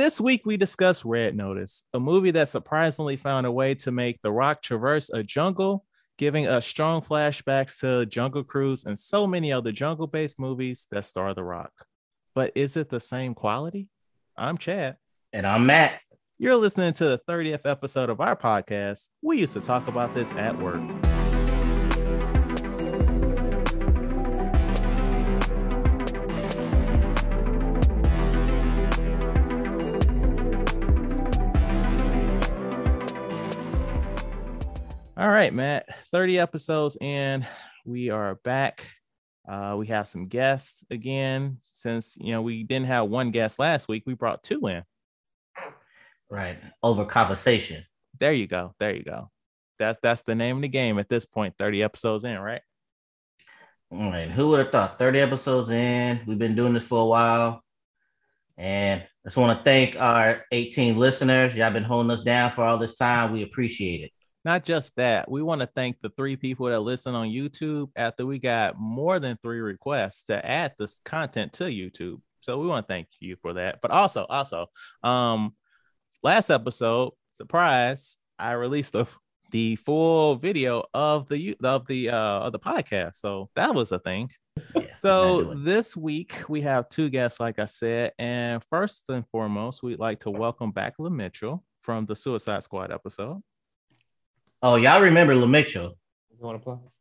This 0.00 0.18
week 0.18 0.46
we 0.46 0.56
discuss 0.56 1.04
Red 1.04 1.36
Notice, 1.36 1.84
a 1.92 2.00
movie 2.00 2.30
that 2.30 2.48
surprisingly 2.48 3.16
found 3.16 3.44
a 3.44 3.52
way 3.52 3.74
to 3.74 3.92
make 3.92 4.18
The 4.22 4.32
Rock 4.32 4.62
traverse 4.62 5.10
a 5.10 5.22
jungle, 5.22 5.84
giving 6.16 6.46
us 6.46 6.66
strong 6.66 7.02
flashbacks 7.02 7.80
to 7.80 8.06
Jungle 8.06 8.42
Cruise 8.42 8.86
and 8.86 8.98
so 8.98 9.26
many 9.26 9.52
other 9.52 9.72
jungle 9.72 10.06
based 10.06 10.38
movies 10.38 10.88
that 10.90 11.04
star 11.04 11.34
The 11.34 11.44
Rock. 11.44 11.72
But 12.34 12.52
is 12.54 12.78
it 12.78 12.88
the 12.88 12.98
same 12.98 13.34
quality? 13.34 13.88
I'm 14.38 14.56
Chad. 14.56 14.96
And 15.34 15.46
I'm 15.46 15.66
Matt. 15.66 16.00
You're 16.38 16.56
listening 16.56 16.94
to 16.94 17.04
the 17.04 17.20
30th 17.28 17.66
episode 17.66 18.08
of 18.08 18.22
our 18.22 18.36
podcast. 18.36 19.08
We 19.20 19.40
used 19.40 19.52
to 19.52 19.60
talk 19.60 19.86
about 19.86 20.14
this 20.14 20.32
at 20.32 20.58
work. 20.58 20.80
Right, 35.40 35.54
Matt. 35.54 35.88
30 36.10 36.38
episodes 36.38 36.98
in. 37.00 37.46
We 37.86 38.10
are 38.10 38.34
back. 38.44 38.86
Uh, 39.48 39.74
we 39.78 39.86
have 39.86 40.06
some 40.06 40.26
guests 40.26 40.84
again. 40.90 41.56
Since 41.62 42.18
you 42.20 42.32
know 42.32 42.42
we 42.42 42.62
didn't 42.62 42.88
have 42.88 43.08
one 43.08 43.30
guest 43.30 43.58
last 43.58 43.88
week, 43.88 44.02
we 44.04 44.12
brought 44.12 44.42
two 44.42 44.66
in. 44.66 44.82
Right. 46.28 46.58
Over 46.82 47.06
conversation. 47.06 47.86
There 48.18 48.34
you 48.34 48.46
go. 48.46 48.74
There 48.78 48.94
you 48.94 49.02
go. 49.02 49.30
That's 49.78 49.98
that's 50.02 50.20
the 50.22 50.34
name 50.34 50.56
of 50.56 50.62
the 50.62 50.68
game 50.68 50.98
at 50.98 51.08
this 51.08 51.24
point. 51.24 51.54
30 51.56 51.84
episodes 51.84 52.24
in, 52.24 52.38
right? 52.38 52.60
All 53.90 54.10
right. 54.10 54.28
Who 54.28 54.48
would 54.48 54.58
have 54.58 54.72
thought? 54.72 54.98
30 54.98 55.20
episodes 55.20 55.70
in. 55.70 56.20
We've 56.26 56.38
been 56.38 56.54
doing 56.54 56.74
this 56.74 56.86
for 56.86 57.00
a 57.00 57.06
while. 57.06 57.64
And 58.58 59.00
I 59.00 59.06
just 59.28 59.38
want 59.38 59.58
to 59.58 59.64
thank 59.64 59.98
our 59.98 60.44
18 60.52 60.98
listeners. 60.98 61.56
Y'all 61.56 61.72
been 61.72 61.82
holding 61.82 62.10
us 62.10 62.22
down 62.22 62.50
for 62.50 62.62
all 62.62 62.76
this 62.76 62.98
time. 62.98 63.32
We 63.32 63.42
appreciate 63.42 64.02
it 64.02 64.12
not 64.44 64.64
just 64.64 64.94
that, 64.96 65.30
we 65.30 65.42
want 65.42 65.60
to 65.60 65.66
thank 65.66 66.00
the 66.00 66.10
three 66.10 66.36
people 66.36 66.66
that 66.66 66.80
listen 66.80 67.14
on 67.14 67.28
YouTube 67.28 67.90
after 67.96 68.24
we 68.24 68.38
got 68.38 68.78
more 68.78 69.18
than 69.18 69.38
three 69.42 69.60
requests 69.60 70.24
to 70.24 70.44
add 70.44 70.74
this 70.78 71.00
content 71.04 71.52
to 71.54 71.64
YouTube. 71.64 72.20
So 72.40 72.58
we 72.58 72.66
want 72.66 72.88
to 72.88 72.92
thank 72.92 73.08
you 73.20 73.36
for 73.42 73.54
that. 73.54 73.80
But 73.82 73.90
also, 73.90 74.24
also, 74.28 74.66
um, 75.02 75.54
last 76.22 76.48
episode, 76.50 77.12
surprise, 77.32 78.16
I 78.38 78.52
released 78.52 78.94
the 78.94 79.06
the 79.50 79.74
full 79.76 80.36
video 80.36 80.84
of 80.94 81.28
the 81.28 81.56
of 81.62 81.86
the 81.88 82.10
uh 82.10 82.40
of 82.40 82.52
the 82.52 82.58
podcast. 82.58 83.16
So 83.16 83.50
that 83.56 83.74
was 83.74 83.92
a 83.92 83.98
thing. 83.98 84.30
Yeah, 84.74 84.94
so 84.94 85.54
this 85.54 85.96
week 85.96 86.44
we 86.48 86.60
have 86.62 86.88
two 86.88 87.10
guests, 87.10 87.40
like 87.40 87.58
I 87.58 87.66
said, 87.66 88.12
and 88.18 88.62
first 88.70 89.04
and 89.08 89.26
foremost, 89.28 89.82
we'd 89.82 89.98
like 89.98 90.20
to 90.20 90.30
welcome 90.30 90.70
back 90.70 90.94
La 90.98 91.10
Mitchell 91.10 91.64
from 91.82 92.06
the 92.06 92.16
Suicide 92.16 92.62
Squad 92.62 92.92
episode. 92.92 93.42
Oh, 94.62 94.76
y'all 94.76 95.00
remember 95.00 95.34
La 95.34 95.46
Mitchell? 95.46 95.96
You 96.30 96.44
want 96.44 96.56
applause? 96.56 96.98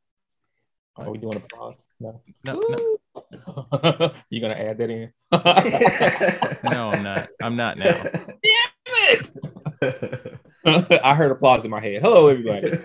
Are 0.96 1.12
we 1.12 1.18
doing 1.18 1.36
applause? 1.36 1.76
No. 2.00 2.22
No. 2.46 2.62
no. 2.70 4.12
you 4.30 4.40
gonna 4.40 4.54
add 4.54 4.78
that 4.78 4.90
in? 4.90 5.12
no, 6.72 6.90
I'm 6.92 7.04
not. 7.04 7.28
I'm 7.42 7.58
not 7.58 7.78
now. 7.78 8.02
Damn 8.02 9.30
it! 9.82 10.40
I 11.04 11.14
heard 11.14 11.32
applause 11.32 11.66
in 11.66 11.72
my 11.72 11.82
head. 11.82 12.02
Hello, 12.02 12.28
everybody. 12.28 12.78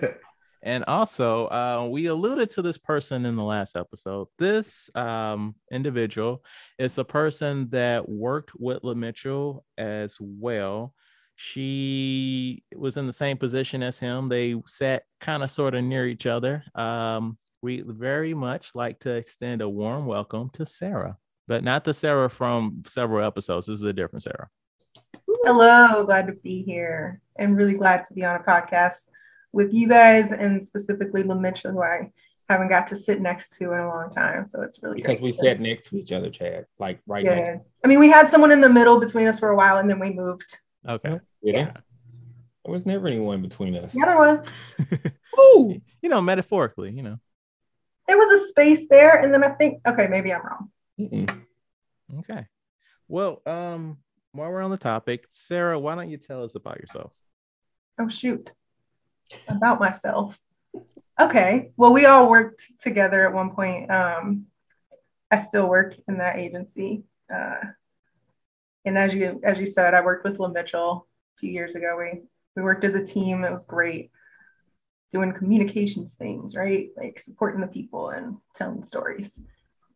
And 0.61 0.83
also, 0.89 1.47
uh, 1.47 1.87
we 1.89 2.07
alluded 2.07 2.49
to 2.51 2.61
this 2.61 2.77
person 2.77 3.25
in 3.25 3.37
the 3.37 3.43
last 3.43 3.77
episode. 3.77 4.27
This 4.39 4.89
um, 4.93 5.55
individual 5.71 6.43
is 6.77 6.97
a 6.97 7.05
person 7.05 7.69
that 7.69 8.09
worked 8.09 8.51
with 8.59 8.83
La 8.83 8.93
Mitchell 8.93 9.63
as 9.77 10.17
well 10.19 10.93
she 11.35 12.63
was 12.75 12.97
in 12.97 13.05
the 13.05 13.13
same 13.13 13.37
position 13.37 13.83
as 13.83 13.99
him. 13.99 14.29
They 14.29 14.55
sat 14.65 15.03
kind 15.19 15.43
of 15.43 15.51
sort 15.51 15.75
of 15.75 15.83
near 15.83 16.07
each 16.07 16.25
other. 16.25 16.63
Um, 16.73 17.37
we 17.61 17.81
very 17.81 18.33
much 18.33 18.71
like 18.73 18.99
to 18.99 19.15
extend 19.15 19.61
a 19.61 19.69
warm 19.69 20.05
welcome 20.05 20.49
to 20.51 20.65
Sarah, 20.65 21.17
but 21.47 21.63
not 21.63 21.83
the 21.83 21.93
Sarah 21.93 22.29
from 22.29 22.83
several 22.85 23.25
episodes. 23.25 23.67
This 23.67 23.77
is 23.77 23.83
a 23.83 23.93
different 23.93 24.23
Sarah. 24.23 24.49
Hello, 25.43 26.03
glad 26.05 26.27
to 26.27 26.33
be 26.33 26.63
here 26.63 27.21
and 27.37 27.57
really 27.57 27.73
glad 27.73 28.05
to 28.05 28.13
be 28.13 28.23
on 28.23 28.39
a 28.39 28.43
podcast 28.43 29.09
with 29.51 29.73
you 29.73 29.87
guys 29.87 30.31
and 30.31 30.65
specifically 30.65 31.23
La 31.23 31.35
Mitchell, 31.35 31.71
who 31.71 31.83
I 31.83 32.11
haven't 32.49 32.69
got 32.69 32.87
to 32.87 32.95
sit 32.95 33.21
next 33.21 33.57
to 33.57 33.73
in 33.73 33.79
a 33.79 33.87
long 33.87 34.09
time. 34.11 34.45
So 34.45 34.61
it's 34.61 34.81
really 34.81 35.01
because 35.01 35.19
we 35.19 35.31
to... 35.31 35.37
sat 35.37 35.59
next 35.59 35.89
to 35.89 35.97
each 35.97 36.11
other, 36.11 36.29
Chad, 36.29 36.65
like 36.79 36.99
right 37.07 37.23
yeah. 37.23 37.35
next. 37.35 37.65
I 37.83 37.87
mean, 37.87 37.99
we 37.99 38.09
had 38.09 38.29
someone 38.29 38.51
in 38.51 38.61
the 38.61 38.69
middle 38.69 38.99
between 38.99 39.27
us 39.27 39.39
for 39.39 39.49
a 39.49 39.55
while 39.55 39.77
and 39.77 39.89
then 39.89 39.99
we 39.99 40.11
moved 40.11 40.57
Okay. 40.87 41.19
Yeah. 41.41 41.71
There 42.63 42.71
was 42.71 42.85
never 42.85 43.07
anyone 43.07 43.41
between 43.41 43.75
us. 43.75 43.93
Yeah, 43.95 44.05
there 44.05 44.17
was. 44.17 44.47
Ooh. 45.39 45.79
You 46.01 46.09
know, 46.09 46.21
metaphorically, 46.21 46.91
you 46.91 47.03
know. 47.03 47.19
There 48.07 48.17
was 48.17 48.41
a 48.41 48.47
space 48.47 48.87
there, 48.89 49.21
and 49.21 49.33
then 49.33 49.43
I 49.43 49.49
think, 49.49 49.81
okay, 49.87 50.07
maybe 50.07 50.33
I'm 50.33 50.41
wrong. 50.41 50.71
Mm-mm. 50.99 51.41
Okay. 52.19 52.47
Well, 53.07 53.41
um, 53.45 53.97
while 54.31 54.51
we're 54.51 54.61
on 54.61 54.71
the 54.71 54.77
topic, 54.77 55.25
Sarah, 55.29 55.79
why 55.79 55.95
don't 55.95 56.09
you 56.09 56.17
tell 56.17 56.43
us 56.43 56.55
about 56.55 56.79
yourself? 56.79 57.11
Oh 57.99 58.07
shoot. 58.07 58.51
About 59.47 59.79
myself. 59.79 60.37
Okay. 61.19 61.71
Well, 61.77 61.93
we 61.93 62.05
all 62.05 62.29
worked 62.29 62.63
together 62.81 63.25
at 63.27 63.33
one 63.33 63.51
point. 63.51 63.89
Um, 63.89 64.47
I 65.31 65.37
still 65.37 65.67
work 65.67 65.95
in 66.07 66.17
that 66.17 66.37
agency. 66.37 67.03
Uh, 67.33 67.55
and 68.85 68.97
as 68.97 69.13
you 69.13 69.39
as 69.43 69.59
you 69.59 69.67
said, 69.67 69.93
I 69.93 70.01
worked 70.01 70.25
with 70.25 70.39
La 70.39 70.47
Mitchell 70.47 71.07
a 71.35 71.39
few 71.39 71.51
years 71.51 71.75
ago. 71.75 71.97
We 71.97 72.21
we 72.55 72.63
worked 72.63 72.83
as 72.83 72.95
a 72.95 73.05
team. 73.05 73.43
It 73.43 73.51
was 73.51 73.65
great 73.65 74.11
doing 75.11 75.33
communications 75.33 76.13
things, 76.13 76.55
right? 76.55 76.89
Like 76.97 77.19
supporting 77.19 77.61
the 77.61 77.67
people 77.67 78.09
and 78.09 78.37
telling 78.53 78.83
stories. 78.83 79.39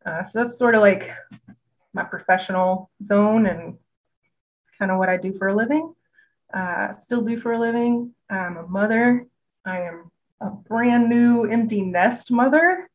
Uh, 0.05 0.23
so 0.23 0.39
that's 0.39 0.57
sort 0.57 0.75
of 0.75 0.81
like 0.81 1.11
my 1.93 2.03
professional 2.03 2.89
zone 3.03 3.45
and 3.45 3.77
kind 4.77 4.91
of 4.91 4.97
what 4.97 5.09
I 5.09 5.17
do 5.17 5.33
for 5.37 5.49
a 5.49 5.55
living. 5.55 5.93
Uh, 6.53 6.93
still 6.93 7.21
do 7.21 7.39
for 7.39 7.53
a 7.53 7.59
living. 7.59 8.13
I'm 8.29 8.57
a 8.57 8.67
mother. 8.67 9.27
I 9.65 9.81
am 9.81 10.11
a 10.39 10.51
brand 10.51 11.09
new 11.09 11.43
empty 11.43 11.81
nest 11.81 12.31
mother. 12.31 12.88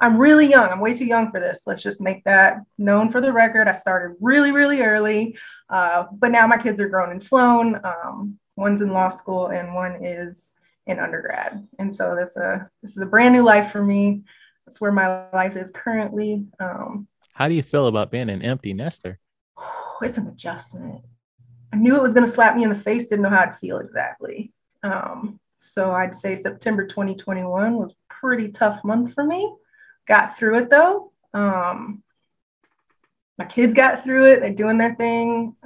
I'm 0.00 0.16
really 0.16 0.46
young. 0.46 0.70
I'm 0.70 0.80
way 0.80 0.94
too 0.94 1.04
young 1.04 1.30
for 1.30 1.40
this. 1.40 1.64
Let's 1.66 1.82
just 1.82 2.00
make 2.00 2.24
that 2.24 2.62
known 2.78 3.12
for 3.12 3.20
the 3.20 3.32
record. 3.32 3.68
I 3.68 3.74
started 3.74 4.16
really, 4.20 4.50
really 4.50 4.80
early, 4.80 5.36
uh, 5.68 6.06
but 6.12 6.30
now 6.30 6.46
my 6.46 6.56
kids 6.56 6.80
are 6.80 6.88
grown 6.88 7.10
and 7.10 7.24
flown. 7.24 7.78
Um, 7.84 8.38
one's 8.56 8.80
in 8.80 8.92
law 8.92 9.10
school 9.10 9.48
and 9.48 9.74
one 9.74 10.02
is 10.04 10.54
in 10.86 10.98
undergrad, 10.98 11.66
and 11.78 11.94
so 11.94 12.16
this 12.16 12.36
a 12.36 12.68
this 12.82 12.92
is 12.92 13.02
a 13.02 13.06
brand 13.06 13.34
new 13.34 13.42
life 13.42 13.70
for 13.70 13.84
me. 13.84 14.22
That's 14.64 14.80
where 14.80 14.92
my 14.92 15.28
life 15.32 15.56
is 15.56 15.70
currently. 15.70 16.46
Um, 16.58 17.06
How 17.34 17.48
do 17.48 17.54
you 17.54 17.62
feel 17.62 17.86
about 17.86 18.10
being 18.10 18.30
an 18.30 18.42
empty 18.42 18.72
nester? 18.72 19.18
It's 20.02 20.16
an 20.16 20.28
adjustment. 20.28 21.02
I 21.74 21.76
knew 21.76 21.94
it 21.94 22.02
was 22.02 22.14
going 22.14 22.24
to 22.24 22.32
slap 22.32 22.56
me 22.56 22.64
in 22.64 22.70
the 22.70 22.78
face. 22.78 23.08
Didn't 23.08 23.22
know 23.22 23.28
how 23.28 23.44
to 23.44 23.56
feel 23.60 23.80
exactly. 23.80 24.50
Um, 24.82 25.38
so 25.58 25.92
I'd 25.92 26.16
say 26.16 26.36
September 26.36 26.86
2021 26.86 27.76
was 27.76 27.94
pretty 28.08 28.48
tough 28.48 28.82
month 28.82 29.12
for 29.12 29.24
me 29.24 29.54
got 30.06 30.38
through 30.38 30.58
it 30.58 30.70
though. 30.70 31.12
Um, 31.32 32.02
my 33.38 33.44
kids 33.44 33.74
got 33.74 34.04
through 34.04 34.26
it. 34.26 34.40
They're 34.40 34.52
doing 34.52 34.78
their 34.78 34.94
thing. 34.94 35.56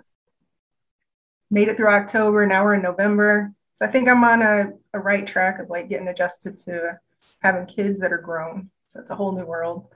Made 1.50 1.68
it 1.68 1.76
through 1.76 1.88
October. 1.88 2.46
Now 2.46 2.64
we're 2.64 2.74
in 2.74 2.82
November. 2.82 3.52
So 3.72 3.84
I 3.84 3.88
think 3.88 4.08
I'm 4.08 4.22
on 4.22 4.42
a, 4.42 4.72
a 4.92 4.98
right 4.98 5.26
track 5.26 5.58
of 5.58 5.68
like 5.70 5.88
getting 5.88 6.08
adjusted 6.08 6.56
to 6.58 7.00
having 7.40 7.66
kids 7.66 8.00
that 8.00 8.12
are 8.12 8.18
grown. 8.18 8.70
So 8.88 9.00
it's 9.00 9.10
a 9.10 9.16
whole 9.16 9.32
new 9.32 9.44
world. 9.44 9.88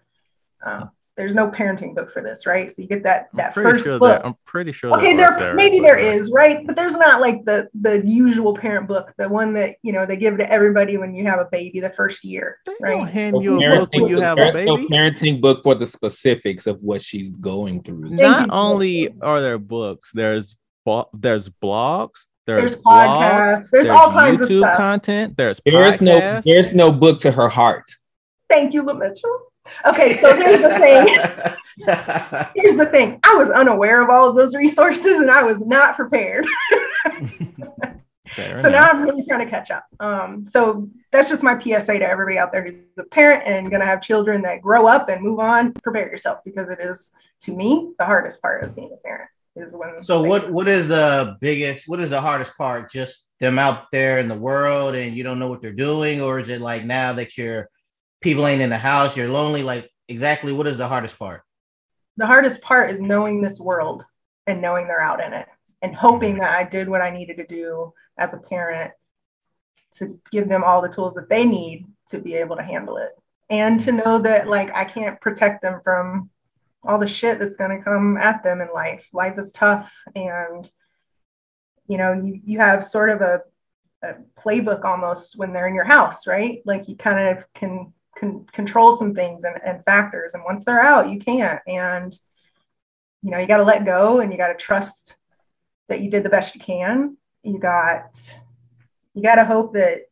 Uh, 0.64 0.86
there's 1.18 1.34
no 1.34 1.50
parenting 1.50 1.96
book 1.96 2.12
for 2.12 2.22
this, 2.22 2.46
right? 2.46 2.70
So 2.70 2.80
you 2.80 2.86
get 2.86 3.02
that 3.02 3.28
that 3.34 3.52
first 3.52 3.82
sure 3.82 3.98
book. 3.98 4.22
That, 4.22 4.24
I'm 4.24 4.36
pretty 4.44 4.70
sure. 4.70 4.96
Okay, 4.96 5.16
there, 5.16 5.36
there 5.36 5.52
maybe 5.52 5.80
there 5.80 5.98
is, 5.98 6.30
right? 6.30 6.64
But 6.64 6.76
there's 6.76 6.94
not 6.94 7.20
like 7.20 7.44
the 7.44 7.68
the 7.80 8.06
usual 8.06 8.56
parent 8.56 8.86
book, 8.86 9.12
the 9.18 9.28
one 9.28 9.52
that 9.54 9.76
you 9.82 9.92
know 9.92 10.06
they 10.06 10.16
give 10.16 10.38
to 10.38 10.50
everybody 10.50 10.96
when 10.96 11.16
you 11.16 11.26
have 11.26 11.40
a 11.40 11.48
baby 11.50 11.80
the 11.80 11.90
first 11.90 12.22
year, 12.22 12.58
they 12.64 12.74
right? 12.80 12.98
Don't 12.98 13.08
hand 13.08 13.42
you 13.42 13.60
a 13.60 13.78
book 13.80 13.92
when 13.92 14.06
you 14.06 14.20
have 14.20 14.38
a 14.38 14.52
baby. 14.52 14.66
No 14.66 14.76
parenting 14.76 15.40
book 15.40 15.64
for 15.64 15.74
the 15.74 15.86
specifics 15.86 16.68
of 16.68 16.80
what 16.82 17.02
she's 17.02 17.30
going 17.30 17.82
through. 17.82 18.10
Not 18.10 18.48
only 18.52 19.08
are 19.20 19.40
there 19.40 19.58
books, 19.58 20.12
there's 20.12 20.56
there's 21.14 21.48
blogs, 21.48 22.28
there's, 22.46 22.76
there's 22.76 22.82
podcasts, 22.82 23.48
there's, 23.48 23.70
there's 23.72 23.88
all 23.88 24.12
kinds 24.12 24.38
YouTube 24.38 24.42
of 24.42 24.58
stuff. 24.60 24.76
content, 24.76 25.36
there's 25.36 25.60
there's 25.66 25.98
podcasts. 25.98 26.00
no 26.00 26.40
there's 26.44 26.74
no 26.74 26.92
book 26.92 27.18
to 27.20 27.32
her 27.32 27.48
heart. 27.48 27.90
Thank 28.48 28.72
you, 28.72 28.84
Mitchell. 28.84 29.47
Okay, 29.86 30.20
so 30.20 30.34
here's 30.36 30.60
the 30.60 30.78
thing. 30.78 31.06
here's 32.54 32.76
the 32.76 32.86
thing. 32.86 33.20
I 33.22 33.34
was 33.34 33.50
unaware 33.50 34.02
of 34.02 34.10
all 34.10 34.28
of 34.28 34.36
those 34.36 34.54
resources 34.54 35.20
and 35.20 35.30
I 35.30 35.42
was 35.42 35.64
not 35.64 35.96
prepared. 35.96 36.46
so 38.36 38.42
enough. 38.42 38.72
now 38.72 38.88
I'm 38.88 39.02
really 39.02 39.24
trying 39.26 39.44
to 39.44 39.50
catch 39.50 39.70
up. 39.70 39.84
Um, 40.00 40.44
so 40.44 40.88
that's 41.10 41.28
just 41.28 41.42
my 41.42 41.58
PSA 41.58 41.98
to 41.98 42.08
everybody 42.08 42.38
out 42.38 42.52
there 42.52 42.64
who's 42.64 42.76
a 42.98 43.04
parent 43.04 43.44
and 43.46 43.70
going 43.70 43.80
to 43.80 43.86
have 43.86 44.02
children 44.02 44.42
that 44.42 44.62
grow 44.62 44.86
up 44.86 45.08
and 45.08 45.22
move 45.22 45.38
on. 45.38 45.72
Prepare 45.72 46.10
yourself 46.10 46.40
because 46.44 46.68
it 46.68 46.78
is, 46.80 47.12
to 47.42 47.52
me, 47.52 47.92
the 47.98 48.04
hardest 48.04 48.42
part 48.42 48.64
of 48.64 48.74
being 48.74 48.90
a 48.92 49.06
parent 49.06 49.30
is 49.56 49.72
when. 49.72 50.02
So 50.02 50.22
what 50.22 50.50
what 50.50 50.68
is 50.68 50.88
the 50.88 51.36
biggest 51.40 51.88
what 51.88 52.00
is 52.00 52.10
the 52.10 52.20
hardest 52.20 52.56
part? 52.56 52.90
Just 52.90 53.26
them 53.40 53.58
out 53.58 53.86
there 53.92 54.18
in 54.18 54.28
the 54.28 54.34
world 54.34 54.94
and 54.94 55.16
you 55.16 55.22
don't 55.22 55.38
know 55.38 55.48
what 55.48 55.62
they're 55.62 55.72
doing, 55.72 56.20
or 56.20 56.38
is 56.38 56.48
it 56.48 56.60
like 56.60 56.84
now 56.84 57.12
that 57.14 57.36
you're 57.36 57.68
people 58.20 58.46
ain't 58.46 58.62
in 58.62 58.70
the 58.70 58.78
house, 58.78 59.16
you're 59.16 59.28
lonely? 59.28 59.62
Like 59.62 59.90
exactly 60.08 60.52
what 60.52 60.66
is 60.66 60.78
the 60.78 60.88
hardest 60.88 61.18
part? 61.18 61.42
the 62.18 62.26
hardest 62.26 62.60
part 62.60 62.90
is 62.90 63.00
knowing 63.00 63.40
this 63.40 63.58
world 63.58 64.04
and 64.46 64.60
knowing 64.60 64.86
they're 64.86 65.00
out 65.00 65.24
in 65.24 65.32
it 65.32 65.46
and 65.80 65.94
hoping 65.94 66.32
mm-hmm. 66.32 66.40
that 66.40 66.58
I 66.58 66.64
did 66.64 66.88
what 66.88 67.00
I 67.00 67.10
needed 67.10 67.36
to 67.36 67.46
do 67.46 67.94
as 68.18 68.34
a 68.34 68.38
parent 68.38 68.92
to 69.94 70.20
give 70.30 70.48
them 70.48 70.64
all 70.64 70.82
the 70.82 70.88
tools 70.88 71.14
that 71.14 71.30
they 71.30 71.44
need 71.44 71.86
to 72.10 72.18
be 72.18 72.34
able 72.34 72.56
to 72.56 72.62
handle 72.62 72.96
it 72.98 73.12
and 73.48 73.80
to 73.80 73.92
know 73.92 74.18
that 74.18 74.48
like 74.48 74.74
I 74.74 74.84
can't 74.84 75.20
protect 75.20 75.62
them 75.62 75.80
from 75.82 76.28
all 76.82 76.98
the 76.98 77.06
shit 77.06 77.38
that's 77.38 77.56
going 77.56 77.76
to 77.76 77.84
come 77.84 78.16
at 78.16 78.42
them 78.42 78.60
in 78.60 78.68
life. 78.74 79.08
Life 79.12 79.38
is 79.38 79.52
tough 79.52 79.94
and 80.14 80.68
you 81.86 81.96
know, 81.96 82.12
you 82.12 82.40
you 82.44 82.58
have 82.58 82.84
sort 82.84 83.08
of 83.08 83.20
a 83.22 83.42
a 84.02 84.14
playbook 84.38 84.84
almost 84.84 85.36
when 85.38 85.52
they're 85.52 85.68
in 85.68 85.74
your 85.74 85.84
house, 85.84 86.26
right? 86.26 86.60
Like 86.66 86.88
you 86.88 86.96
kind 86.96 87.38
of 87.38 87.44
can 87.54 87.92
can 88.18 88.44
control 88.52 88.96
some 88.96 89.14
things 89.14 89.44
and, 89.44 89.56
and 89.64 89.84
factors. 89.84 90.34
And 90.34 90.42
once 90.44 90.64
they're 90.64 90.82
out, 90.82 91.10
you 91.10 91.18
can't. 91.18 91.60
And 91.66 92.12
you 93.22 93.30
know, 93.30 93.38
you 93.38 93.46
got 93.46 93.58
to 93.58 93.64
let 93.64 93.84
go 93.84 94.20
and 94.20 94.32
you 94.32 94.38
got 94.38 94.48
to 94.48 94.54
trust 94.54 95.16
that 95.88 96.00
you 96.00 96.10
did 96.10 96.22
the 96.22 96.30
best 96.30 96.54
you 96.54 96.60
can. 96.60 97.16
You 97.42 97.58
got 97.58 98.40
you 99.14 99.22
got 99.22 99.36
to 99.36 99.44
hope 99.44 99.74
that 99.74 100.02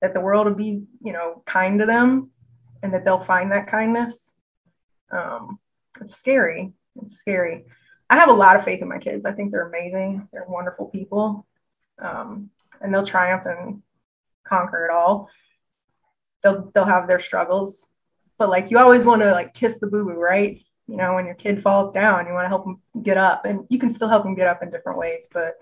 that 0.00 0.14
the 0.14 0.20
world 0.20 0.46
will 0.46 0.54
be, 0.54 0.84
you 1.02 1.12
know, 1.12 1.42
kind 1.46 1.78
to 1.80 1.86
them 1.86 2.30
and 2.82 2.94
that 2.94 3.04
they'll 3.04 3.24
find 3.24 3.52
that 3.52 3.68
kindness. 3.68 4.36
Um, 5.10 5.58
it's 6.00 6.16
scary. 6.16 6.72
It's 7.02 7.16
scary. 7.16 7.66
I 8.08 8.16
have 8.16 8.28
a 8.28 8.32
lot 8.34 8.56
of 8.56 8.64
faith 8.64 8.82
in 8.82 8.88
my 8.88 8.98
kids. 8.98 9.26
I 9.26 9.32
think 9.32 9.52
they're 9.52 9.68
amazing. 9.68 10.28
They're 10.32 10.46
wonderful 10.48 10.86
people. 10.86 11.46
Um, 12.00 12.50
and 12.80 12.92
they'll 12.92 13.06
triumph 13.06 13.44
and 13.44 13.82
conquer 14.44 14.86
it 14.86 14.90
all. 14.90 15.28
They'll 16.42 16.70
they'll 16.74 16.84
have 16.84 17.06
their 17.06 17.20
struggles, 17.20 17.90
but 18.38 18.48
like 18.48 18.70
you 18.70 18.78
always 18.78 19.04
want 19.04 19.22
to 19.22 19.32
like 19.32 19.52
kiss 19.54 19.78
the 19.78 19.86
boo 19.86 20.04
boo, 20.04 20.12
right? 20.12 20.62
You 20.86 20.96
know, 20.96 21.14
when 21.14 21.26
your 21.26 21.34
kid 21.36 21.62
falls 21.62 21.92
down, 21.92 22.26
you 22.26 22.32
want 22.32 22.44
to 22.46 22.48
help 22.48 22.64
them 22.64 22.80
get 23.02 23.16
up, 23.16 23.44
and 23.44 23.66
you 23.68 23.78
can 23.78 23.90
still 23.90 24.08
help 24.08 24.24
them 24.24 24.34
get 24.34 24.48
up 24.48 24.62
in 24.62 24.70
different 24.70 24.98
ways. 24.98 25.28
But 25.32 25.54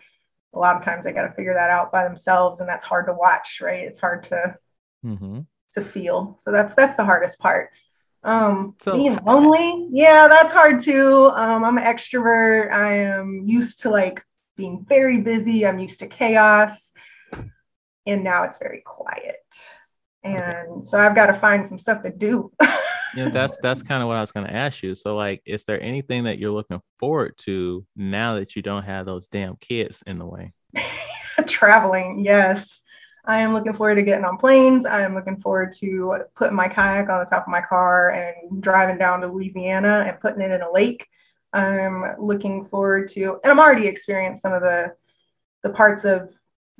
a 0.55 0.59
lot 0.59 0.77
of 0.77 0.85
times 0.85 1.05
they 1.05 1.13
got 1.13 1.27
to 1.29 1.35
figure 1.35 1.53
that 1.55 1.69
out 1.71 1.93
by 1.93 2.05
themselves, 2.05 2.61
and 2.61 2.69
that's 2.69 2.85
hard 2.87 3.07
to 3.07 3.13
watch, 3.13 3.61
right? 3.61 3.85
It's 3.85 3.99
hard 3.99 4.23
to 4.25 4.57
Mm-hmm. 5.05 5.41
to 5.75 5.85
feel. 5.85 6.37
So 6.41 6.51
that's 6.51 6.75
that's 6.75 6.97
the 6.97 7.05
hardest 7.05 7.39
part. 7.39 7.71
Um, 8.25 8.75
So- 8.81 8.97
being 8.97 9.17
lonely, 9.25 9.89
yeah, 9.93 10.27
that's 10.29 10.53
hard 10.53 10.81
too. 10.81 11.27
Um, 11.35 11.65
I'm 11.65 11.79
an 11.79 11.85
extrovert. 11.85 12.73
I 12.73 12.95
am 12.99 13.43
used 13.47 13.81
to 13.83 13.91
like 13.91 14.25
being 14.57 14.85
very 14.89 15.19
busy. 15.21 15.65
I'm 15.67 15.79
used 15.79 16.01
to 16.01 16.09
chaos, 16.09 16.93
and 18.07 18.25
now 18.25 18.43
it's 18.45 18.59
very 18.59 18.81
quiet. 18.85 19.37
And 20.23 20.85
so 20.85 20.99
I've 20.99 21.15
got 21.15 21.27
to 21.27 21.35
find 21.35 21.67
some 21.67 21.79
stuff 21.79 22.03
to 22.03 22.11
do. 22.11 22.53
Yeah, 23.15 23.29
that's 23.31 23.57
that's 23.63 23.83
kind 23.83 24.03
of 24.03 24.09
what 24.09 24.17
I 24.17 24.21
was 24.21 24.33
going 24.33 24.47
to 24.47 24.55
ask 24.55 24.83
you. 24.83 24.95
So, 24.95 25.17
like, 25.17 25.43
is 25.47 25.65
there 25.65 25.83
anything 25.83 26.25
that 26.25 26.39
you're 26.39 26.53
looking 26.53 26.81
forward 26.99 27.37
to 27.39 27.87
now 27.97 28.35
that 28.35 28.57
you 28.57 28.63
don't 28.63 28.83
have 28.83 29.07
those 29.07 29.29
damn 29.29 29.57
kids 29.57 30.03
in 30.07 30.19
the 30.19 30.27
way? 30.27 30.53
traveling 31.47 32.19
yes 32.25 32.83
i 33.27 33.39
am 33.39 33.53
looking 33.53 33.73
forward 33.73 33.95
to 33.95 34.03
getting 34.03 34.25
on 34.25 34.37
planes 34.37 34.85
i 34.87 35.03
am 35.03 35.15
looking 35.15 35.41
forward 35.41 35.73
to 35.73 36.17
putting 36.35 36.57
my 36.57 36.69
kayak 36.69 37.09
on 37.09 37.21
the 37.21 37.27
top 37.27 37.43
of 37.43 37.49
my 37.49 37.61
car 37.61 38.11
and 38.11 38.63
driving 38.63 38.99
down 38.99 39.21
to 39.21 39.27
louisiana 39.27 40.05
and 40.09 40.21
putting 40.21 40.41
it 40.41 40.51
in 40.51 40.63
a 40.63 40.73
lake 40.73 41.07
i'm 41.53 42.05
looking 42.19 42.67
forward 42.67 43.09
to 43.09 43.39
and 43.43 43.53
i'm 43.53 43.61
already 43.61 43.87
experienced 43.87 44.43
some 44.43 44.53
of 44.53 44.63
the 44.63 44.93
the 45.63 45.71
parts 45.71 46.05
of 46.05 46.31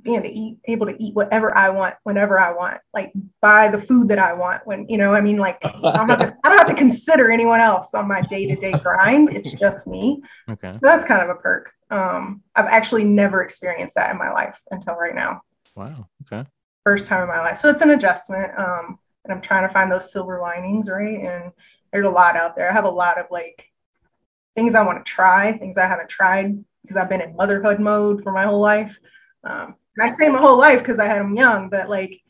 being 0.03 0.23
to 0.23 0.29
eat 0.31 0.59
able 0.67 0.87
to 0.87 0.95
eat 1.03 1.15
whatever 1.15 1.57
i 1.57 1.69
want 1.69 1.95
whenever 2.05 2.39
i 2.39 2.53
want 2.53 2.81
like 2.95 3.13
buy 3.41 3.69
the 3.69 3.81
food 3.83 4.09
that 4.09 4.19
i 4.19 4.33
want 4.33 4.65
when 4.67 4.87
you 4.89 4.97
know 4.97 5.13
i 5.15 5.21
mean 5.21 5.39
like 5.39 5.59
i 5.65 5.71
don't 5.97 6.09
have 6.09 6.19
to, 6.19 6.37
don't 6.45 6.59
have 6.59 6.69
to 6.69 6.75
consider 6.75 7.31
anyone 7.31 7.61
else 7.61 7.95
on 7.95 8.07
my 8.07 8.21
day-to-day 8.23 8.73
grind 8.79 9.29
it's 9.35 9.53
just 9.53 9.87
me 9.87 10.23
Okay. 10.49 10.73
so 10.73 10.79
that's 10.83 11.05
kind 11.05 11.23
of 11.23 11.31
a 11.37 11.41
perk. 11.41 11.73
Um, 11.91 12.43
I've 12.55 12.67
actually 12.67 13.05
never 13.05 13.43
experienced 13.43 13.95
that 13.97 14.11
in 14.11 14.19
my 14.19 14.31
life 14.31 14.61
until 14.71 14.95
right 14.95 15.15
now. 15.15 15.41
Wow. 15.75 16.09
Okay. 16.31 16.47
First 16.85 17.07
time 17.09 17.23
in 17.23 17.29
my 17.29 17.41
life. 17.41 17.59
So 17.59 17.69
it's 17.71 17.81
an 17.81 17.91
adjustment. 17.91 18.51
Um, 18.59 18.99
and 19.25 19.33
I'm 19.33 19.41
trying 19.41 19.67
to 19.67 19.73
find 19.73 19.91
those 19.91 20.13
silver 20.13 20.39
linings, 20.41 20.89
right? 20.89 21.19
And 21.21 21.53
there's 21.93 22.07
a 22.07 22.11
lot 22.11 22.37
out 22.37 22.57
there. 22.57 22.69
I 22.71 22.75
have 22.75 22.85
a 22.85 22.91
lot 22.91 23.19
of 23.19 23.27
like 23.31 23.71
things 24.55 24.75
I 24.75 24.83
want 24.83 25.05
to 25.05 25.11
try, 25.11 25.53
things 25.57 25.79
I 25.79 25.87
haven't 25.87 26.09
tried 26.11 26.63
because 26.83 26.97
I've 26.97 27.09
been 27.09 27.21
in 27.23 27.37
motherhood 27.37 27.81
mode 27.81 28.23
for 28.23 28.33
my 28.33 28.45
whole 28.45 28.61
life. 28.61 28.99
Um, 29.45 29.77
I 30.01 30.15
say 30.15 30.29
my 30.29 30.39
whole 30.39 30.57
life 30.59 30.81
because 30.81 30.99
I 30.99 31.07
had 31.07 31.21
them 31.21 31.37
young, 31.37 31.69
but 31.69 31.89
like 31.89 32.21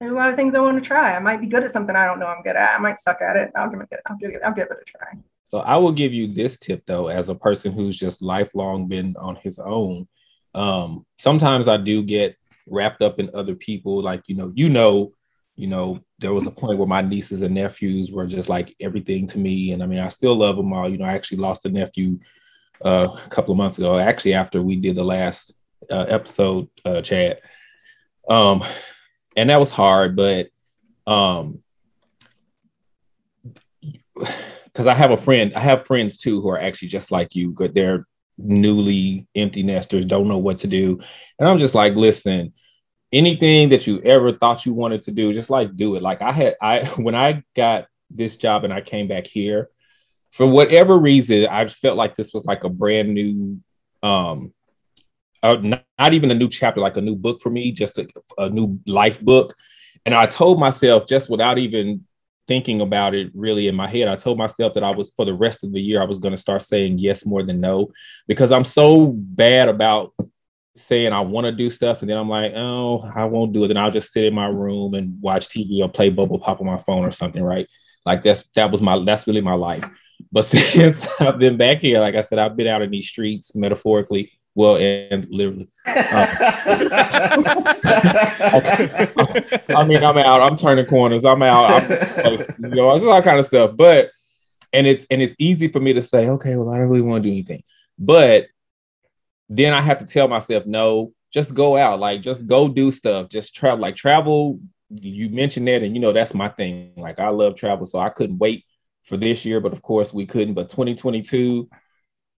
there's 0.00 0.12
a 0.12 0.14
lot 0.14 0.30
of 0.30 0.36
things 0.36 0.54
I 0.54 0.60
want 0.60 0.82
to 0.82 0.86
try. 0.86 1.16
I 1.16 1.18
might 1.18 1.40
be 1.40 1.46
good 1.46 1.64
at 1.64 1.70
something 1.70 1.96
I 1.96 2.06
don't 2.06 2.18
know 2.18 2.26
I'm 2.26 2.42
good 2.42 2.56
at. 2.56 2.74
I 2.74 2.78
might 2.78 2.98
suck 2.98 3.22
at 3.22 3.36
it. 3.36 3.50
I'll 3.56 3.70
give 3.70 3.80
it. 3.80 3.88
I'll 4.06 4.16
give 4.16 4.30
it. 4.30 4.40
I'll 4.44 4.52
give 4.52 4.68
it 4.70 4.78
a 4.80 4.84
try. 4.84 5.08
So 5.44 5.58
I 5.58 5.76
will 5.76 5.92
give 5.92 6.12
you 6.12 6.32
this 6.34 6.56
tip 6.58 6.82
though, 6.86 7.08
as 7.08 7.28
a 7.28 7.34
person 7.34 7.72
who's 7.72 7.98
just 7.98 8.22
lifelong 8.22 8.88
been 8.88 9.14
on 9.18 9.36
his 9.36 9.58
own. 9.58 10.06
Um, 10.54 11.06
sometimes 11.18 11.68
I 11.68 11.76
do 11.76 12.02
get 12.02 12.36
wrapped 12.66 13.00
up 13.00 13.20
in 13.20 13.30
other 13.32 13.54
people, 13.54 14.02
like 14.02 14.22
you 14.26 14.34
know, 14.34 14.52
you 14.54 14.68
know, 14.68 15.12
you 15.54 15.68
know, 15.68 16.00
there 16.18 16.34
was 16.34 16.46
a 16.46 16.50
point 16.50 16.78
where 16.78 16.86
my 16.86 17.00
nieces 17.00 17.42
and 17.42 17.54
nephews 17.54 18.10
were 18.10 18.26
just 18.26 18.48
like 18.48 18.74
everything 18.80 19.26
to 19.28 19.38
me, 19.38 19.72
and 19.72 19.82
I 19.82 19.86
mean, 19.86 20.00
I 20.00 20.08
still 20.08 20.34
love 20.34 20.56
them 20.56 20.72
all. 20.72 20.88
You 20.88 20.98
know, 20.98 21.04
I 21.04 21.14
actually 21.14 21.38
lost 21.38 21.64
a 21.64 21.68
nephew 21.68 22.18
uh, 22.84 23.08
a 23.24 23.28
couple 23.30 23.52
of 23.52 23.58
months 23.58 23.78
ago, 23.78 23.98
actually 23.98 24.34
after 24.34 24.60
we 24.62 24.76
did 24.76 24.96
the 24.96 25.04
last 25.04 25.52
uh, 25.90 26.06
episode, 26.08 26.68
uh. 26.84 27.02
Um, 28.28 28.64
and 29.36 29.50
that 29.50 29.60
was 29.60 29.70
hard, 29.70 30.16
but 30.16 30.48
um, 31.06 31.62
because 34.64 34.86
I 34.86 34.94
have 34.94 35.10
a 35.10 35.16
friend, 35.16 35.52
I 35.54 35.60
have 35.60 35.86
friends 35.86 36.18
too 36.18 36.40
who 36.40 36.48
are 36.50 36.58
actually 36.58 36.88
just 36.88 37.12
like 37.12 37.34
you, 37.34 37.54
but 37.56 37.74
they're 37.74 38.06
newly 38.38 39.26
empty 39.34 39.62
nesters, 39.62 40.04
don't 40.04 40.28
know 40.28 40.38
what 40.38 40.58
to 40.58 40.66
do. 40.66 41.00
And 41.38 41.48
I'm 41.48 41.58
just 41.58 41.74
like, 41.74 41.94
listen, 41.94 42.52
anything 43.12 43.70
that 43.70 43.86
you 43.86 44.00
ever 44.02 44.32
thought 44.32 44.66
you 44.66 44.74
wanted 44.74 45.02
to 45.04 45.12
do, 45.12 45.32
just 45.32 45.50
like 45.50 45.76
do 45.76 45.94
it. 45.96 46.02
Like 46.02 46.22
I 46.22 46.32
had, 46.32 46.56
I 46.60 46.84
when 46.96 47.14
I 47.14 47.42
got 47.54 47.86
this 48.10 48.36
job 48.36 48.64
and 48.64 48.72
I 48.72 48.80
came 48.80 49.08
back 49.08 49.26
here, 49.26 49.70
for 50.32 50.46
whatever 50.46 50.98
reason, 50.98 51.46
I 51.46 51.66
felt 51.66 51.96
like 51.96 52.16
this 52.16 52.32
was 52.34 52.44
like 52.44 52.64
a 52.64 52.68
brand 52.68 53.14
new, 53.14 53.60
um, 54.02 54.52
uh, 55.46 55.56
not, 55.62 55.84
not 55.98 56.14
even 56.14 56.30
a 56.30 56.34
new 56.34 56.48
chapter, 56.48 56.80
like 56.80 56.96
a 56.96 57.00
new 57.00 57.14
book 57.14 57.40
for 57.40 57.50
me, 57.50 57.72
just 57.72 57.98
a, 57.98 58.06
a 58.38 58.50
new 58.50 58.78
life 58.86 59.20
book. 59.20 59.54
And 60.04 60.14
I 60.14 60.26
told 60.26 60.58
myself, 60.58 61.06
just 61.06 61.30
without 61.30 61.58
even 61.58 62.04
thinking 62.48 62.80
about 62.80 63.14
it 63.14 63.30
really 63.34 63.68
in 63.68 63.74
my 63.74 63.88
head, 63.88 64.08
I 64.08 64.16
told 64.16 64.38
myself 64.38 64.74
that 64.74 64.84
I 64.84 64.90
was 64.90 65.12
for 65.16 65.24
the 65.24 65.34
rest 65.34 65.64
of 65.64 65.72
the 65.72 65.80
year, 65.80 66.00
I 66.00 66.06
was 66.06 66.18
going 66.18 66.34
to 66.34 66.40
start 66.40 66.62
saying 66.62 66.98
yes 66.98 67.26
more 67.26 67.42
than 67.42 67.60
no 67.60 67.92
because 68.28 68.52
I'm 68.52 68.64
so 68.64 69.08
bad 69.16 69.68
about 69.68 70.12
saying 70.76 71.12
I 71.12 71.20
want 71.20 71.46
to 71.46 71.52
do 71.52 71.70
stuff. 71.70 72.02
And 72.02 72.10
then 72.10 72.18
I'm 72.18 72.28
like, 72.28 72.52
oh, 72.54 73.02
I 73.14 73.24
won't 73.24 73.52
do 73.52 73.64
it. 73.64 73.68
Then 73.68 73.76
I'll 73.76 73.90
just 73.90 74.12
sit 74.12 74.24
in 74.24 74.34
my 74.34 74.46
room 74.46 74.94
and 74.94 75.20
watch 75.20 75.48
TV 75.48 75.82
or 75.82 75.88
play 75.88 76.10
bubble 76.10 76.38
pop 76.38 76.60
on 76.60 76.66
my 76.66 76.78
phone 76.78 77.04
or 77.04 77.10
something, 77.10 77.42
right? 77.42 77.66
Like 78.04 78.22
that's 78.22 78.48
that 78.54 78.70
was 78.70 78.80
my 78.80 79.02
that's 79.04 79.26
really 79.26 79.40
my 79.40 79.54
life. 79.54 79.84
But 80.30 80.44
since 80.46 81.08
I've 81.20 81.38
been 81.38 81.56
back 81.56 81.78
here, 81.78 82.00
like 82.00 82.14
I 82.14 82.22
said, 82.22 82.38
I've 82.38 82.56
been 82.56 82.68
out 82.68 82.82
in 82.82 82.90
these 82.90 83.08
streets 83.08 83.54
metaphorically, 83.54 84.32
well, 84.56 84.78
and 84.78 85.28
literally. 85.30 85.68
Um, 85.86 85.92
I 89.68 89.84
mean, 89.86 90.02
I'm 90.02 90.18
out. 90.18 90.40
I'm 90.40 90.56
turning 90.56 90.86
corners. 90.86 91.24
I'm 91.24 91.42
out. 91.42 91.82
I'm, 92.24 92.40
you 92.58 92.68
know, 92.70 92.88
all 92.88 93.22
kind 93.22 93.38
of 93.38 93.46
stuff. 93.46 93.72
But 93.76 94.10
and 94.72 94.86
it's 94.86 95.06
and 95.10 95.20
it's 95.20 95.34
easy 95.38 95.68
for 95.68 95.80
me 95.80 95.92
to 95.92 96.02
say, 96.02 96.28
okay, 96.28 96.56
well, 96.56 96.74
I 96.74 96.78
don't 96.78 96.88
really 96.88 97.02
want 97.02 97.22
to 97.22 97.28
do 97.28 97.32
anything. 97.32 97.62
But 97.98 98.46
then 99.48 99.74
I 99.74 99.80
have 99.80 99.98
to 99.98 100.06
tell 100.06 100.28
myself, 100.28 100.66
no, 100.66 101.12
just 101.32 101.54
go 101.54 101.76
out. 101.76 102.00
Like, 102.00 102.22
just 102.22 102.46
go 102.46 102.68
do 102.68 102.90
stuff. 102.90 103.28
Just 103.28 103.54
travel. 103.54 103.80
Like 103.80 103.94
travel. 103.94 104.58
You 104.90 105.28
mentioned 105.28 105.68
that, 105.68 105.82
and 105.82 105.94
you 105.94 106.00
know 106.00 106.12
that's 106.12 106.34
my 106.34 106.48
thing. 106.48 106.92
Like, 106.96 107.18
I 107.18 107.28
love 107.28 107.56
travel, 107.56 107.84
so 107.84 107.98
I 107.98 108.08
couldn't 108.08 108.38
wait 108.38 108.64
for 109.04 109.16
this 109.16 109.44
year. 109.44 109.60
But 109.60 109.72
of 109.72 109.82
course, 109.82 110.14
we 110.14 110.26
couldn't. 110.26 110.54
But 110.54 110.70
2022. 110.70 111.68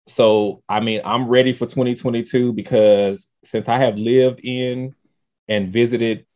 So 0.08 0.62
I 0.68 0.80
mean, 0.80 1.00
I'm 1.04 1.28
ready 1.28 1.52
for 1.52 1.66
2022 1.66 2.52
because 2.52 3.28
since 3.44 3.68
I 3.68 3.78
have 3.78 3.96
lived 3.96 4.40
in 4.42 4.94
and 5.48 5.70
visited 5.72 6.26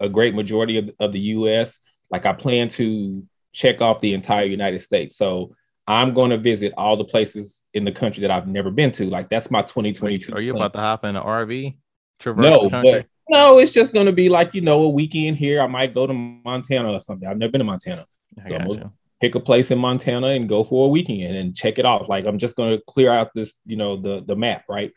a 0.00 0.08
great 0.08 0.34
majority 0.34 0.78
of, 0.78 0.90
of 1.00 1.12
the 1.12 1.20
US, 1.20 1.78
like 2.10 2.26
I 2.26 2.32
plan 2.32 2.68
to 2.70 3.24
check 3.52 3.80
off 3.80 4.00
the 4.00 4.14
entire 4.14 4.44
United 4.44 4.80
States. 4.80 5.16
So 5.16 5.54
I'm 5.86 6.12
going 6.12 6.30
to 6.30 6.38
visit 6.38 6.72
all 6.76 6.96
the 6.96 7.04
places 7.04 7.60
in 7.72 7.84
the 7.84 7.92
country 7.92 8.22
that 8.22 8.30
I've 8.30 8.48
never 8.48 8.70
been 8.70 8.90
to. 8.92 9.06
Like 9.06 9.28
that's 9.28 9.50
my 9.50 9.62
2022. 9.62 10.32
Are 10.32 10.40
you 10.40 10.52
plan. 10.52 10.62
about 10.62 10.72
to 10.74 10.80
hop 10.80 11.04
in 11.04 11.16
an 11.16 11.22
RV? 11.22 11.76
Traverse 12.18 12.50
No, 12.50 12.64
the 12.64 12.70
country? 12.70 12.92
but 13.00 13.06
no, 13.28 13.58
it's 13.58 13.72
just 13.72 13.92
going 13.92 14.06
to 14.06 14.12
be 14.12 14.28
like, 14.28 14.54
you 14.54 14.60
know, 14.60 14.82
a 14.82 14.88
weekend 14.88 15.36
here. 15.36 15.60
I 15.60 15.66
might 15.66 15.94
go 15.94 16.06
to 16.06 16.12
Montana 16.12 16.92
or 16.92 17.00
something. 17.00 17.28
I've 17.28 17.38
never 17.38 17.52
been 17.52 17.60
to 17.60 17.64
Montana. 17.64 18.06
I 18.38 18.48
so 18.48 18.58
got 18.58 18.66
most- 18.66 18.78
you. 18.78 18.92
Pick 19.24 19.34
a 19.34 19.40
place 19.40 19.70
in 19.70 19.78
Montana 19.78 20.28
and 20.28 20.50
go 20.50 20.62
for 20.64 20.84
a 20.84 20.90
weekend 20.90 21.34
and 21.34 21.56
check 21.56 21.78
it 21.78 21.86
off. 21.86 22.10
Like 22.10 22.26
I'm 22.26 22.36
just 22.36 22.56
going 22.56 22.76
to 22.76 22.84
clear 22.86 23.10
out 23.10 23.30
this, 23.34 23.54
you 23.64 23.76
know, 23.76 23.96
the 23.96 24.22
the 24.22 24.36
map, 24.36 24.64
right? 24.68 24.92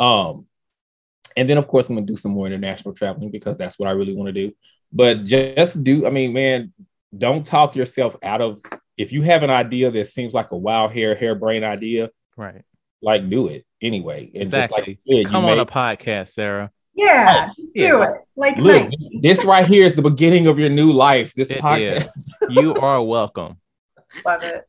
Um, 0.00 0.46
and 1.36 1.48
then 1.48 1.58
of 1.58 1.68
course 1.68 1.90
I'm 1.90 1.96
going 1.96 2.06
to 2.06 2.12
do 2.12 2.16
some 2.16 2.32
more 2.32 2.46
international 2.46 2.94
traveling 2.94 3.30
because 3.30 3.58
that's 3.58 3.78
what 3.78 3.86
I 3.86 3.92
really 3.92 4.14
want 4.14 4.28
to 4.28 4.32
do. 4.32 4.54
But 4.92 5.26
just 5.26 5.84
do, 5.84 6.06
I 6.06 6.10
mean, 6.10 6.32
man, 6.32 6.72
don't 7.16 7.46
talk 7.46 7.76
yourself 7.76 8.16
out 8.22 8.40
of. 8.40 8.62
If 8.96 9.12
you 9.12 9.20
have 9.22 9.42
an 9.42 9.50
idea 9.50 9.90
that 9.90 10.06
seems 10.06 10.32
like 10.32 10.52
a 10.52 10.56
wild 10.56 10.92
hair 10.92 11.14
harebrained 11.14 11.66
idea, 11.66 12.08
right? 12.34 12.62
Like 13.02 13.28
do 13.28 13.48
it 13.48 13.66
anyway. 13.82 14.30
And 14.32 14.42
exactly. 14.42 14.94
just 14.94 15.06
like 15.06 15.24
said, 15.24 15.30
Come 15.30 15.44
on 15.44 15.58
a 15.58 15.66
podcast, 15.66 16.30
Sarah. 16.30 16.70
Yeah, 16.94 17.50
yeah. 17.74 17.88
do 17.88 18.02
it. 18.04 18.10
Like, 18.36 18.56
look, 18.56 18.90
this, 18.90 19.10
this, 19.20 19.44
right 19.44 19.66
here 19.66 19.84
is 19.84 19.92
the 19.92 20.00
beginning 20.00 20.46
of 20.46 20.58
your 20.58 20.70
new 20.70 20.92
life. 20.92 21.34
This 21.34 21.50
it 21.50 21.58
podcast. 21.58 22.06
Is. 22.16 22.34
You 22.48 22.72
are 22.76 23.02
welcome. 23.02 23.58
Love 24.24 24.42
it. 24.42 24.68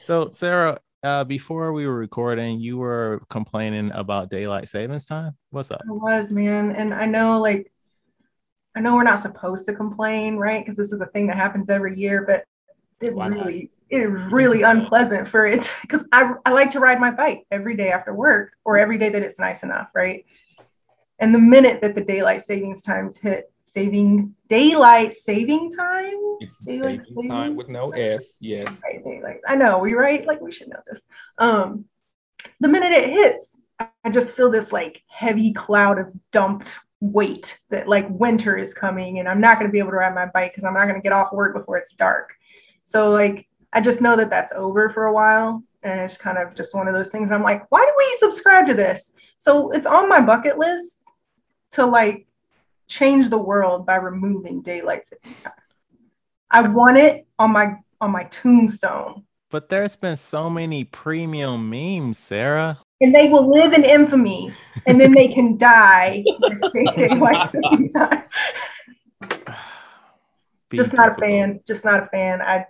So, 0.00 0.30
Sarah, 0.32 0.78
uh, 1.02 1.24
before 1.24 1.72
we 1.72 1.86
were 1.86 1.94
recording, 1.94 2.60
you 2.60 2.78
were 2.78 3.22
complaining 3.28 3.90
about 3.92 4.30
daylight 4.30 4.68
savings 4.68 5.04
time. 5.04 5.36
What's 5.50 5.70
up? 5.70 5.82
I 5.88 5.92
was, 5.92 6.30
man, 6.30 6.72
and 6.72 6.94
I 6.94 7.06
know, 7.06 7.40
like, 7.40 7.72
I 8.74 8.80
know 8.80 8.94
we're 8.94 9.02
not 9.02 9.20
supposed 9.20 9.66
to 9.66 9.74
complain, 9.74 10.36
right? 10.36 10.64
Because 10.64 10.76
this 10.76 10.92
is 10.92 11.00
a 11.00 11.06
thing 11.06 11.26
that 11.26 11.36
happens 11.36 11.68
every 11.70 11.98
year, 11.98 12.24
but 12.26 12.44
it 13.06 13.14
Why 13.14 13.28
really, 13.28 13.70
not? 13.90 14.00
it 14.00 14.10
was 14.10 14.22
really 14.32 14.62
unpleasant 14.62 15.28
for 15.28 15.46
it 15.46 15.70
because 15.82 16.04
I, 16.12 16.32
I 16.46 16.52
like 16.52 16.70
to 16.70 16.80
ride 16.80 17.00
my 17.00 17.10
bike 17.10 17.44
every 17.50 17.76
day 17.76 17.90
after 17.90 18.14
work 18.14 18.52
or 18.64 18.78
every 18.78 18.96
day 18.96 19.10
that 19.10 19.22
it's 19.22 19.38
nice 19.38 19.62
enough, 19.62 19.88
right? 19.94 20.24
And 21.22 21.32
the 21.32 21.38
minute 21.38 21.80
that 21.82 21.94
the 21.94 22.00
daylight 22.00 22.42
savings 22.42 22.82
times 22.82 23.16
hit, 23.16 23.52
saving 23.62 24.34
daylight 24.48 25.14
saving 25.14 25.70
time, 25.70 26.14
it's 26.40 26.56
daylight 26.66 27.04
saving, 27.04 27.14
saving 27.14 27.30
time 27.30 27.54
with 27.54 27.68
no 27.68 27.92
S. 27.92 28.38
Yes. 28.40 28.80
Right, 28.82 29.04
daylight. 29.04 29.38
I 29.46 29.54
know 29.54 29.78
we 29.78 29.94
right. 29.94 30.26
Like 30.26 30.40
we 30.40 30.50
should 30.50 30.68
know 30.68 30.80
this. 30.84 31.00
Um, 31.38 31.84
the 32.58 32.66
minute 32.66 32.90
it 32.90 33.08
hits, 33.08 33.56
I 33.78 34.10
just 34.10 34.34
feel 34.34 34.50
this 34.50 34.72
like 34.72 35.00
heavy 35.06 35.52
cloud 35.52 36.00
of 36.00 36.08
dumped 36.32 36.74
weight 36.98 37.60
that 37.70 37.86
like 37.86 38.08
winter 38.10 38.56
is 38.56 38.74
coming 38.74 39.20
and 39.20 39.28
I'm 39.28 39.40
not 39.40 39.60
going 39.60 39.68
to 39.68 39.72
be 39.72 39.78
able 39.78 39.90
to 39.90 39.98
ride 39.98 40.16
my 40.16 40.26
bike 40.26 40.52
because 40.52 40.64
I'm 40.64 40.74
not 40.74 40.86
going 40.86 40.96
to 40.96 41.02
get 41.02 41.12
off 41.12 41.32
work 41.32 41.54
before 41.54 41.76
it's 41.76 41.92
dark. 41.92 42.32
So 42.82 43.10
like 43.10 43.46
I 43.72 43.80
just 43.80 44.00
know 44.00 44.16
that 44.16 44.28
that's 44.28 44.50
over 44.56 44.90
for 44.90 45.04
a 45.04 45.12
while 45.12 45.62
and 45.84 46.00
it's 46.00 46.16
kind 46.16 46.36
of 46.36 46.56
just 46.56 46.74
one 46.74 46.88
of 46.88 46.94
those 46.94 47.12
things. 47.12 47.30
I'm 47.30 47.44
like, 47.44 47.70
why 47.70 47.78
do 47.78 47.92
we 47.96 48.16
subscribe 48.18 48.66
to 48.66 48.74
this? 48.74 49.12
So 49.36 49.70
it's 49.70 49.86
on 49.86 50.08
my 50.08 50.20
bucket 50.20 50.58
list 50.58 51.01
to 51.72 51.86
like 51.86 52.26
change 52.88 53.28
the 53.28 53.38
world 53.38 53.86
by 53.86 53.96
removing 53.96 54.62
daylight 54.62 55.04
savings 55.04 55.42
time. 55.42 55.52
I 56.50 56.62
want 56.62 56.98
it 56.98 57.26
on 57.38 57.52
my 57.52 57.76
on 58.00 58.10
my 58.10 58.24
tombstone. 58.24 59.24
But 59.50 59.68
there's 59.68 59.96
been 59.96 60.16
so 60.16 60.48
many 60.48 60.84
premium 60.84 61.68
memes, 61.68 62.18
Sarah. 62.18 62.78
And 63.00 63.14
they 63.14 63.28
will 63.28 63.50
live 63.50 63.72
in 63.72 63.84
infamy, 63.84 64.52
and 64.86 65.00
then 65.00 65.12
they 65.12 65.28
can 65.28 65.58
die. 65.58 66.24
Just 70.72 70.94
not 70.94 71.12
a 71.12 71.14
fan. 71.20 71.60
Just 71.66 71.84
not 71.84 72.04
a 72.04 72.06
fan. 72.06 72.40
I 72.40 72.66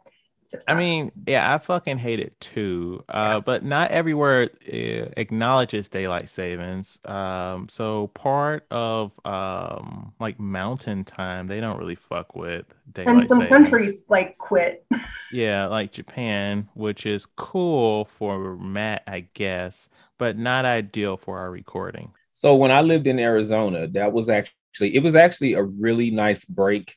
just 0.52 0.70
I 0.70 0.74
mean, 0.74 1.10
yeah, 1.26 1.52
I 1.52 1.58
fucking 1.58 1.98
hate 1.98 2.20
it 2.20 2.38
too. 2.38 3.02
Uh, 3.08 3.40
but 3.40 3.64
not 3.64 3.90
everywhere 3.90 4.50
uh, 4.72 5.08
acknowledges 5.16 5.88
daylight 5.88 6.28
savings. 6.28 7.00
Um, 7.06 7.68
so 7.68 8.08
part 8.08 8.66
of 8.70 9.18
um, 9.24 10.12
like 10.20 10.38
mountain 10.38 11.04
time, 11.04 11.46
they 11.46 11.60
don't 11.60 11.78
really 11.78 11.94
fuck 11.94 12.36
with 12.36 12.66
daylight 12.92 13.06
savings. 13.06 13.20
And 13.20 13.28
some 13.28 13.38
savings. 13.38 13.50
countries 13.50 14.04
like 14.08 14.38
quit. 14.38 14.86
yeah, 15.32 15.66
like 15.66 15.90
Japan, 15.90 16.68
which 16.74 17.06
is 17.06 17.26
cool 17.26 18.04
for 18.04 18.56
Matt, 18.56 19.02
I 19.06 19.26
guess, 19.34 19.88
but 20.18 20.38
not 20.38 20.64
ideal 20.64 21.16
for 21.16 21.38
our 21.38 21.50
recording. 21.50 22.12
So 22.30 22.54
when 22.54 22.70
I 22.70 22.82
lived 22.82 23.06
in 23.06 23.18
Arizona, 23.18 23.88
that 23.88 24.12
was 24.12 24.28
actually 24.28 24.94
it 24.94 25.02
was 25.02 25.14
actually 25.14 25.54
a 25.54 25.62
really 25.62 26.10
nice 26.10 26.44
break 26.44 26.96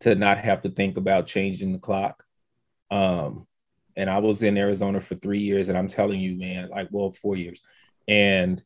to 0.00 0.14
not 0.14 0.38
have 0.38 0.62
to 0.62 0.70
think 0.70 0.96
about 0.96 1.26
changing 1.26 1.72
the 1.72 1.78
clock 1.78 2.25
um, 2.90 3.46
and 3.96 4.10
I 4.10 4.18
was 4.18 4.42
in 4.42 4.58
Arizona 4.58 5.00
for 5.00 5.14
three 5.14 5.40
years, 5.40 5.68
and 5.68 5.78
I'm 5.78 5.88
telling 5.88 6.20
you, 6.20 6.36
man, 6.36 6.68
like, 6.68 6.88
well, 6.90 7.12
four 7.12 7.36
years. 7.36 7.60
And 8.06 8.62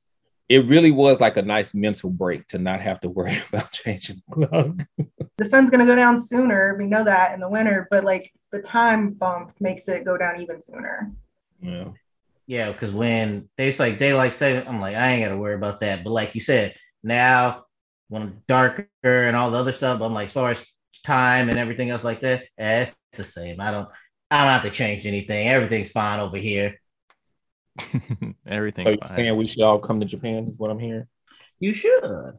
it 0.49 0.67
really 0.67 0.91
was 0.91 1.21
like 1.21 1.37
a 1.37 1.43
nice 1.43 1.75
mental 1.75 2.11
break 2.11 2.49
to 2.49 2.59
not 2.59 2.81
have 2.81 3.00
to 3.00 3.09
worry 3.09 3.39
about 3.49 3.71
changing 3.71 4.21
the 4.29 4.87
The 5.39 5.45
sun's 5.45 5.71
gonna 5.71 5.87
go 5.87 5.95
down 5.95 6.21
sooner. 6.21 6.77
We 6.77 6.87
know 6.87 7.05
that 7.05 7.33
in 7.33 7.41
the 7.41 7.49
winter, 7.49 7.87
but 7.91 8.05
like 8.05 8.33
the 8.50 8.61
time 8.61 9.11
bump 9.11 9.53
makes 9.61 9.87
it 9.89 10.05
go 10.05 10.17
down 10.17 10.41
even 10.41 10.61
sooner. 10.61 11.12
Yeah. 11.62 11.89
Yeah, 12.49 12.73
because 12.73 12.93
when 12.93 13.49
they 13.57 13.73
like 13.77 14.00
daylight 14.00 14.35
saving, 14.35 14.67
I'm 14.67 14.81
like, 14.81 14.97
I 14.97 15.12
ain't 15.12 15.25
gotta 15.25 15.39
worry 15.39 15.55
about 15.55 15.81
that. 15.81 16.03
But 16.03 16.11
like 16.11 16.35
you 16.35 16.41
said, 16.41 16.75
now 17.05 17.67
when 18.09 18.23
I'm 18.23 18.43
darker 18.49 18.89
and 19.05 19.37
all 19.37 19.53
the 19.53 19.59
other 19.59 19.73
stuff, 19.73 20.00
I'm 20.00 20.12
like, 20.12 20.27
as 20.27 20.33
far 20.33 20.50
as 20.50 20.67
time 21.05 21.49
and 21.49 21.59
everything 21.59 21.91
else 21.91 22.03
like 22.03 22.23
that, 22.23 22.43
eh, 22.59 22.83
it's 22.83 22.97
the 23.12 23.23
same. 23.23 23.61
I 23.61 23.71
don't 23.71 23.89
I 24.31 24.45
don't 24.45 24.53
have 24.53 24.63
to 24.63 24.71
change 24.71 25.07
anything. 25.07 25.49
Everything's 25.49 25.91
fine 25.91 26.21
over 26.21 26.37
here. 26.37 26.81
Everything's 28.47 28.95
so 28.95 29.09
fine. 29.09 29.17
Saying 29.17 29.37
we 29.37 29.47
should 29.49 29.63
all 29.63 29.79
come 29.79 30.01
to 30.01 30.07
Japan 30.07 30.47
is 30.49 30.57
what 30.57 30.71
I'm 30.71 30.79
hearing. 30.79 31.07
You 31.59 31.73
should. 31.73 32.39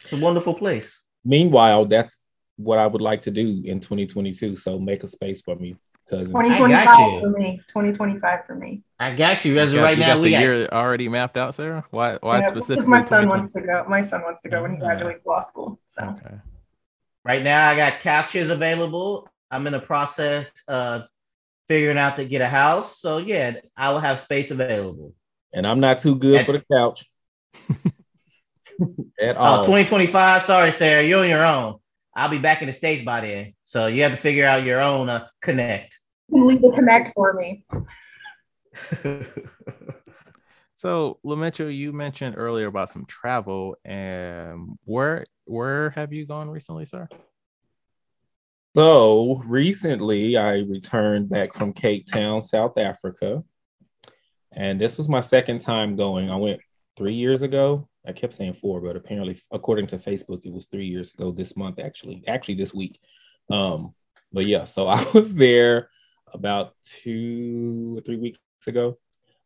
It's 0.00 0.12
a 0.12 0.16
wonderful 0.16 0.54
place. 0.54 1.00
Meanwhile, 1.24 1.86
that's 1.86 2.18
what 2.56 2.78
I 2.78 2.86
would 2.86 3.00
like 3.02 3.22
to 3.22 3.30
do 3.30 3.62
in 3.64 3.80
2022. 3.80 4.56
So 4.56 4.78
make 4.78 5.02
a 5.02 5.08
space 5.08 5.42
for 5.42 5.56
me, 5.56 5.76
cousin. 6.08 6.32
2025 6.32 7.20
for 7.20 7.30
me. 7.30 7.60
2025 7.68 8.46
for 8.46 8.54
me. 8.54 8.82
I 8.98 9.14
got 9.14 9.44
you. 9.44 9.58
As 9.58 9.74
right 9.74 9.96
you 9.96 10.02
now, 10.02 10.18
we 10.18 10.24
the 10.24 10.30
got... 10.30 10.40
year 10.40 10.68
already 10.72 11.08
mapped 11.08 11.36
out, 11.36 11.54
Sarah. 11.54 11.84
Why? 11.90 12.18
Why 12.20 12.40
yeah, 12.40 12.46
specifically? 12.46 12.88
My 12.88 13.04
son 13.04 13.28
wants 13.28 13.52
to 13.52 13.60
go. 13.60 13.84
My 13.88 14.02
son 14.02 14.22
wants 14.22 14.40
to 14.42 14.48
go 14.48 14.62
when 14.62 14.72
he 14.72 14.78
graduates 14.78 15.26
law 15.26 15.42
school. 15.42 15.78
So. 15.86 16.02
Okay. 16.02 16.36
Right 17.24 17.42
now, 17.42 17.68
I 17.68 17.76
got 17.76 18.00
couches 18.00 18.48
available 18.48 19.28
I'm 19.50 19.66
in 19.66 19.72
the 19.72 19.80
process 19.80 20.52
of 20.68 21.06
figuring 21.68 21.98
out 21.98 22.16
to 22.16 22.24
get 22.24 22.40
a 22.40 22.48
house. 22.48 23.00
So 23.00 23.18
yeah, 23.18 23.60
I 23.76 23.90
will 23.90 24.00
have 24.00 24.20
space 24.20 24.50
available. 24.50 25.14
And 25.52 25.66
I'm 25.66 25.80
not 25.80 25.98
too 25.98 26.14
good 26.14 26.36
and, 26.36 26.46
for 26.46 26.52
the 26.52 26.64
couch. 26.72 27.10
At 29.20 29.36
oh, 29.36 29.40
all. 29.40 29.60
Oh, 29.60 29.64
2025. 29.64 30.44
Sorry, 30.44 30.72
Sarah. 30.72 31.02
You're 31.02 31.20
on 31.20 31.28
your 31.28 31.44
own. 31.44 31.78
I'll 32.14 32.28
be 32.28 32.38
back 32.38 32.62
in 32.62 32.68
the 32.68 32.72
States 32.72 33.04
by 33.04 33.20
then. 33.20 33.54
So 33.64 33.86
you 33.86 34.02
have 34.02 34.12
to 34.12 34.16
figure 34.16 34.46
out 34.46 34.64
your 34.64 34.80
own 34.80 35.08
uh, 35.08 35.26
connect. 35.40 35.98
Leave 36.30 36.60
the 36.60 36.72
connect 36.72 37.14
for 37.14 37.32
me. 37.32 37.64
so 40.74 41.18
Lametro, 41.24 41.74
you 41.74 41.92
mentioned 41.92 42.34
earlier 42.36 42.66
about 42.66 42.90
some 42.90 43.06
travel 43.06 43.76
and 43.84 44.78
where 44.84 45.26
where 45.44 45.90
have 45.90 46.12
you 46.12 46.26
gone 46.26 46.50
recently, 46.50 46.86
sir? 46.86 47.08
So 48.76 49.42
recently, 49.46 50.36
I 50.36 50.58
returned 50.58 51.28
back 51.28 51.54
from 51.54 51.72
Cape 51.72 52.06
Town, 52.06 52.42
South 52.42 52.76
Africa. 52.78 53.42
And 54.52 54.80
this 54.80 54.98
was 54.98 55.08
my 55.08 55.20
second 55.20 55.60
time 55.60 55.96
going. 55.96 56.30
I 56.30 56.36
went 56.36 56.60
three 56.96 57.14
years 57.14 57.42
ago. 57.42 57.88
I 58.06 58.12
kept 58.12 58.34
saying 58.34 58.54
four, 58.54 58.80
but 58.80 58.96
apparently, 58.96 59.40
according 59.50 59.86
to 59.88 59.98
Facebook, 59.98 60.44
it 60.44 60.52
was 60.52 60.66
three 60.66 60.86
years 60.86 61.12
ago 61.12 61.30
this 61.30 61.56
month, 61.56 61.78
actually, 61.78 62.22
actually 62.26 62.54
this 62.54 62.74
week. 62.74 63.00
Um, 63.50 63.94
but 64.32 64.46
yeah, 64.46 64.64
so 64.64 64.86
I 64.88 65.04
was 65.14 65.34
there 65.34 65.90
about 66.32 66.74
two 66.84 67.94
or 67.98 68.00
three 68.02 68.16
weeks 68.16 68.38
ago. 68.66 68.98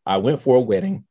I 0.05 0.17
went 0.17 0.43
for 0.43 0.57
a 0.57 0.61
wedding. 0.61 1.05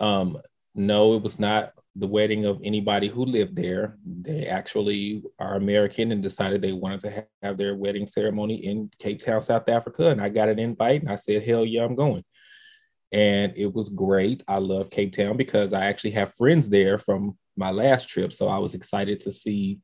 Um, 0.00 0.38
no, 0.74 1.14
it 1.14 1.22
was 1.22 1.38
not 1.38 1.72
the 1.96 2.06
wedding 2.06 2.44
of 2.44 2.60
anybody 2.64 3.08
who 3.08 3.24
lived 3.24 3.54
there. 3.54 3.96
They 4.04 4.46
actually 4.46 5.22
are 5.38 5.54
American 5.54 6.10
and 6.10 6.22
decided 6.22 6.60
they 6.60 6.72
wanted 6.72 7.00
to 7.00 7.10
have, 7.10 7.26
have 7.42 7.56
their 7.56 7.76
wedding 7.76 8.06
ceremony 8.06 8.56
in 8.66 8.90
Cape 8.98 9.20
Town, 9.20 9.42
South 9.42 9.68
Africa. 9.68 10.10
And 10.10 10.20
I 10.20 10.28
got 10.28 10.48
an 10.48 10.58
invite 10.58 11.02
and 11.02 11.10
I 11.10 11.16
said, 11.16 11.44
hell 11.44 11.64
yeah, 11.64 11.84
I'm 11.84 11.94
going. 11.94 12.24
And 13.12 13.52
it 13.56 13.72
was 13.72 13.88
great. 13.88 14.42
I 14.48 14.58
love 14.58 14.90
Cape 14.90 15.14
Town 15.14 15.36
because 15.36 15.72
I 15.72 15.84
actually 15.84 16.12
have 16.12 16.34
friends 16.34 16.68
there 16.68 16.98
from 16.98 17.38
my 17.56 17.70
last 17.70 18.08
trip. 18.08 18.32
So 18.32 18.48
I 18.48 18.58
was 18.58 18.74
excited 18.74 19.20
to 19.20 19.32
see 19.32 19.78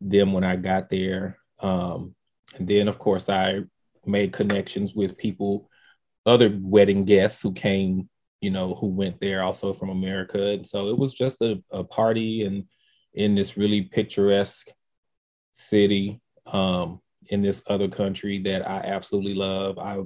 them 0.00 0.34
when 0.34 0.44
I 0.44 0.56
got 0.56 0.90
there. 0.90 1.38
Um, 1.60 2.14
and 2.54 2.68
then, 2.68 2.88
of 2.88 2.98
course, 2.98 3.30
I 3.30 3.62
made 4.04 4.34
connections 4.34 4.94
with 4.94 5.16
people, 5.16 5.70
other 6.26 6.54
wedding 6.60 7.06
guests 7.06 7.40
who 7.40 7.54
came 7.54 8.10
you 8.40 8.50
know, 8.50 8.74
who 8.74 8.88
went 8.88 9.20
there 9.20 9.42
also 9.42 9.72
from 9.72 9.90
America. 9.90 10.48
And 10.48 10.66
so 10.66 10.88
it 10.88 10.98
was 10.98 11.14
just 11.14 11.40
a, 11.40 11.62
a 11.70 11.84
party 11.84 12.44
and 12.44 12.64
in 13.14 13.34
this 13.34 13.56
really 13.56 13.82
picturesque 13.82 14.68
city 15.52 16.20
um, 16.44 17.00
in 17.28 17.42
this 17.42 17.62
other 17.66 17.88
country 17.88 18.38
that 18.42 18.68
I 18.68 18.78
absolutely 18.78 19.34
love. 19.34 19.78
I 19.78 20.02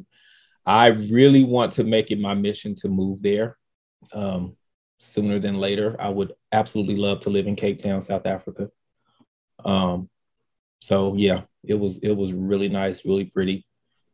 I 0.67 0.89
really 0.89 1.43
want 1.43 1.73
to 1.75 1.85
make 1.85 2.11
it 2.11 2.21
my 2.21 2.35
mission 2.35 2.75
to 2.77 2.89
move 2.89 3.23
there 3.23 3.57
um, 4.13 4.57
sooner 4.99 5.39
than 5.39 5.57
later. 5.59 5.97
I 5.99 6.11
would 6.11 6.33
absolutely 6.53 6.97
love 6.97 7.21
to 7.21 7.31
live 7.31 7.47
in 7.47 7.57
Cape 7.57 7.83
Town, 7.83 8.03
South 8.03 8.27
Africa. 8.27 8.71
Um, 9.65 10.09
so 10.81 11.15
yeah, 11.17 11.43
it 11.65 11.75
was 11.75 11.99
it 11.99 12.13
was 12.13 12.33
really 12.33 12.69
nice, 12.69 13.05
really 13.05 13.25
pretty. 13.25 13.67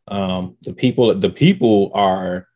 Um, 0.08 0.56
the 0.62 0.72
people, 0.72 1.14
the 1.14 1.30
people 1.30 1.90
are 1.94 2.46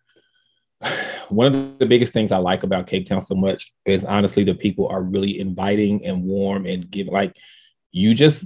one 1.30 1.54
of 1.54 1.78
the 1.78 1.87
biggest 1.87 2.12
things 2.12 2.32
I 2.32 2.38
like 2.38 2.62
about 2.62 2.87
Cape 2.87 3.06
Town 3.06 3.20
so 3.20 3.34
much 3.34 3.72
is 3.84 4.04
honestly 4.04 4.44
the 4.44 4.54
people 4.54 4.88
are 4.88 5.02
really 5.02 5.38
inviting 5.40 6.04
and 6.04 6.25
warm 6.25 6.66
and 6.66 6.90
give 6.90 7.06
like 7.08 7.37
you 7.92 8.14
just 8.14 8.44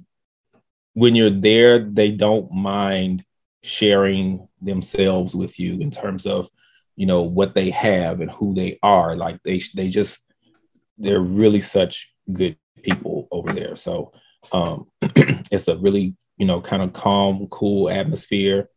when 0.95 1.15
you're 1.15 1.31
there, 1.31 1.81
they 1.81 2.11
don't 2.11 2.51
mind 2.53 3.25
sharing 3.63 4.49
themselves 4.63 5.35
with 5.35 5.59
you 5.59 5.81
in 5.81 5.91
terms 5.91 6.27
of 6.27 6.49
you 6.97 7.07
know 7.07 7.23
what 7.23 7.55
they 7.55 7.71
have 7.71 8.21
and 8.21 8.31
who 8.31 8.55
they 8.55 8.79
are. 8.83 9.17
Like 9.17 9.43
they 9.43 9.61
they 9.75 9.89
just 9.89 10.21
they're 10.97 11.21
really 11.21 11.61
such 11.61 12.13
good 12.33 12.57
people 12.83 13.29
over 13.31 13.53
there. 13.53 13.77
So 13.77 14.13
um 14.53 14.87
it's 15.03 15.69
a 15.69 15.77
really 15.77 16.15
you 16.39 16.47
know 16.47 16.61
kind 16.61 16.83
of 16.83 16.93
calm, 16.93 17.49
cool 17.51 17.91
atmosphere, 17.91 18.69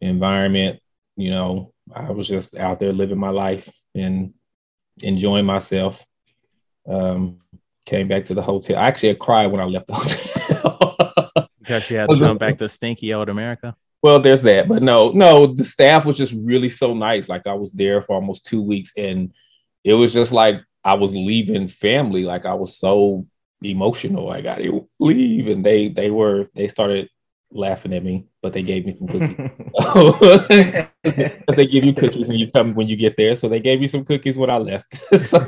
environment. 0.00 0.80
You 1.16 1.30
know, 1.30 1.72
I 1.94 2.10
was 2.10 2.28
just 2.28 2.56
out 2.56 2.78
there 2.78 2.92
living 2.92 3.18
my 3.18 3.30
life 3.30 3.68
and 3.94 4.34
enjoying 5.02 5.46
myself. 5.46 6.04
Um, 6.88 7.40
came 7.84 8.08
back 8.08 8.24
to 8.26 8.34
the 8.34 8.42
hotel. 8.42 8.76
I 8.76 8.88
actually 8.88 9.14
cried 9.14 9.46
when 9.46 9.60
I 9.60 9.64
left 9.64 9.86
the 9.86 9.94
hotel. 9.94 11.48
because 11.58 11.90
you 11.90 11.96
had 11.96 12.10
to 12.10 12.18
come 12.18 12.38
back 12.38 12.58
to 12.58 12.68
stinky 12.68 13.14
old 13.14 13.28
America. 13.28 13.76
Well, 14.02 14.20
there's 14.20 14.42
that, 14.42 14.68
but 14.68 14.82
no, 14.82 15.10
no, 15.10 15.46
the 15.46 15.64
staff 15.64 16.04
was 16.04 16.16
just 16.16 16.34
really 16.44 16.68
so 16.68 16.94
nice. 16.94 17.28
Like 17.28 17.46
I 17.46 17.54
was 17.54 17.72
there 17.72 18.02
for 18.02 18.12
almost 18.14 18.46
two 18.46 18.62
weeks, 18.62 18.92
and 18.96 19.32
it 19.82 19.94
was 19.94 20.12
just 20.12 20.32
like 20.32 20.60
I 20.84 20.94
was 20.94 21.14
leaving 21.14 21.66
family. 21.66 22.24
Like 22.24 22.44
I 22.44 22.54
was 22.54 22.76
so 22.76 23.26
emotional. 23.62 24.30
I 24.30 24.42
got 24.42 24.58
to 24.58 24.88
leave, 25.00 25.48
and 25.48 25.64
they 25.64 25.88
they 25.88 26.10
were 26.10 26.46
they 26.54 26.68
started 26.68 27.08
laughing 27.50 27.92
at 27.92 28.04
me, 28.04 28.26
but 28.42 28.52
they 28.52 28.62
gave 28.62 28.86
me 28.86 28.94
some 28.94 29.08
cookies. 29.08 29.36
they 31.56 31.66
give 31.66 31.84
you 31.84 31.94
cookies 31.94 32.26
when 32.26 32.38
you 32.38 32.50
come 32.50 32.74
when 32.74 32.88
you 32.88 32.96
get 32.96 33.16
there, 33.16 33.34
so 33.34 33.48
they 33.48 33.60
gave 33.60 33.80
me 33.80 33.86
some 33.86 34.04
cookies 34.04 34.38
when 34.38 34.50
I 34.50 34.58
left. 34.58 34.94
so 35.20 35.46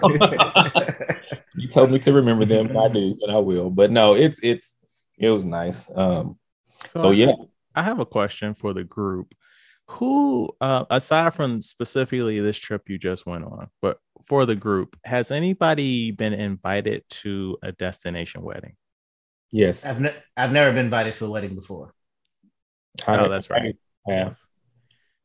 you 1.56 1.68
told 1.68 1.90
me 1.90 1.98
to 2.00 2.12
remember 2.12 2.44
them, 2.44 2.76
I 2.76 2.88
do, 2.88 3.18
and 3.22 3.32
I 3.32 3.38
will. 3.38 3.70
But 3.70 3.90
no, 3.90 4.14
it's 4.14 4.40
it's 4.42 4.76
it 5.18 5.30
was 5.30 5.44
nice. 5.44 5.90
Um, 5.94 6.38
so, 6.84 7.00
so 7.00 7.10
yeah, 7.10 7.32
I 7.74 7.82
have 7.82 8.00
a 8.00 8.06
question 8.06 8.54
for 8.54 8.72
the 8.72 8.84
group. 8.84 9.34
Who, 9.92 10.50
uh, 10.60 10.84
aside 10.90 11.32
from 11.32 11.62
specifically 11.62 12.40
this 12.40 12.58
trip 12.58 12.90
you 12.90 12.98
just 12.98 13.24
went 13.24 13.44
on, 13.44 13.70
but 13.80 13.98
for 14.26 14.44
the 14.44 14.54
group, 14.54 14.98
has 15.04 15.30
anybody 15.30 16.10
been 16.10 16.34
invited 16.34 17.04
to 17.08 17.56
a 17.62 17.72
destination 17.72 18.42
wedding? 18.42 18.76
Yes. 19.50 19.84
I've 19.84 20.00
ne- 20.00 20.16
I've 20.36 20.52
never 20.52 20.70
been 20.70 20.86
invited 20.86 21.16
to 21.16 21.26
a 21.26 21.30
wedding 21.30 21.54
before. 21.54 21.94
Oh, 23.06 23.28
that's 23.28 23.50
right. 23.50 23.76
Yes. 24.06 24.46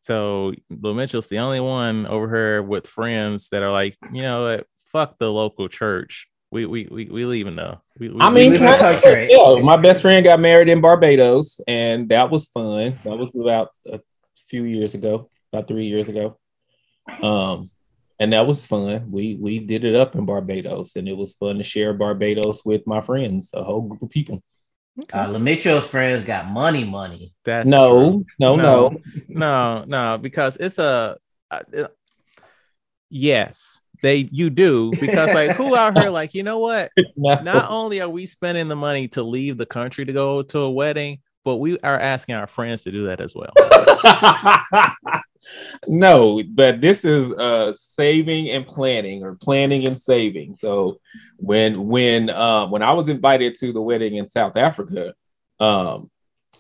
So 0.01 0.53
Lil 0.70 0.94
Mitchell's 0.94 1.27
the 1.27 1.39
only 1.39 1.60
one 1.60 2.06
over 2.08 2.30
here 2.34 2.62
with 2.62 2.88
friends 2.88 3.50
that 3.50 3.63
are 3.63 3.72
like, 3.72 3.98
you 4.12 4.22
know 4.22 4.44
what, 4.44 4.68
fuck 4.92 5.18
the 5.18 5.32
local 5.32 5.70
church. 5.70 6.27
We 6.51 6.65
we 6.68 6.88
we, 6.92 7.06
we 7.06 7.25
leaving 7.25 7.56
though. 7.56 7.82
We, 7.98 8.10
we, 8.10 8.22
I 8.22 8.30
mean, 8.30 8.53
yeah, 8.53 9.60
my 9.63 9.77
best 9.77 10.03
friend 10.03 10.24
got 10.24 10.39
married 10.39 10.70
in 10.70 10.82
Barbados, 10.82 11.60
and 11.68 12.10
that 12.10 12.30
was 12.30 12.48
fun. 12.48 13.00
That 13.03 13.18
was 13.18 13.36
about 13.36 13.70
a 13.88 14.01
few 14.38 14.63
years 14.63 14.94
ago, 14.94 15.32
about 15.51 15.68
three 15.68 15.88
years 15.88 16.10
ago. 16.10 16.38
Um, 17.22 17.70
and 18.24 18.32
that 18.32 18.48
was 18.48 18.65
fun. 18.65 19.12
We 19.12 19.36
we 19.36 19.60
did 19.60 19.84
it 19.84 19.96
up 19.96 20.15
in 20.15 20.25
Barbados, 20.25 20.96
and 20.96 21.10
it 21.10 21.18
was 21.18 21.34
fun 21.34 21.58
to 21.58 21.63
share 21.63 21.94
Barbados 21.94 22.63
with 22.63 22.88
my 22.88 23.01
friends, 23.01 23.51
a 23.53 23.62
whole 23.62 23.82
group 23.82 24.01
of 24.01 24.10
people. 24.10 24.42
Okay. 24.98 25.20
Uh, 25.20 25.38
Mitchell's 25.39 25.88
friends 25.88 26.24
got 26.24 26.48
money, 26.48 26.86
money. 26.86 27.34
That's 27.44 27.68
no, 27.68 28.24
no, 28.39 28.56
no, 28.56 28.89
no, 28.89 29.01
no, 29.27 29.84
no, 29.86 30.18
because 30.20 30.56
it's 30.56 30.77
a 30.77 31.18
uh, 31.51 31.63
it, 31.74 31.92
yes, 33.10 33.82
they 34.01 34.30
you 34.32 34.50
do 34.50 34.94
because 35.01 35.34
like 35.34 35.58
who 35.58 35.75
out 35.75 36.00
here 36.00 36.10
like 36.10 36.34
you 36.34 36.44
know 36.44 36.60
what? 36.60 36.92
no. 37.18 37.42
Not 37.42 37.70
only 37.70 38.00
are 38.00 38.10
we 38.10 38.25
spending 38.25 38.70
the 38.70 38.75
money 38.77 39.10
to 39.10 39.24
leave 39.24 39.57
the 39.57 39.66
country 39.66 40.05
to 40.05 40.14
go 40.14 40.44
to 40.44 40.59
a 40.59 40.72
wedding, 40.72 41.20
but 41.44 41.58
we 41.58 41.77
are 41.79 42.00
asking 42.00 42.36
our 42.36 42.48
friends 42.48 42.84
to 42.84 42.92
do 42.92 43.06
that 43.06 43.22
as 43.22 43.36
well. 43.36 43.53
no, 45.88 46.42
but 46.50 46.82
this 46.82 47.03
is 47.06 47.32
uh 47.32 47.74
saving 47.74 48.50
and 48.50 48.66
planning 48.66 49.24
or 49.24 49.36
planning 49.36 49.86
and 49.86 49.98
saving. 49.98 50.56
So 50.56 51.00
when 51.38 51.88
when 51.88 52.29
uh, 52.29 52.68
when 52.68 52.82
I 52.82 52.94
was 52.94 53.10
invited 53.10 53.56
to 53.60 53.74
the 53.74 53.82
wedding 53.82 54.16
in 54.16 54.25
South 54.25 54.58
Africa, 54.58 55.14
um, 55.60 56.10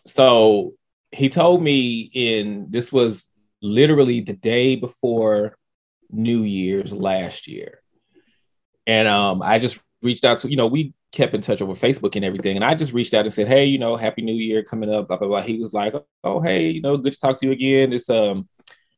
so 0.05 0.73
he 1.11 1.29
told 1.29 1.61
me 1.61 2.09
in 2.13 2.67
this 2.69 2.91
was 2.91 3.29
literally 3.61 4.19
the 4.19 4.33
day 4.33 4.75
before 4.75 5.57
New 6.11 6.43
Year's 6.43 6.91
last 6.91 7.47
year. 7.47 7.79
And 8.85 9.07
um, 9.07 9.41
I 9.41 9.59
just 9.59 9.79
reached 10.01 10.25
out 10.25 10.39
to, 10.39 10.49
you 10.49 10.57
know, 10.57 10.67
we 10.67 10.93
kept 11.13 11.35
in 11.35 11.41
touch 11.41 11.61
over 11.61 11.73
Facebook 11.73 12.15
and 12.15 12.25
everything. 12.25 12.55
And 12.57 12.65
I 12.65 12.73
just 12.73 12.91
reached 12.91 13.13
out 13.13 13.25
and 13.25 13.33
said, 13.33 13.47
Hey, 13.47 13.65
you 13.65 13.77
know, 13.77 13.95
happy 13.95 14.21
new 14.21 14.33
year 14.33 14.63
coming 14.63 14.93
up, 14.93 15.07
blah, 15.07 15.17
blah, 15.17 15.27
blah. 15.27 15.41
He 15.41 15.59
was 15.59 15.73
like, 15.73 15.93
Oh, 16.23 16.41
hey, 16.41 16.69
you 16.69 16.81
know, 16.81 16.97
good 16.97 17.13
to 17.13 17.19
talk 17.19 17.39
to 17.39 17.45
you 17.45 17.51
again. 17.51 17.93
It's 17.93 18.09
um, 18.09 18.49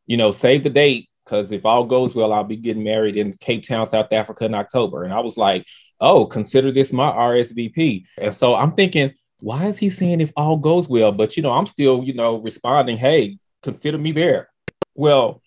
you 0.08 0.18
know, 0.18 0.32
save 0.32 0.64
the 0.64 0.70
date 0.70 1.10
because 1.24 1.52
if 1.52 1.66
all 1.66 1.84
goes 1.84 2.16
well, 2.16 2.32
I'll 2.32 2.44
be 2.44 2.56
getting 2.56 2.84
married 2.84 3.18
in 3.18 3.34
Cape 3.34 3.68
Town, 3.68 3.86
South 3.86 4.12
Africa 4.14 4.46
in 4.46 4.54
October. 4.54 5.04
And 5.04 5.14
I 5.14 5.20
was 5.20 5.38
like, 5.38 5.66
Oh, 6.00 6.26
consider 6.26 6.72
this 6.72 6.94
my 6.94 7.12
RSVP. 7.12 8.06
And 8.18 8.34
so 8.34 8.56
I'm 8.56 8.72
thinking, 8.72 9.14
why 9.40 9.66
is 9.66 9.78
he 9.78 9.90
saying 9.90 10.22
if 10.22 10.32
all 10.36 10.58
goes 10.58 10.88
well? 10.88 11.12
But 11.12 11.36
you 11.36 11.44
know, 11.44 11.52
I'm 11.52 11.68
still, 11.68 12.04
you 12.04 12.14
know, 12.14 12.38
responding, 12.38 12.98
hey, 12.98 13.38
consider 13.62 13.98
me 13.98 14.12
there. 14.12 14.50
Well, 14.96 15.42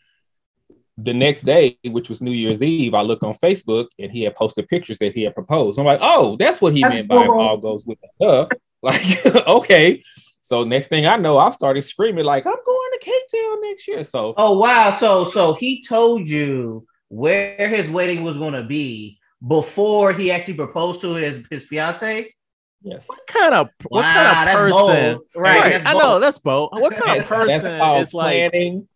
the 1.00 1.14
next 1.14 1.42
day, 1.42 1.78
which 1.84 2.08
was 2.08 2.20
New 2.20 2.32
Year's 2.32 2.60
Eve, 2.60 2.92
I 2.92 3.02
look 3.02 3.22
on 3.22 3.34
Facebook 3.34 3.86
and 4.00 4.10
he 4.10 4.22
had 4.22 4.34
posted 4.34 4.66
pictures 4.66 4.98
that 4.98 5.14
he 5.14 5.22
had 5.22 5.34
proposed. 5.34 5.78
I'm 5.78 5.84
like, 5.84 6.00
oh, 6.02 6.36
that's 6.36 6.60
what 6.60 6.74
he 6.74 6.82
that's 6.82 6.94
meant 6.94 7.08
cool. 7.08 7.20
by 7.20 7.26
all 7.26 7.56
goes 7.56 7.86
with 7.86 7.98
the 8.20 8.48
Like, 8.82 9.24
okay. 9.46 10.02
So 10.40 10.64
next 10.64 10.88
thing 10.88 11.06
I 11.06 11.16
know, 11.16 11.38
I 11.38 11.50
started 11.52 11.82
screaming 11.82 12.24
like, 12.24 12.46
I'm 12.46 12.52
going 12.52 12.90
to 12.92 12.98
Cape 13.00 13.22
Town 13.32 13.60
next 13.62 13.86
year. 13.86 14.02
So 14.02 14.34
oh 14.36 14.58
wow, 14.58 14.92
so 14.92 15.24
so 15.24 15.52
he 15.52 15.84
told 15.84 16.26
you 16.26 16.86
where 17.08 17.68
his 17.68 17.90
wedding 17.90 18.22
was 18.22 18.36
going 18.36 18.54
to 18.54 18.64
be 18.64 19.18
before 19.46 20.12
he 20.12 20.32
actually 20.32 20.54
proposed 20.54 21.00
to 21.02 21.14
his 21.14 21.42
his 21.50 21.66
fiance. 21.66 22.34
Yes. 22.82 23.08
What 23.08 23.26
kind 23.26 23.54
of 23.54 23.68
what 23.88 24.02
wow, 24.02 24.32
kind 24.32 24.48
of 24.48 24.56
person? 24.56 25.20
Right, 25.36 25.74
right. 25.74 25.86
I 25.86 25.92
know 25.94 26.18
that's 26.18 26.38
both. 26.38 26.70
What 26.72 26.94
kind 26.94 27.20
of 27.20 27.26
person 27.28 27.66
is 27.96 28.14
like 28.14 28.50
planning 28.50 28.88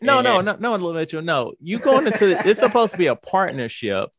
no, 0.00 0.20
no, 0.20 0.40
no, 0.40 0.56
no, 0.58 0.76
no, 0.76 0.92
Mitchell. 0.92 1.22
No, 1.22 1.52
you 1.58 1.78
going 1.78 2.06
into 2.06 2.38
it's 2.48 2.60
supposed 2.60 2.92
to 2.92 2.98
be 2.98 3.06
a 3.06 3.16
partnership. 3.16 4.10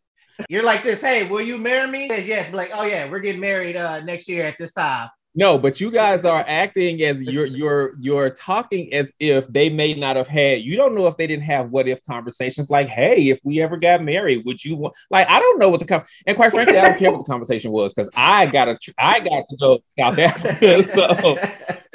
You're 0.49 0.63
like 0.63 0.83
this. 0.83 1.01
Hey, 1.01 1.27
will 1.27 1.41
you 1.41 1.57
marry 1.57 1.89
me? 1.89 2.07
Says 2.09 2.27
Yes. 2.27 2.53
Like, 2.53 2.71
oh 2.73 2.83
yeah, 2.83 3.09
we're 3.09 3.19
getting 3.19 3.41
married 3.41 3.75
uh 3.75 4.01
next 4.01 4.27
year 4.27 4.45
at 4.45 4.55
this 4.59 4.73
time. 4.73 5.09
No, 5.35 5.57
but 5.57 5.81
you 5.81 5.89
guys 5.89 6.25
are 6.25 6.45
acting 6.47 7.01
as 7.01 7.19
you're 7.19 7.47
you're 7.47 7.95
you're 7.99 8.29
talking 8.29 8.93
as 8.93 9.11
if 9.19 9.47
they 9.47 9.67
may 9.67 9.95
not 9.95 10.15
have 10.15 10.27
had. 10.27 10.61
You 10.61 10.75
don't 10.75 10.93
know 10.93 11.07
if 11.07 11.17
they 11.17 11.25
didn't 11.25 11.43
have 11.43 11.71
what 11.71 11.87
if 11.87 12.03
conversations. 12.03 12.69
Like, 12.69 12.87
hey, 12.87 13.29
if 13.29 13.39
we 13.43 13.59
ever 13.59 13.77
got 13.77 14.03
married, 14.03 14.45
would 14.45 14.63
you 14.63 14.75
want? 14.75 14.93
Like, 15.09 15.27
I 15.27 15.39
don't 15.39 15.57
know 15.57 15.69
what 15.69 15.79
the 15.79 15.87
com- 15.87 16.03
and 16.27 16.37
quite 16.37 16.51
frankly, 16.51 16.77
I 16.77 16.85
don't 16.85 16.99
care 16.99 17.11
what 17.11 17.25
the 17.25 17.31
conversation 17.31 17.71
was 17.71 17.93
because 17.93 18.11
I 18.15 18.45
got 18.45 18.67
a 18.67 18.77
I 18.99 19.21
got 19.21 19.45
to 19.49 19.57
go 19.57 19.79
South 19.97 20.19
Africa. 20.19 20.89
So, 20.93 21.37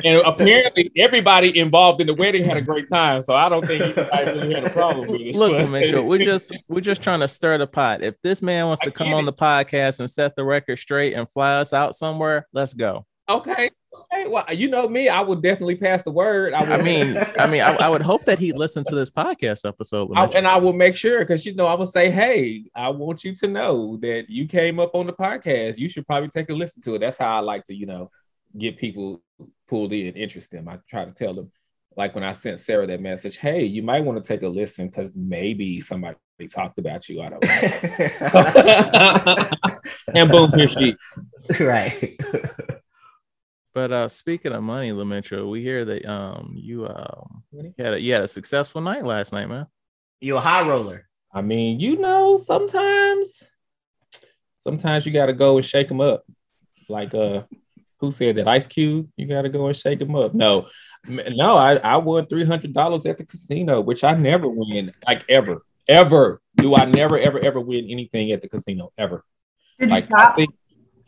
and 0.05 0.23
apparently, 0.25 0.91
everybody 0.97 1.59
involved 1.59 2.01
in 2.01 2.07
the 2.07 2.15
wedding 2.15 2.45
had 2.45 2.57
a 2.57 2.63
great 2.63 2.89
time. 2.91 3.21
So 3.23 3.35
I 3.35 3.49
don't 3.49 3.67
think 3.67 3.83
anybody 3.83 4.25
really 4.33 4.55
had 4.55 4.65
a 4.65 4.71
problem 4.71 5.09
with 5.09 5.21
it. 5.21 5.35
Look, 5.35 5.53
but, 5.53 5.69
Mitchell, 5.69 6.05
we're 6.05 6.25
just 6.25 6.53
we're 6.69 6.81
just 6.81 7.03
trying 7.03 7.21
to 7.21 7.29
stir 7.29 7.59
the 7.59 7.67
pot. 7.67 8.03
If 8.03 8.15
this 8.23 8.43
man 8.43 8.67
wants 8.67 8.83
to 8.83 8.91
come 8.91 9.13
on 9.13 9.25
the 9.25 9.33
podcast 9.33 10.01
and 10.01 10.11
set 10.11 10.37
the 10.37 10.45
record 10.45 10.79
straight 10.79 11.15
and 11.15 11.29
fly 11.29 11.57
us 11.57 11.73
out 11.73 11.95
somewhere, 11.95 12.47
let's 12.53 12.75
go. 12.75 13.07
Okay. 13.29 13.71
Okay. 13.95 14.27
Well, 14.27 14.45
you 14.53 14.69
know 14.69 14.89
me, 14.89 15.09
I 15.09 15.21
would 15.21 15.43
definitely 15.43 15.77
pass 15.77 16.03
the 16.03 16.11
word. 16.11 16.55
I, 16.55 16.61
I 16.61 16.83
mean, 16.83 17.17
I 17.39 17.47
mean, 17.47 17.61
I, 17.61 17.75
I, 17.75 17.89
would 17.89 18.01
hope 18.03 18.25
that 18.25 18.39
he'd 18.39 18.57
listen 18.57 18.85
to 18.85 18.95
this 18.95 19.11
podcast 19.11 19.69
episode. 19.69 20.11
I, 20.17 20.27
and 20.27 20.47
I 20.47 20.57
will 20.57 20.73
make 20.73 20.97
sure 20.97 21.19
because 21.21 21.45
you 21.45 21.55
know 21.55 21.67
I 21.67 21.75
will 21.75 21.87
say, 21.87 22.11
hey, 22.11 22.65
I 22.75 22.89
want 22.89 23.25
you 23.25 23.35
to 23.37 23.49
know 23.49 23.97
that 23.99 24.27
you 24.29 24.47
came 24.47 24.81
up 24.81 24.95
on 24.95 25.07
the 25.07 25.13
podcast. 25.13 25.79
You 25.79 25.89
should 25.89 26.07
probably 26.07 26.29
take 26.29 26.49
a 26.51 26.55
listen 26.55 26.83
to 26.85 26.95
it. 26.95 27.01
That's 27.01 27.19
how 27.19 27.37
I 27.37 27.41
like 27.41 27.65
to, 27.65 27.75
you 27.75 27.87
know, 27.87 28.11
get 28.57 28.79
people 28.79 29.23
pulled 29.69 29.93
in, 29.93 30.15
interest 30.15 30.51
them. 30.51 30.69
I 30.69 30.79
try 30.89 31.05
to 31.05 31.13
tell 31.13 31.35
them, 31.35 31.51
like 31.97 32.15
when 32.15 32.25
I 32.25 32.33
sent 32.33 32.61
Sarah 32.61 32.87
that 32.87 33.01
message, 33.01 33.37
hey, 33.37 33.65
you 33.65 33.83
might 33.83 34.05
want 34.05 34.23
to 34.23 34.27
take 34.27 34.43
a 34.43 34.49
listen 34.49 34.89
because 34.89 35.13
maybe 35.15 35.81
somebody 35.81 36.17
talked 36.49 36.79
about 36.79 37.09
you. 37.09 37.21
I 37.21 37.29
don't 37.29 37.45
know. 39.35 39.51
and 40.15 40.31
boom, 40.31 40.53
here 40.53 40.69
she. 40.69 40.97
Right. 41.61 42.19
But 43.75 43.93
uh, 43.93 44.09
speaking 44.09 44.53
of 44.53 44.63
money, 44.63 44.91
Lametro, 44.91 45.49
we 45.51 45.63
hear 45.63 45.85
that 45.85 46.05
um 46.07 46.55
you 46.57 46.87
um 46.87 47.43
had 47.79 47.95
a, 47.95 48.01
you 48.01 48.13
had 48.13 48.23
a 48.23 48.29
successful 48.29 48.81
night 48.81 49.05
last 49.05 49.33
night, 49.33 49.49
man. 49.49 49.67
You 50.21 50.37
a 50.37 50.41
high 50.41 50.67
roller. 50.67 51.09
I 51.33 51.43
mean, 51.43 51.79
you 51.81 51.97
know, 51.97 52.37
sometimes 52.39 53.45
sometimes 54.59 55.07
you 55.07 55.13
got 55.13 55.27
to 55.27 55.33
go 55.33 55.57
and 55.57 55.65
shake 55.65 55.89
them 55.89 56.01
up. 56.01 56.25
Like 56.89 57.15
uh 57.15 57.43
Who 58.01 58.13
said 58.13 58.37
that? 58.37 58.49
Ice 58.49 58.67
Cube? 58.67 59.09
You 59.17 59.27
got 59.27 59.43
to 59.43 59.49
go 59.49 59.67
and 59.67 59.77
shake 59.77 59.99
them 59.99 60.15
up. 60.15 60.33
No, 60.33 60.69
no, 61.07 61.55
I, 61.55 61.77
I 61.77 61.97
won 61.97 62.27
three 62.27 62.45
hundred 62.45 62.73
dollars 62.73 63.05
at 63.07 63.19
the 63.19 63.27
casino, 63.27 63.81
which 63.81 64.05
I 64.05 64.15
never 64.15 64.49
win, 64.49 64.93
like 65.07 65.25
ever, 65.29 65.63
ever. 65.89 66.41
Do 66.57 66.75
I 66.75 66.85
never, 66.85 67.19
ever, 67.19 67.39
ever 67.41 67.61
win 67.61 67.87
anything 67.91 68.33
at 68.33 68.41
the 68.41 68.49
casino 68.49 68.93
ever? 68.97 69.25
Did 69.79 69.91
like, 69.91 70.05
you 70.09 70.17
stop? 70.17 70.37
think, 70.37 70.55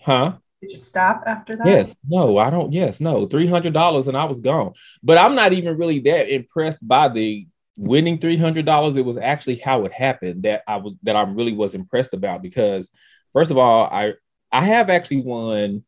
huh? 0.01 0.39
Did 0.61 0.73
you 0.73 0.79
stop 0.79 1.23
after 1.27 1.57
that? 1.57 1.67
Yes, 1.67 1.97
no, 2.07 2.37
I 2.37 2.51
don't. 2.51 2.73
Yes, 2.73 3.01
no, 3.01 3.25
three 3.25 3.47
hundred 3.47 3.73
dollars, 3.73 4.09
and 4.09 4.17
I 4.17 4.25
was 4.25 4.41
gone. 4.41 4.75
But 5.03 5.17
I'm 5.17 5.35
not 5.35 5.53
even 5.55 5.79
really 5.79 6.01
that 6.01 6.33
impressed 6.33 6.87
by 6.87 7.09
the 7.09 7.47
winning 7.77 8.19
three 8.19 8.37
hundred 8.37 8.67
dollars. 8.67 8.97
It 8.97 9.05
was 9.05 9.17
actually 9.17 9.57
how 9.57 9.85
it 9.87 9.93
happened 9.93 10.43
that 10.43 10.63
I 10.69 10.77
was 10.77 10.95
that 11.05 11.17
I 11.17 11.23
really 11.23 11.55
was 11.55 11.75
impressed 11.75 12.13
about 12.13 12.43
because, 12.43 12.91
first 13.33 13.51
of 13.51 13.57
all, 13.57 13.85
I 13.85 14.15
I 14.53 14.63
have 14.63 14.91
actually 14.91 15.23
won. 15.23 15.85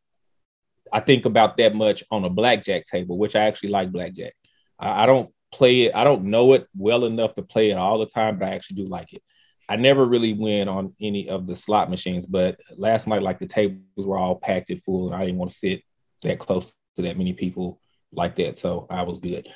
I 0.91 1.01
think 1.01 1.27
about 1.27 1.57
that 1.59 1.75
much 1.75 2.05
on 2.11 2.25
a 2.25 2.31
blackjack 2.31 2.85
table, 2.85 3.19
which 3.19 3.37
I 3.37 3.45
actually 3.45 3.71
like 3.71 3.93
blackjack. 3.93 4.33
I, 4.79 5.03
I 5.03 5.07
don't 5.07 5.31
play 5.51 5.83
it. 5.83 5.95
I 5.95 6.05
don't 6.05 6.25
know 6.25 6.55
it 6.55 6.67
well 6.77 7.05
enough 7.05 7.35
to 7.35 7.43
play 7.43 7.71
it 7.71 7.77
all 7.77 7.99
the 7.99 8.07
time, 8.07 8.39
but 8.39 8.49
I 8.49 8.55
actually 8.55 8.77
do 8.77 8.89
like 8.89 9.13
it. 9.13 9.23
I 9.69 9.77
never 9.77 10.05
really 10.05 10.33
win 10.33 10.69
on 10.69 10.95
any 11.01 11.29
of 11.29 11.47
the 11.47 11.57
slot 11.57 11.91
machines, 11.91 12.27
but 12.27 12.59
last 12.77 13.07
night, 13.07 13.23
like 13.23 13.39
the 13.39 13.47
tables 13.47 14.07
were 14.07 14.19
all 14.19 14.37
packed 14.37 14.71
and 14.71 14.83
full, 14.83 15.07
and 15.07 15.15
I 15.15 15.25
didn't 15.25 15.39
want 15.39 15.51
to 15.51 15.57
sit 15.57 15.83
that 16.23 16.39
close 16.39 16.73
to 16.97 17.03
that 17.03 17.17
many 17.19 17.33
people 17.33 17.81
like 18.13 18.37
that. 18.37 18.59
So 18.59 18.87
I 18.91 19.03
was 19.03 19.19
good. 19.19 19.49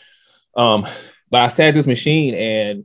Um, 0.57 0.87
but 1.31 1.41
I 1.41 1.49
sat 1.49 1.75
this 1.75 1.87
machine 1.87 2.35
and 2.35 2.85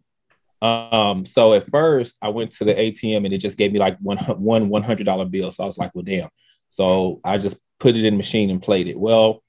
um, 0.61 1.25
so 1.25 1.53
at 1.53 1.65
first 1.65 2.17
I 2.21 2.29
went 2.29 2.51
to 2.53 2.65
the 2.65 2.73
ATM 2.73 3.25
and 3.25 3.33
it 3.33 3.39
just 3.39 3.57
gave 3.57 3.71
me 3.71 3.79
like 3.79 3.97
one 3.99 4.17
one 4.17 4.83
hundred 4.83 5.05
dollar 5.05 5.25
bill. 5.25 5.51
So 5.51 5.63
I 5.63 5.67
was 5.67 5.77
like, 5.77 5.95
well, 5.95 6.03
damn. 6.03 6.29
So 6.69 7.19
I 7.23 7.37
just 7.37 7.57
put 7.79 7.95
it 7.95 8.05
in 8.05 8.13
the 8.13 8.17
machine 8.17 8.49
and 8.49 8.61
played 8.61 8.87
it. 8.87 8.99
Well, 8.99 9.43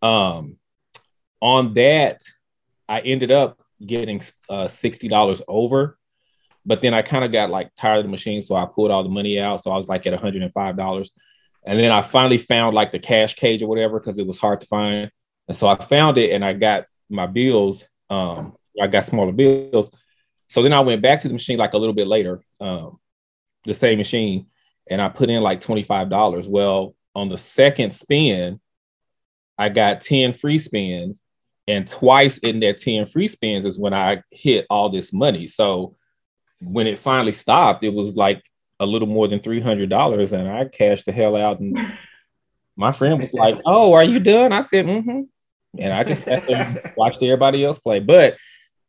um, 0.00 0.56
on 1.40 1.74
that, 1.74 2.22
I 2.88 3.00
ended 3.00 3.30
up 3.30 3.60
getting 3.84 4.22
uh, 4.48 4.68
sixty 4.68 5.08
dollars 5.08 5.42
over, 5.46 5.98
but 6.66 6.80
then 6.80 6.94
I 6.94 7.02
kind 7.02 7.24
of 7.24 7.32
got 7.32 7.50
like 7.50 7.74
tired 7.74 7.98
of 7.98 8.04
the 8.04 8.10
machine, 8.10 8.40
so 8.42 8.54
I 8.54 8.66
pulled 8.66 8.90
all 8.90 9.02
the 9.02 9.08
money 9.08 9.38
out. 9.38 9.62
So 9.62 9.70
I 9.70 9.76
was 9.76 9.88
like 9.88 10.06
at 10.06 10.12
one 10.12 10.22
hundred 10.22 10.42
and 10.42 10.52
five 10.52 10.76
dollars, 10.76 11.12
and 11.64 11.78
then 11.78 11.90
I 11.92 12.02
finally 12.02 12.38
found 12.38 12.74
like 12.74 12.92
the 12.92 12.98
cash 12.98 13.34
cage 13.34 13.62
or 13.62 13.68
whatever 13.68 14.00
because 14.00 14.18
it 14.18 14.26
was 14.26 14.38
hard 14.38 14.60
to 14.60 14.66
find, 14.66 15.10
and 15.48 15.56
so 15.56 15.66
I 15.66 15.76
found 15.76 16.18
it 16.18 16.32
and 16.32 16.44
I 16.44 16.52
got 16.52 16.86
my 17.08 17.26
bills. 17.26 17.84
Um, 18.10 18.56
I 18.80 18.86
got 18.86 19.04
smaller 19.04 19.32
bills. 19.32 19.90
So 20.48 20.62
then 20.62 20.72
I 20.72 20.80
went 20.80 21.02
back 21.02 21.20
to 21.20 21.28
the 21.28 21.34
machine 21.34 21.58
like 21.58 21.74
a 21.74 21.78
little 21.78 21.94
bit 21.94 22.06
later, 22.06 22.40
um, 22.60 22.98
the 23.64 23.74
same 23.74 23.98
machine, 23.98 24.46
and 24.88 25.00
I 25.00 25.08
put 25.08 25.30
in 25.30 25.42
like 25.42 25.60
$25. 25.60 26.46
Well, 26.46 26.94
on 27.14 27.28
the 27.28 27.38
second 27.38 27.92
spin, 27.92 28.60
I 29.56 29.68
got 29.68 30.00
10 30.00 30.32
free 30.32 30.58
spins, 30.58 31.20
and 31.66 31.86
twice 31.86 32.38
in 32.38 32.60
that 32.60 32.78
10 32.78 33.06
free 33.06 33.28
spins 33.28 33.64
is 33.64 33.78
when 33.78 33.94
I 33.94 34.22
hit 34.30 34.66
all 34.68 34.90
this 34.90 35.12
money. 35.12 35.46
So 35.46 35.94
when 36.60 36.86
it 36.86 36.98
finally 36.98 37.32
stopped, 37.32 37.84
it 37.84 37.92
was 37.92 38.16
like 38.16 38.42
a 38.80 38.86
little 38.86 39.08
more 39.08 39.28
than 39.28 39.40
$300, 39.40 40.32
and 40.32 40.48
I 40.48 40.66
cashed 40.66 41.06
the 41.06 41.12
hell 41.12 41.36
out. 41.36 41.60
And 41.60 41.78
my 42.76 42.92
friend 42.92 43.20
was 43.20 43.32
like, 43.32 43.60
Oh, 43.64 43.92
are 43.92 44.04
you 44.04 44.20
done? 44.20 44.52
I 44.52 44.62
said, 44.62 44.86
Mm 44.86 45.04
hmm. 45.04 45.20
And 45.78 45.92
I 45.92 46.04
just 46.04 46.26
watched 46.96 47.22
everybody 47.22 47.64
else 47.64 47.78
play. 47.78 48.00
But 48.00 48.36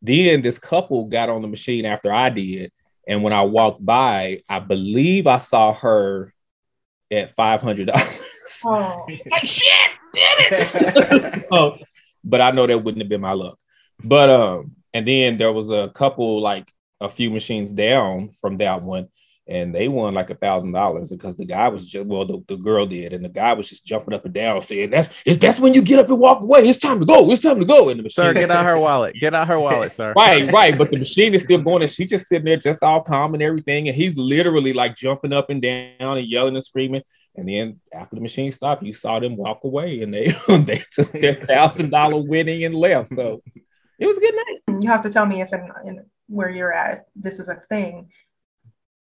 then 0.01 0.41
this 0.41 0.59
couple 0.59 1.07
got 1.07 1.29
on 1.29 1.41
the 1.41 1.47
machine 1.47 1.85
after 1.85 2.11
I 2.11 2.29
did. 2.29 2.71
And 3.07 3.23
when 3.23 3.33
I 3.33 3.41
walked 3.41 3.83
by, 3.85 4.41
I 4.49 4.59
believe 4.59 5.27
I 5.27 5.37
saw 5.39 5.73
her 5.73 6.33
at 7.11 7.35
five 7.35 7.61
hundred 7.61 7.87
dollars. 7.87 8.19
Oh. 8.65 9.05
like 9.31 9.45
shit, 9.45 9.89
damn 10.13 10.37
it. 10.39 11.45
so, 11.51 11.77
but 12.23 12.41
I 12.41 12.51
know 12.51 12.67
that 12.67 12.83
wouldn't 12.83 13.01
have 13.01 13.09
been 13.09 13.21
my 13.21 13.33
luck. 13.33 13.59
But 14.03 14.29
um, 14.29 14.75
and 14.93 15.07
then 15.07 15.37
there 15.37 15.53
was 15.53 15.69
a 15.69 15.89
couple 15.93 16.41
like 16.41 16.67
a 17.05 17.09
few 17.09 17.29
machines 17.29 17.71
down 17.73 18.29
from 18.41 18.57
that 18.57 18.81
one, 18.81 19.07
and 19.47 19.73
they 19.75 19.87
won 19.87 20.13
like 20.13 20.31
a 20.31 20.35
thousand 20.35 20.71
dollars 20.71 21.11
because 21.11 21.35
the 21.35 21.45
guy 21.45 21.67
was 21.67 21.87
just 21.87 22.05
well, 22.07 22.25
the, 22.25 22.43
the 22.47 22.55
girl 22.55 22.85
did, 22.85 23.13
and 23.13 23.23
the 23.23 23.29
guy 23.29 23.53
was 23.53 23.69
just 23.69 23.85
jumping 23.85 24.13
up 24.13 24.25
and 24.25 24.33
down 24.33 24.61
saying, 24.61 24.89
"That's 24.89 25.09
it's 25.25 25.37
that's 25.37 25.59
when 25.59 25.73
you 25.73 25.81
get 25.81 25.99
up 25.99 26.09
and 26.09 26.19
walk 26.19 26.41
away. 26.41 26.67
It's 26.67 26.79
time 26.79 26.99
to 26.99 27.05
go. 27.05 27.29
It's 27.31 27.43
time 27.43 27.59
to 27.59 27.65
go." 27.65 27.89
And 27.89 27.99
the 27.99 28.03
machine, 28.03 28.25
Sir, 28.25 28.33
get 28.33 28.49
out 28.49 28.65
her 28.65 28.77
wallet. 28.79 29.15
Get 29.19 29.35
out 29.35 29.47
her 29.47 29.59
wallet, 29.59 29.91
sir. 29.91 30.13
right, 30.17 30.51
right. 30.51 30.77
But 30.77 30.89
the 30.89 30.97
machine 30.97 31.33
is 31.35 31.43
still 31.43 31.61
going, 31.61 31.83
and 31.83 31.91
she's 31.91 32.09
just 32.09 32.27
sitting 32.27 32.45
there, 32.45 32.57
just 32.57 32.81
all 32.81 33.01
calm 33.01 33.33
and 33.35 33.43
everything, 33.43 33.87
and 33.87 33.95
he's 33.95 34.17
literally 34.17 34.73
like 34.73 34.95
jumping 34.95 35.33
up 35.33 35.49
and 35.49 35.61
down 35.61 36.17
and 36.17 36.27
yelling 36.27 36.55
and 36.55 36.65
screaming. 36.65 37.03
And 37.35 37.47
then 37.47 37.79
after 37.93 38.15
the 38.15 38.21
machine 38.21 38.51
stopped, 38.51 38.81
you 38.81 38.93
saw 38.93 39.19
them 39.19 39.35
walk 39.35 39.63
away, 39.63 40.01
and 40.01 40.13
they 40.13 40.35
they 40.47 40.81
took 40.91 41.11
their 41.11 41.35
thousand 41.35 41.91
dollar 41.91 42.17
winning 42.17 42.65
and 42.65 42.73
left. 42.73 43.09
So 43.09 43.43
it 43.99 44.07
was 44.07 44.17
a 44.17 44.21
good 44.21 44.35
night. 44.35 44.81
You 44.83 44.89
have 44.89 45.01
to 45.01 45.11
tell 45.11 45.25
me 45.25 45.41
if 45.41 45.53
in, 45.53 45.69
in 45.85 46.05
where 46.27 46.49
you're 46.49 46.73
at, 46.73 47.05
this 47.15 47.39
is 47.39 47.47
a 47.47 47.61
thing. 47.69 48.09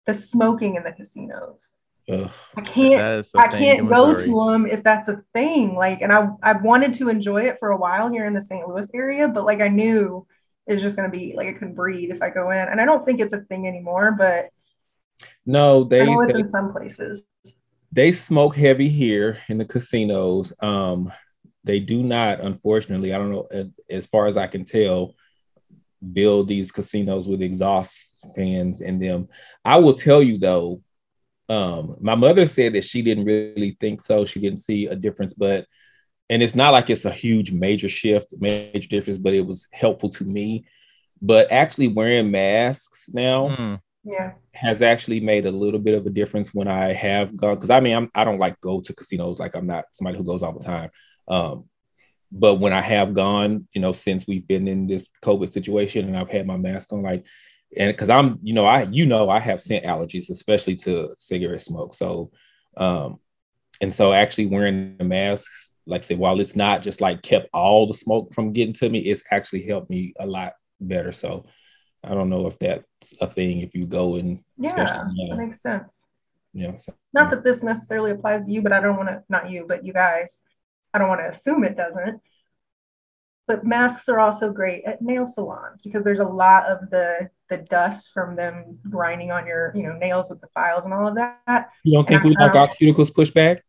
The 0.06 0.14
smoking 0.14 0.76
in 0.76 0.84
the 0.84 0.92
casinos. 0.92 1.74
Ugh. 2.10 2.30
I 2.56 2.62
can't. 2.62 2.98
That 2.98 3.20
is 3.20 3.34
a 3.36 3.40
I 3.40 3.52
thing 3.52 3.60
can't 3.60 3.90
go 3.90 4.14
to 4.16 4.52
them 4.52 4.66
if 4.66 4.82
that's 4.82 5.10
a 5.10 5.22
thing. 5.34 5.76
Like, 5.76 6.02
and 6.02 6.14
I 6.14 6.30
I 6.42 6.54
wanted 6.54 6.94
to 6.96 7.10
enjoy 7.10 7.44
it 7.48 7.58
for 7.60 7.72
a 7.72 7.78
while 7.78 8.10
here 8.10 8.26
in 8.26 8.34
the 8.34 8.42
St. 8.42 8.66
Louis 8.68 8.90
area, 8.94 9.28
but 9.28 9.46
like 9.46 9.60
I 9.62 9.68
knew 9.68 10.26
it 10.66 10.74
was 10.74 10.84
just 10.84 10.96
gonna 10.96 11.10
be 11.10 11.34
like 11.36 11.48
I 11.48 11.54
couldn't 11.54 11.76
breathe 11.76 12.12
if 12.12 12.22
I 12.22 12.30
go 12.30 12.52
in. 12.52 12.68
And 12.70 12.80
I 12.80 12.86
don't 12.86 13.06
think 13.06 13.20
it's 13.20 13.34
a 13.34 13.42
thing 13.42 13.68
anymore, 13.68 14.16
but 14.18 14.50
No, 15.46 15.84
they, 15.84 16.06
they 16.06 16.40
in 16.40 16.48
some 16.48 16.72
places. 16.72 17.24
they 17.92 18.12
smoke 18.12 18.56
heavy 18.56 18.88
here 18.90 19.40
in 19.50 19.58
the 19.58 19.66
casinos. 19.66 20.54
Um, 20.62 21.12
they 21.66 21.82
do 21.82 22.02
not, 22.04 22.40
unfortunately, 22.40 23.14
I 23.14 23.18
don't 23.18 23.32
know, 23.32 23.48
as 23.90 24.06
far 24.06 24.28
as 24.28 24.38
I 24.38 24.48
can 24.48 24.64
tell, 24.64 25.16
build 26.14 26.48
these 26.48 26.72
casinos 26.72 27.28
with 27.28 27.42
exhaust 27.42 28.26
fans 28.36 28.82
in 28.82 29.00
them. 29.00 29.28
I 29.64 29.78
will 29.78 29.96
tell 29.96 30.22
you 30.24 30.38
though, 30.38 30.82
um, 31.50 31.98
my 32.02 32.16
mother 32.16 32.46
said 32.48 32.74
that 32.74 32.84
she 32.84 33.02
didn't 33.02 33.26
really 33.26 33.78
think 33.80 34.02
so. 34.02 34.26
She 34.26 34.40
didn't 34.40 34.60
see 34.60 34.86
a 34.88 34.96
difference, 34.96 35.34
but 35.34 35.66
and 36.30 36.44
it's 36.44 36.56
not 36.56 36.74
like 36.74 36.90
it's 36.90 37.06
a 37.06 37.12
huge 37.12 37.52
major 37.54 37.88
shift, 37.88 38.34
major 38.38 38.88
difference, 38.90 39.18
but 39.18 39.34
it 39.34 39.46
was 39.46 39.68
helpful 39.72 40.10
to 40.12 40.26
me. 40.26 40.66
But 41.22 41.52
actually 41.52 41.88
wearing 41.88 42.32
masks 42.32 43.10
now 43.14 43.50
Mm. 43.50 43.82
Yeah. 44.04 44.34
has 44.54 44.82
actually 44.82 45.20
made 45.20 45.46
a 45.46 45.52
little 45.52 45.80
bit 45.80 45.94
of 45.96 46.06
a 46.06 46.10
difference 46.10 46.54
when 46.54 46.68
I 46.68 46.94
have 46.94 47.36
gone 47.36 47.56
because 47.56 47.70
I 47.70 47.80
mean 47.80 47.96
I'm 47.96 48.10
I 48.16 48.24
don't 48.24 48.40
like 48.40 48.60
go 48.62 48.80
to 48.82 48.94
casinos 48.94 49.40
like 49.40 49.56
I'm 49.56 49.68
not 49.68 49.86
somebody 49.92 50.18
who 50.18 50.24
goes 50.24 50.44
all 50.44 50.54
the 50.58 50.64
time. 50.64 50.90
Um, 51.28 51.70
but 52.32 52.56
when 52.56 52.74
I 52.74 52.82
have 52.82 53.14
gone, 53.14 53.68
you 53.74 53.82
know, 53.82 53.92
since 53.92 54.26
we've 54.28 54.48
been 54.48 54.68
in 54.68 54.88
this 54.88 55.08
COVID 55.24 55.52
situation 55.52 56.08
and 56.08 56.18
I've 56.18 56.30
had 56.30 56.46
my 56.48 56.58
mask 56.58 56.92
on, 56.92 57.02
like, 57.04 57.26
and 57.78 57.92
because 57.92 58.10
I'm, 58.10 58.40
you 58.42 58.54
know, 58.54 58.66
I 58.66 58.84
you 58.84 59.06
know 59.06 59.30
I 59.30 59.40
have 59.40 59.62
scent 59.62 59.86
allergies, 59.86 60.30
especially 60.30 60.76
to 60.78 61.14
cigarette 61.18 61.62
smoke. 61.62 61.94
So, 61.94 62.32
um, 62.78 63.20
and 63.82 63.94
so 63.94 64.14
actually 64.14 64.48
wearing 64.48 64.96
the 64.98 65.04
masks, 65.04 65.74
like 65.86 66.04
I 66.04 66.06
said, 66.06 66.18
while 66.18 66.40
it's 66.40 66.56
not 66.56 66.82
just 66.82 67.02
like 67.02 67.22
kept 67.22 67.50
all 67.54 67.88
the 67.88 67.94
smoke 67.94 68.34
from 68.34 68.54
getting 68.54 68.74
to 68.76 68.90
me, 68.90 69.00
it's 69.00 69.24
actually 69.32 69.64
helped 69.64 69.90
me 69.90 70.14
a 70.20 70.26
lot 70.26 70.54
better. 70.80 71.12
So 71.12 71.46
I 72.04 72.14
don't 72.14 72.30
know 72.30 72.48
if 72.48 72.58
that's 72.60 72.84
a 73.22 73.28
thing 73.28 73.62
if 73.62 73.76
you 73.76 73.86
go 73.86 74.16
and 74.16 74.40
Yeah. 74.58 74.70
especially 74.70 75.00
you 75.16 75.30
That 75.30 75.38
makes 75.38 75.62
sense. 75.62 76.08
know, 76.54 76.76
so, 76.80 76.94
Not 77.14 77.32
that 77.32 77.44
this 77.44 77.64
necessarily 77.64 78.12
applies 78.12 78.46
to 78.46 78.52
you, 78.52 78.62
but 78.62 78.72
I 78.74 78.80
don't 78.80 78.98
want 78.98 79.10
to, 79.10 79.24
not 79.30 79.50
you, 79.50 79.66
but 79.68 79.86
you 79.86 79.94
guys, 79.94 80.42
I 80.94 81.00
don't 81.00 81.08
want 81.10 81.22
to 81.22 81.30
assume 81.30 81.64
it 81.64 81.78
doesn't. 81.78 82.22
But 83.48 83.64
masks 83.66 84.10
are 84.10 84.20
also 84.20 84.52
great 84.52 84.84
at 84.86 85.02
nail 85.02 85.26
salons 85.26 85.82
because 85.82 86.04
there's 86.04 86.20
a 86.20 86.26
lot 86.26 86.66
of 86.66 86.90
the 86.90 87.30
the 87.50 87.58
dust 87.58 88.10
from 88.14 88.36
them 88.36 88.78
grinding 88.90 89.32
on 89.32 89.48
your, 89.48 89.72
you 89.74 89.84
know, 89.84 89.94
nails 89.94 90.30
with 90.30 90.42
the 90.42 90.48
files 90.54 90.84
and 90.84 90.94
all 90.94 91.08
of 91.08 91.16
that. 91.16 91.70
you 91.84 91.94
don't 91.94 92.06
think 92.06 92.24
we 92.24 92.36
like 92.42 92.54
our 92.56 92.68
cuticles 92.76 93.14
pushed 93.14 93.34
back? 93.34 93.64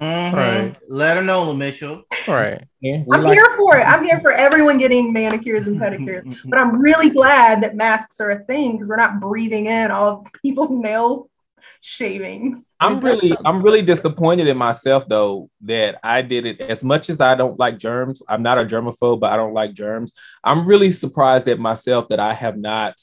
Mhm. 0.00 0.32
Right. 0.32 0.76
Let 0.88 1.18
her 1.18 1.22
know, 1.22 1.52
Mitchell. 1.52 2.04
Right. 2.26 2.62
Yeah, 2.80 3.02
I'm 3.12 3.22
like 3.22 3.34
here 3.34 3.44
for 3.58 3.76
it. 3.76 3.82
I'm 3.82 4.04
here 4.04 4.20
for 4.20 4.32
everyone 4.32 4.78
getting 4.78 5.12
manicures 5.12 5.66
and 5.66 5.78
pedicures. 5.78 6.24
But 6.48 6.58
I'm 6.58 6.80
really 6.80 7.10
glad 7.10 7.62
that 7.62 7.76
masks 7.76 8.20
are 8.20 8.30
a 8.30 8.44
thing 8.44 8.72
because 8.72 8.88
we're 8.88 8.96
not 8.96 9.20
breathing 9.20 9.66
in 9.66 9.90
all 9.90 10.08
of 10.08 10.32
people's 10.40 10.70
nail 10.70 11.28
shavings. 11.80 12.72
I'm 12.80 13.00
really. 13.00 13.32
I'm 13.44 13.62
really 13.62 13.82
disappointed 13.82 14.46
in 14.46 14.56
myself 14.56 15.06
though 15.08 15.50
that 15.62 15.98
I 16.02 16.22
did 16.22 16.46
it. 16.46 16.60
As 16.60 16.82
much 16.84 17.10
as 17.10 17.20
I 17.20 17.34
don't 17.34 17.58
like 17.58 17.78
germs, 17.78 18.22
I'm 18.28 18.42
not 18.42 18.58
a 18.58 18.64
germaphobe, 18.64 19.20
but 19.20 19.32
I 19.32 19.36
don't 19.36 19.54
like 19.54 19.72
germs. 19.74 20.12
I'm 20.44 20.66
really 20.66 20.90
surprised 20.90 21.48
at 21.48 21.58
myself 21.58 22.08
that 22.08 22.20
I 22.20 22.32
have 22.34 22.56
not 22.56 23.00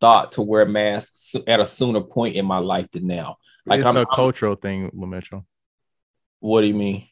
thought 0.00 0.32
to 0.32 0.42
wear 0.42 0.66
masks 0.66 1.34
at 1.46 1.60
a 1.60 1.66
sooner 1.66 2.00
point 2.02 2.36
in 2.36 2.44
my 2.44 2.58
life 2.58 2.90
than 2.90 3.06
now. 3.06 3.36
Like 3.64 3.78
it's 3.78 3.86
I'm, 3.86 3.96
a 3.96 4.00
I'm- 4.00 4.08
cultural 4.14 4.54
thing, 4.54 4.90
Mitchell. 4.94 5.46
what 6.40 6.60
do 6.60 6.66
you 6.66 6.74
mean? 6.74 7.08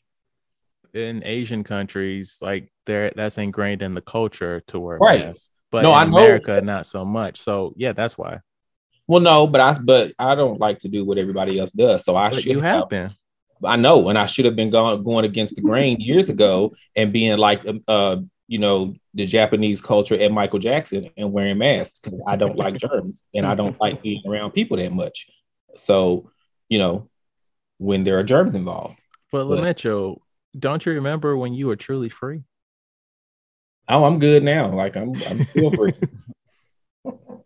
In 0.92 1.22
Asian 1.24 1.64
countries, 1.64 2.38
like 2.40 2.70
there, 2.86 3.10
that's 3.16 3.36
ingrained 3.38 3.82
in 3.82 3.94
the 3.94 4.00
culture 4.00 4.60
to 4.68 4.78
wear 4.78 4.98
Right. 4.98 5.26
masks. 5.26 5.50
But 5.72 5.82
No, 5.82 5.90
in 5.90 5.96
I 5.96 6.04
know. 6.04 6.18
America, 6.18 6.60
not 6.60 6.86
so 6.86 7.04
much. 7.04 7.40
So 7.40 7.74
yeah, 7.76 7.92
that's 7.92 8.16
why. 8.16 8.38
Well, 9.06 9.20
no, 9.20 9.46
but 9.46 9.60
I 9.60 9.76
but 9.78 10.12
I 10.18 10.34
don't 10.34 10.60
like 10.60 10.80
to 10.80 10.88
do 10.88 11.04
what 11.04 11.18
everybody 11.18 11.58
else 11.58 11.72
does. 11.72 12.04
So 12.04 12.16
I 12.16 12.30
But 12.30 12.42
should 12.42 12.52
you 12.52 12.60
have 12.60 12.88
been. 12.88 13.14
I 13.62 13.76
know, 13.76 14.08
and 14.08 14.18
I 14.18 14.26
should 14.26 14.44
have 14.44 14.56
been 14.56 14.70
going 14.70 15.02
going 15.04 15.24
against 15.24 15.54
the 15.54 15.60
grain 15.60 16.00
years 16.00 16.28
ago 16.28 16.74
and 16.96 17.12
being 17.12 17.38
like, 17.38 17.64
uh, 17.88 18.16
you 18.46 18.58
know, 18.58 18.94
the 19.14 19.26
Japanese 19.26 19.80
culture 19.80 20.16
and 20.16 20.34
Michael 20.34 20.58
Jackson 20.58 21.10
and 21.16 21.32
wearing 21.32 21.58
masks 21.58 22.00
because 22.00 22.20
I 22.26 22.36
don't 22.36 22.56
like 22.56 22.76
germs 22.76 23.24
and 23.34 23.46
I 23.46 23.54
don't 23.54 23.78
like 23.80 24.02
being 24.02 24.22
around 24.26 24.52
people 24.52 24.76
that 24.76 24.92
much. 24.92 25.28
So, 25.76 26.30
you 26.68 26.78
know, 26.78 27.08
when 27.78 28.04
there 28.04 28.18
are 28.18 28.24
germs 28.24 28.54
involved. 28.54 28.96
But 29.32 29.46
Lemetro, 29.46 30.18
don't 30.58 30.84
you 30.84 30.92
remember 30.92 31.36
when 31.36 31.54
you 31.54 31.68
were 31.68 31.76
truly 31.76 32.08
free? 32.08 32.44
Oh, 33.88 34.04
I'm 34.04 34.18
good 34.18 34.42
now. 34.42 34.70
Like 34.70 34.96
I'm, 34.96 35.14
I'm 35.28 35.44
still 35.46 35.70
free. 35.70 35.92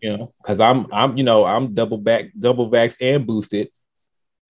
you 0.00 0.16
know, 0.16 0.32
because 0.42 0.60
I'm, 0.60 0.86
I'm, 0.92 1.16
you 1.16 1.24
know, 1.24 1.44
I'm 1.44 1.74
double 1.74 1.98
back, 1.98 2.26
double 2.38 2.70
vax 2.70 2.96
and 3.00 3.26
boosted, 3.26 3.68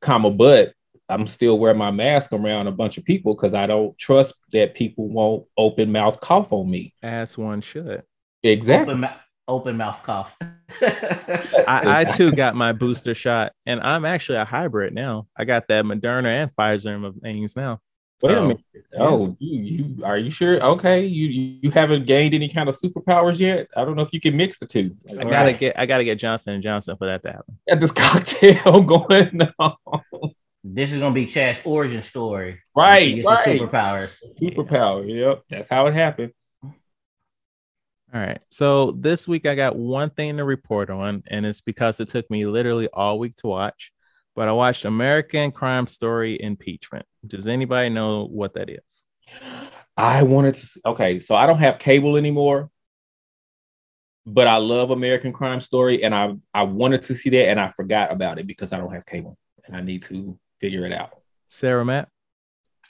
comma, 0.00 0.30
but 0.30 0.72
I'm 1.08 1.26
still 1.26 1.58
wearing 1.58 1.78
my 1.78 1.90
mask 1.90 2.32
around 2.32 2.66
a 2.66 2.72
bunch 2.72 2.98
of 2.98 3.04
people 3.04 3.34
because 3.34 3.54
I 3.54 3.66
don't 3.66 3.96
trust 3.98 4.34
that 4.52 4.74
people 4.74 5.08
won't 5.08 5.46
open 5.56 5.90
mouth 5.90 6.20
cough 6.20 6.52
on 6.52 6.70
me. 6.70 6.94
As 7.02 7.38
one 7.38 7.61
should. 7.62 8.02
Exactly. 8.42 8.92
Open, 8.92 9.00
ma- 9.00 9.16
open 9.46 9.76
mouth 9.76 10.02
cough. 10.02 10.37
I, 10.82 12.00
I 12.00 12.04
too 12.04 12.32
got 12.32 12.54
my 12.54 12.72
booster 12.72 13.14
shot, 13.14 13.52
and 13.64 13.80
I'm 13.80 14.04
actually 14.04 14.38
a 14.38 14.44
hybrid 14.44 14.94
now. 14.94 15.26
I 15.37 15.44
got 15.44 15.68
that 15.68 15.84
Moderna 15.84 16.26
and 16.26 16.54
Pfizer 16.54 16.94
in 16.94 17.00
my 17.00 17.11
veins 17.14 17.56
now. 17.56 17.80
Wait 18.22 18.33
a 18.33 18.35
So, 18.37 18.42
minute. 18.42 18.61
Oh, 18.98 19.37
you, 19.38 19.61
you 19.62 20.04
are 20.04 20.18
you 20.18 20.31
sure? 20.31 20.61
Okay, 20.61 21.04
you 21.07 21.28
you 21.62 21.70
haven't 21.70 22.07
gained 22.07 22.35
any 22.35 22.48
kind 22.48 22.68
of 22.68 22.76
superpowers 22.76 23.38
yet. 23.38 23.68
I 23.76 23.85
don't 23.85 23.94
know 23.96 24.02
if 24.02 24.12
you 24.12 24.20
can 24.20 24.37
mix 24.37 24.59
the 24.59 24.66
two. 24.66 24.96
I 25.11 25.24
gotta 25.24 25.52
right. 25.52 25.59
get 25.59 25.78
I 25.78 25.87
gotta 25.87 26.04
get 26.04 26.18
Johnson 26.18 26.54
and 26.54 26.62
Johnson 26.62 26.96
for 26.96 27.07
that 27.07 27.22
to 27.24 27.33
happen. 27.33 27.59
Got 27.68 27.81
this 27.81 27.92
cocktail 27.92 28.83
going 28.83 29.40
on. 29.59 29.76
this 30.64 30.92
is 30.92 30.98
gonna 30.98 31.14
be 31.14 31.26
Chad's 31.26 31.61
origin 31.64 32.02
story. 32.02 32.61
Right, 32.74 33.14
He 33.14 33.22
right. 33.22 33.44
superpowers. 33.61 34.16
Superpower. 34.40 35.07
Yep, 35.09 35.42
that's 35.48 35.68
how 35.68 35.87
it 35.87 35.94
happened. 35.94 36.33
All 36.62 38.20
right. 38.20 38.38
So 38.48 38.92
this 38.92 39.28
week 39.28 39.46
I 39.46 39.54
got 39.54 39.76
one 39.76 40.11
thing 40.11 40.38
to 40.38 40.44
report 40.44 40.88
on, 40.90 41.22
and 41.28 41.44
it's 41.44 41.61
because 41.61 42.00
it 42.00 42.09
took 42.09 42.31
me 42.31 42.46
literally 42.46 42.88
all 42.92 43.18
week 43.18 43.37
to 43.37 43.46
watch. 43.48 43.92
But 44.35 44.48
I 44.48 44.52
watched 44.52 44.85
American 44.85 45.50
Crime 45.50 45.87
Story 45.87 46.40
Impeachment. 46.40 47.04
Does 47.26 47.46
anybody 47.46 47.88
know 47.88 48.24
what 48.26 48.54
that 48.54 48.70
is? 48.70 49.04
I 49.96 50.22
wanted 50.22 50.54
to. 50.54 50.81
Okay, 50.87 51.18
so 51.18 51.35
I 51.35 51.46
don't 51.46 51.59
have 51.59 51.78
cable 51.78 52.16
anymore, 52.16 52.70
but 54.24 54.46
I 54.46 54.57
love 54.59 54.90
American 54.90 55.33
Crime 55.33 55.61
Story, 55.61 56.04
and 56.04 56.14
I 56.14 56.35
I 56.54 56.62
wanted 56.62 57.02
to 57.04 57.14
see 57.14 57.31
that, 57.31 57.48
and 57.48 57.59
I 57.61 57.72
forgot 57.76 58.12
about 58.12 58.38
it 58.38 58.46
because 58.46 58.72
I 58.72 58.78
don't 58.78 58.92
have 58.92 59.04
cable, 59.07 59.37
and 59.66 59.76
I 59.76 59.81
need 59.81 60.02
to 60.04 60.38
figure 60.61 60.87
it 60.87 60.92
out. 60.92 61.11
Sarah 61.48 61.85
Matt? 61.85 62.09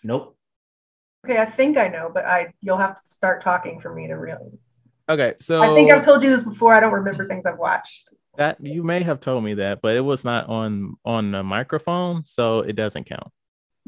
Nope. 0.04 0.36
Okay, 1.24 1.38
I 1.38 1.46
think 1.46 1.76
I 1.76 1.88
know, 1.88 2.10
but 2.12 2.24
I 2.24 2.52
you'll 2.60 2.76
have 2.76 3.02
to 3.02 3.08
start 3.08 3.42
talking 3.42 3.80
for 3.80 3.94
me 3.94 4.06
to 4.08 4.14
really. 4.14 4.58
Okay, 5.08 5.34
so 5.38 5.62
I 5.62 5.74
think 5.74 5.90
I've 5.90 6.04
told 6.04 6.22
you 6.22 6.28
this 6.28 6.42
before. 6.42 6.74
I 6.74 6.80
don't 6.80 6.92
remember 6.92 7.26
things 7.26 7.46
I've 7.46 7.58
watched. 7.58 8.10
that 8.36 8.64
you 8.64 8.82
may 8.82 9.02
have 9.02 9.20
told 9.20 9.42
me 9.42 9.54
that, 9.54 9.80
but 9.80 9.96
it 9.96 10.00
was 10.00 10.24
not 10.24 10.46
on 10.48 10.94
on 11.06 11.30
the 11.30 11.42
microphone, 11.42 12.26
so 12.26 12.60
it 12.60 12.76
doesn't 12.76 13.04
count. 13.04 13.32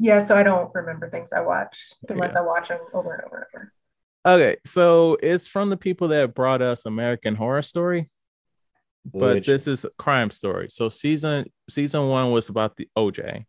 Yeah, 0.03 0.23
so 0.23 0.35
I 0.35 0.41
don't 0.41 0.73
remember 0.73 1.09
things 1.11 1.31
I 1.31 1.41
watch 1.41 1.77
There 2.07 2.15
unless 2.17 2.33
go. 2.33 2.39
I 2.39 2.41
watch 2.41 2.69
them 2.69 2.79
over 2.91 3.13
and 3.13 3.23
over 3.25 3.47
and 3.53 3.61
over. 4.25 4.35
Okay, 4.35 4.55
so 4.65 5.15
it's 5.21 5.47
from 5.47 5.69
the 5.69 5.77
people 5.77 6.07
that 6.09 6.33
brought 6.33 6.61
us 6.61 6.85
American 6.87 7.35
Horror 7.35 7.61
Story, 7.61 8.09
but 9.05 9.35
Which- 9.35 9.45
this 9.47 9.67
is 9.67 9.85
a 9.85 9.91
crime 9.99 10.31
story. 10.31 10.67
So 10.69 10.89
season 10.89 11.45
season 11.69 12.07
one 12.09 12.31
was 12.31 12.49
about 12.49 12.77
the 12.77 12.89
OJ, 12.97 13.45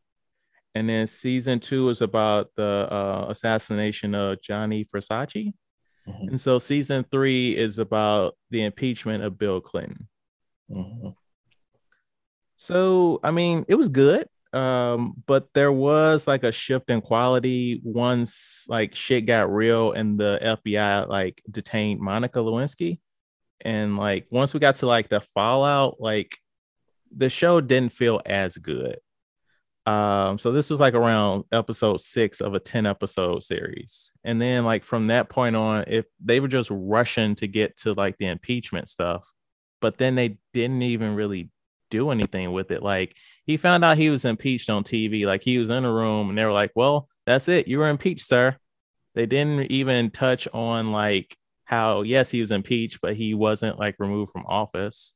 and 0.74 0.88
then 0.88 1.06
season 1.06 1.58
two 1.60 1.88
is 1.88 2.02
about 2.02 2.50
the 2.56 2.86
uh, 2.90 3.26
assassination 3.30 4.14
of 4.14 4.40
Gianni 4.42 4.84
Versace, 4.84 5.54
Mhm, 6.06 6.28
and 6.32 6.40
so 6.40 6.58
season 6.58 7.04
three 7.10 7.56
is 7.56 7.78
about 7.78 8.36
the 8.50 8.62
impeachment 8.64 9.24
of 9.24 9.38
Bill 9.38 9.60
Clinton. 9.62 10.08
mhm. 10.70 11.14
So 12.56 13.20
I 13.22 13.30
mean, 13.30 13.64
it 13.68 13.74
was 13.74 13.88
good. 13.88 14.26
Um, 14.52 15.14
but 15.26 15.48
there 15.54 15.72
was 15.72 16.26
like 16.26 16.44
a 16.44 16.52
shift 16.52 16.90
in 16.90 17.00
quality 17.00 17.80
once 17.84 18.66
like 18.68 18.94
shit 18.94 19.24
got 19.24 19.52
real 19.52 19.92
and 19.92 20.20
the 20.20 20.38
FBI 20.42 21.08
like 21.08 21.42
detained 21.50 22.00
Monica 22.00 22.38
Lewinsky. 22.38 23.00
And 23.62 23.96
like 23.96 24.26
once 24.30 24.52
we 24.52 24.60
got 24.60 24.74
to 24.76 24.86
like 24.86 25.08
the 25.08 25.20
fallout, 25.20 26.00
like 26.00 26.36
the 27.16 27.30
show 27.30 27.60
didn't 27.60 27.92
feel 27.92 28.20
as 28.26 28.56
good. 28.58 28.98
Um, 29.86 30.38
so 30.38 30.52
this 30.52 30.70
was 30.70 30.80
like 30.80 30.94
around 30.94 31.44
episode 31.50 32.00
six 32.00 32.40
of 32.40 32.54
a 32.54 32.60
10 32.60 32.86
episode 32.86 33.42
series. 33.42 34.12
And 34.22 34.40
then 34.40 34.64
like 34.64 34.84
from 34.84 35.08
that 35.08 35.28
point 35.28 35.56
on, 35.56 35.84
if 35.88 36.04
they 36.22 36.40
were 36.40 36.48
just 36.48 36.70
rushing 36.70 37.34
to 37.36 37.48
get 37.48 37.76
to 37.78 37.94
like 37.94 38.18
the 38.18 38.26
impeachment 38.26 38.88
stuff, 38.88 39.26
but 39.80 39.98
then 39.98 40.14
they 40.14 40.38
didn't 40.52 40.82
even 40.82 41.14
really 41.14 41.50
do 41.92 42.10
anything 42.10 42.50
with 42.52 42.70
it. 42.70 42.82
Like 42.82 43.14
he 43.44 43.56
found 43.56 43.84
out 43.84 43.98
he 43.98 44.10
was 44.10 44.24
impeached 44.24 44.70
on 44.70 44.82
TV. 44.82 45.26
Like 45.26 45.44
he 45.44 45.58
was 45.58 45.70
in 45.70 45.84
a 45.84 45.92
room 45.92 46.30
and 46.30 46.38
they 46.38 46.44
were 46.44 46.52
like, 46.52 46.72
well, 46.74 47.08
that's 47.26 47.48
it. 47.48 47.68
You 47.68 47.78
were 47.78 47.88
impeached, 47.88 48.26
sir. 48.26 48.56
They 49.14 49.26
didn't 49.26 49.70
even 49.70 50.10
touch 50.10 50.48
on 50.52 50.90
like 50.90 51.36
how, 51.64 52.02
yes, 52.02 52.30
he 52.30 52.40
was 52.40 52.50
impeached, 52.50 53.00
but 53.02 53.14
he 53.14 53.34
wasn't 53.34 53.78
like 53.78 53.96
removed 53.98 54.32
from 54.32 54.46
office. 54.46 55.14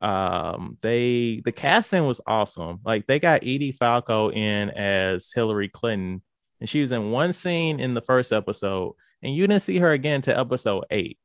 Um, 0.00 0.78
they 0.80 1.42
the 1.44 1.50
casting 1.50 2.06
was 2.06 2.20
awesome. 2.24 2.78
Like 2.84 3.06
they 3.06 3.18
got 3.18 3.42
Edie 3.42 3.72
Falco 3.72 4.30
in 4.30 4.70
as 4.70 5.32
Hillary 5.34 5.68
Clinton, 5.68 6.22
and 6.60 6.68
she 6.68 6.80
was 6.80 6.92
in 6.92 7.10
one 7.10 7.32
scene 7.32 7.80
in 7.80 7.94
the 7.94 8.00
first 8.00 8.32
episode, 8.32 8.94
and 9.22 9.34
you 9.34 9.48
didn't 9.48 9.62
see 9.62 9.78
her 9.78 9.90
again 9.90 10.20
to 10.22 10.38
episode 10.38 10.84
eight. 10.92 11.18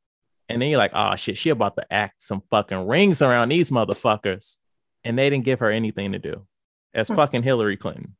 And 0.48 0.60
then 0.60 0.68
you're 0.68 0.78
like, 0.78 0.92
oh 0.92 1.14
shit, 1.14 1.38
she 1.38 1.50
about 1.50 1.76
to 1.76 1.92
act 1.92 2.20
some 2.20 2.42
fucking 2.50 2.86
rings 2.88 3.22
around 3.22 3.48
these 3.48 3.70
motherfuckers. 3.70 4.56
And 5.04 5.18
they 5.18 5.28
didn't 5.30 5.44
give 5.44 5.60
her 5.60 5.70
anything 5.70 6.12
to 6.12 6.18
do 6.18 6.46
as 6.94 7.08
Hmm. 7.08 7.16
fucking 7.16 7.42
Hillary 7.42 7.76
Clinton. 7.76 8.16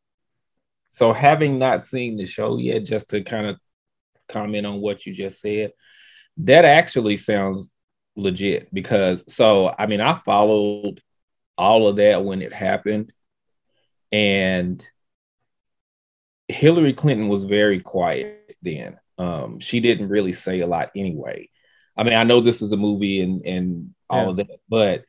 So, 0.91 1.13
having 1.13 1.59
not 1.59 1.83
seen 1.83 2.17
the 2.17 2.27
show 2.27 2.57
yet, 2.59 2.85
just 2.85 3.11
to 3.11 3.23
kind 3.23 3.47
of 3.47 3.59
comment 4.29 4.67
on 4.67 4.81
what 4.81 5.05
you 5.07 5.13
just 5.13 5.41
said, 5.41 5.73
that 6.39 6.65
actually 6.65 7.17
sounds 7.17 7.73
legit 8.17 8.73
because, 8.73 9.25
so, 9.33 9.75
I 9.77 9.87
mean, 9.87 10.01
I 10.01 10.15
followed 10.25 11.01
all 11.59 11.89
of 11.89 11.97
that 11.97 12.25
when 12.25 12.43
it 12.43 12.53
happened, 12.53 13.13
and 14.13 14.87
Hillary 16.49 16.93
Clinton 16.93 17.29
was 17.29 17.45
very 17.45 17.81
quiet 17.81 18.57
then. 18.63 18.99
Um, 19.19 19.61
she 19.61 19.81
didn't 19.81 20.09
really 20.09 20.33
say 20.33 20.61
a 20.61 20.67
lot 20.67 20.91
anyway. 20.97 21.49
I 21.97 22.03
mean, 22.03 22.15
I 22.15 22.25
know 22.25 22.41
this 22.41 22.61
is 22.63 22.73
a 22.73 22.77
movie 22.77 23.21
and 23.21 23.45
and 23.47 23.95
all 24.11 24.25
Yeah. 24.25 24.31
of 24.31 24.37
that, 24.37 24.61
but 24.69 25.05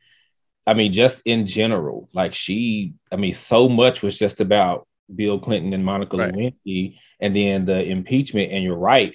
I 0.66 0.74
mean, 0.74 0.92
just 0.92 1.22
in 1.24 1.46
general, 1.46 2.08
like 2.12 2.34
she, 2.34 2.94
I 3.12 3.16
mean, 3.16 3.34
so 3.34 3.68
much 3.68 4.02
was 4.02 4.18
just 4.18 4.40
about 4.40 4.88
Bill 5.14 5.38
Clinton 5.38 5.72
and 5.72 5.84
Monica 5.84 6.16
Right. 6.16 6.34
Lewinsky, 6.34 6.98
and 7.20 7.34
then 7.34 7.64
the 7.64 7.84
impeachment. 7.84 8.52
And 8.52 8.64
you're 8.64 8.76
right. 8.76 9.14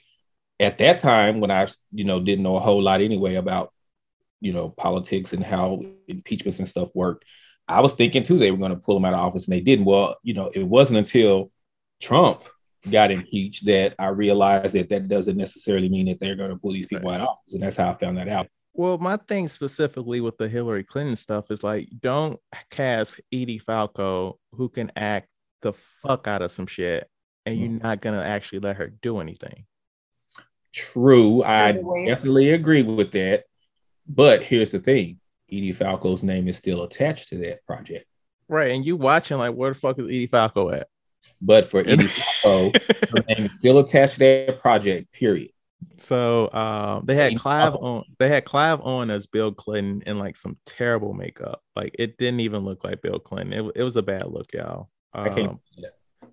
At 0.60 0.78
that 0.78 1.00
time, 1.00 1.40
when 1.40 1.52
I, 1.52 1.68
you 1.92 2.06
know, 2.06 2.20
didn't 2.20 2.44
know 2.44 2.56
a 2.56 2.62
whole 2.62 2.82
lot 2.82 3.02
anyway 3.02 3.36
about, 3.36 3.74
you 4.40 4.54
know, 4.54 4.70
politics 4.70 5.34
and 5.34 5.44
how 5.44 5.82
impeachments 6.08 6.60
and 6.60 6.68
stuff 6.68 6.90
worked, 6.94 7.26
I 7.68 7.82
was 7.82 7.94
thinking 7.94 8.24
too 8.24 8.38
they 8.40 8.52
were 8.52 8.58
going 8.58 8.72
to 8.72 8.78
pull 8.78 8.98
him 8.98 9.06
out 9.06 9.14
of 9.14 9.20
office, 9.20 9.48
and 9.48 9.56
they 9.56 9.62
didn't. 9.62 9.86
Well, 9.86 10.18
you 10.24 10.34
know, 10.34 10.52
it 10.54 10.64
wasn't 10.64 11.00
until 11.00 11.52
Trump 12.00 12.44
got 12.90 13.12
impeached 13.12 13.66
that 13.66 13.94
I 14.00 14.08
realized 14.08 14.74
that 14.76 14.90
that 14.90 15.08
doesn't 15.08 15.38
necessarily 15.38 15.90
mean 15.90 16.08
that 16.08 16.20
they're 16.20 16.36
going 16.36 16.50
to 16.50 16.58
pull 16.58 16.74
these 16.74 16.88
people 16.88 17.12
out 17.12 17.22
of 17.22 17.28
office, 17.28 17.54
and 17.54 17.62
that's 17.62 17.78
how 17.78 17.92
I 17.92 17.94
found 17.96 18.18
that 18.18 18.30
out. 18.30 18.48
Well, 18.74 18.98
my 18.98 19.18
thing 19.18 19.50
specifically 19.50 20.22
with 20.22 20.38
the 20.38 20.48
Hillary 20.48 20.84
Clinton 20.84 21.16
stuff 21.16 21.52
is 21.52 21.64
like, 21.64 21.90
don't 22.00 22.40
cast 22.70 23.20
Edie 23.34 23.60
Falco, 23.60 24.40
who 24.54 24.70
can 24.70 24.92
act 24.96 25.28
the 25.62 25.74
fuck 25.74 26.28
out 26.28 26.42
of 26.42 26.52
some 26.52 26.68
shit, 26.68 27.10
and 27.46 27.58
you're 27.58 27.70
mm. 27.70 27.84
not 27.84 28.02
gonna 28.02 28.24
actually 28.24 28.60
let 28.60 28.78
her 28.78 28.88
do 29.02 29.20
anything. 29.20 29.66
True, 30.74 31.44
I 31.44 31.74
definitely 31.74 32.52
agree 32.52 32.84
with 32.84 33.12
that. 33.12 33.44
But 34.08 34.44
here's 34.44 34.72
the 34.72 34.80
thing: 34.80 35.20
Edie 35.52 35.74
Falco's 35.74 36.24
name 36.24 36.48
is 36.48 36.58
still 36.58 36.84
attached 36.84 37.30
to 37.30 37.38
that 37.40 37.66
project. 37.66 38.06
Right. 38.48 38.72
And 38.72 38.86
you 38.86 38.98
watching 38.98 39.38
like 39.38 39.56
where 39.56 39.74
the 39.74 39.80
fuck 39.80 40.00
is 40.00 40.06
Edie 40.06 40.28
Falco 40.28 40.72
at? 40.72 40.88
But 41.42 41.66
for 41.66 41.80
Edie 41.86 42.06
Falco, 42.06 42.72
her 43.12 43.24
name 43.30 43.46
is 43.46 43.58
still 43.58 43.80
attached 43.80 44.14
to 44.14 44.20
that 44.20 44.62
project. 44.62 45.12
Period. 45.12 45.52
So 45.98 46.52
um, 46.52 47.06
they 47.06 47.16
had 47.16 47.28
Edie 47.28 47.36
Clive 47.36 47.76
Owen. 47.80 48.04
They 48.20 48.28
had 48.28 48.46
Clive 48.46 48.80
Owen 48.84 49.10
as 49.10 49.28
Bill 49.28 49.52
Clinton 49.52 50.04
in 50.06 50.18
like 50.20 50.36
some 50.36 50.58
terrible 50.66 51.14
makeup. 51.14 51.62
Like 51.76 51.96
it 51.98 52.18
didn't 52.18 52.40
even 52.40 52.64
look 52.64 52.84
like 52.84 53.02
Bill 53.02 53.20
Clinton. 53.20 53.54
It, 53.54 53.72
it 53.78 53.84
was 53.84 53.96
a 53.96 54.04
bad 54.04 54.28
look, 54.28 54.54
y'all. 54.54 54.90
I 55.14 55.30
can't. 55.30 55.50
Um, 55.50 55.60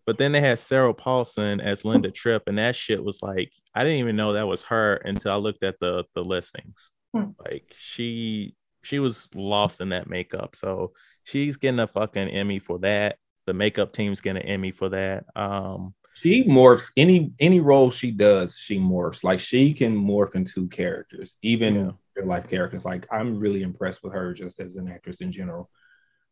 but 0.07 0.17
then 0.17 0.33
they 0.33 0.41
had 0.41 0.59
Sarah 0.59 0.95
Paulson 0.95 1.61
as 1.61 1.85
Linda 1.85 2.11
Tripp, 2.11 2.45
and 2.47 2.59
that 2.59 2.75
shit 2.77 3.03
was 3.03 3.21
like 3.23 3.53
I 3.75 3.85
didn't 3.85 3.99
even 3.99 4.17
know 4.17 4.33
that 4.33 4.47
was 4.47 4.63
her 4.65 4.95
until 4.95 5.33
I 5.33 5.37
looked 5.37 5.63
at 5.63 5.79
the 5.81 6.05
the 6.15 6.25
listings. 6.25 6.91
Hmm. 7.15 7.31
Like 7.39 7.73
she 7.77 8.55
she 8.83 8.99
was 9.01 9.29
lost 9.35 9.81
in 9.81 9.91
that 9.91 10.09
makeup, 10.09 10.57
so 10.57 10.93
she's 11.25 11.57
getting 11.57 11.81
a 11.81 11.87
fucking 11.87 12.29
Emmy 12.29 12.59
for 12.59 12.79
that. 12.81 13.19
the 13.47 13.55
makeup 13.55 13.93
team's 13.95 14.21
getting 14.21 14.43
an 14.43 14.49
Emmy 14.49 14.71
for 14.73 14.91
that. 14.91 15.25
Um, 15.35 15.95
she 16.21 16.45
morphs 16.45 16.91
any 16.97 17.33
any 17.39 17.61
role 17.61 17.91
she 17.91 18.11
does. 18.11 18.57
She 18.57 18.79
morphs 18.79 19.23
like 19.25 19.41
she 19.41 19.73
can 19.75 19.97
morph 19.97 20.35
into 20.35 20.69
characters, 20.69 21.37
even 21.43 21.75
Yeah. 21.75 21.91
real 22.17 22.27
life 22.27 22.49
characters. 22.49 22.85
Like 22.85 23.07
I'm 23.13 23.39
really 23.39 23.63
impressed 23.63 24.03
with 24.03 24.13
her 24.13 24.33
just 24.35 24.61
as 24.61 24.77
an 24.77 24.89
actress 24.89 25.21
in 25.21 25.31
general. 25.33 25.71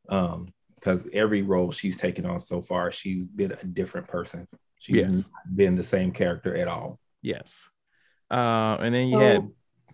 Um, 0.08 0.48
because 0.74 1.08
every 1.12 1.42
role 1.42 1.70
she's 1.72 1.96
taken 1.96 2.26
on 2.26 2.38
so 2.38 2.60
far, 2.60 2.92
she's 2.92 3.26
been 3.26 3.52
a 3.52 3.64
different 3.64 4.06
person. 4.08 4.46
She's 4.78 4.96
Yes. 4.96 5.30
been 5.54 5.74
the 5.74 5.82
same 5.82 6.12
character 6.12 6.54
at 6.56 6.68
all. 6.68 7.00
yes. 7.22 7.70
Uh, 8.30 8.76
and 8.80 8.94
then 8.94 9.08
you 9.08 9.18
had 9.18 9.48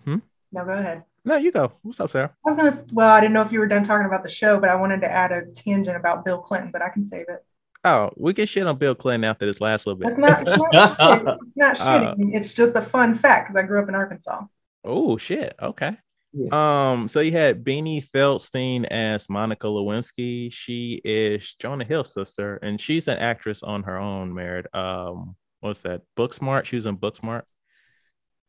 So- 0.07 0.21
No, 0.55 0.65
go 0.65 0.73
ahead. 0.73 1.05
no, 1.25 1.37
you 1.37 1.53
go. 1.53 1.73
What's 1.83 2.01
up, 2.01 2.11
Sarah? 2.11 2.35
I 2.47 2.51
was 2.51 2.57
gonna. 2.57 2.87
Well, 2.93 3.09
I 3.11 3.21
didn't 3.21 3.33
know 3.35 3.43
if 3.43 3.53
you 3.53 3.59
were 3.61 3.67
done 3.67 3.85
talking 3.85 4.07
about 4.07 4.23
the 4.23 4.29
show, 4.29 4.59
but 4.59 4.69
I 4.71 4.75
wanted 4.75 5.01
to 5.03 5.11
add 5.11 5.33
a 5.33 5.47
tangent 5.47 5.97
about 5.97 6.25
Bill 6.25 6.39
Clinton, 6.39 6.71
but 6.73 6.83
I 6.83 6.89
can 6.89 7.05
save 7.07 7.27
it. 7.29 7.45
Oh, 7.85 8.11
we 8.17 8.33
can 8.33 8.47
shit 8.47 8.67
on 8.67 8.79
Bill 8.79 8.95
Clinton 8.95 9.29
after 9.29 9.45
this 9.45 9.61
last 9.61 9.87
little 9.87 9.99
bit. 9.99 10.11
It's 10.11 10.19
not. 10.19 10.47
It's 10.47 10.57
not, 10.57 10.97
shit. 11.19 11.39
It's 11.57 11.81
not 11.81 11.81
Uh. 11.81 12.15
It's 12.19 12.55
just 12.55 12.77
a 12.77 12.83
fun 12.83 13.15
fact 13.17 13.49
because 13.49 13.57
I 13.57 13.67
grew 13.67 13.83
up 13.83 13.89
in 13.89 13.95
Arkansas. 13.95 14.43
Oh 14.85 15.17
shit. 15.17 15.55
Okay. 15.61 15.97
Yeah. 16.33 16.93
Um, 16.93 17.09
so 17.09 17.21
you 17.21 17.33
had 17.33 17.63
Beanie 17.65 18.07
Feldstein 18.09 18.87
as 18.87 19.29
Monica 19.29 19.67
Lewinsky. 19.67 20.53
She 20.53 21.01
is 21.05 21.55
Jonah 21.61 21.85
Hill's 21.85 22.15
sister, 22.15 22.57
and 22.57 22.81
she's 22.81 23.09
an 23.09 23.19
actress 23.19 23.63
on 23.63 23.83
her 23.83 23.99
own 23.99 24.33
merit. 24.33 24.67
Um, 24.75 25.37
what's 25.61 25.83
that? 25.83 26.03
Booksmart. 26.17 26.65
She 26.65 26.77
was 26.77 26.87
in 26.87 26.97
Booksmart. 26.97 27.43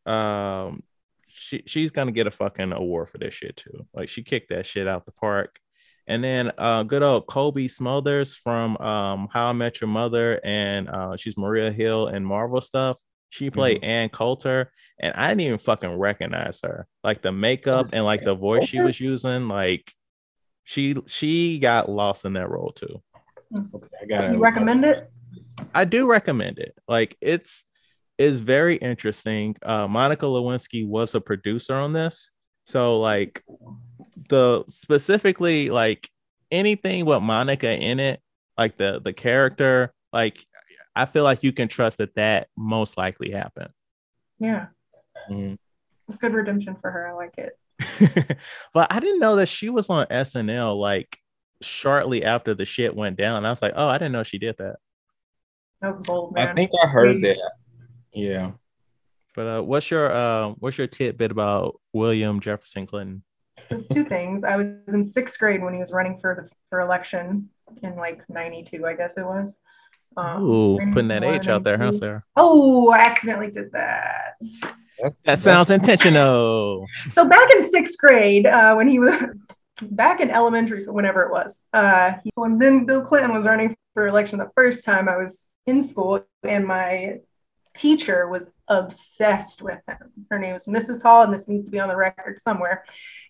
Um, 0.06 0.84
she 1.28 1.64
she's 1.66 1.92
gonna 1.92 2.12
get 2.12 2.28
a 2.28 2.32
fucking 2.32 2.72
award 2.72 3.10
for 3.10 3.18
this 3.18 3.34
shit 3.34 3.58
too. 3.58 3.86
Like 3.94 4.10
she 4.10 4.24
kicked 4.24 4.50
that 4.50 4.66
shit 4.66 4.88
out 4.88 5.06
the 5.06 5.12
park. 5.12 5.60
And 6.08 6.24
then 6.24 6.52
uh 6.58 6.84
good 6.84 7.04
old 7.04 7.28
Cobie 7.28 7.68
Smulders 7.68 8.38
from 8.38 8.78
um 8.78 9.30
How 9.32 9.48
I 9.48 9.54
Met 9.54 9.80
Your 9.82 9.88
Mother, 9.88 10.40
and 10.44 10.90
uh 10.90 11.16
she's 11.16 11.38
Maria 11.38 11.72
Hill 11.72 12.08
and 12.08 12.26
Marvel 12.26 12.62
stuff. 12.62 12.98
She 13.30 13.50
played 13.50 13.84
Ann 13.84 14.10
Coulter, 14.10 14.72
and 15.00 15.14
I 15.16 15.30
didn't 15.30 15.42
even 15.42 15.58
fucking 15.58 15.98
recognize 15.98 16.60
her. 16.64 16.86
Like 17.04 17.22
the 17.22 17.32
makeup 17.32 17.90
and 17.94 18.06
like 18.06 18.24
the 18.24 18.36
voice 18.36 18.66
she 18.68 18.80
was 18.80 19.00
using, 19.00 19.48
like 19.48 19.92
she 20.66 20.96
she 21.08 21.60
got 21.60 21.90
lost 21.90 22.26
in 22.26 22.34
that 22.34 22.50
role 22.50 22.72
too. 22.72 23.02
Okay, 23.74 23.88
I 24.02 24.06
got 24.06 24.32
You 24.34 24.40
recommend 24.40 24.86
it? 24.86 25.10
I 25.74 25.86
do 25.86 26.06
recommend 26.06 26.60
it. 26.60 26.78
Like 26.88 27.18
it's 27.22 27.66
it's 28.18 28.40
very 28.40 28.76
interesting. 28.76 29.56
Uh 29.64 29.88
Monica 29.88 30.26
Lewinsky 30.26 30.88
was 30.88 31.16
a 31.16 31.22
producer 31.22 31.74
on 31.74 31.94
this. 31.94 32.32
So 32.66 33.00
like 33.00 33.44
the 34.30 34.64
specifically 34.68 35.70
like 35.70 36.10
anything 36.52 37.06
with 37.06 37.22
Monica 37.22 37.74
in 37.76 38.00
it, 38.00 38.22
like 38.58 38.78
the 38.78 39.02
the 39.04 39.14
character, 39.14 39.94
like 40.12 40.38
I 40.96 41.06
feel 41.06 41.24
like 41.24 41.44
you 41.44 41.52
can 41.52 41.68
trust 41.68 41.98
that 41.98 42.16
that 42.16 42.48
most 42.58 42.98
likely 42.98 43.32
happened. 43.32 43.70
Yeah, 44.40 44.68
Mhm. 45.30 45.58
it's 46.10 46.18
good 46.18 46.34
redemption 46.34 46.76
for 46.82 46.92
her. 46.92 47.08
I 47.08 47.14
like 47.14 47.34
it. 47.38 47.58
but 48.74 48.92
I 48.92 49.00
didn't 49.00 49.20
know 49.20 49.36
that 49.38 49.48
she 49.48 49.70
was 49.70 49.90
on 49.90 50.06
SNL 50.08 50.78
like 50.80 51.18
shortly 51.62 52.24
after 52.24 52.54
the 52.54 52.66
shit 52.66 52.96
went 52.96 53.18
down. 53.18 53.46
I 53.46 53.50
was 53.50 53.62
like, 53.62 53.74
oh, 53.76 53.88
I 53.88 53.98
didn't 53.98 54.12
know 54.12 54.24
she 54.24 54.38
did 54.38 54.58
that. 54.58 54.76
That 55.82 55.88
was 55.90 55.98
bold, 56.00 56.34
man. 56.34 56.50
I 56.50 56.54
think 56.54 56.72
I 56.82 56.88
heard 56.88 57.16
We- 57.16 57.22
that. 57.30 57.38
Yeah. 58.14 58.52
But 59.36 59.48
uh, 59.48 59.62
what's 59.64 59.90
your 59.90 60.12
uh, 60.12 60.50
what's 60.60 60.78
your 60.78 60.86
tidbit 60.86 61.32
about 61.32 61.80
William 61.92 62.40
Jefferson 62.40 62.86
Clinton? 62.86 63.24
So 63.74 63.78
it's 63.80 63.88
two 63.88 64.06
things. 64.06 64.44
I 64.44 64.56
was 64.56 64.68
in 64.88 65.04
sixth 65.04 65.40
grade 65.40 65.64
when 65.64 65.74
he 65.74 65.80
was 65.80 65.92
running 65.92 66.20
for 66.20 66.36
the 66.36 66.56
for 66.70 66.82
election 66.82 67.50
in 67.82 67.96
like 67.96 68.22
'92, 68.30 68.86
I 68.86 68.94
guess 68.94 69.18
it 69.18 69.26
was. 69.26 69.60
Um, 70.16 70.44
Ooh, 70.44 70.78
putting 70.92 71.08
that 71.08 71.22
91, 71.22 71.36
age 71.36 71.48
out 71.48 71.64
there, 71.64 71.78
huh, 71.78 71.86
92. 71.86 72.00
Sarah? 72.00 72.24
Oh, 72.36 72.92
I 72.92 73.00
accidentally 73.00 73.50
did 73.50 73.72
that. 73.72 74.36
That 75.26 75.40
sounds 75.40 75.72
intentional. 75.72 76.86
So 77.14 77.26
back 77.26 77.50
in 77.56 77.68
sixth 77.70 77.98
grade, 77.98 78.46
uh, 78.46 78.76
when 78.76 78.88
he 78.88 79.00
was 79.00 79.16
back 79.82 80.22
in 80.22 80.30
elementary 80.30 80.82
so 80.82 80.92
whenever 80.92 81.24
it 81.24 81.32
was, 81.32 81.64
uh, 81.74 82.14
he, 82.24 82.32
when 82.36 82.60
then 82.60 82.86
Bill 82.86 83.02
Clinton 83.02 83.34
was 83.34 83.46
running 83.46 83.76
for 83.96 84.08
election 84.08 84.38
the 84.38 84.52
first 84.56 84.86
time, 84.86 85.10
I 85.10 85.18
was 85.18 85.48
in 85.66 85.88
school, 85.88 86.26
and 86.44 86.68
my 86.68 87.20
teacher 87.74 88.28
was 88.28 88.50
obsessed 88.68 89.62
with 89.62 89.80
him. 89.88 89.98
Her 90.30 90.40
name 90.40 90.54
was 90.54 90.66
Mrs. 90.66 91.02
Hall, 91.02 91.24
and 91.24 91.34
this 91.34 91.48
needs 91.48 91.66
to 91.66 91.72
be 91.72 91.80
on 91.80 91.90
the 91.90 91.96
record 91.96 92.40
somewhere. 92.40 92.86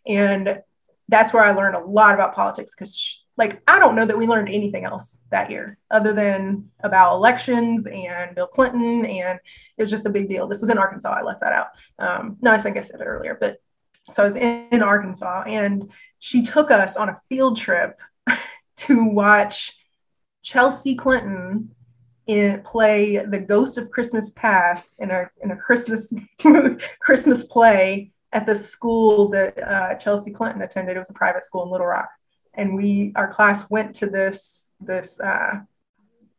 And 0.07 0.61
that's 1.09 1.33
where 1.33 1.43
I 1.43 1.51
learned 1.51 1.75
a 1.75 1.85
lot 1.85 2.13
about 2.13 2.35
politics 2.35 2.73
because, 2.75 3.23
like, 3.37 3.61
I 3.67 3.79
don't 3.79 3.95
know 3.95 4.05
that 4.05 4.17
we 4.17 4.27
learned 4.27 4.49
anything 4.49 4.85
else 4.85 5.21
that 5.31 5.51
year 5.51 5.77
other 5.91 6.13
than 6.13 6.69
about 6.81 7.15
elections 7.15 7.87
and 7.87 8.35
Bill 8.35 8.47
Clinton, 8.47 9.05
and 9.05 9.39
it 9.77 9.83
was 9.83 9.91
just 9.91 10.05
a 10.05 10.09
big 10.09 10.29
deal. 10.29 10.47
This 10.47 10.61
was 10.61 10.69
in 10.69 10.77
Arkansas. 10.77 11.11
I 11.11 11.23
left 11.23 11.41
that 11.41 11.53
out. 11.53 11.67
Um, 11.99 12.37
no, 12.41 12.51
I 12.51 12.57
think 12.57 12.77
I 12.77 12.81
said 12.81 13.01
it 13.01 13.05
earlier, 13.05 13.37
but 13.39 13.57
so 14.11 14.23
I 14.23 14.25
was 14.25 14.35
in, 14.35 14.67
in 14.71 14.83
Arkansas, 14.83 15.43
and 15.47 15.91
she 16.19 16.43
took 16.43 16.71
us 16.71 16.95
on 16.95 17.09
a 17.09 17.21
field 17.29 17.57
trip 17.57 17.99
to 18.77 19.05
watch 19.05 19.77
Chelsea 20.41 20.95
Clinton 20.95 21.72
in, 22.27 22.61
play 22.61 23.17
the 23.17 23.39
Ghost 23.39 23.77
of 23.77 23.91
Christmas 23.91 24.29
Past 24.31 24.99
in 24.99 25.11
a 25.11 25.29
in 25.41 25.51
a 25.51 25.57
Christmas 25.57 26.13
Christmas 26.99 27.43
play 27.43 28.11
at 28.31 28.45
the 28.45 28.55
school 28.55 29.29
that 29.29 29.61
uh, 29.61 29.95
Chelsea 29.95 30.31
Clinton 30.31 30.61
attended. 30.61 30.95
It 30.95 30.99
was 30.99 31.09
a 31.09 31.13
private 31.13 31.45
school 31.45 31.63
in 31.63 31.71
Little 31.71 31.87
Rock, 31.87 32.09
and 32.53 32.75
we 32.75 33.13
our 33.15 33.33
class 33.33 33.69
went 33.69 33.95
to 33.97 34.07
this 34.07 34.71
this 34.79 35.19
uh, 35.19 35.61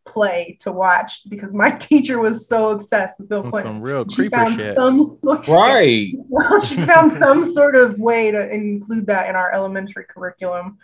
play 0.06 0.56
to 0.60 0.72
watch 0.72 1.28
because 1.28 1.52
my 1.52 1.70
teacher 1.78 2.18
was 2.18 2.48
so 2.48 2.70
obsessed 2.70 3.20
with 3.20 3.28
Bill 3.28 3.42
Clinton. 3.42 3.74
Some 3.74 3.82
real 3.82 4.04
She 4.08 4.14
creeper 4.16 4.46
shit. 4.52 4.76
some 4.76 5.06
sort 5.06 5.46
Right. 5.48 6.14
well, 6.28 6.60
she 6.60 6.76
found 6.76 7.12
some 7.12 7.44
sort 7.44 7.76
of 7.76 7.98
way 7.98 8.30
to 8.30 8.50
include 8.52 9.06
that 9.06 9.28
in 9.28 9.36
our 9.36 9.52
elementary 9.52 10.04
curriculum, 10.04 10.78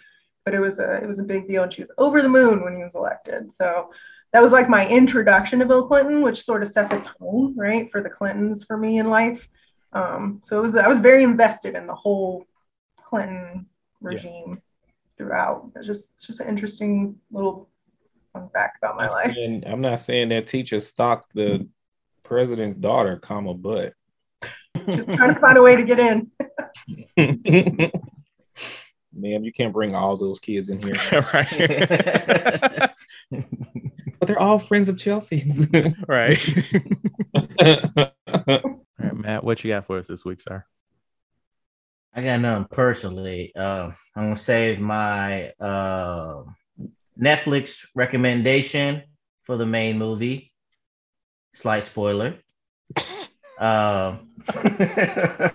but 0.44 0.54
it 0.54 0.60
was 0.60 0.78
a 0.78 1.02
it 1.02 1.06
was 1.06 1.18
a 1.18 1.24
big 1.24 1.48
deal, 1.48 1.62
and 1.62 1.72
she 1.72 1.82
was 1.82 1.90
over 1.98 2.22
the 2.22 2.28
moon 2.28 2.62
when 2.62 2.76
he 2.76 2.82
was 2.82 2.94
elected. 2.94 3.52
So 3.52 3.90
that 4.32 4.42
was 4.42 4.52
like 4.52 4.68
my 4.68 4.88
introduction 4.88 5.58
to 5.58 5.66
Bill 5.66 5.86
Clinton, 5.86 6.22
which 6.22 6.42
sort 6.42 6.62
of 6.62 6.70
set 6.70 6.90
the 6.90 7.00
tone, 7.00 7.56
right, 7.56 7.90
for 7.90 8.02
the 8.02 8.10
Clintons 8.10 8.64
for 8.64 8.76
me 8.76 8.98
in 8.98 9.10
life. 9.10 9.48
Um, 9.92 10.42
so 10.44 10.58
it 10.58 10.62
was 10.62 10.76
I 10.76 10.88
was 10.88 11.00
very 11.00 11.24
invested 11.24 11.74
in 11.74 11.86
the 11.86 11.94
whole 11.94 12.44
Clinton 13.04 13.66
regime 14.00 14.62
throughout. 15.16 15.70
It's 15.76 15.86
just 15.86 16.12
it's 16.16 16.26
just 16.26 16.40
an 16.40 16.48
interesting 16.48 17.16
little 17.32 17.68
fun 18.32 18.48
fact 18.52 18.78
about 18.78 18.96
my 18.96 19.08
life. 19.08 19.34
And 19.36 19.64
I'm 19.64 19.80
not 19.80 20.00
saying 20.00 20.28
that 20.28 20.46
teacher 20.46 20.78
stalked 20.80 21.34
the 21.34 21.66
president's 22.22 22.78
daughter, 22.78 23.16
comma, 23.16 23.54
but 23.54 23.94
Just 24.88 25.12
trying 25.12 25.34
to 25.34 25.40
find 25.40 25.58
a 25.58 25.62
way 25.62 25.74
to 25.74 25.82
get 25.82 25.98
in. 25.98 26.30
ma'am, 29.12 29.44
you 29.44 29.52
can't 29.52 29.72
bring 29.72 29.94
all 29.94 30.16
those 30.16 30.38
kids 30.38 30.68
in 30.68 30.82
here. 30.82 30.94
right. 31.34 32.90
But 34.20 34.26
they're 34.26 34.38
all 34.38 34.58
friends 34.58 34.88
of 34.90 34.98
Chelsea's. 34.98 35.66
right. 36.08 36.38
All 37.34 38.12
right, 38.98 39.16
Matt, 39.16 39.44
what 39.44 39.64
you 39.64 39.70
got 39.70 39.86
for 39.86 39.98
us 39.98 40.06
this 40.06 40.24
week, 40.24 40.40
sir? 40.40 40.64
I 42.14 42.22
got 42.22 42.40
none 42.40 42.66
personally. 42.66 43.52
Uh, 43.56 43.92
I'm 44.14 44.24
gonna 44.24 44.36
save 44.36 44.78
my 44.78 45.50
uh, 45.60 46.42
Netflix 47.18 47.86
recommendation 47.94 49.04
for 49.42 49.56
the 49.56 49.66
main 49.66 49.96
movie. 49.96 50.52
Slight 51.54 51.84
spoiler. 51.84 52.34
uh, 53.58 54.16
uh, 54.58 55.50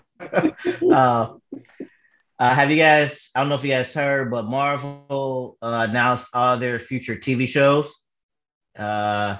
uh, 0.91 1.30
have 2.39 2.71
you 2.71 2.78
guys? 2.78 3.30
I 3.36 3.41
don't 3.41 3.49
know 3.49 3.56
if 3.56 3.63
you 3.63 3.69
guys 3.69 3.93
heard, 3.93 4.32
but 4.32 4.45
Marvel 4.45 5.58
uh, 5.62 5.86
announced 5.89 6.28
all 6.34 6.58
their 6.58 6.80
future 6.80 7.15
TV 7.15 7.47
shows. 7.47 7.93
Uh, 8.78 9.38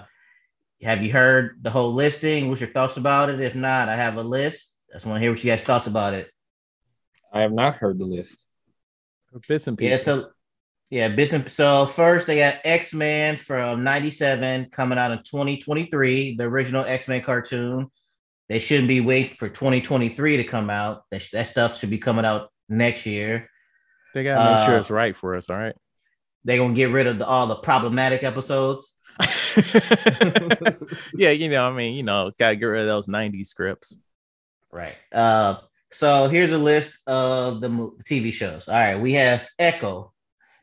have 0.82 1.04
you 1.04 1.12
heard 1.12 1.60
the 1.62 1.70
whole 1.70 1.94
listing? 1.94 2.48
What's 2.50 2.62
your 2.62 2.70
thoughts 2.70 2.98
about 2.98 3.30
it? 3.30 3.40
If 3.40 3.56
not, 3.56 3.90
I 3.90 3.96
have 3.96 4.18
a 4.18 4.24
list. 4.24 4.72
I 4.92 4.96
just 4.98 5.06
want 5.06 5.18
to 5.18 5.22
hear 5.22 5.32
what 5.32 5.44
you 5.44 5.52
guys 5.52 5.62
thoughts 5.62 5.88
about 5.88 6.14
it. 6.14 6.30
I 7.34 7.42
have 7.42 7.52
not 7.52 7.76
heard 7.76 7.98
the 8.00 8.06
list. 8.06 8.46
Bits 9.48 9.68
and 9.68 9.80
Yeah, 9.82 9.98
pieces. 9.98 10.06
so 10.24 10.30
yeah, 10.90 11.10
bits 11.10 11.34
and 11.34 11.50
so 11.50 11.86
first 11.88 12.28
they 12.28 12.38
got 12.38 12.60
X 12.64 12.94
Men 12.94 13.36
from 13.36 13.84
'97 13.84 14.70
coming 14.70 14.98
out 14.98 15.12
in 15.12 15.18
2023, 15.20 16.36
the 16.38 16.44
original 16.46 16.86
X 16.86 17.08
Men 17.10 17.22
cartoon. 17.22 17.92
They 18.48 18.60
shouldn't 18.60 18.88
be 18.88 19.02
waiting 19.02 19.36
for 19.38 19.50
2023 19.50 20.38
to 20.38 20.44
come 20.44 20.70
out. 20.70 21.02
That, 21.12 21.28
that 21.34 21.48
stuff 21.48 21.80
should 21.80 21.90
be 21.90 21.98
coming 21.98 22.24
out 22.24 22.50
next 22.70 23.06
year. 23.06 23.50
they 24.14 24.24
gotta 24.24 24.56
make 24.56 24.66
sure 24.66 24.76
uh, 24.76 24.80
it's 24.80 24.92
right 24.92 25.16
for 25.16 25.36
us, 25.36 25.50
all 25.50 25.58
right? 25.58 25.76
They're 26.46 26.60
gonna 26.60 26.76
get 26.76 26.92
rid 26.92 27.08
of 27.08 27.18
the, 27.20 27.26
all 27.26 27.48
the 27.48 27.56
problematic 27.56 28.24
episodes. 28.24 28.94
Yeah, 31.16 31.30
you 31.32 31.50
know, 31.50 31.68
I 31.68 31.74
mean, 31.74 31.96
you 31.96 32.04
know, 32.04 32.32
gotta 32.38 32.56
get 32.56 32.66
rid 32.66 32.82
of 32.82 32.88
those 32.88 33.08
90s 33.08 33.48
scripts. 33.48 34.00
Right. 34.72 34.96
Uh, 35.12 35.58
so 35.92 36.28
here's 36.28 36.52
a 36.52 36.58
list 36.58 36.98
of 37.08 37.62
the 37.62 37.70
TV 38.04 38.34
shows. 38.34 38.68
All 38.68 38.76
right, 38.76 39.00
we 39.00 39.14
have 39.14 39.48
Echo. 39.58 40.12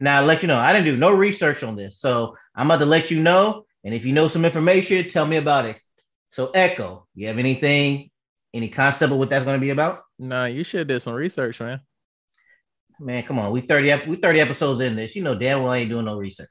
Now, 0.00 0.18
I'll 0.18 0.26
let 0.26 0.42
you 0.42 0.48
know, 0.48 0.58
I 0.58 0.72
didn't 0.72 0.86
do 0.86 0.96
no 0.96 1.12
research 1.14 1.62
on 1.62 1.76
this, 1.76 1.98
so 1.98 2.36
I'm 2.54 2.66
about 2.66 2.80
to 2.80 2.86
let 2.86 3.10
you 3.10 3.22
know. 3.22 3.64
And 3.84 3.94
if 3.94 4.04
you 4.04 4.12
know 4.12 4.28
some 4.28 4.44
information, 4.44 5.08
tell 5.08 5.26
me 5.26 5.36
about 5.36 5.64
it. 5.64 5.78
So, 6.30 6.50
Echo, 6.50 7.06
you 7.14 7.28
have 7.28 7.38
anything, 7.38 8.10
any 8.52 8.68
concept 8.68 9.12
of 9.12 9.18
what 9.18 9.30
that's 9.30 9.44
going 9.44 9.58
to 9.58 9.64
be 9.64 9.70
about? 9.70 10.02
No, 10.18 10.44
you 10.44 10.64
should 10.64 10.78
have 10.78 10.88
did 10.88 11.00
some 11.00 11.14
research, 11.14 11.60
man. 11.60 11.80
Man, 13.00 13.22
come 13.24 13.38
on, 13.38 13.50
we 13.50 13.62
30 13.62 14.08
we 14.08 14.16
30 14.16 14.40
episodes 14.40 14.80
in 14.80 14.94
this. 14.94 15.16
You 15.16 15.22
know 15.22 15.34
damn 15.34 15.62
well 15.62 15.72
I 15.72 15.78
ain't 15.78 15.90
doing 15.90 16.04
no 16.04 16.16
research. 16.16 16.50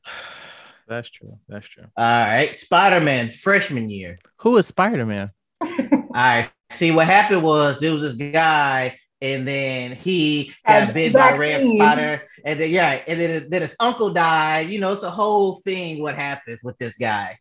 That's 0.92 1.10
true. 1.10 1.40
That's 1.48 1.70
true. 1.70 1.86
All 1.96 2.06
right, 2.06 2.54
Spider-Man 2.54 3.32
freshman 3.32 3.90
year. 3.90 4.20
Who 4.40 4.58
is 4.58 4.68
Spider 4.68 5.06
Man? 5.06 5.32
All 5.62 5.70
right, 6.14 6.52
see 6.70 6.92
what 6.92 7.08
happened 7.08 7.44
was 7.44 7.80
there 7.80 7.94
was 7.94 8.02
this 8.02 8.32
guy, 8.34 9.00
and 9.22 9.48
then 9.48 9.96
he 9.96 10.54
got 10.68 10.84
Had 10.84 10.94
bit 10.94 11.14
by 11.14 11.30
a 11.30 11.38
red 11.40 11.66
spider, 11.66 12.24
and 12.44 12.60
then 12.60 12.70
yeah, 12.72 13.02
and 13.08 13.22
then 13.22 13.50
then 13.50 13.62
his 13.62 13.74
uncle 13.80 14.10
died. 14.10 14.68
You 14.68 14.82
know, 14.82 14.92
it's 14.92 15.04
a 15.04 15.10
whole 15.10 15.62
thing. 15.62 16.02
What 16.02 16.16
happens 16.16 16.62
with 16.62 16.78
this 16.78 16.98
guy? 16.98 17.38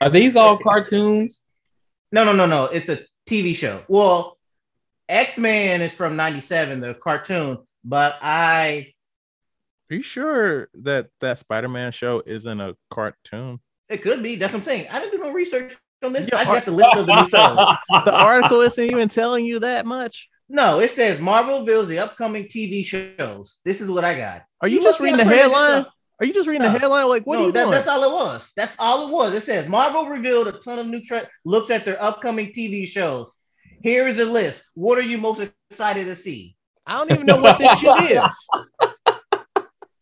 Are 0.00 0.08
these 0.08 0.34
all 0.34 0.56
cartoons? 0.56 1.40
No, 2.12 2.24
no, 2.24 2.32
no, 2.32 2.46
no. 2.46 2.64
It's 2.64 2.88
a 2.88 3.00
TV 3.28 3.54
show. 3.54 3.82
Well, 3.88 4.38
X 5.06 5.36
Men 5.36 5.82
is 5.82 5.92
from 5.92 6.16
'97, 6.16 6.80
the 6.80 6.94
cartoon, 6.94 7.58
but 7.84 8.16
I 8.22 8.94
Are 9.90 9.94
you 9.94 10.02
sure 10.02 10.68
that 10.74 11.08
that 11.20 11.38
Spider 11.38 11.68
Man 11.68 11.92
show 11.92 12.22
isn't 12.26 12.60
a 12.60 12.76
cartoon? 12.90 13.60
it 13.88 14.02
could 14.02 14.20
be. 14.22 14.34
That's 14.36 14.52
what 14.52 14.60
I'm 14.60 14.64
saying. 14.64 14.88
I 14.90 14.98
didn't 14.98 15.12
do 15.20 15.24
no 15.24 15.32
research 15.32 15.76
on 16.02 16.12
this. 16.12 16.28
Yeah, 16.30 16.38
I 16.38 16.44
just 16.44 16.52
got 16.52 16.64
the 16.64 16.72
list 16.72 16.96
of 16.96 17.06
the 17.06 17.14
new 17.22 17.28
shows. 17.28 17.76
The 18.04 18.12
article 18.12 18.60
isn't 18.62 18.84
even 18.84 19.08
telling 19.08 19.44
you 19.44 19.60
that 19.60 19.86
much. 19.86 20.28
No, 20.48 20.80
it 20.80 20.90
says 20.90 21.20
Marvel 21.20 21.60
reveals 21.60 21.86
the 21.88 21.98
upcoming 22.00 22.44
TV 22.44 22.84
shows. 22.84 23.60
This 23.64 23.80
is 23.80 23.88
what 23.88 24.04
I 24.04 24.16
got. 24.16 24.42
Are 24.60 24.68
you, 24.68 24.78
You 24.78 24.82
just 24.82 24.98
reading 25.00 25.18
the 25.18 25.24
headline? 25.24 25.86
Are 26.18 26.24
you 26.26 26.32
just 26.32 26.48
reading 26.48 26.62
No. 26.62 26.72
the 26.72 26.78
headline? 26.78 27.06
Like, 27.08 27.26
what 27.26 27.36
no, 27.36 27.42
are 27.44 27.46
you 27.46 27.52
that- 27.52 27.60
doing? 27.62 27.70
that's 27.72 27.86
all 27.88 28.02
it 28.04 28.12
was. 28.12 28.50
That's 28.56 28.74
all 28.78 29.08
it 29.08 29.12
was. 29.12 29.34
It 29.34 29.42
says 29.42 29.68
Marvel 29.68 30.06
revealed 30.06 30.48
a 30.48 30.52
ton 30.52 30.78
of 30.80 30.86
new 30.86 31.00
tra- 31.02 31.28
looks 31.44 31.70
at 31.70 31.84
their 31.84 32.00
upcoming 32.02 32.48
TV 32.52 32.86
shows. 32.86 33.32
Here 33.82 34.08
is 34.08 34.18
a 34.18 34.24
list. 34.24 34.64
What 34.74 34.98
are 34.98 35.02
you 35.02 35.18
most 35.18 35.46
excited 35.70 36.06
to 36.06 36.16
see? 36.16 36.56
I 36.86 36.98
don't 36.98 37.12
even 37.12 37.26
know 37.26 37.40
what 37.40 37.58
this 37.58 37.78
shit 37.80 38.12
is. 38.12 38.48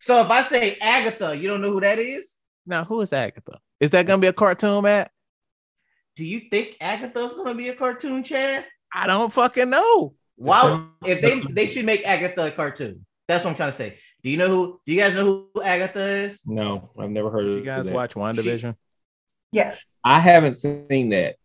So 0.05 0.21
if 0.21 0.29
I 0.29 0.43
say 0.43 0.77
Agatha, 0.79 1.35
you 1.35 1.47
don't 1.47 1.63
know 1.63 1.71
who 1.71 1.79
that 1.81 1.97
is? 1.97 2.35
Now, 2.63 2.85
who 2.85 3.01
is 3.01 3.11
Agatha? 3.11 3.57
Is 3.79 3.89
that 3.89 4.05
gonna 4.05 4.21
be 4.21 4.27
a 4.27 4.33
cartoon, 4.33 4.83
Matt? 4.83 5.09
Do 6.15 6.23
you 6.23 6.41
think 6.51 6.77
Agatha's 6.79 7.33
gonna 7.33 7.55
be 7.55 7.69
a 7.69 7.75
cartoon, 7.75 8.23
Chad? 8.23 8.65
I 8.93 9.07
don't 9.07 9.33
fucking 9.33 9.67
know. 9.67 10.13
Wow, 10.37 10.89
if 11.03 11.23
they 11.23 11.39
they 11.51 11.65
should 11.65 11.87
make 11.87 12.05
Agatha 12.05 12.45
a 12.45 12.51
cartoon. 12.51 13.03
That's 13.27 13.43
what 13.43 13.49
I'm 13.49 13.55
trying 13.55 13.71
to 13.71 13.77
say. 13.77 13.97
Do 14.21 14.29
you 14.29 14.37
know 14.37 14.47
who? 14.47 14.79
Do 14.85 14.93
you 14.93 15.01
guys 15.01 15.15
know 15.15 15.47
who 15.51 15.63
Agatha 15.63 15.99
is? 15.99 16.39
No, 16.45 16.91
I've 16.99 17.09
never 17.09 17.31
heard 17.31 17.45
Did 17.45 17.53
of 17.53 17.59
you 17.61 17.65
guys 17.65 17.87
that. 17.87 17.95
watch 17.95 18.13
WandaVision? 18.13 18.75
Yes. 19.51 19.97
I 20.05 20.19
haven't 20.19 20.53
seen 20.53 21.09
that. 21.09 21.37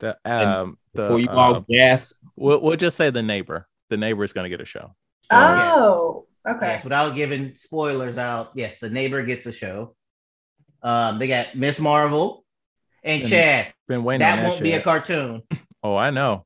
The 0.00 0.18
um 0.26 0.76
the 0.92 1.04
Before 1.04 1.18
you 1.18 1.28
uh, 1.30 1.34
all 1.34 1.60
gasp, 1.66 2.16
we'll, 2.36 2.60
we'll 2.60 2.76
just 2.76 2.98
say 2.98 3.08
the 3.08 3.22
neighbor. 3.22 3.66
The 3.88 3.96
neighbor 3.96 4.22
is 4.22 4.34
gonna 4.34 4.50
get 4.50 4.60
a 4.60 4.66
show. 4.66 4.94
Oh, 5.30 6.26
okay. 6.48 6.66
Yes, 6.72 6.84
without 6.84 7.14
giving 7.14 7.54
spoilers 7.54 8.18
out. 8.18 8.50
Yes, 8.54 8.78
the 8.78 8.90
neighbor 8.90 9.22
gets 9.24 9.46
a 9.46 9.52
show. 9.52 9.94
Um, 10.82 11.18
they 11.18 11.28
got 11.28 11.54
Miss 11.56 11.78
Marvel 11.78 12.44
and 13.02 13.22
And 13.22 13.30
Chad. 13.30 13.72
Been 13.88 14.04
waiting 14.04 14.20
That 14.20 14.36
that 14.36 14.48
won't 14.48 14.62
be 14.62 14.72
a 14.72 14.80
cartoon. 14.80 15.42
oh, 15.82 15.96
I 15.96 16.10
know. 16.10 16.44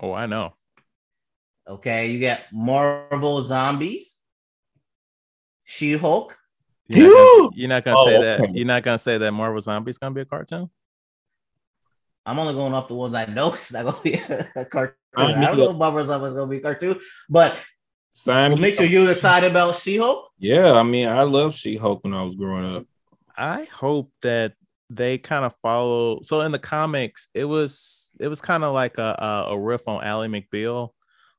Oh, 0.00 0.12
I 0.12 0.26
know. 0.26 0.54
Okay, 1.68 2.10
you 2.10 2.20
got 2.20 2.40
Marvel 2.52 3.42
Zombies, 3.42 4.20
She 5.64 5.96
Hulk. 5.96 6.36
You're 6.88 7.08
not 7.08 7.14
gonna, 7.14 7.50
you're 7.54 7.68
not 7.68 7.84
gonna 7.84 7.96
Oh, 8.00 8.04
say 8.06 8.20
that. 8.20 8.40
okay. 8.40 8.52
You're 8.52 8.66
not 8.66 8.82
gonna 8.82 8.98
say 8.98 9.16
that 9.18 9.32
Marvel 9.32 9.60
Zombies 9.60 9.96
gonna 9.98 10.14
be 10.14 10.22
a 10.22 10.24
cartoon. 10.24 10.68
I'm 12.26 12.38
only 12.38 12.54
going 12.54 12.74
off 12.74 12.88
the 12.88 12.94
ones 12.94 13.14
I 13.14 13.26
know 13.26 13.48
it's 13.54 13.72
not 13.72 13.84
gonna 13.84 14.00
be 14.02 14.14
a, 14.14 14.48
a 14.56 14.64
cartoon. 14.64 14.96
I'm 15.16 15.38
I 15.40 15.46
don't 15.46 15.58
know 15.58 15.70
if 15.70 15.76
Marvel 15.76 16.02
Zombies 16.04 16.34
gonna 16.34 16.46
be 16.50 16.56
a 16.58 16.60
cartoon, 16.60 16.98
but 17.30 17.56
sign 18.12 18.50
well, 18.50 18.56
me 18.56 18.62
make 18.62 18.80
up. 18.80 18.88
you're 18.88 19.10
excited 19.10 19.50
about 19.50 19.76
She 19.76 19.96
Hulk. 19.96 20.30
Yeah, 20.38 20.72
I 20.72 20.82
mean, 20.82 21.08
I 21.08 21.22
love 21.22 21.54
She-Hulk 21.54 22.02
when 22.04 22.14
I 22.14 22.22
was 22.22 22.34
growing 22.34 22.76
up. 22.76 22.86
I 23.36 23.64
hope 23.64 24.10
that 24.22 24.54
they 24.90 25.18
kind 25.18 25.44
of 25.44 25.54
follow. 25.62 26.20
So 26.22 26.40
in 26.42 26.52
the 26.52 26.58
comics, 26.58 27.28
it 27.34 27.44
was 27.44 28.14
it 28.20 28.28
was 28.28 28.40
kind 28.40 28.64
of 28.64 28.74
like 28.74 28.98
a, 28.98 29.46
a 29.48 29.52
a 29.52 29.58
riff 29.58 29.88
on 29.88 30.04
Ally 30.04 30.26
McBeal, 30.26 30.90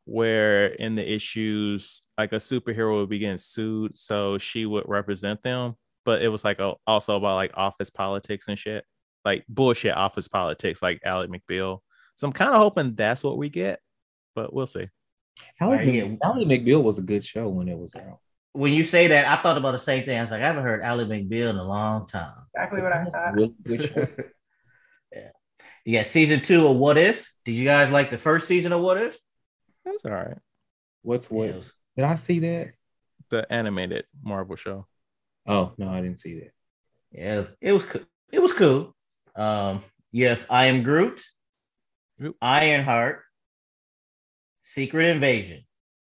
where 0.05 0.67
in 0.67 0.95
the 0.95 1.13
issues 1.13 2.01
like 2.17 2.33
a 2.33 2.37
superhero 2.37 2.99
would 2.99 3.09
be 3.09 3.19
getting 3.19 3.37
sued, 3.37 3.97
so 3.97 4.37
she 4.37 4.65
would 4.65 4.85
represent 4.87 5.41
them. 5.43 5.75
But 6.05 6.21
it 6.21 6.29
was 6.29 6.43
like 6.43 6.59
a, 6.59 6.75
also 6.87 7.15
about 7.15 7.35
like 7.35 7.51
office 7.55 7.89
politics 7.89 8.47
and 8.47 8.57
shit, 8.57 8.85
like 9.23 9.45
bullshit 9.47 9.95
office 9.95 10.27
politics, 10.27 10.81
like 10.81 10.99
Ally 11.05 11.27
McBeal. 11.27 11.79
So 12.15 12.27
I'm 12.27 12.33
kind 12.33 12.51
of 12.51 12.57
hoping 12.57 12.95
that's 12.95 13.23
what 13.23 13.37
we 13.37 13.49
get, 13.49 13.79
but 14.35 14.53
we'll 14.53 14.67
see. 14.67 14.87
Ally, 15.59 15.77
Right, 15.77 15.93
yeah. 15.93 16.03
Ally 16.23 16.43
McBeal 16.43 16.83
was 16.83 16.97
a 16.99 17.01
good 17.01 17.23
show 17.23 17.47
when 17.49 17.67
it 17.67 17.77
was 17.77 17.93
out. 17.95 18.19
When 18.53 18.71
you 18.71 18.83
say 18.83 19.07
that, 19.07 19.25
I 19.27 19.41
thought 19.41 19.57
about 19.57 19.71
the 19.71 19.79
same 19.79 20.03
thing. 20.05 20.17
I 20.17 20.21
was 20.21 20.31
like, 20.31 20.41
I 20.41 20.45
haven't 20.47 20.63
heard 20.63 20.81
Ally 20.83 21.03
McBeal 21.05 21.49
in 21.49 21.55
a 21.57 21.63
long 21.63 22.05
time. 22.07 22.33
Exactly 22.53 22.81
what 22.81 22.91
I 22.93 23.05
thought. 23.05 23.33
Really 23.33 23.53
good 23.63 23.83
show. 23.83 24.07
yeah. 25.13 25.29
You 25.85 25.97
got 25.97 26.07
season 26.07 26.39
two 26.41 26.67
of 26.67 26.77
What 26.77 26.97
If. 26.97 27.33
Did 27.45 27.53
you 27.53 27.65
guys 27.65 27.91
like 27.91 28.09
the 28.11 28.17
first 28.17 28.47
season 28.47 28.71
of 28.71 28.81
What 28.81 28.97
If? 29.01 29.17
That's 29.85 30.05
all 30.05 30.11
right. 30.11 30.37
What's 31.01 31.29
what? 31.31 31.49
Yeah, 31.49 31.55
was- 31.57 31.73
Did 31.97 32.05
I 32.05 32.15
see 32.15 32.39
that? 32.39 32.73
The 33.29 33.51
animated 33.51 34.05
Marvel 34.21 34.55
show. 34.55 34.85
Oh 35.47 35.73
no, 35.77 35.89
I 35.89 36.01
didn't 36.01 36.19
see 36.19 36.35
that. 36.35 36.51
Yeah, 37.11 37.33
it 37.33 37.37
was, 37.37 37.49
it 37.61 37.71
was 37.73 37.85
cool. 37.85 38.01
It 38.31 38.41
was 38.41 38.53
cool. 38.53 38.95
Um, 39.35 39.83
yes, 40.11 40.45
I 40.49 40.65
am 40.67 40.83
Groot, 40.83 41.19
Yep. 42.19 42.33
Ironheart, 42.41 43.23
Secret 44.63 45.07
Invasion, 45.09 45.63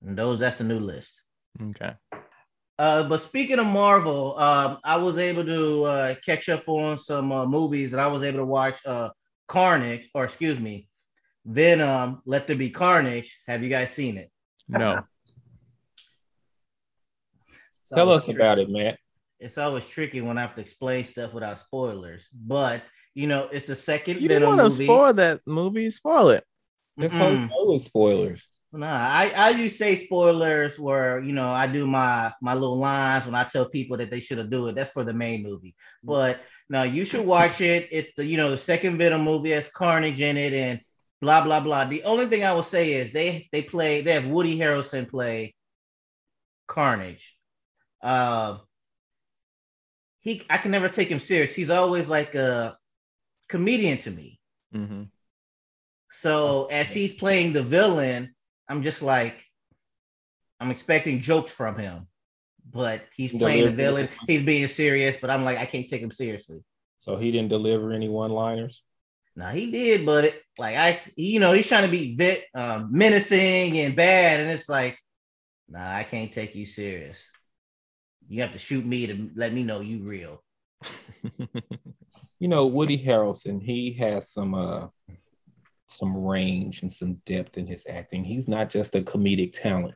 and 0.06 0.18
those 0.18 0.40
that's 0.40 0.58
the 0.58 0.64
new 0.66 0.80
list. 0.80 1.22
Okay. 1.62 1.94
Uh, 2.78 3.04
but 3.08 3.22
speaking 3.22 3.60
of 3.60 3.66
Marvel, 3.68 4.38
um, 4.40 4.80
I 4.84 4.98
was 4.98 5.18
able 5.18 5.46
to 5.46 5.84
uh, 5.84 6.16
catch 6.26 6.50
up 6.50 6.68
on 6.68 6.98
some 7.00 7.32
uh, 7.32 7.46
movies, 7.46 7.94
and 7.94 8.02
I 8.02 8.08
was 8.08 8.24
able 8.24 8.40
to 8.40 8.46
watch 8.46 8.86
uh, 8.86 9.10
Carnage, 9.48 10.10
or 10.14 10.24
excuse 10.26 10.60
me, 10.60 10.88
Venom. 11.46 12.22
Let 12.26 12.48
there 12.48 12.56
be 12.56 12.70
Carnage. 12.70 13.40
Have 13.48 13.64
you 13.64 13.70
guys 13.70 13.92
seen 13.94 14.18
it? 14.18 14.32
No. 14.68 15.04
Tell 17.94 18.12
us 18.12 18.26
tri- 18.26 18.36
about 18.36 18.60
it, 18.60 18.70
Matt. 18.70 18.98
It's 19.40 19.58
always 19.58 19.86
tricky 19.88 20.22
when 20.22 20.38
I 20.38 20.42
have 20.42 20.56
to 20.56 20.62
explain 20.62 21.06
stuff 21.06 21.34
without 21.34 21.60
spoilers, 21.60 22.28
but 22.34 22.82
you 23.16 23.28
know, 23.28 23.50
it's 23.52 23.66
the 23.66 23.76
second 23.76 24.22
You 24.22 24.28
didn't 24.30 24.44
Venom 24.44 24.58
want 24.58 24.60
to 24.60 24.64
movie. 24.76 24.86
spoil 24.86 25.14
that 25.14 25.42
movie. 25.46 25.90
Spoil 25.90 26.30
it. 26.30 26.44
This 27.00 27.14
whole 27.14 27.48
show 27.48 27.76
is 27.76 27.86
spoilers. 27.86 28.48
Nah, 28.72 28.88
I, 28.88 29.32
I 29.36 29.50
usually 29.50 29.70
say 29.70 29.96
spoilers 29.96 30.78
where 30.78 31.22
you 31.22 31.34
know 31.34 31.50
I 31.50 31.66
do 31.66 31.88
my 31.88 32.32
my 32.42 32.54
little 32.54 32.78
lines 32.78 33.26
when 33.26 33.34
I 33.34 33.46
tell 33.46 33.68
people 33.68 33.98
that 33.98 34.12
they 34.12 34.20
should 34.20 34.38
have 34.38 34.52
do 34.52 34.68
it. 34.68 34.76
That's 34.76 34.92
for 34.92 35.04
the 35.04 35.14
main 35.14 35.42
movie. 35.42 35.76
But 36.04 36.42
no, 36.70 36.84
you 36.84 37.06
should 37.06 37.26
watch 37.26 37.62
it. 37.62 37.88
It's 37.92 38.12
the 38.16 38.26
you 38.26 38.38
know 38.38 38.52
the 38.52 38.58
second 38.58 38.98
Venom 38.98 39.24
movie 39.24 39.52
has 39.52 39.70
Carnage 39.70 40.22
in 40.22 40.38
it 40.38 40.54
and 40.54 40.82
blah 41.22 41.44
blah 41.44 41.62
blah. 41.62 41.86
The 41.86 42.04
only 42.04 42.28
thing 42.28 42.44
I 42.44 42.52
will 42.52 42.64
say 42.64 42.94
is 42.94 43.12
they 43.12 43.48
they 43.52 43.64
play 43.64 44.02
they 44.02 44.14
have 44.14 44.28
Woody 44.28 44.60
Harrelson 44.60 45.10
play 45.10 45.56
Carnage. 46.68 47.36
Uh, 48.04 48.58
he 50.20 50.44
I 50.50 50.58
can 50.58 50.72
never 50.72 50.90
take 50.90 51.08
him 51.08 51.20
serious. 51.20 51.56
He's 51.56 51.72
always 51.72 52.08
like 52.08 52.36
a 52.36 52.78
comedian 53.48 53.98
to 54.00 54.12
me. 54.12 54.40
Mm-hmm. 54.76 55.04
So 56.12 56.68
as 56.72 56.92
he's 56.92 57.14
playing 57.14 57.54
the 57.54 57.64
villain, 57.64 58.34
I'm 58.68 58.84
just 58.84 59.02
like, 59.02 59.44
I'm 60.60 60.72
expecting 60.72 61.22
jokes 61.22 61.52
from 61.52 61.78
him, 61.78 62.08
but 62.72 63.02
he's 63.16 63.32
playing 63.32 63.66
the 63.66 63.72
villain. 63.72 64.10
He's 64.28 64.44
being 64.44 64.68
serious, 64.68 65.18
but 65.18 65.30
I'm 65.30 65.44
like, 65.44 65.58
I 65.58 65.66
can't 65.66 65.88
take 65.88 66.02
him 66.02 66.12
seriously. 66.12 66.60
So 66.98 67.16
he 67.16 67.32
didn't 67.32 67.50
deliver 67.50 67.94
any 67.94 68.10
one-liners. 68.10 68.84
Now 69.36 69.52
he 69.52 69.72
did, 69.72 70.06
but 70.06 70.26
it, 70.26 70.42
like 70.58 70.76
I, 70.76 71.00
you 71.16 71.40
know, 71.40 71.54
he's 71.54 71.68
trying 71.68 71.86
to 71.86 71.92
be 71.92 72.16
vit, 72.16 72.46
um, 72.54 72.90
menacing 72.92 73.78
and 73.80 73.96
bad, 73.96 74.42
and 74.42 74.50
it's 74.50 74.68
like, 74.68 74.98
nah, 75.70 75.96
I 75.96 76.04
can't 76.04 76.34
take 76.34 76.56
you 76.56 76.66
serious. 76.66 77.30
You 78.28 78.42
have 78.42 78.52
to 78.52 78.60
shoot 78.60 78.86
me 78.86 79.08
to 79.08 79.30
let 79.36 79.54
me 79.54 79.64
know 79.64 79.80
you 79.80 80.04
real. 80.04 80.44
You 82.40 82.48
know, 82.48 82.68
Woody 82.68 82.98
Harrelson, 82.98 83.62
he 83.62 83.92
has 84.00 84.32
some 84.32 84.54
uh 84.54 84.88
some 85.90 86.16
range 86.16 86.82
and 86.84 86.92
some 86.92 87.16
depth 87.26 87.58
in 87.58 87.66
his 87.68 87.86
acting. 87.90 88.24
He's 88.24 88.48
not 88.48 88.70
just 88.70 88.96
a 88.96 89.02
comedic 89.02 89.52
talent. 89.60 89.96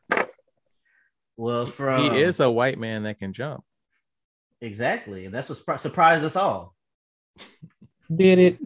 Well, 1.37 1.65
from 1.67 2.01
he 2.13 2.21
is 2.21 2.39
a 2.39 2.49
white 2.51 2.77
man 2.79 3.03
that 3.03 3.19
can 3.19 3.31
jump. 3.33 3.63
exactly, 4.61 5.25
and 5.25 5.33
that's 5.33 5.49
what 5.49 5.57
surpri- 5.59 5.79
surprised 5.79 6.23
us 6.25 6.35
all. 6.35 6.75
Did 8.13 8.39
it? 8.39 8.57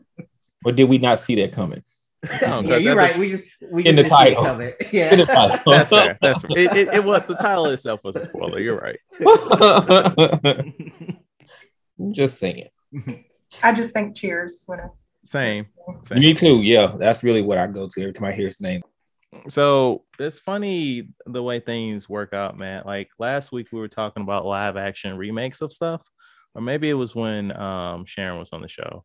Or 0.66 0.72
did 0.72 0.90
we 0.90 0.98
not 0.98 1.20
see 1.20 1.36
that 1.36 1.54
coming? 1.54 1.84
No, 2.24 2.30
oh, 2.42 2.62
yeah, 2.62 2.70
'cause 2.70 2.84
you're 2.84 2.96
right. 2.96 3.14
the- 3.14 3.20
we 3.20 3.30
just 3.30 3.46
we 3.72 3.86
In 3.88 3.96
just 3.96 3.96
the 3.96 4.04
didn't 4.04 4.18
see 4.18 4.32
it 4.32 4.36
title. 4.36 4.44
coming. 4.44 4.68
In 4.82 4.88
the 4.90 4.98
Yeah. 4.98 5.26
title. 5.26 5.72
That's 5.72 5.90
fair. 5.90 6.18
That's 6.22 6.42
fair. 6.42 6.50
It, 6.58 6.76
it, 6.76 6.88
it 6.96 7.04
was 7.04 7.26
the 7.28 7.36
title 7.36 7.68
itself 7.68 8.04
was 8.04 8.16
a 8.18 8.22
spoiler. 8.22 8.60
You're 8.60 8.78
right. 8.80 9.00
Just 12.12 12.40
saying. 12.40 12.68
I 13.64 13.72
just 13.72 13.92
think 13.92 14.16
Cheers 14.16 14.64
when 14.66 14.80
I 14.80 14.88
Same. 15.28 15.68
Same. 16.04 16.20
Me 16.20 16.34
too. 16.34 16.62
Yeah, 16.62 16.96
that's 16.98 17.22
really 17.24 17.42
what 17.42 17.58
I 17.58 17.68
go 17.68 17.88
to 17.88 18.02
every 18.02 18.14
time 18.14 18.26
I 18.26 18.32
hear 18.32 18.46
his 18.48 18.62
name. 18.62 18.82
So 19.50 20.06
it's 20.20 20.40
funny 20.40 21.10
the 21.26 21.44
way 21.44 21.60
things 21.60 22.08
work 22.10 22.34
out, 22.34 22.58
man. 22.58 22.84
Like 22.86 23.10
last 23.20 23.52
week 23.52 23.68
we 23.72 23.80
were 23.80 23.90
talking 23.90 24.24
about 24.24 24.46
live 24.46 24.78
action 24.78 25.18
remakes 25.18 25.62
of 25.62 25.74
stuff, 25.74 26.08
or 26.56 26.62
maybe 26.62 26.90
it 26.90 26.94
was 26.94 27.14
when 27.14 27.56
um 27.60 28.06
Sharon 28.06 28.40
was 28.40 28.52
on 28.54 28.62
the 28.62 28.70
show, 28.70 29.04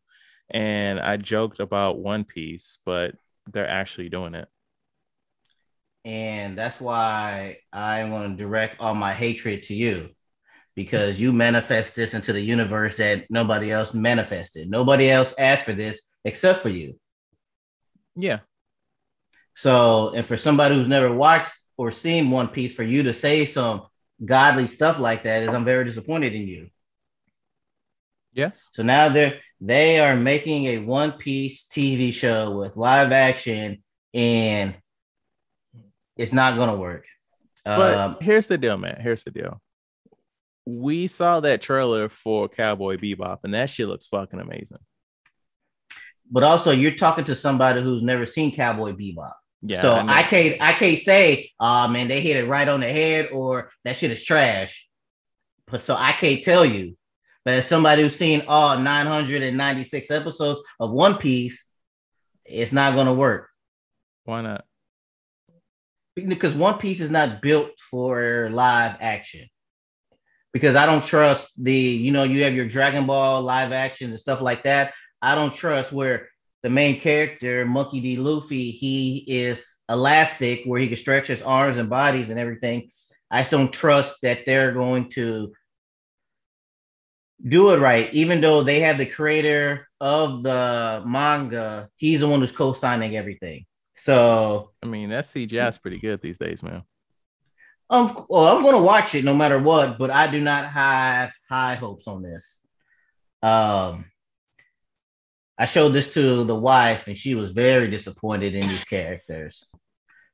and 0.49 0.99
I 0.99 1.17
joked 1.17 1.59
about 1.59 1.99
One 1.99 2.23
Piece, 2.23 2.79
but 2.85 3.15
they're 3.51 3.67
actually 3.69 4.09
doing 4.09 4.33
it. 4.35 4.47
and 6.05 6.57
that's 6.57 6.81
why 6.81 7.57
I 7.71 8.03
want 8.05 8.37
to 8.37 8.43
direct 8.43 8.79
all 8.79 8.95
my 8.95 9.13
hatred 9.13 9.63
to 9.63 9.75
you 9.75 10.09
because 10.75 11.19
you 11.19 11.31
manifest 11.33 11.95
this 11.95 12.13
into 12.13 12.33
the 12.33 12.41
universe 12.41 12.95
that 12.95 13.25
nobody 13.29 13.71
else 13.71 13.93
manifested. 13.93 14.69
Nobody 14.69 15.09
else 15.09 15.33
asked 15.37 15.65
for 15.65 15.73
this 15.73 16.03
except 16.23 16.59
for 16.59 16.69
you. 16.69 16.99
Yeah, 18.15 18.39
So, 19.53 20.13
and 20.13 20.25
for 20.25 20.37
somebody 20.37 20.75
who's 20.75 20.87
never 20.87 21.13
watched 21.13 21.53
or 21.77 21.91
seen 21.91 22.29
One 22.29 22.47
Piece, 22.47 22.73
for 22.73 22.83
you 22.83 23.03
to 23.03 23.13
say 23.13 23.45
some 23.45 23.87
godly 24.23 24.67
stuff 24.67 24.99
like 24.99 25.23
that 25.23 25.43
is, 25.43 25.49
I'm 25.49 25.65
very 25.65 25.83
disappointed 25.85 26.33
in 26.33 26.47
you. 26.47 26.69
yes, 28.33 28.69
So 28.71 28.83
now 28.83 29.09
they're 29.09 29.39
they 29.59 29.99
are 29.99 30.15
making 30.15 30.65
a 30.65 30.77
One 30.79 31.13
Piece 31.13 31.65
TV 31.65 32.13
show 32.13 32.57
with 32.57 32.75
live 32.77 33.11
action, 33.11 33.81
and 34.13 34.75
it's 36.17 36.33
not 36.33 36.57
gonna 36.57 36.75
work. 36.77 37.05
but 37.65 37.97
Um, 37.97 38.17
here's 38.21 38.47
the 38.47 38.57
deal, 38.57 38.77
man. 38.77 38.99
Here's 39.01 39.23
the 39.23 39.31
deal. 39.31 39.61
We 40.65 41.07
saw 41.07 41.39
that 41.41 41.61
trailer 41.61 42.09
for 42.09 42.47
Cowboy 42.47 42.97
Bebop, 42.97 43.39
and 43.43 43.53
that 43.53 43.69
shit 43.69 43.87
looks 43.87 44.07
fucking 44.07 44.39
amazing. 44.39 44.79
But 46.33 46.41
also, 46.41 46.71
you're 46.71 46.95
talking 46.95 47.25
to 47.25 47.35
somebody 47.35 47.79
who's 47.83 48.01
never 48.01 48.25
seen 48.25 48.51
Cowboy 48.51 48.93
Bebop. 48.93 49.33
Yeah. 49.61 49.81
so 49.81 50.03
know. 50.03 50.11
I, 50.11 50.23
can't 50.23 50.59
I 50.59 50.73
can't 50.73 50.97
say, 50.97 51.51
oh 51.59 51.87
man, 51.87 52.07
they 52.07 52.21
hit 52.21 52.37
it 52.37 52.49
right 52.49 52.67
on 52.67 52.79
the 52.79 52.89
head 52.89 53.29
or 53.31 53.69
that 53.85 53.95
shit 53.95 54.09
is 54.09 54.25
trash. 54.25 54.89
But 55.67 55.83
so 55.83 55.95
I 55.95 56.11
can't 56.13 56.43
tell 56.43 56.65
you. 56.65 56.97
But 57.45 57.53
as 57.53 57.67
somebody 57.67 58.01
who's 58.01 58.15
seen 58.15 58.41
all 58.47 58.79
996 58.79 60.09
episodes 60.09 60.59
of 60.79 60.91
One 60.91 61.17
Piece, 61.19 61.69
it's 62.45 62.73
not 62.73 62.95
gonna 62.95 63.13
work. 63.13 63.49
Why 64.25 64.41
not? 64.41 64.65
Because 66.15 66.55
One 66.55 66.79
Piece 66.79 66.99
is 66.99 67.11
not 67.11 67.43
built 67.43 67.71
for 67.79 68.49
live 68.51 68.97
action. 68.99 69.47
Because 70.51 70.75
I 70.75 70.87
don't 70.87 71.05
trust 71.05 71.63
the, 71.63 71.73
you 71.73 72.11
know, 72.11 72.23
you 72.23 72.43
have 72.43 72.55
your 72.55 72.67
Dragon 72.67 73.05
Ball 73.05 73.43
live 73.43 73.71
actions 73.71 74.11
and 74.11 74.19
stuff 74.19 74.41
like 74.41 74.63
that. 74.63 74.93
I 75.23 75.35
don't 75.35 75.55
trust 75.55 75.93
where 75.93 76.27
the 76.63 76.69
main 76.69 76.99
character, 76.99 77.65
Monkey 77.65 78.01
D. 78.01 78.17
Luffy, 78.17 78.71
he 78.71 79.23
is 79.25 79.77
elastic, 79.87 80.65
where 80.65 80.81
he 80.81 80.89
can 80.89 80.97
stretch 80.97 81.27
his 81.27 81.41
arms 81.41 81.77
and 81.77 81.89
bodies 81.89 82.29
and 82.29 82.37
everything. 82.37 82.91
I 83.31 83.39
just 83.39 83.51
don't 83.51 83.71
trust 83.71 84.17
that 84.21 84.45
they're 84.45 84.73
going 84.73 85.09
to 85.11 85.53
do 87.41 87.73
it 87.73 87.79
right, 87.79 88.13
even 88.13 88.41
though 88.41 88.63
they 88.63 88.81
have 88.81 88.97
the 88.97 89.05
creator 89.05 89.87
of 90.01 90.43
the 90.43 91.03
manga. 91.05 91.89
He's 91.95 92.19
the 92.19 92.27
one 92.27 92.41
who's 92.41 92.51
co-signing 92.51 93.15
everything. 93.15 93.65
So 93.95 94.71
I 94.83 94.87
mean, 94.87 95.09
that 95.09 95.23
CGI 95.23 95.69
is 95.69 95.77
pretty 95.77 95.99
good 95.99 96.21
these 96.21 96.37
days, 96.37 96.61
man. 96.63 96.83
um, 97.89 98.25
well, 98.27 98.55
I'm 98.55 98.61
going 98.61 98.75
to 98.75 98.81
watch 98.81 99.15
it 99.15 99.23
no 99.23 99.35
matter 99.35 99.57
what, 99.57 99.97
but 99.97 100.09
I 100.09 100.29
do 100.29 100.41
not 100.41 100.65
have 100.65 101.31
high 101.49 101.75
hopes 101.75 102.07
on 102.07 102.23
this. 102.23 102.61
Um, 103.41 104.05
I 105.57 105.65
showed 105.65 105.89
this 105.89 106.13
to 106.15 106.43
the 106.43 106.59
wife, 106.59 107.07
and 107.07 107.17
she 107.17 107.35
was 107.35 107.51
very 107.51 107.89
disappointed 107.89 108.55
in 108.55 108.61
these 108.61 108.83
characters. 108.83 109.69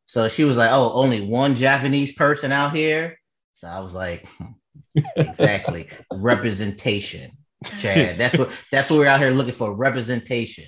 So 0.06 0.28
she 0.30 0.44
was 0.44 0.58
like, 0.58 0.72
"Oh, 0.72 0.92
only 0.94 1.22
one 1.22 1.56
Japanese 1.56 2.14
person 2.14 2.52
out 2.52 2.74
here." 2.74 3.20
So 3.54 3.68
I 3.68 3.80
was 3.80 3.94
like, 3.94 4.28
"Exactly, 5.16 5.90
representation, 6.12 7.32
Chad. 7.80 8.18
That's 8.18 8.38
what 8.38 8.50
that's 8.72 8.90
what 8.90 8.98
we're 8.98 9.08
out 9.08 9.20
here 9.20 9.32
looking 9.32 9.54
for, 9.54 9.76
representation." 9.76 10.66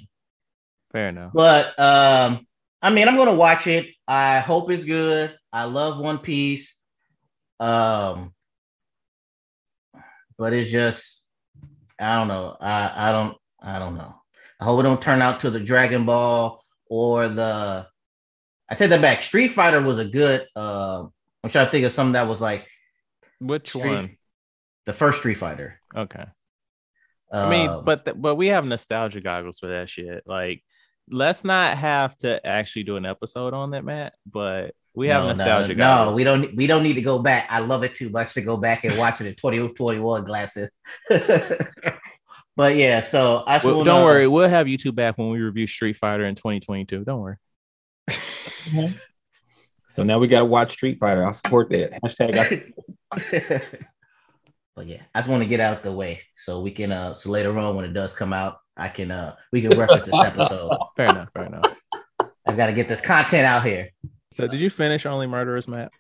Fair 0.91 1.10
enough. 1.10 1.32
But 1.34 1.80
um, 1.80 2.45
I 2.82 2.91
mean, 2.91 3.08
I'm 3.08 3.18
gonna 3.18 3.34
watch 3.34 3.68
it. 3.68 3.88
I 4.08 4.39
hope 4.39 4.70
it's 4.70 4.86
good. 4.86 5.36
I 5.54 5.64
love 5.64 5.99
One 5.99 6.20
Piece. 6.20 6.78
Um, 7.60 8.34
but 10.38 10.54
it's 10.54 10.72
just, 10.72 11.24
I 11.99 12.16
don't 12.16 12.28
know. 12.28 12.58
I 12.60 13.10
I 13.10 13.12
don't 13.12 13.38
I 13.62 13.80
don't 13.80 13.95
know. 13.95 14.20
I 14.62 14.66
hope 14.66 14.80
it 14.80 14.84
don't 14.84 15.01
turn 15.01 15.22
out 15.24 15.39
to 15.41 15.49
the 15.49 15.59
Dragon 15.59 16.05
Ball 16.05 16.64
or 16.88 17.28
the. 17.28 17.88
I 18.70 18.76
take 18.76 18.91
that 18.91 19.01
back. 19.01 19.24
Street 19.24 19.47
Fighter 19.49 19.82
was 19.82 19.97
a 19.99 20.05
good. 20.05 20.45
Uh, 20.55 21.05
I'm 21.43 21.49
trying 21.49 21.66
to 21.66 21.72
think 21.72 21.86
of 21.86 21.91
something 21.91 22.14
that 22.14 22.28
was 22.28 22.39
like 22.39 22.68
Which 23.39 23.70
Street- 23.70 23.84
one? 23.86 24.18
the 24.86 24.93
first 24.93 25.18
Street 25.20 25.34
Fighter. 25.36 25.80
Okay. 25.95 26.24
I 27.34 27.49
mean, 27.49 27.70
Um, 27.70 27.86
but 27.86 28.05
th- 28.05 28.18
but 28.20 28.36
we 28.36 28.47
have 28.47 28.66
nostalgia 28.66 29.22
goggles 29.22 29.57
for 29.59 29.68
that 29.68 29.89
shit. 29.89 30.24
Like, 30.28 30.64
let's 31.09 31.43
not 31.43 31.78
have 31.78 32.16
to 32.20 32.45
actually 32.45 32.84
do 32.84 32.97
an 32.97 33.05
episode 33.05 33.53
on 33.53 33.72
that, 33.72 33.84
Matt. 33.86 34.14
But 34.30 34.76
we 34.93 35.07
have 35.07 35.24
no, 35.24 35.30
no, 35.30 35.34
nostalgia 35.36 35.74
No, 35.76 35.84
goggles. 35.84 36.18
we 36.18 36.24
don't. 36.26 36.55
We 36.55 36.68
don't 36.68 36.84
need 36.84 36.93
to 36.95 37.01
go 37.01 37.20
back. 37.20 37.47
I 37.49 37.59
love 37.59 37.84
it 37.84 37.95
too 37.95 38.09
much 38.09 38.34
to 38.36 38.41
go 38.41 38.57
back 38.57 38.84
and 38.84 38.95
watch 38.97 39.22
it 39.22 39.28
in 39.28 39.34
2021 39.36 40.24
glasses. 40.26 40.70
but 42.56 42.76
yeah, 42.76 43.02
so 43.02 43.43
I 43.47 43.56
just 43.56 43.66
Well, 43.66 43.84
don't 43.84 44.04
worry, 44.06 44.28
we'll 44.28 44.49
have 44.49 44.68
you 44.68 44.78
two 44.78 44.91
back 44.91 45.18
when 45.18 45.30
we 45.30 45.39
review 45.39 45.68
Street 45.68 45.97
Fighter 45.97 46.26
in 46.26 46.36
2022. 46.36 47.04
Don't 47.04 47.20
worry. 47.22 47.38
So 49.86 50.04
now 50.04 50.20
we 50.20 50.28
got 50.28 50.39
to 50.39 50.45
watch 50.45 50.72
Street 50.72 50.99
Fighter. 50.99 51.26
I'll 51.26 51.34
support 51.34 51.70
that. 51.72 52.02
Hashtag. 52.02 52.74
I- 53.12 53.62
but 54.76 54.88
yeah, 54.88 55.02
I 55.14 55.20
just 55.20 55.30
want 55.30 55.43
to 55.43 55.49
get 55.49 55.60
out 55.60 55.84
the 55.84 55.91
way 55.91 56.22
so 56.38 56.62
we 56.62 56.72
can. 56.72 56.93
uh 56.93 57.14
So 57.14 57.30
later 57.30 57.58
on, 57.58 57.76
when 57.76 57.84
it 57.84 57.91
does 57.93 58.14
come 58.14 58.32
out, 58.32 58.60
I 58.78 58.88
can. 58.88 59.12
uh 59.12 59.36
We 59.52 59.62
can 59.62 59.78
reference 59.78 60.06
this 60.06 60.16
episode. 60.16 60.72
Fair 60.95 61.10
enough. 61.10 61.28
Fair 61.36 61.45
enough. 61.47 61.76
I 62.22 62.28
just 62.47 62.58
got 62.58 62.68
to 62.68 62.74
get 62.74 62.88
this 62.88 63.02
content 63.02 63.45
out 63.45 63.66
here. 63.66 63.89
So, 64.32 64.47
did 64.47 64.62
you 64.62 64.70
finish 64.70 65.06
Only 65.06 65.28
Murderers, 65.28 65.68
Matt? 65.68 65.91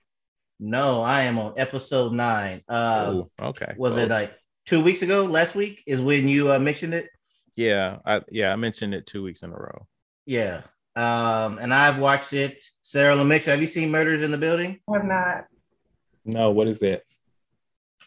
No, 0.57 1.01
I 1.01 1.23
am 1.23 1.37
on 1.37 1.55
episode 1.57 2.13
nine. 2.13 2.61
Uh, 2.69 3.11
Ooh, 3.13 3.31
okay. 3.41 3.73
was 3.75 3.97
it 3.97 4.09
like 4.09 4.33
two 4.65 4.83
weeks 4.83 5.01
ago? 5.01 5.25
Last 5.25 5.55
week 5.55 5.83
is 5.85 6.01
when 6.01 6.27
you 6.27 6.51
uh, 6.51 6.59
mentioned 6.59 6.93
it. 6.93 7.09
Yeah, 7.55 7.97
I 8.05 8.21
yeah, 8.29 8.53
I 8.53 8.55
mentioned 8.55 8.93
it 8.93 9.05
two 9.05 9.23
weeks 9.23 9.43
in 9.43 9.51
a 9.51 9.55
row. 9.55 9.87
Yeah. 10.25 10.61
Um, 10.95 11.57
and 11.57 11.73
I've 11.73 11.99
watched 11.99 12.33
it. 12.33 12.63
Sarah 12.81 13.15
Lemix, 13.15 13.45
have 13.45 13.61
you 13.61 13.67
seen 13.67 13.91
Murders 13.91 14.21
in 14.21 14.31
the 14.31 14.37
Building? 14.37 14.79
I 14.89 14.97
have 14.97 15.05
not. 15.05 15.45
no, 16.25 16.51
what 16.51 16.67
is 16.67 16.79
that? 16.79 17.03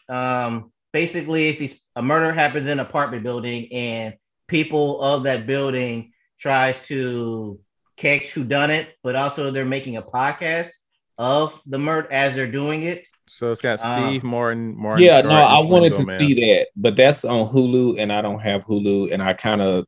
Um, 0.07 0.71
basically, 0.93 1.49
it's 1.49 1.59
these, 1.59 1.81
a 1.95 2.01
murder 2.01 2.31
happens 2.31 2.67
in 2.67 2.73
an 2.73 2.85
apartment 2.85 3.23
building, 3.23 3.71
and 3.73 4.15
people 4.47 5.01
of 5.01 5.23
that 5.23 5.47
building 5.47 6.13
tries 6.39 6.81
to 6.83 7.59
catch 7.97 8.31
who 8.33 8.43
done 8.43 8.69
it, 8.69 8.93
but 9.03 9.15
also 9.15 9.51
they're 9.51 9.65
making 9.65 9.97
a 9.97 10.01
podcast 10.01 10.69
of 11.17 11.59
the 11.65 11.79
murder 11.79 12.11
as 12.11 12.35
they're 12.35 12.51
doing 12.51 12.83
it. 12.83 13.07
So 13.27 13.51
it's 13.51 13.61
got 13.61 13.79
Uh, 13.81 14.09
Steve 14.09 14.23
Martin, 14.23 14.75
Martin. 14.77 15.05
Yeah, 15.05 15.21
Short, 15.21 15.33
no, 15.33 15.41
I 15.41 15.55
Selena 15.63 15.95
wanted 15.95 16.05
to 16.05 16.17
see 16.19 16.33
that, 16.47 16.67
but 16.75 16.95
that's 16.95 17.25
on 17.25 17.47
Hulu, 17.47 17.99
and 17.99 18.11
I 18.13 18.21
don't 18.21 18.39
have 18.39 18.63
Hulu, 18.65 19.11
and 19.11 19.21
I 19.21 19.33
kind 19.33 19.61
of 19.61 19.85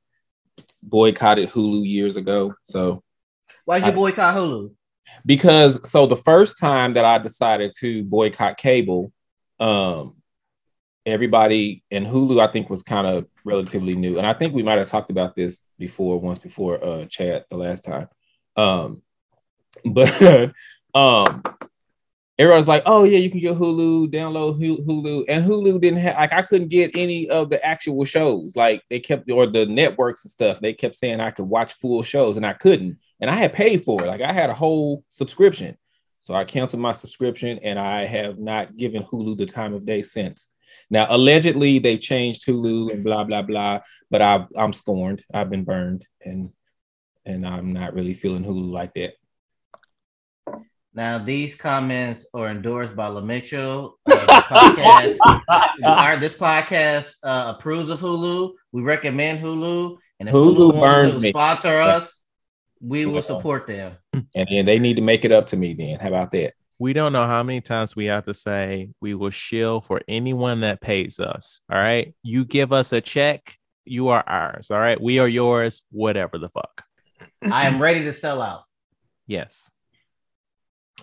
boycotted 0.81 1.49
Hulu 1.49 1.88
years 1.88 2.15
ago. 2.17 2.53
So 2.65 3.03
Why'd 3.65 3.83
you 3.83 3.89
I- 3.89 3.95
boycott 3.95 4.35
Hulu? 4.35 4.73
because 5.25 5.89
so 5.89 6.05
the 6.05 6.15
first 6.17 6.59
time 6.59 6.93
that 6.93 7.05
I 7.05 7.17
decided 7.17 7.73
to 7.79 8.03
boycott 8.03 8.57
cable, 8.57 9.11
um, 9.59 10.15
everybody 11.05 11.83
and 11.91 12.05
Hulu 12.05 12.41
I 12.41 12.51
think 12.51 12.69
was 12.69 12.83
kind 12.83 13.07
of 13.07 13.25
relatively 13.45 13.95
new, 13.95 14.17
and 14.17 14.27
I 14.27 14.33
think 14.33 14.53
we 14.53 14.63
might 14.63 14.77
have 14.79 14.89
talked 14.89 15.09
about 15.09 15.35
this 15.35 15.61
before 15.77 16.19
once 16.19 16.39
before 16.39 16.83
uh 16.83 17.05
chat 17.05 17.45
the 17.49 17.57
last 17.57 17.81
time. 17.85 18.09
Um, 18.55 19.01
but 19.85 20.51
um, 20.95 21.43
everyone's 22.39 22.67
like, 22.67 22.83
"Oh 22.85 23.03
yeah, 23.03 23.17
you 23.17 23.29
can 23.29 23.39
get 23.39 23.57
Hulu, 23.57 24.11
download 24.11 24.59
Hulu," 24.59 25.25
and 25.27 25.45
Hulu 25.45 25.79
didn't 25.81 25.99
have 25.99 26.15
like 26.15 26.33
I 26.33 26.41
couldn't 26.41 26.69
get 26.69 26.91
any 26.95 27.29
of 27.29 27.49
the 27.49 27.63
actual 27.65 28.05
shows. 28.05 28.55
Like 28.55 28.83
they 28.89 28.99
kept 28.99 29.29
or 29.31 29.47
the 29.47 29.65
networks 29.65 30.23
and 30.25 30.31
stuff. 30.31 30.59
They 30.59 30.73
kept 30.73 30.95
saying 30.95 31.19
I 31.19 31.31
could 31.31 31.45
watch 31.45 31.73
full 31.73 32.03
shows, 32.03 32.38
and 32.38 32.45
I 32.45 32.53
couldn't. 32.53 32.97
And 33.19 33.29
I 33.29 33.35
had 33.35 33.53
paid 33.53 33.83
for 33.83 34.03
it. 34.03 34.07
Like 34.07 34.21
I 34.21 34.31
had 34.31 34.49
a 34.49 34.55
whole 34.55 35.03
subscription, 35.09 35.77
so 36.21 36.33
I 36.33 36.45
canceled 36.45 36.81
my 36.81 36.91
subscription, 36.91 37.59
and 37.63 37.79
I 37.79 38.05
have 38.05 38.38
not 38.38 38.77
given 38.77 39.03
Hulu 39.03 39.38
the 39.38 39.45
time 39.45 39.73
of 39.73 39.85
day 39.85 40.01
since. 40.03 40.47
Now, 40.89 41.07
allegedly, 41.09 41.79
they 41.79 41.97
changed 41.97 42.45
Hulu 42.45 42.91
and 42.91 43.03
blah 43.03 43.23
blah 43.23 43.41
blah, 43.41 43.81
but 44.11 44.21
I, 44.21 44.45
I'm 44.55 44.73
scorned. 44.73 45.23
I've 45.33 45.49
been 45.49 45.63
burned, 45.63 46.05
and 46.23 46.51
and 47.25 47.45
I'm 47.45 47.73
not 47.73 47.93
really 47.93 48.13
feeling 48.13 48.43
Hulu 48.43 48.71
like 48.71 48.93
that. 48.93 49.13
Now, 50.97 51.19
these 51.19 51.53
comments 51.53 52.25
are 52.33 52.49
endorsed 52.49 52.95
by 52.95 53.05
La 53.09 53.21
Mitchell. 53.21 53.99
Uh, 54.07 54.15
podcast, 54.41 55.19
our, 55.85 56.17
this 56.17 56.33
podcast 56.33 57.17
uh, 57.21 57.53
approves 57.55 57.91
of 57.91 57.99
Hulu. 57.99 58.53
We 58.71 58.81
recommend 58.81 59.39
Hulu, 59.39 59.95
and 60.19 60.27
if 60.27 60.33
Hulu, 60.33 60.55
Hulu 60.55 60.73
wants 60.73 61.11
to 61.13 61.19
me. 61.19 61.29
sponsor 61.29 61.77
us, 61.77 62.19
we 62.81 63.05
will 63.05 63.21
support 63.21 63.67
them. 63.67 63.95
And 64.11 64.47
then 64.49 64.65
they 64.65 64.79
need 64.79 64.95
to 64.95 65.03
make 65.03 65.23
it 65.23 65.31
up 65.31 65.45
to 65.47 65.55
me. 65.55 65.75
Then, 65.75 65.99
how 65.99 66.07
about 66.07 66.31
that? 66.31 66.55
We 66.79 66.93
don't 66.93 67.13
know 67.13 67.27
how 67.27 67.43
many 67.43 67.61
times 67.61 67.95
we 67.95 68.05
have 68.05 68.25
to 68.25 68.33
say 68.33 68.89
we 68.99 69.13
will 69.13 69.29
shill 69.29 69.81
for 69.81 70.01
anyone 70.07 70.61
that 70.61 70.81
pays 70.81 71.19
us. 71.19 71.61
All 71.71 71.77
right, 71.77 72.15
you 72.23 72.43
give 72.43 72.73
us 72.73 72.91
a 72.91 73.01
check, 73.01 73.55
you 73.85 74.07
are 74.07 74.23
ours. 74.25 74.71
All 74.71 74.79
right, 74.79 74.99
we 74.99 75.19
are 75.19 75.27
yours. 75.27 75.83
Whatever 75.91 76.39
the 76.39 76.49
fuck. 76.49 76.83
I 77.43 77.67
am 77.67 77.79
ready 77.79 78.03
to 78.05 78.13
sell 78.13 78.41
out. 78.41 78.63
Yes. 79.27 79.69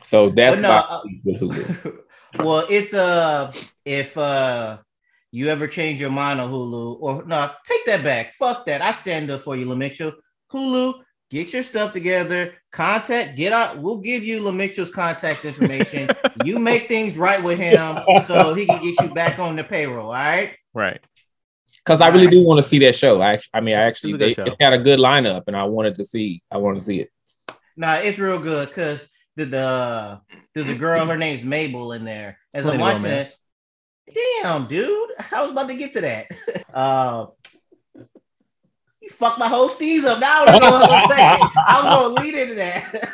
So 0.03 0.31
that's 0.31 0.61
no, 0.61 0.71
uh, 0.71 1.03
Hulu. 1.27 1.99
well, 2.39 2.67
it's 2.69 2.95
uh 2.95 3.53
if 3.85 4.17
uh 4.19 4.79
you 5.35 5.49
ever 5.49 5.67
change 5.67 6.01
your 6.01 6.11
mind 6.11 6.41
on 6.41 6.51
Hulu, 6.51 7.01
or 7.01 7.25
no, 7.27 7.51
take 7.67 7.85
that 7.87 8.05
back. 8.05 8.35
Fuck 8.35 8.67
that. 8.67 8.81
I 8.81 8.93
stand 8.93 9.31
up 9.33 9.41
for 9.41 9.57
you, 9.57 9.67
LaMitchell. 9.67 10.13
Hulu, 10.53 11.03
get 11.29 11.53
your 11.53 11.65
stuff 11.65 11.93
together. 11.93 12.55
Contact, 12.71 13.37
get 13.37 13.53
out. 13.53 13.79
We'll 13.79 13.99
give 13.99 14.23
you 14.23 14.41
LaMitchell's 14.41 14.93
contact 14.93 15.45
information. 15.45 16.09
you 16.45 16.61
make 16.61 16.87
things 16.87 17.17
right 17.17 17.43
with 17.43 17.59
him 17.59 17.99
so 18.29 18.55
he 18.55 18.65
can 18.65 18.81
get 18.81 18.95
you 19.03 19.13
back 19.13 19.41
on 19.41 19.57
the 19.57 19.65
payroll. 19.65 20.07
All 20.07 20.13
right. 20.13 20.55
Right. 20.73 21.05
Because 21.85 22.01
I 22.01 22.09
really 22.09 22.29
do 22.29 22.43
want 22.45 22.63
to 22.63 22.69
see 22.69 22.79
that 22.79 22.95
show. 22.95 23.21
I, 23.21 23.41
I 23.53 23.61
mean, 23.61 23.75
I 23.75 23.83
actually, 23.83 24.13
they, 24.13 24.31
it's 24.31 24.57
got 24.57 24.73
a 24.73 24.79
good 24.79 25.01
lineup, 25.01 25.43
and 25.49 25.57
I 25.57 25.65
wanted 25.65 25.97
to 25.97 26.05
see. 26.05 26.43
I 26.51 26.57
want 26.59 26.79
to 26.79 26.83
see 26.83 27.01
it. 27.01 27.11
Nah, 27.77 27.97
it's 27.97 28.19
real 28.19 28.39
good 28.39 28.69
because 28.69 29.05
the, 29.37 29.45
the 29.47 30.21
there's 30.55 30.69
a 30.69 30.75
girl, 30.77 31.07
her 31.07 31.17
name's 31.17 31.45
Mabel 31.45 31.93
in 31.93 32.05
there. 32.05 32.39
As 32.53 32.67
I'm 32.67 32.79
watching 32.79 33.07
it, 33.07 33.37
damn, 34.13 34.67
dude, 34.67 35.11
I 35.33 35.43
was 35.43 35.51
about 35.51 35.69
to 35.69 35.75
get 35.75 35.93
to 35.95 36.01
that. 36.03 36.27
Uh, 36.75 37.29
you 39.01 39.09
fucked 39.09 39.39
my 39.39 39.47
whole 39.47 39.69
steez 39.69 40.03
up. 40.03 40.19
Now 40.19 40.45
I 40.45 40.59
was 40.59 40.61
gonna 40.61 41.09
say. 41.09 41.23
I 41.23 41.81
was 41.81 41.85
gonna 41.85 42.21
lead 42.21 42.35
into 42.35 42.55
that. 42.57 43.11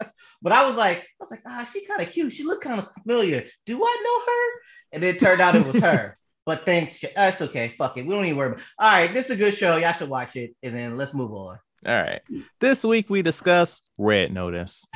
but 0.42 0.50
I 0.50 0.66
was 0.66 0.76
like, 0.76 0.98
I 0.98 1.04
was 1.20 1.30
like, 1.30 1.42
ah, 1.46 1.68
she 1.70 1.86
kind 1.86 2.02
of 2.02 2.10
cute. 2.10 2.32
She 2.32 2.42
looked 2.42 2.64
kind 2.64 2.80
of 2.80 2.88
familiar. 3.02 3.44
Do 3.66 3.80
I 3.84 4.02
know 4.04 4.32
her? 4.32 4.60
And 4.92 5.04
it 5.04 5.20
turned 5.20 5.40
out 5.40 5.54
it 5.56 5.66
was 5.66 5.80
her. 5.80 6.16
But 6.46 6.64
thanks. 6.64 7.04
That's 7.14 7.42
okay. 7.42 7.74
Fuck 7.78 7.98
it. 7.98 8.06
We 8.06 8.14
don't 8.14 8.24
even 8.24 8.36
worry 8.36 8.52
about 8.52 8.62
All 8.78 8.90
right. 8.90 9.12
This 9.12 9.26
is 9.26 9.32
a 9.32 9.36
good 9.36 9.54
show. 9.54 9.76
Y'all 9.76 9.92
should 9.92 10.08
watch 10.08 10.34
it. 10.34 10.56
And 10.62 10.74
then 10.74 10.96
let's 10.96 11.14
move 11.14 11.32
on. 11.32 11.58
All 11.86 11.94
right. 11.94 12.22
This 12.58 12.82
week 12.82 13.08
we 13.08 13.22
discuss 13.22 13.82
Red 13.98 14.32
Notice. 14.32 14.86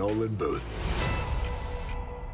Nolan 0.00 0.34
Booth, 0.34 0.66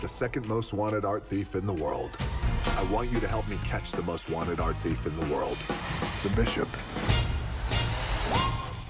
the 0.01 0.07
second 0.07 0.47
most 0.47 0.73
wanted 0.73 1.05
art 1.05 1.27
thief 1.27 1.57
in 1.57 1.67
the 1.67 1.73
world. 1.73 2.17
I 2.65 2.85
want 2.85 3.11
you 3.11 3.19
to 3.19 3.27
help 3.27 3.49
me 3.49 3.59
catch 3.65 3.91
the 3.91 4.03
most 4.03 4.31
wanted 4.31 4.61
art 4.61 4.77
thief 4.85 5.05
in 5.05 5.17
the 5.17 5.35
world, 5.35 5.59
the 6.23 6.29
Bishop. 6.37 6.69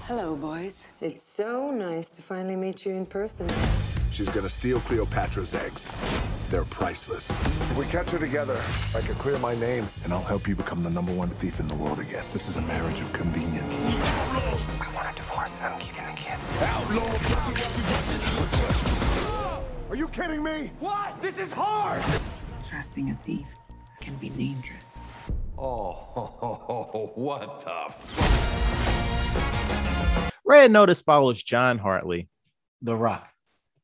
Hello, 0.03 0.35
boys. 0.35 0.85
It's 1.01 1.27
so 1.27 1.71
nice 1.71 2.11
to 2.11 2.21
finally 2.21 2.55
meet 2.55 2.85
you 2.85 2.93
in 2.93 3.07
person. 3.07 3.49
She's 4.11 4.29
gonna 4.29 4.47
steal 4.47 4.79
Cleopatra's 4.81 5.55
eggs. 5.55 5.87
They're 6.49 6.63
priceless. 6.63 7.27
If 7.31 7.77
we 7.77 7.85
catch 7.85 8.11
her 8.11 8.19
together, 8.19 8.61
I 8.95 9.01
can 9.01 9.15
clear 9.15 9.39
my 9.39 9.55
name, 9.55 9.87
and 10.03 10.13
I'll 10.13 10.23
help 10.23 10.47
you 10.47 10.55
become 10.55 10.83
the 10.83 10.91
number 10.91 11.13
one 11.13 11.29
thief 11.41 11.59
in 11.59 11.67
the 11.67 11.73
world 11.73 11.97
again. 11.99 12.23
This 12.31 12.47
is 12.47 12.57
a 12.57 12.61
marriage 12.61 12.99
of 12.99 13.11
convenience. 13.11 13.83
I 14.79 14.93
want 14.93 15.11
a 15.11 15.15
divorce. 15.15 15.59
and 15.63 15.73
I'm 15.73 15.79
keeping 15.79 16.05
the 16.05 16.11
kids. 16.11 16.61
Are 16.61 16.85
you 19.97 20.07
kidding 20.09 20.43
me? 20.43 20.69
What? 20.79 21.19
This 21.23 21.39
is 21.39 21.51
hard! 21.51 22.03
Trusting 22.69 23.09
a 23.09 23.15
thief 23.25 23.47
can 23.99 24.15
be 24.17 24.29
dangerous. 24.29 24.83
Oh, 25.57 27.11
what 27.15 27.59
the 27.61 27.93
Red 30.45 30.69
Notice 30.69 31.01
follows 31.01 31.41
John 31.41 31.79
Hartley, 31.79 32.29
The 32.83 32.95
Rock, 32.95 33.27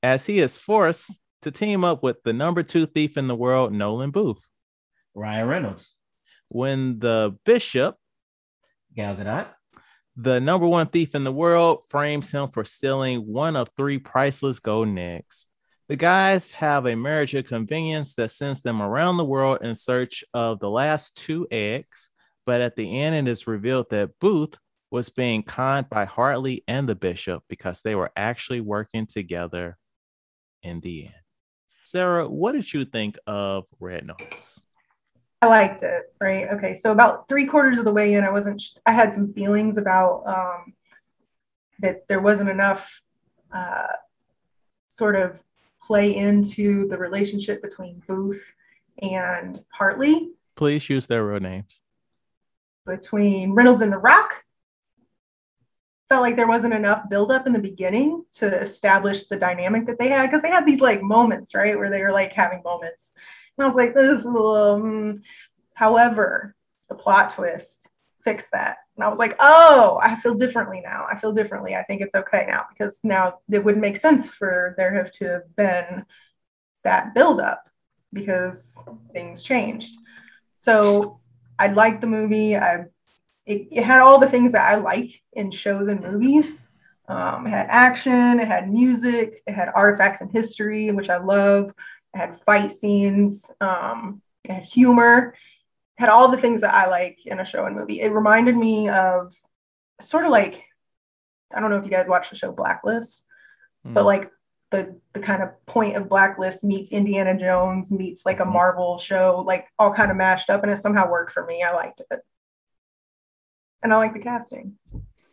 as 0.03 0.27
he 0.27 0.39
is 0.39 0.59
forced 0.59 1.11
to 1.41 1.49
team 1.49 1.83
up 1.83 2.03
with 2.03 2.21
the 2.23 2.31
number 2.31 2.61
two 2.61 2.85
thief 2.85 3.17
in 3.17 3.27
the 3.27 3.35
world, 3.35 3.73
Nolan 3.73 4.11
Booth. 4.11 4.45
Ryan 5.15 5.47
Reynolds. 5.47 5.95
When 6.47 6.99
the 6.99 7.35
bishop, 7.43 7.97
Gal 8.95 9.15
Gadot, 9.15 9.47
the 10.15 10.39
number 10.39 10.67
one 10.67 10.85
thief 10.87 11.15
in 11.15 11.23
the 11.23 11.33
world, 11.33 11.85
frames 11.89 12.29
him 12.29 12.49
for 12.49 12.63
stealing 12.63 13.21
one 13.21 13.55
of 13.55 13.71
three 13.75 13.97
priceless 13.97 14.59
golden 14.59 14.99
eggs. 14.99 15.47
The 15.93 15.97
guys 15.97 16.51
have 16.53 16.87
a 16.87 16.95
marriage 16.95 17.35
of 17.35 17.45
convenience 17.45 18.15
that 18.15 18.31
sends 18.31 18.63
them 18.63 18.81
around 18.81 19.17
the 19.17 19.23
world 19.23 19.59
in 19.61 19.75
search 19.75 20.23
of 20.33 20.57
the 20.57 20.67
last 20.67 21.15
two 21.15 21.47
eggs. 21.51 22.09
But 22.47 22.61
at 22.61 22.75
the 22.75 22.99
end, 22.99 23.15
it 23.15 23.31
is 23.31 23.45
revealed 23.45 23.91
that 23.91 24.17
Booth 24.19 24.57
was 24.89 25.11
being 25.11 25.43
conned 25.43 25.91
by 25.91 26.05
Hartley 26.05 26.63
and 26.67 26.89
the 26.89 26.95
bishop 26.95 27.43
because 27.47 27.83
they 27.83 27.93
were 27.93 28.11
actually 28.15 28.59
working 28.59 29.05
together 29.05 29.77
in 30.63 30.79
the 30.79 31.05
end. 31.05 31.13
Sarah, 31.83 32.27
what 32.27 32.53
did 32.53 32.73
you 32.73 32.85
think 32.85 33.19
of 33.27 33.67
Red 33.79 34.07
Notice? 34.07 34.59
I 35.43 35.45
liked 35.45 35.83
it. 35.83 36.11
Right. 36.19 36.47
Okay. 36.53 36.73
So 36.73 36.91
about 36.91 37.29
three 37.29 37.45
quarters 37.45 37.77
of 37.77 37.85
the 37.85 37.93
way 37.93 38.15
in, 38.15 38.23
I 38.23 38.31
wasn't. 38.31 38.63
I 38.87 38.93
had 38.93 39.13
some 39.13 39.31
feelings 39.31 39.77
about 39.77 40.23
um, 40.25 40.73
that 41.81 42.07
there 42.07 42.19
wasn't 42.19 42.49
enough 42.49 42.99
uh, 43.55 43.93
sort 44.89 45.15
of 45.15 45.39
play 45.85 46.15
into 46.15 46.87
the 46.87 46.97
relationship 46.97 47.61
between 47.61 48.01
Booth 48.07 48.53
and 49.01 49.61
Hartley. 49.69 50.31
Please 50.55 50.89
use 50.89 51.07
their 51.07 51.25
real 51.25 51.39
names. 51.39 51.81
Between 52.85 53.53
Reynolds 53.53 53.81
and 53.81 53.91
The 53.91 53.97
Rock, 53.97 54.43
felt 56.09 56.21
like 56.21 56.35
there 56.35 56.47
wasn't 56.47 56.73
enough 56.73 57.09
buildup 57.09 57.47
in 57.47 57.53
the 57.53 57.59
beginning 57.59 58.23
to 58.33 58.45
establish 58.61 59.27
the 59.27 59.37
dynamic 59.37 59.85
that 59.87 59.97
they 59.99 60.09
had 60.09 60.27
because 60.27 60.41
they 60.41 60.49
had 60.49 60.65
these 60.65 60.81
like 60.81 61.01
moments, 61.01 61.55
right, 61.55 61.77
where 61.77 61.89
they 61.89 62.01
were 62.01 62.11
like 62.11 62.33
having 62.33 62.61
moments. 62.63 63.11
And 63.57 63.65
I 63.65 63.67
was 63.67 63.75
like, 63.75 63.93
this 63.93 64.19
is 64.19 64.25
a 64.25 64.29
little. 64.29 64.55
Um... 64.55 65.21
However, 65.75 66.55
the 66.87 66.93
plot 66.93 67.31
twist 67.31 67.89
fixed 68.23 68.51
that. 68.51 68.77
And 68.95 69.03
I 69.03 69.09
was 69.09 69.19
like, 69.19 69.35
oh, 69.39 69.99
I 70.01 70.15
feel 70.17 70.35
differently 70.35 70.81
now. 70.83 71.05
I 71.11 71.17
feel 71.17 71.33
differently. 71.33 71.75
I 71.75 71.83
think 71.83 72.01
it's 72.01 72.15
okay 72.15 72.45
now 72.47 72.65
because 72.69 72.99
now 73.03 73.39
it 73.51 73.63
would 73.63 73.77
make 73.77 73.97
sense 73.97 74.33
for 74.33 74.75
there 74.77 74.93
have 74.93 75.11
to 75.13 75.25
have 75.25 75.55
been 75.55 76.05
that 76.83 77.13
buildup 77.13 77.63
because 78.11 78.77
things 79.11 79.41
changed. 79.41 79.95
So 80.55 81.19
I 81.57 81.67
liked 81.67 82.01
the 82.01 82.07
movie. 82.07 82.55
I 82.55 82.85
it, 83.45 83.67
it, 83.71 83.83
had 83.83 84.01
all 84.01 84.19
the 84.19 84.29
things 84.29 84.53
that 84.53 84.71
I 84.71 84.75
like 84.75 85.21
in 85.33 85.51
shows 85.51 85.87
and 85.87 86.01
movies. 86.01 86.59
Um, 87.09 87.45
it 87.45 87.49
had 87.49 87.67
action, 87.69 88.39
it 88.39 88.47
had 88.47 88.71
music, 88.71 89.43
it 89.45 89.53
had 89.53 89.69
artifacts 89.75 90.21
and 90.21 90.31
history, 90.31 90.89
which 90.91 91.09
I 91.09 91.17
love. 91.17 91.73
It 92.13 92.17
had 92.17 92.39
fight 92.45 92.71
scenes, 92.71 93.51
um, 93.59 94.21
it 94.45 94.51
had 94.51 94.63
humor, 94.63 95.35
had 95.97 96.09
all 96.09 96.29
the 96.29 96.37
things 96.37 96.61
that 96.61 96.73
I 96.73 96.87
like 96.87 97.25
in 97.25 97.39
a 97.39 97.45
show 97.45 97.65
and 97.65 97.75
movie. 97.75 98.01
It 98.01 98.09
reminded 98.09 98.55
me 98.57 98.89
of 98.89 99.33
sort 100.01 100.25
of 100.25 100.31
like, 100.31 100.63
I 101.53 101.59
don't 101.59 101.69
know 101.69 101.77
if 101.77 101.85
you 101.85 101.91
guys 101.91 102.07
watch 102.07 102.29
the 102.29 102.35
show 102.35 102.51
Blacklist, 102.51 103.23
mm. 103.85 103.93
but 103.93 104.05
like 104.05 104.31
the 104.71 104.99
the 105.13 105.19
kind 105.19 105.43
of 105.43 105.49
point 105.67 105.95
of 105.95 106.09
Blacklist 106.09 106.63
meets 106.63 106.91
Indiana 106.91 107.37
Jones 107.37 107.91
meets 107.91 108.25
like 108.25 108.39
a 108.39 108.43
hmm. 108.43 108.53
Marvel 108.53 108.97
show, 108.97 109.43
like 109.45 109.67
all 109.77 109.93
kind 109.93 110.09
of 110.09 110.17
mashed 110.17 110.49
up, 110.49 110.63
and 110.63 110.71
it 110.71 110.79
somehow 110.79 111.09
worked 111.11 111.31
for 111.31 111.45
me. 111.45 111.61
I 111.61 111.73
liked 111.73 112.01
it 112.09 112.23
and 113.83 113.93
I 113.93 113.97
like 113.97 114.13
the 114.13 114.19
casting. 114.19 114.77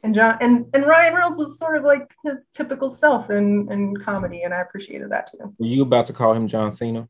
And 0.02 0.14
John 0.14 0.38
and, 0.40 0.66
and 0.74 0.86
Ryan 0.86 1.14
Reynolds 1.14 1.38
was 1.38 1.58
sort 1.58 1.76
of 1.76 1.84
like 1.84 2.10
his 2.24 2.46
typical 2.54 2.88
self 2.88 3.30
in, 3.30 3.70
in 3.70 3.96
comedy, 3.96 4.42
and 4.42 4.52
I 4.52 4.60
appreciated 4.60 5.10
that 5.10 5.30
too. 5.30 5.54
Were 5.58 5.66
you 5.66 5.82
about 5.82 6.06
to 6.06 6.12
call 6.12 6.32
him 6.34 6.48
John 6.48 6.72
Cena? 6.72 7.08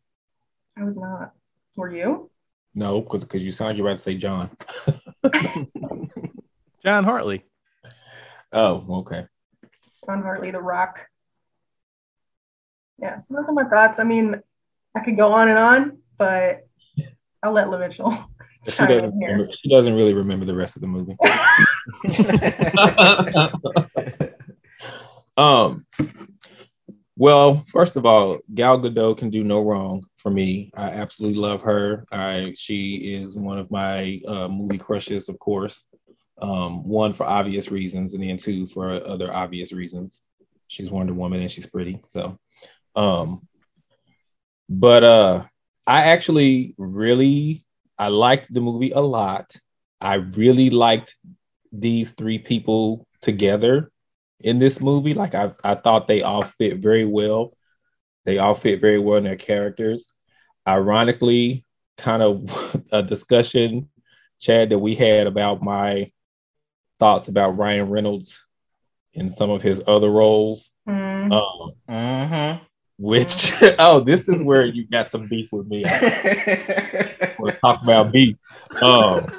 I 0.77 0.85
was 0.85 0.97
not. 0.97 1.33
Were 1.77 1.95
you? 1.95 2.30
No, 2.75 3.01
because 3.01 3.25
because 3.25 3.43
you 3.43 3.53
sound 3.53 3.71
like 3.71 3.77
you're 3.77 3.87
about 3.87 3.99
to 3.99 4.03
say 4.03 4.15
John. 4.17 4.51
John 6.85 7.05
Hartley. 7.05 7.45
Oh, 8.53 8.85
okay. 9.01 9.27
John 10.07 10.23
Hartley, 10.23 10.51
The 10.51 10.61
Rock. 10.61 11.07
Yeah, 12.99 13.19
so 13.19 13.35
those 13.35 13.49
are 13.49 13.53
my 13.53 13.65
thoughts. 13.65 13.99
I 13.99 14.05
mean, 14.05 14.41
I 14.95 15.01
could 15.01 15.17
go 15.17 15.33
on 15.33 15.49
and 15.49 15.59
on, 15.59 15.99
but 16.19 16.67
I'll 17.43 17.53
let 17.53 17.69
LaMitchell 17.69 18.29
she 18.69 18.71
doesn't, 18.87 19.19
remember, 19.19 19.49
she 19.53 19.69
doesn't 19.69 19.95
really 19.95 20.15
remember 20.15 20.45
the 20.45 20.55
rest 20.55 20.77
of 20.77 20.83
the 20.83 20.89
movie. 20.89 21.17
um, 25.37 25.87
well, 27.17 27.65
first 27.69 27.97
of 27.97 28.07
all, 28.07 28.39
Gal 28.55 28.79
Gadot 28.79 29.19
can 29.19 29.31
do 29.31 29.45
no 29.45 29.63
wrong 29.63 30.07
for 30.21 30.31
me. 30.31 30.71
I 30.75 30.91
absolutely 30.91 31.39
love 31.39 31.63
her. 31.63 32.07
I 32.13 32.53
she 32.57 33.15
is 33.15 33.37
one 33.37 33.59
of 33.59 33.71
my 33.71 34.21
uh, 34.27 34.49
movie 34.49 34.79
crushes, 34.79 35.29
of 35.29 35.39
course. 35.39 35.85
Um, 36.41 36.87
one 36.89 37.13
for 37.13 37.25
obvious 37.27 37.71
reasons, 37.71 38.15
and 38.15 38.23
then 38.23 38.37
two 38.37 38.67
for 38.67 38.91
other 38.91 39.33
obvious 39.33 39.73
reasons. 39.73 40.21
She's 40.69 40.91
Wonder 40.91 41.13
Woman 41.13 41.41
and 41.41 41.51
she's 41.51 41.67
pretty. 41.67 42.01
So, 42.09 42.39
um, 42.95 43.47
but 44.69 45.03
uh, 45.03 45.45
I 45.87 46.03
actually 46.05 46.75
really 46.79 47.65
I 47.99 48.09
liked 48.09 48.53
the 48.53 48.61
movie 48.61 48.93
a 48.93 49.01
lot. 49.01 49.57
I 50.01 50.15
really 50.15 50.71
liked 50.71 51.17
these 51.73 52.13
three 52.13 52.39
people 52.39 53.07
together 53.21 53.91
in 54.41 54.59
this 54.59 54.81
movie. 54.81 55.13
Like 55.13 55.35
I, 55.35 55.53
I 55.63 55.75
thought 55.75 56.09
they 56.09 56.23
all 56.23 56.45
fit 56.45 56.79
very 56.79 57.05
well. 57.05 57.53
They 58.25 58.39
all 58.39 58.55
fit 58.55 58.81
very 58.81 58.99
well 58.99 59.17
in 59.17 59.25
their 59.25 59.37
characters. 59.37 60.07
Ironically, 60.67 61.65
kind 61.99 62.23
of 62.23 62.83
a 62.93 63.03
discussion, 63.03 63.89
Chad, 64.39 64.71
that 64.71 64.79
we 64.79 64.95
had 64.95 65.27
about 65.27 65.63
my 65.63 66.11
thoughts 66.99 67.29
about 67.29 67.57
Ryan 67.57 67.89
Reynolds 67.89 68.45
in 69.15 69.33
some 69.33 69.51
of 69.51 69.63
his 69.63 69.83
other 69.87 70.11
roles. 70.11 70.71
Mm. 70.89 71.33
Um, 71.33 71.73
Mm-hmm. 71.89 72.65
which 72.99 73.53
oh, 73.79 74.01
this 74.01 74.29
is 74.29 74.43
where 74.43 74.65
you 74.67 74.87
got 74.87 75.11
some 75.11 75.27
beef 75.27 75.49
with 75.51 75.67
me. 75.67 75.85
We're 77.39 77.59
talk 77.61 77.83
about 77.83 78.13
beef. 78.13 78.37
Um, 78.83 79.33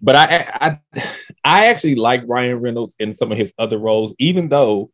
but 0.00 0.14
I, 0.14 0.78
I 0.94 1.02
I 1.44 1.66
actually 1.66 1.96
like 1.96 2.22
Ryan 2.26 2.60
Reynolds 2.60 2.94
in 2.98 3.12
some 3.12 3.32
of 3.32 3.38
his 3.38 3.52
other 3.58 3.78
roles, 3.78 4.14
even 4.18 4.48
though 4.48 4.90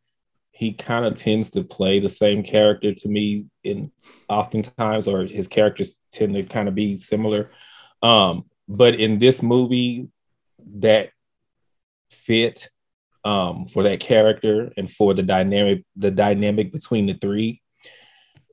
he 0.55 0.71
kind 0.71 1.03
of 1.05 1.15
tends 1.15 1.49
to 1.49 1.63
play 1.63 1.99
the 1.99 2.07
same 2.07 2.41
character 2.41 2.93
to 2.93 3.09
me 3.09 3.45
in 3.65 3.91
oftentimes, 4.29 5.05
or 5.05 5.25
his 5.25 5.47
characters 5.47 5.97
tend 6.13 6.33
to 6.33 6.43
kind 6.43 6.69
of 6.69 6.75
be 6.75 6.95
similar. 6.95 7.51
Um, 8.01 8.45
but 8.67 8.95
in 8.95 9.19
this 9.19 9.43
movie, 9.43 10.07
that 10.77 11.09
fit 12.09 12.69
um, 13.25 13.67
for 13.67 13.83
that 13.83 13.99
character 13.99 14.71
and 14.77 14.89
for 14.89 15.13
the 15.13 15.23
dynamic, 15.23 15.83
the 15.97 16.11
dynamic 16.11 16.71
between 16.71 17.05
the 17.05 17.15
three. 17.15 17.61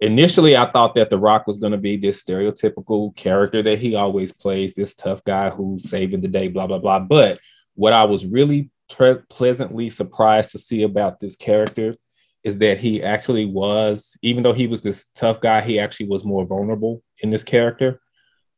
Initially, 0.00 0.56
I 0.56 0.68
thought 0.72 0.96
that 0.96 1.08
The 1.08 1.18
Rock 1.18 1.46
was 1.46 1.58
going 1.58 1.70
to 1.70 1.78
be 1.78 1.96
this 1.96 2.24
stereotypical 2.24 3.14
character 3.14 3.62
that 3.62 3.78
he 3.78 3.94
always 3.94 4.32
plays, 4.32 4.74
this 4.74 4.96
tough 4.96 5.22
guy 5.22 5.50
who's 5.50 5.88
saving 5.88 6.20
the 6.20 6.28
day, 6.28 6.48
blah 6.48 6.66
blah 6.66 6.78
blah. 6.78 6.98
But 6.98 7.38
what 7.74 7.92
I 7.92 8.02
was 8.04 8.26
really 8.26 8.70
pre- 8.90 9.20
pleasantly 9.30 9.88
surprised 9.88 10.52
to 10.52 10.58
see 10.58 10.82
about 10.82 11.20
this 11.20 11.36
character 11.36 11.96
is 12.44 12.58
that 12.58 12.78
he 12.78 13.02
actually 13.02 13.46
was, 13.46 14.16
even 14.22 14.42
though 14.42 14.52
he 14.52 14.66
was 14.66 14.82
this 14.82 15.06
tough 15.14 15.40
guy, 15.40 15.60
he 15.60 15.78
actually 15.78 16.08
was 16.08 16.24
more 16.24 16.44
vulnerable 16.44 17.02
in 17.22 17.30
this 17.30 17.44
character, 17.44 18.00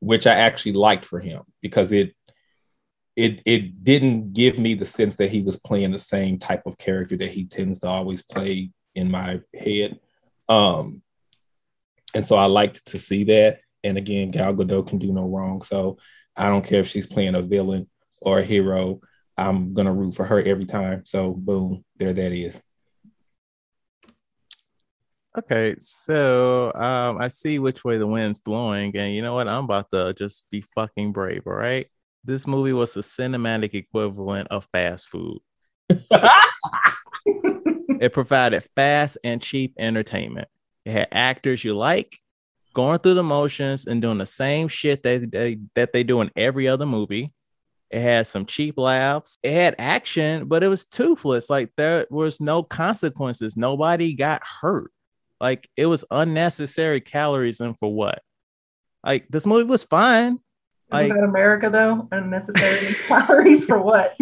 which 0.00 0.26
I 0.26 0.34
actually 0.34 0.72
liked 0.72 1.04
for 1.04 1.20
him 1.20 1.42
because 1.60 1.92
it 1.92 2.14
it 3.16 3.42
it 3.44 3.84
didn't 3.84 4.32
give 4.32 4.58
me 4.58 4.74
the 4.74 4.84
sense 4.84 5.16
that 5.16 5.30
he 5.30 5.42
was 5.42 5.56
playing 5.56 5.92
the 5.92 5.98
same 5.98 6.38
type 6.38 6.66
of 6.66 6.78
character 6.78 7.16
that 7.16 7.30
he 7.30 7.44
tends 7.44 7.78
to 7.80 7.88
always 7.88 8.22
play 8.22 8.70
in 8.94 9.10
my 9.10 9.40
head. 9.54 10.00
Um, 10.48 11.02
and 12.14 12.26
so 12.26 12.36
I 12.36 12.46
liked 12.46 12.86
to 12.86 12.98
see 12.98 13.24
that. 13.24 13.60
And 13.82 13.98
again, 13.98 14.28
Gal 14.28 14.54
Gadot 14.54 14.88
can 14.88 14.98
do 14.98 15.12
no 15.12 15.26
wrong. 15.28 15.62
So 15.62 15.98
I 16.36 16.48
don't 16.48 16.64
care 16.64 16.80
if 16.80 16.88
she's 16.88 17.06
playing 17.06 17.34
a 17.34 17.42
villain 17.42 17.88
or 18.20 18.38
a 18.38 18.44
hero. 18.44 19.00
I'm 19.36 19.74
gonna 19.74 19.92
root 19.92 20.14
for 20.14 20.24
her 20.24 20.40
every 20.40 20.66
time. 20.66 21.04
So 21.06 21.32
boom, 21.32 21.84
there 21.96 22.12
that 22.12 22.32
is. 22.32 22.60
Okay, 25.36 25.74
so 25.80 26.72
um, 26.76 27.18
I 27.20 27.26
see 27.26 27.58
which 27.58 27.84
way 27.84 27.98
the 27.98 28.06
wind's 28.06 28.38
blowing, 28.38 28.96
and 28.96 29.12
you 29.12 29.20
know 29.20 29.34
what? 29.34 29.48
I'm 29.48 29.64
about 29.64 29.90
to 29.92 30.14
just 30.14 30.48
be 30.48 30.60
fucking 30.60 31.12
brave. 31.12 31.42
All 31.46 31.54
right, 31.54 31.88
this 32.22 32.46
movie 32.46 32.72
was 32.72 32.94
the 32.94 33.00
cinematic 33.00 33.74
equivalent 33.74 34.46
of 34.52 34.68
fast 34.72 35.08
food. 35.08 35.38
it 38.00 38.12
provided 38.12 38.62
fast 38.76 39.18
and 39.24 39.42
cheap 39.42 39.74
entertainment. 39.76 40.48
It 40.84 40.92
had 40.92 41.08
actors 41.10 41.64
you 41.64 41.74
like 41.74 42.16
going 42.72 42.98
through 42.98 43.14
the 43.14 43.22
motions 43.22 43.86
and 43.86 44.00
doing 44.00 44.18
the 44.18 44.26
same 44.26 44.68
shit 44.68 45.02
that 45.02 45.30
they, 45.30 45.58
that 45.74 45.92
they 45.92 46.04
do 46.04 46.20
in 46.20 46.30
every 46.36 46.68
other 46.68 46.86
movie. 46.86 47.32
It 47.90 48.00
had 48.00 48.26
some 48.26 48.44
cheap 48.46 48.76
laughs. 48.78 49.36
It 49.42 49.52
had 49.52 49.76
action, 49.78 50.48
but 50.48 50.64
it 50.64 50.68
was 50.68 50.84
toothless. 50.84 51.48
Like 51.48 51.70
there 51.76 52.06
was 52.10 52.40
no 52.40 52.62
consequences. 52.62 53.56
Nobody 53.56 54.14
got 54.14 54.42
hurt. 54.60 54.90
Like 55.40 55.68
it 55.76 55.86
was 55.86 56.04
unnecessary 56.10 57.00
calories 57.00 57.60
and 57.60 57.78
for 57.78 57.92
what? 57.92 58.20
Like 59.04 59.26
this 59.28 59.46
movie 59.46 59.64
was 59.70 59.84
fine. 59.84 60.38
Like 60.90 61.06
Isn't 61.06 61.16
that 61.18 61.24
America 61.24 61.70
though? 61.70 62.08
Unnecessary 62.10 62.94
calories 63.06 63.64
for 63.64 63.78
what? 63.80 64.16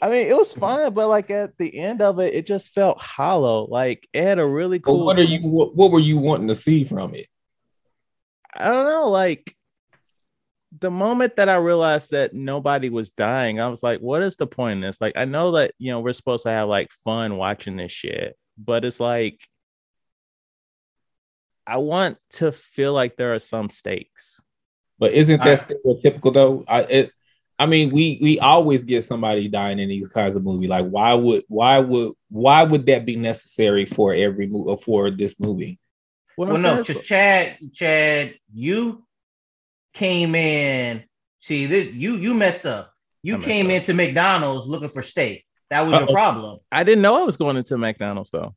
I 0.00 0.08
mean, 0.08 0.26
it 0.26 0.36
was 0.36 0.52
fine, 0.52 0.92
but 0.94 1.08
like 1.08 1.30
at 1.30 1.56
the 1.58 1.78
end 1.78 2.02
of 2.02 2.18
it, 2.18 2.34
it 2.34 2.46
just 2.46 2.72
felt 2.72 3.00
hollow. 3.00 3.66
Like 3.70 4.08
it 4.12 4.22
had 4.22 4.38
a 4.38 4.46
really 4.46 4.78
But 4.78 4.86
cool. 4.86 5.04
what 5.06 5.18
are 5.20 5.24
you? 5.24 5.40
What, 5.46 5.76
what 5.76 5.90
were 5.90 6.00
you 6.00 6.18
wanting 6.18 6.48
to 6.48 6.54
see 6.54 6.84
from 6.84 7.14
it? 7.14 7.26
I 8.54 8.68
don't 8.68 8.84
know. 8.84 9.08
Like 9.08 9.56
the 10.80 10.90
moment 10.90 11.36
that 11.36 11.48
I 11.48 11.56
realized 11.56 12.12
that 12.12 12.32
nobody 12.32 12.88
was 12.88 13.10
dying, 13.10 13.60
I 13.60 13.68
was 13.68 13.82
like, 13.82 14.00
what 14.00 14.22
is 14.22 14.36
the 14.36 14.46
point 14.46 14.76
in 14.76 14.80
this? 14.80 15.00
Like, 15.00 15.14
I 15.16 15.24
know 15.24 15.52
that 15.52 15.72
you 15.78 15.90
know 15.90 16.00
we're 16.00 16.12
supposed 16.12 16.44
to 16.44 16.50
have 16.50 16.68
like 16.68 16.90
fun 17.04 17.36
watching 17.36 17.76
this 17.76 17.92
shit, 17.92 18.36
but 18.56 18.84
it's 18.84 19.00
like 19.00 19.40
I 21.66 21.76
want 21.76 22.18
to 22.30 22.52
feel 22.52 22.92
like 22.92 23.16
there 23.16 23.34
are 23.34 23.38
some 23.38 23.70
stakes. 23.70 24.40
But 24.98 25.12
isn't 25.12 25.40
I- 25.40 25.54
that 25.54 25.68
stereotypical 25.68 26.32
though? 26.34 26.64
I 26.66 26.80
it, 26.82 27.12
I 27.58 27.66
mean, 27.66 27.90
we 27.90 28.18
we 28.20 28.40
always 28.40 28.82
get 28.84 29.04
somebody 29.04 29.48
dying 29.48 29.78
in 29.78 29.88
these 29.88 30.08
kinds 30.08 30.36
of 30.36 30.42
movies. 30.42 30.70
Like, 30.70 30.88
why 30.88 31.12
would 31.12 31.44
why 31.48 31.78
would 31.78 32.14
why 32.28 32.62
would 32.62 32.86
that 32.86 33.04
be 33.04 33.16
necessary 33.16 33.84
for 33.84 34.14
every 34.14 34.48
movie 34.48 34.82
for 34.82 35.10
this 35.10 35.38
movie? 35.38 35.78
What 36.36 36.48
Well, 36.48 36.58
no, 36.58 36.82
saying 36.82 36.84
just 36.84 37.04
Chad, 37.04 37.58
Chad, 37.74 38.34
you 38.52 39.04
came 39.92 40.34
in. 40.34 41.04
See, 41.40 41.66
this 41.66 41.88
you 41.88 42.14
you 42.14 42.34
messed 42.34 42.66
up. 42.66 42.92
You 43.22 43.36
messed 43.38 43.48
came 43.48 43.66
up. 43.66 43.72
into 43.72 43.94
McDonald's 43.94 44.66
looking 44.66 44.88
for 44.88 45.02
steak. 45.02 45.44
That 45.70 45.82
was 45.82 45.92
Uh-oh. 45.94 46.00
your 46.00 46.08
problem. 46.08 46.58
I 46.70 46.84
didn't 46.84 47.02
know 47.02 47.20
I 47.20 47.24
was 47.24 47.36
going 47.36 47.56
into 47.56 47.76
McDonald's 47.78 48.30
though. 48.30 48.54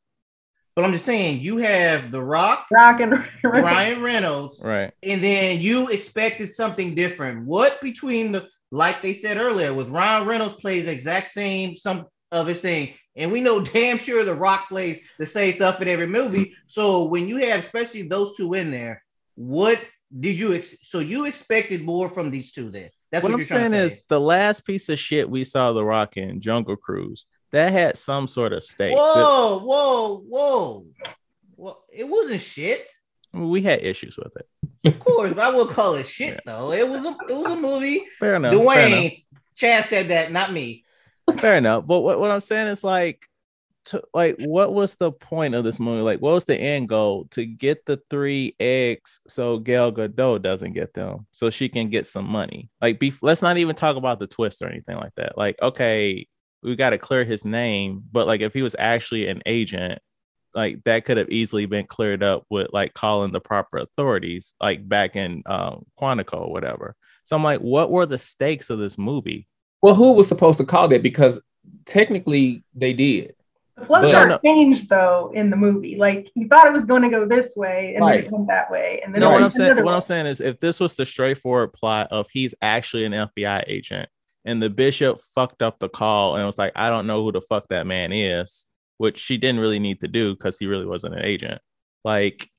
But 0.76 0.84
I'm 0.84 0.92
just 0.92 1.06
saying, 1.06 1.40
you 1.40 1.58
have 1.60 2.12
The 2.12 2.22
Rock, 2.22 2.66
Rock 2.70 3.00
and 3.00 3.14
Ryan 3.46 4.02
Reynolds, 4.04 4.62
Right. 4.62 4.92
and 5.02 5.24
then 5.24 5.62
you 5.62 5.88
expected 5.88 6.52
something 6.52 6.94
different. 6.96 7.46
What 7.46 7.80
between 7.82 8.34
the 8.34 8.50
like 8.72 9.02
they 9.02 9.14
said 9.14 9.38
earlier, 9.38 9.74
with 9.74 9.88
Ryan 9.88 10.28
Reynolds 10.28 10.56
plays 10.56 10.86
the 10.86 10.92
exact 10.92 11.30
same 11.30 11.78
some 11.78 12.08
of 12.34 12.48
his 12.48 12.60
thing, 12.60 12.94
and 13.16 13.32
we 13.32 13.40
know 13.40 13.62
damn 13.74 13.98
sure 13.98 14.26
The 14.26 14.36
Rock 14.36 14.68
plays 14.68 15.02
the 15.18 15.26
same 15.26 15.56
stuff 15.56 15.82
in 15.82 15.88
every 15.88 16.08
movie. 16.08 16.54
So 16.68 17.08
when 17.08 17.30
you 17.30 17.38
have 17.38 17.60
especially 17.60 18.02
those 18.02 18.36
two 18.36 18.54
in 18.56 18.70
there, 18.72 19.02
what 19.36 19.80
did 20.18 20.38
you 20.38 20.54
ex- 20.54 20.78
so 20.84 21.00
you 21.00 21.26
expected 21.26 21.84
more 21.84 22.10
from 22.10 22.32
these 22.32 22.52
two 22.52 22.70
then? 22.70 22.90
That's 23.12 23.24
what 23.24 23.32
what, 23.32 23.40
I'm 23.40 23.46
saying 23.46 23.74
is 23.74 23.98
the 24.10 24.20
last 24.20 24.66
piece 24.66 24.90
of 24.90 25.00
shit 25.00 25.30
we 25.30 25.44
saw 25.44 25.72
The 25.72 25.86
Rock 25.86 26.18
in 26.18 26.42
Jungle 26.42 26.76
Cruise 26.76 27.26
that 27.52 27.72
had 27.72 27.98
some 27.98 28.28
sort 28.28 28.54
of 28.54 28.64
stake. 28.64 28.96
Whoa, 28.96 29.60
whoa, 29.60 30.18
whoa. 30.28 30.86
Well, 31.56 31.84
it 31.92 32.08
wasn't 32.08 32.42
shit. 32.42 32.86
We 33.34 33.62
had 33.62 33.82
issues 33.82 34.18
with 34.18 34.36
it. 34.38 34.48
Of 34.86 35.00
course, 35.00 35.34
but 35.34 35.44
I 35.44 35.50
will 35.50 35.68
call 35.68 35.96
it 35.96 36.08
shit 36.08 36.40
though. 36.46 36.72
It 36.72 36.88
was 36.88 37.06
a 37.06 37.16
it 37.30 37.36
was 37.36 37.52
a 37.52 37.56
movie. 37.56 38.04
Fair 38.20 38.36
enough. 38.36 38.54
Fair 38.54 38.88
enough. 38.88 39.02
Dwayne, 39.02 39.26
Chad 39.56 39.86
said 39.86 40.10
that, 40.10 40.32
not 40.32 40.52
me. 40.52 40.84
Fair 41.38 41.58
enough. 41.58 41.86
But 41.88 42.02
what, 42.02 42.20
what 42.20 42.32
I'm 42.32 42.42
saying 42.42 42.68
is 42.68 42.84
like, 42.84 43.26
to, 43.86 44.04
like, 44.14 44.36
what 44.40 44.74
was 44.74 44.96
the 44.96 45.12
point 45.12 45.56
of 45.56 45.64
this 45.64 45.80
movie? 45.80 46.02
Like, 46.02 46.22
what 46.22 46.34
was 46.34 46.46
the 46.46 46.56
end 46.56 46.90
goal? 46.90 47.28
To 47.32 47.46
get 47.46 47.86
the 47.86 48.02
three 48.10 48.56
eggs 48.60 49.20
so 49.28 49.60
Gal 49.60 49.92
Gadot 49.92 50.42
doesn't 50.42 50.74
get 50.74 50.94
them, 50.94 51.28
so 51.32 51.50
she 51.50 51.70
can 51.70 51.90
get 51.90 52.06
some 52.06 52.28
money. 52.28 52.70
Like, 52.82 53.00
be, 53.00 53.14
let's 53.22 53.42
not 53.42 53.58
even 53.58 53.76
talk 53.76 53.96
about 53.96 54.20
the 54.20 54.28
twist 54.28 54.62
or 54.62 54.68
anything 54.68 54.98
like 54.98 55.14
that. 55.16 55.38
Like, 55.38 55.56
okay, 55.62 56.28
we 56.64 56.76
got 56.76 56.92
to 56.92 56.98
clear 56.98 57.24
his 57.24 57.46
name, 57.46 58.04
but 58.12 58.28
like, 58.28 58.42
if 58.42 58.54
he 58.54 58.62
was 58.62 58.76
actually 58.78 59.28
an 59.28 59.42
agent, 59.46 60.00
like 60.56 60.84
that 60.86 61.06
could 61.06 61.18
have 61.18 61.30
easily 61.30 61.66
been 61.66 61.86
cleared 61.86 62.24
up 62.24 62.46
with 62.50 62.68
like 62.72 62.94
calling 62.94 63.32
the 63.32 63.42
proper 63.42 63.78
authorities, 63.78 64.56
like 64.60 64.88
back 64.88 65.16
in 65.16 65.44
um, 65.46 65.86
Quantico 66.00 66.42
or 66.42 66.52
whatever. 66.52 66.96
So 67.24 67.36
I'm 67.36 67.44
like, 67.44 67.60
what 67.60 67.92
were 67.92 68.06
the 68.06 68.18
stakes 68.18 68.70
of 68.70 68.80
this 68.80 68.98
movie? 68.98 69.48
Well, 69.82 69.96
who 69.96 70.14
was 70.14 70.28
supposed 70.28 70.58
to 70.60 70.66
call 70.66 70.88
that? 70.88 71.04
Because 71.04 71.40
technically 71.86 72.64
they 72.74 72.94
did. 72.94 73.36
The 73.78 73.86
flow 73.86 74.10
chart 74.10 74.42
changed 74.42 74.90
though 74.90 75.32
in 75.34 75.50
the 75.50 75.58
movie. 75.58 75.98
Like 75.98 76.32
you 76.36 76.48
thought 76.48 76.68
it 76.68 76.74
was 76.74 76.86
going 76.86 77.02
to 77.02 77.10
go 77.10 77.28
this 77.28 77.56
way, 77.56 77.96
and 77.96 78.08
then 78.08 78.20
it 78.20 78.32
went 78.32 78.48
that 78.48 78.72
way, 78.72 79.02
and 79.04 79.14
then 79.14 79.20
No, 79.20 79.32
what 79.32 79.44
I'm 79.44 79.52
saying, 79.52 79.76
what 79.76 79.86
way. 79.86 79.94
I'm 79.94 80.02
saying 80.02 80.28
is, 80.28 80.40
if 80.40 80.60
this 80.60 80.80
was 80.80 80.96
the 80.96 81.06
straightforward 81.06 81.74
plot 81.74 82.08
of 82.12 82.28
he's 82.32 82.56
actually 82.62 83.04
an 83.06 83.12
FBI 83.12 83.66
agent, 83.68 84.08
and 84.46 84.62
the 84.62 84.70
bishop 84.70 85.20
fucked 85.20 85.62
up 85.62 85.80
the 85.80 85.90
call 85.90 86.38
and 86.38 86.46
was 86.46 86.58
like, 86.58 86.72
I 86.76 86.90
don't 86.90 87.08
know 87.08 87.24
who 87.24 87.32
the 87.32 87.42
fuck 87.42 87.68
that 87.70 87.88
man 87.88 88.14
is, 88.14 88.66
which 88.98 89.20
she 89.20 89.38
didn't 89.38 89.60
really 89.60 89.80
need 89.80 90.00
to 90.02 90.08
do 90.08 90.34
because 90.34 90.58
he 90.58 90.68
really 90.68 90.86
wasn't 90.86 91.16
an 91.16 91.26
agent. 91.26 91.62
Like, 92.06 92.50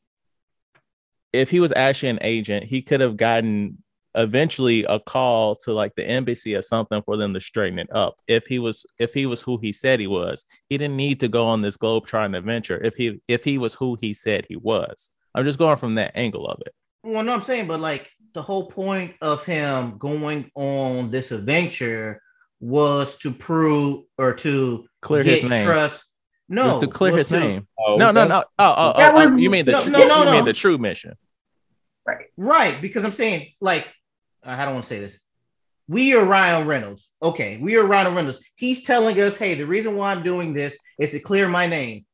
if 1.33 1.49
he 1.49 1.61
was 1.61 1.73
actually 1.75 2.11
an 2.11 2.19
agent, 2.21 2.65
he 2.65 2.83
could 2.83 3.01
have 3.01 3.17
gotten 3.17 3.83
eventually 4.17 4.85
a 4.85 4.99
call 4.99 5.55
to 5.57 5.73
like 5.73 5.95
the 5.95 6.07
embassy 6.07 6.55
or 6.57 6.63
something 6.63 7.03
for 7.03 7.17
them 7.17 7.35
to 7.35 7.41
straighten 7.41 7.79
it 7.79 7.89
up. 7.95 8.17
If 8.27 8.47
he 8.47 8.59
was 8.59 8.87
if 8.99 9.15
he 9.15 9.27
was 9.27 9.43
who 9.43 9.59
he 9.59 9.73
said 9.73 10.01
he 10.01 10.07
was, 10.07 10.45
he 10.69 10.79
didn't 10.79 10.97
need 10.97 11.21
to 11.21 11.29
go 11.29 11.45
on 11.47 11.63
this 11.63 11.77
globe 11.77 12.07
trying 12.07 12.35
adventure. 12.35 12.81
If 12.83 12.97
he 12.97 13.21
if 13.29 13.45
he 13.45 13.59
was 13.59 13.75
who 13.75 13.97
he 14.01 14.15
said 14.15 14.47
he 14.49 14.57
was, 14.57 15.11
I'm 15.35 15.45
just 15.45 15.59
going 15.59 15.77
from 15.77 15.95
that 15.97 16.13
angle 16.15 16.47
of 16.49 16.61
it. 16.67 16.75
Well, 17.03 17.23
no, 17.23 17.35
I'm 17.35 17.43
saying, 17.43 17.67
but 17.69 17.81
like 17.81 18.11
the 18.35 18.43
whole 18.43 18.69
point 18.69 19.15
of 19.21 19.45
him 19.47 19.97
going 19.99 20.51
on 20.55 21.11
this 21.11 21.31
adventure 21.33 22.21
was 22.61 23.19
to 23.19 23.31
prove 23.31 24.05
or 24.19 24.35
to 24.35 24.87
Clear 25.03 25.23
get 25.25 25.41
his 25.43 25.45
name. 25.51 25.67
trust. 25.67 26.03
No, 26.49 26.69
was 26.69 26.79
to 26.79 26.87
clear 26.87 27.13
was 27.13 27.29
his 27.29 27.41
to- 27.41 27.41
name. 27.41 27.69
Oh, 27.79 27.97
No, 27.97 28.13
no, 28.13 28.27
no. 28.27 28.39
Oh, 28.39 28.45
oh, 28.59 28.93
oh, 28.95 28.99
That 28.99 29.15
oh, 29.15 29.31
was- 29.33 29.41
you 29.43 29.51
mean 29.51 29.65
the 29.67 29.73
No, 29.73 29.83
tr- 29.83 29.91
no, 29.91 29.99
no, 30.07 30.19
you 30.21 30.25
mean 30.27 30.35
no. 30.41 30.45
the 30.45 30.53
true 30.53 30.79
mission? 30.79 31.15
Right. 32.07 32.27
Right, 32.37 32.81
because 32.81 33.05
I'm 33.05 33.13
saying, 33.13 33.49
like, 33.61 33.87
I 34.47 34.65
don't 34.65 34.75
want 34.75 34.85
to 34.85 34.89
say 34.89 35.01
this. 35.01 35.19
We 35.89 36.15
are 36.15 36.25
Ryan 36.25 36.67
Reynolds. 36.67 37.11
Okay, 37.23 37.59
we 37.59 37.77
are 37.77 37.85
Ryan 37.85 38.15
Reynolds. 38.15 38.41
He's 38.57 38.85
telling 38.85 39.21
us, 39.21 39.37
hey, 39.37 39.55
the 39.55 39.67
reason 39.67 39.97
why 39.97 40.11
I'm 40.13 40.23
doing 40.23 40.53
this 40.53 40.79
is 40.99 41.11
to 41.13 41.21
clear 41.21 41.49
my 41.49 41.67
name. 41.67 42.07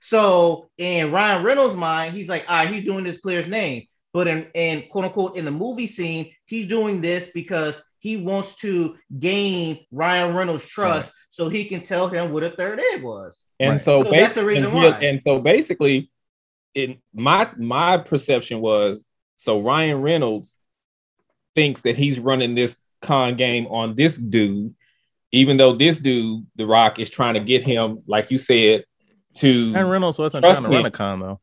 So 0.00 0.70
in 0.78 1.12
Ryan 1.12 1.44
Reynolds' 1.44 1.74
mind, 1.74 2.14
he's 2.14 2.28
like, 2.28 2.44
all 2.48 2.56
right, 2.56 2.68
he's 2.68 2.84
doing 2.84 3.04
this 3.04 3.16
to 3.16 3.22
clear 3.22 3.40
his 3.40 3.50
name. 3.50 3.86
But 4.12 4.26
in, 4.26 4.46
in 4.54 4.88
quote 4.90 5.04
unquote 5.04 5.36
in 5.36 5.44
the 5.44 5.50
movie 5.50 5.86
scene, 5.86 6.32
he's 6.46 6.66
doing 6.68 7.00
this 7.00 7.30
because 7.32 7.82
he 7.98 8.16
wants 8.16 8.56
to 8.56 8.96
gain 9.18 9.84
Ryan 9.92 10.34
Reynolds' 10.34 10.66
trust 10.66 11.12
so 11.28 11.48
he 11.48 11.64
can 11.66 11.82
tell 11.82 12.08
him 12.08 12.32
what 12.32 12.42
a 12.42 12.50
third 12.50 12.80
egg 12.92 13.02
was. 13.02 13.38
And 13.60 13.72
Right. 13.72 13.80
so, 13.80 14.02
So 14.02 14.10
that's 14.10 14.34
the 14.34 14.44
reason 14.44 14.64
and, 14.64 14.74
why. 14.74 14.98
and 15.00 15.20
so 15.22 15.38
basically, 15.38 16.10
in 16.74 16.98
my 17.12 17.50
my 17.56 17.98
perception 17.98 18.60
was 18.60 19.04
so 19.36 19.60
Ryan 19.60 20.00
Reynolds 20.00 20.54
thinks 21.54 21.82
that 21.82 21.96
he's 21.96 22.18
running 22.18 22.54
this 22.54 22.78
con 23.02 23.36
game 23.36 23.66
on 23.66 23.94
this 23.94 24.16
dude, 24.16 24.74
even 25.32 25.56
though 25.56 25.74
this 25.74 25.98
dude, 25.98 26.46
The 26.56 26.66
Rock, 26.66 26.98
is 26.98 27.10
trying 27.10 27.34
to 27.34 27.40
get 27.40 27.62
him, 27.62 28.02
like 28.06 28.30
you 28.30 28.38
said, 28.38 28.84
to 29.36 29.72
And 29.74 29.90
Reynolds 29.90 30.18
wasn't 30.18 30.44
trying 30.44 30.62
to 30.62 30.68
run 30.68 30.86
a 30.86 30.90
con 30.90 31.20
though. 31.20 31.40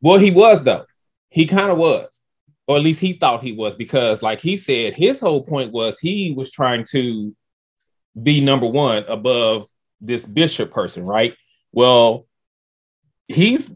well, 0.00 0.18
he 0.18 0.30
was 0.30 0.62
though. 0.62 0.86
He 1.28 1.46
kind 1.46 1.70
of 1.70 1.78
was, 1.78 2.20
or 2.66 2.76
at 2.76 2.82
least 2.82 3.00
he 3.00 3.14
thought 3.14 3.42
he 3.42 3.52
was, 3.52 3.76
because 3.76 4.22
like 4.22 4.40
he 4.40 4.56
said, 4.56 4.94
his 4.94 5.20
whole 5.20 5.42
point 5.42 5.72
was 5.72 5.98
he 5.98 6.32
was 6.32 6.50
trying 6.50 6.84
to 6.92 7.34
be 8.22 8.40
number 8.40 8.66
one 8.66 9.04
above 9.08 9.68
this 10.00 10.24
bishop 10.24 10.70
person, 10.70 11.04
right? 11.04 11.34
Well, 11.72 12.26
he's 13.28 13.70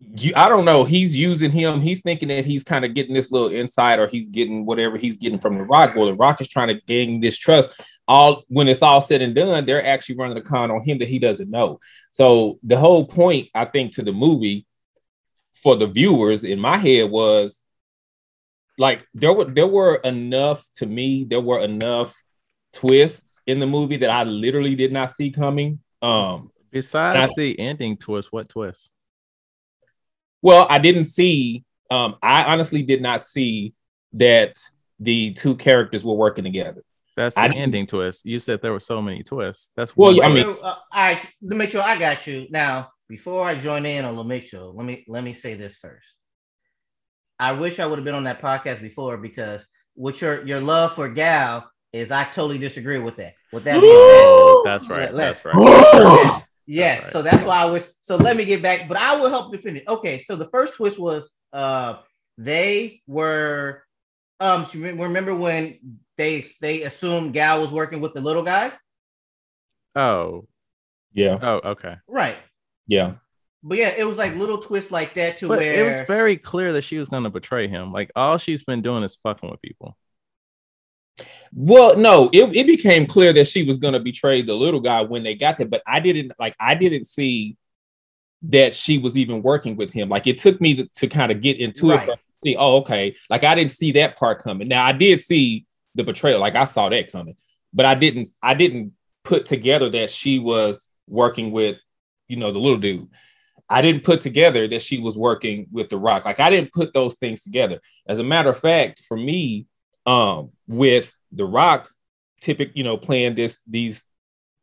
you, 0.00 0.32
I 0.36 0.48
don't 0.48 0.64
know. 0.64 0.84
He's 0.84 1.18
using 1.18 1.50
him. 1.50 1.80
He's 1.80 2.00
thinking 2.00 2.28
that 2.28 2.46
he's 2.46 2.62
kind 2.62 2.84
of 2.84 2.94
getting 2.94 3.14
this 3.14 3.32
little 3.32 3.50
insight, 3.50 3.98
or 3.98 4.06
he's 4.06 4.28
getting 4.28 4.64
whatever 4.64 4.96
he's 4.96 5.16
getting 5.16 5.38
from 5.40 5.58
the 5.58 5.64
Rock. 5.64 5.94
Well, 5.96 6.06
the 6.06 6.14
Rock 6.14 6.40
is 6.40 6.48
trying 6.48 6.68
to 6.68 6.80
gain 6.86 7.20
this 7.20 7.36
trust. 7.36 7.70
All 8.06 8.44
when 8.48 8.68
it's 8.68 8.82
all 8.82 9.00
said 9.00 9.22
and 9.22 9.34
done, 9.34 9.66
they're 9.66 9.84
actually 9.84 10.16
running 10.16 10.36
a 10.36 10.42
con 10.42 10.70
on 10.70 10.82
him 10.82 10.98
that 10.98 11.08
he 11.08 11.18
doesn't 11.18 11.50
know. 11.50 11.80
So 12.10 12.58
the 12.62 12.78
whole 12.78 13.06
point, 13.06 13.48
I 13.54 13.64
think, 13.64 13.94
to 13.94 14.02
the 14.02 14.12
movie 14.12 14.66
for 15.62 15.76
the 15.76 15.86
viewers 15.88 16.44
in 16.44 16.58
my 16.60 16.78
head 16.78 17.10
was 17.10 17.62
like 18.78 19.04
there 19.14 19.32
were 19.32 19.44
there 19.44 19.66
were 19.66 19.96
enough 19.96 20.64
to 20.76 20.86
me. 20.86 21.24
There 21.24 21.40
were 21.40 21.58
enough 21.58 22.14
twists 22.72 23.40
in 23.46 23.58
the 23.58 23.66
movie 23.66 23.96
that 23.98 24.10
I 24.10 24.22
literally 24.22 24.76
did 24.76 24.92
not 24.92 25.10
see 25.10 25.30
coming. 25.30 25.80
Um, 26.00 26.50
Besides 26.70 27.30
I- 27.30 27.34
the 27.36 27.58
ending 27.58 27.96
twist, 27.96 28.32
what 28.32 28.48
twist? 28.48 28.92
Well, 30.42 30.66
I 30.70 30.78
didn't 30.78 31.04
see. 31.04 31.64
Um, 31.90 32.16
I 32.22 32.44
honestly 32.44 32.82
did 32.82 33.00
not 33.02 33.24
see 33.24 33.74
that 34.14 34.56
the 35.00 35.32
two 35.34 35.54
characters 35.56 36.04
were 36.04 36.14
working 36.14 36.44
together. 36.44 36.82
That's 37.16 37.34
the 37.34 37.40
I 37.40 37.48
didn't- 37.48 37.62
ending 37.62 37.86
twist. 37.86 38.24
You 38.26 38.38
said 38.38 38.62
there 38.62 38.72
were 38.72 38.80
so 38.80 39.02
many 39.02 39.22
twists. 39.22 39.70
That's 39.76 39.96
Well, 39.96 40.12
yeah, 40.14 40.26
I 40.26 40.32
mean- 40.32 40.44
twist. 40.44 40.64
uh, 40.64 40.68
all 40.68 40.76
right, 40.92 41.18
let 41.42 41.50
me 41.50 41.56
make 41.56 41.70
sure 41.70 41.82
I 41.82 41.98
got 41.98 42.26
you. 42.26 42.46
Now, 42.50 42.90
before 43.08 43.46
I 43.48 43.54
join 43.56 43.84
in 43.86 44.04
on 44.04 44.16
LeMake 44.16 44.44
Show, 44.44 44.72
let 44.76 44.86
me 44.86 45.04
let 45.08 45.24
me 45.24 45.32
say 45.32 45.54
this 45.54 45.76
first. 45.76 46.14
I 47.40 47.52
wish 47.52 47.78
I 47.80 47.86
would 47.86 47.98
have 47.98 48.04
been 48.04 48.14
on 48.14 48.24
that 48.24 48.40
podcast 48.42 48.80
before 48.82 49.16
because 49.16 49.66
with 49.96 50.20
your 50.20 50.46
your 50.46 50.60
love 50.60 50.94
for 50.94 51.08
Gal 51.08 51.68
is 51.92 52.10
I 52.10 52.24
totally 52.24 52.58
disagree 52.58 52.98
with 52.98 53.16
that. 53.16 53.32
With 53.52 53.64
that 53.64 53.80
being 53.80 53.92
said, 53.92 54.70
that's 54.70 54.88
right. 54.88 55.12
Let's- 55.14 55.40
That's 55.42 55.54
right. 55.56 56.42
yes, 56.68 57.02
right. 57.02 57.12
so 57.12 57.22
that's 57.22 57.44
why 57.44 57.62
I 57.62 57.64
wish. 57.70 57.84
So 58.02 58.16
let 58.16 58.36
me 58.36 58.44
get 58.44 58.62
back, 58.62 58.88
but 58.88 58.96
I 58.96 59.16
will 59.16 59.30
help 59.30 59.50
defend 59.50 59.78
it. 59.78 59.88
Okay, 59.88 60.20
so 60.20 60.36
the 60.36 60.48
first 60.48 60.74
twist 60.76 60.98
was 60.98 61.32
uh 61.52 61.96
they 62.36 63.02
were 63.06 63.82
um 64.38 64.64
so 64.66 64.78
remember 64.78 65.34
when 65.34 65.78
they 66.16 66.44
they 66.60 66.82
assumed 66.82 67.32
Gal 67.32 67.60
was 67.60 67.72
working 67.72 68.00
with 68.00 68.14
the 68.14 68.20
little 68.20 68.42
guy? 68.44 68.72
Oh, 69.96 70.46
Yeah, 71.12 71.38
oh, 71.42 71.60
okay. 71.70 71.96
Right. 72.06 72.36
yeah. 72.86 73.14
But 73.62 73.78
yeah, 73.78 73.88
it 73.96 74.06
was 74.06 74.16
like 74.18 74.36
little 74.36 74.58
twists 74.58 74.92
like 74.92 75.14
that 75.14 75.38
to 75.38 75.48
But 75.48 75.58
where 75.58 75.80
it 75.80 75.84
was 75.84 76.00
very 76.02 76.36
clear 76.36 76.72
that 76.74 76.82
she 76.82 76.98
was 76.98 77.08
going 77.08 77.24
to 77.24 77.30
betray 77.30 77.66
him. 77.66 77.92
Like 77.92 78.12
all 78.14 78.38
she's 78.38 78.62
been 78.62 78.82
doing 78.82 79.02
is 79.02 79.16
fucking 79.16 79.50
with 79.50 79.60
people. 79.60 79.96
Well, 81.54 81.96
no, 81.96 82.28
it, 82.32 82.54
it 82.54 82.66
became 82.66 83.06
clear 83.06 83.32
that 83.32 83.46
she 83.48 83.64
was 83.64 83.78
going 83.78 83.94
to 83.94 84.00
betray 84.00 84.42
the 84.42 84.54
little 84.54 84.80
guy 84.80 85.02
when 85.02 85.22
they 85.22 85.34
got 85.34 85.56
there, 85.56 85.66
but 85.66 85.82
I 85.86 86.00
didn't 86.00 86.32
like 86.38 86.54
I 86.60 86.74
didn't 86.74 87.06
see 87.06 87.56
that 88.42 88.74
she 88.74 88.98
was 88.98 89.16
even 89.16 89.42
working 89.42 89.76
with 89.76 89.92
him. 89.92 90.08
Like 90.08 90.26
it 90.26 90.38
took 90.38 90.60
me 90.60 90.74
to, 90.76 90.88
to 90.96 91.06
kind 91.08 91.32
of 91.32 91.40
get 91.40 91.58
into 91.58 91.90
Right. 91.90 92.08
it. 92.08 92.18
See, 92.44 92.56
oh, 92.56 92.76
okay. 92.78 93.16
Like 93.28 93.42
I 93.44 93.54
didn't 93.54 93.72
see 93.72 93.92
that 93.92 94.16
part 94.16 94.42
coming. 94.42 94.68
Now 94.68 94.84
I 94.84 94.92
did 94.92 95.20
see 95.20 95.66
the 95.96 96.04
betrayal, 96.04 96.38
like 96.38 96.54
I 96.54 96.66
saw 96.66 96.88
that 96.88 97.10
coming, 97.10 97.36
but 97.72 97.84
I 97.84 97.94
didn't. 97.94 98.28
I 98.42 98.54
didn't 98.54 98.92
put 99.24 99.46
together 99.46 99.90
that 99.90 100.10
she 100.10 100.38
was 100.38 100.88
working 101.08 101.50
with, 101.50 101.78
you 102.28 102.36
know, 102.36 102.52
the 102.52 102.58
little 102.58 102.78
dude. 102.78 103.08
I 103.68 103.82
didn't 103.82 104.04
put 104.04 104.20
together 104.20 104.68
that 104.68 104.82
she 104.82 105.00
was 105.00 105.18
working 105.18 105.66
with 105.72 105.88
the 105.90 105.98
Rock. 105.98 106.24
Like 106.24 106.40
I 106.40 106.48
didn't 106.48 106.72
put 106.72 106.94
those 106.94 107.14
things 107.16 107.42
together. 107.42 107.80
As 108.06 108.18
a 108.18 108.24
matter 108.24 108.50
of 108.50 108.58
fact, 108.58 109.02
for 109.08 109.16
me, 109.16 109.66
um, 110.08 110.50
with 110.66 111.14
the 111.32 111.44
Rock, 111.44 111.90
typical, 112.40 112.72
you 112.74 112.84
know, 112.84 112.96
playing 112.96 113.34
this 113.34 113.58
these 113.66 114.02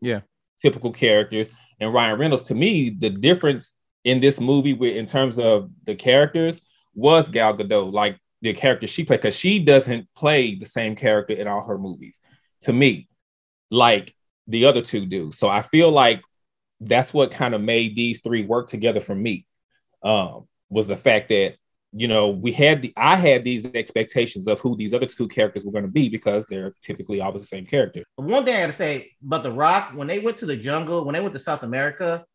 Yeah. 0.01 0.21
typical 0.61 0.91
characters, 0.91 1.47
and 1.79 1.93
Ryan 1.93 2.17
Reynolds. 2.17 2.43
To 2.43 2.55
me, 2.55 2.89
the 2.89 3.11
difference 3.11 3.73
in 4.03 4.19
this 4.19 4.39
movie, 4.39 4.73
with 4.73 4.95
in 4.95 5.05
terms 5.05 5.37
of 5.37 5.69
the 5.83 5.95
characters, 5.95 6.61
was 6.95 7.29
Gal 7.29 7.55
Gadot, 7.55 7.93
like 7.93 8.17
the 8.41 8.53
character 8.53 8.87
she 8.87 9.03
played, 9.05 9.21
because 9.21 9.35
she 9.35 9.59
doesn't 9.59 10.07
play 10.15 10.55
the 10.55 10.65
same 10.65 10.95
character 10.95 11.33
in 11.33 11.47
all 11.47 11.65
her 11.67 11.77
movies. 11.77 12.19
To 12.61 12.73
me, 12.73 13.07
like 13.69 14.15
the 14.47 14.65
other 14.65 14.81
two 14.81 15.05
do. 15.05 15.31
So 15.31 15.47
I 15.47 15.61
feel 15.61 15.91
like 15.91 16.21
that's 16.79 17.13
what 17.13 17.31
kind 17.31 17.53
of 17.53 17.61
made 17.61 17.95
these 17.95 18.21
three 18.21 18.43
work 18.43 18.67
together 18.67 18.99
for 18.99 19.15
me. 19.15 19.45
Um, 20.01 20.47
was 20.69 20.87
the 20.87 20.97
fact 20.97 21.29
that 21.29 21.55
you 21.97 22.07
know 22.09 22.27
we 22.29 22.51
had 22.51 22.81
the 22.81 22.93
I 22.97 23.15
had 23.15 23.43
these 23.43 23.65
expectations 23.73 24.47
of 24.47 24.59
who 24.59 24.75
these 24.75 24.93
other 24.93 25.05
two 25.05 25.27
characters 25.27 25.63
were 25.63 25.71
going 25.71 25.85
to 25.85 25.91
be 25.91 26.09
because 26.09 26.45
they're 26.47 26.73
typically 26.83 27.21
always 27.21 27.41
the 27.43 27.47
same 27.47 27.65
character. 27.65 28.03
one 28.17 28.43
thing 28.45 28.55
I 28.55 28.61
gotta 28.61 28.73
say 28.73 29.11
about 29.25 29.43
the 29.43 29.51
Rock 29.51 29.91
when 29.95 30.07
they 30.07 30.19
went 30.19 30.37
to 30.39 30.45
the 30.45 30.57
jungle, 30.57 31.05
when 31.05 31.13
they 31.13 31.21
went 31.21 31.33
to 31.33 31.39
South 31.39 31.63
America, 31.63 32.25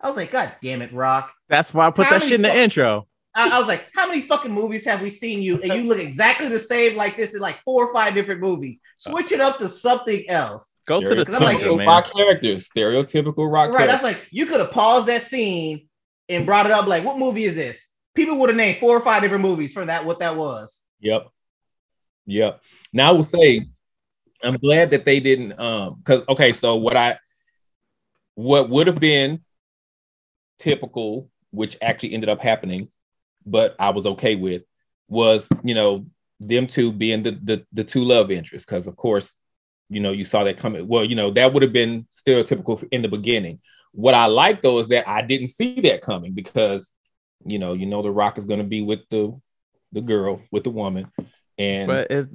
I 0.00 0.08
was 0.08 0.16
like, 0.16 0.30
God 0.30 0.52
damn 0.60 0.82
it, 0.82 0.92
Rock. 0.92 1.32
That's 1.48 1.72
why 1.72 1.86
I 1.86 1.90
put 1.90 2.06
How 2.06 2.18
that 2.18 2.22
shit 2.22 2.32
in 2.32 2.42
the 2.42 2.48
fuck- 2.48 2.56
intro. 2.58 3.06
I, 3.38 3.50
I 3.50 3.58
was 3.58 3.68
like, 3.68 3.84
how 3.94 4.06
many 4.08 4.22
fucking 4.22 4.50
movies 4.50 4.86
have 4.86 5.02
we 5.02 5.10
seen 5.10 5.42
you 5.42 5.60
and 5.60 5.70
you 5.74 5.86
look 5.88 5.98
exactly 5.98 6.48
the 6.48 6.58
same 6.58 6.96
like 6.96 7.16
this 7.18 7.34
in 7.34 7.40
like 7.40 7.58
four 7.66 7.86
or 7.86 7.92
five 7.92 8.14
different 8.14 8.40
movies? 8.40 8.80
Switch 8.96 9.30
it 9.30 9.40
up 9.40 9.58
to 9.58 9.68
something 9.68 10.24
else. 10.30 10.78
Go 10.86 11.02
to 11.02 11.08
the 11.10 11.16
Because 11.16 11.34
I'm 11.34 11.42
like, 11.42 11.58
Stereotypical 11.58 11.76
man. 11.76 11.86
rock 11.86 12.12
characters, 12.14 12.70
stereotypical 12.74 13.52
rock 13.52 13.68
Right. 13.70 13.78
characters. 13.86 13.86
That's 13.90 14.02
like 14.02 14.26
you 14.30 14.46
could 14.46 14.60
have 14.60 14.70
paused 14.70 15.06
that 15.08 15.22
scene 15.22 15.86
and 16.30 16.46
brought 16.46 16.64
it 16.66 16.72
up. 16.72 16.86
Like, 16.86 17.04
what 17.04 17.18
movie 17.18 17.44
is 17.44 17.56
this? 17.56 17.86
People 18.16 18.38
would 18.38 18.48
have 18.48 18.56
named 18.56 18.78
four 18.78 18.96
or 18.96 19.00
five 19.00 19.22
different 19.22 19.42
movies 19.42 19.72
for 19.72 19.84
that. 19.84 20.04
What 20.04 20.18
that 20.20 20.36
was. 20.36 20.82
Yep. 21.00 21.28
Yep. 22.26 22.62
Now 22.92 23.10
I 23.10 23.12
will 23.12 23.22
say, 23.22 23.66
I'm 24.42 24.56
glad 24.56 24.90
that 24.90 25.04
they 25.04 25.20
didn't 25.20 25.58
um 25.58 25.96
because 25.98 26.22
okay, 26.28 26.52
so 26.52 26.76
what 26.76 26.96
I 26.96 27.18
what 28.34 28.68
would 28.68 28.86
have 28.86 29.00
been 29.00 29.42
typical, 30.58 31.30
which 31.50 31.76
actually 31.80 32.14
ended 32.14 32.28
up 32.28 32.40
happening, 32.40 32.88
but 33.44 33.76
I 33.78 33.90
was 33.90 34.06
okay 34.06 34.34
with, 34.34 34.62
was 35.08 35.48
you 35.62 35.74
know, 35.74 36.06
them 36.40 36.66
two 36.66 36.92
being 36.92 37.22
the 37.22 37.30
the, 37.30 37.66
the 37.72 37.84
two 37.84 38.04
love 38.04 38.30
interests, 38.30 38.66
because 38.66 38.86
of 38.86 38.96
course, 38.96 39.32
you 39.88 40.00
know, 40.00 40.12
you 40.12 40.24
saw 40.24 40.44
that 40.44 40.58
coming. 40.58 40.86
Well, 40.88 41.04
you 41.04 41.14
know, 41.14 41.30
that 41.32 41.52
would 41.52 41.62
have 41.62 41.72
been 41.72 42.06
stereotypical 42.12 42.86
in 42.90 43.02
the 43.02 43.08
beginning. 43.08 43.60
What 43.92 44.14
I 44.14 44.26
like 44.26 44.62
though 44.62 44.78
is 44.78 44.88
that 44.88 45.08
I 45.08 45.22
didn't 45.22 45.48
see 45.48 45.80
that 45.82 46.02
coming 46.02 46.32
because 46.32 46.92
you 47.44 47.58
know, 47.58 47.72
you 47.74 47.86
know, 47.86 48.02
the 48.02 48.10
rock 48.10 48.38
is 48.38 48.44
gonna 48.44 48.64
be 48.64 48.82
with 48.82 49.00
the 49.10 49.38
the 49.92 50.00
girl, 50.00 50.42
with 50.50 50.64
the 50.64 50.70
woman. 50.70 51.10
And 51.58 51.88
But 51.88 52.10
it's, 52.10 52.28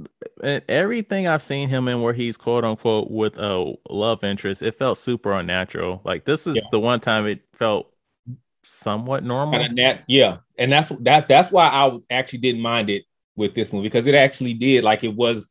and 0.44 0.64
everything 0.70 1.28
I've 1.28 1.44
seen 1.44 1.70
him 1.70 1.88
in 1.88 2.02
where 2.02 2.14
he's 2.14 2.38
quote 2.38 2.64
unquote 2.64 3.12
with 3.12 3.38
a 3.38 3.74
love 3.90 4.24
interest, 4.24 4.62
it 4.62 4.76
felt 4.76 4.98
super 4.98 5.32
unnatural. 5.32 6.02
Like 6.04 6.26
this 6.26 6.48
is 6.48 6.56
Yeah. 6.56 6.70
the 6.70 6.80
one 6.80 7.00
time 7.00 7.28
it 7.28 7.42
felt 7.54 7.94
somewhat 8.64 9.24
normal. 9.24 9.54
kind 9.54 9.66
of 9.66 9.72
nat, 9.74 10.04
yeah, 10.08 10.38
and 10.58 10.72
that's 10.72 10.90
that. 11.02 11.28
That's 11.28 11.52
why 11.52 11.68
I 11.68 11.98
actually 12.10 12.40
didn't 12.40 12.62
mind 12.62 12.90
it 12.90 13.04
with 13.36 13.56
this 13.56 13.72
movie 13.74 13.88
because 13.88 14.08
it 14.08 14.16
actually 14.16 14.54
did 14.54 14.84
like 14.84 15.04
it 15.04 15.16
was 15.16 15.50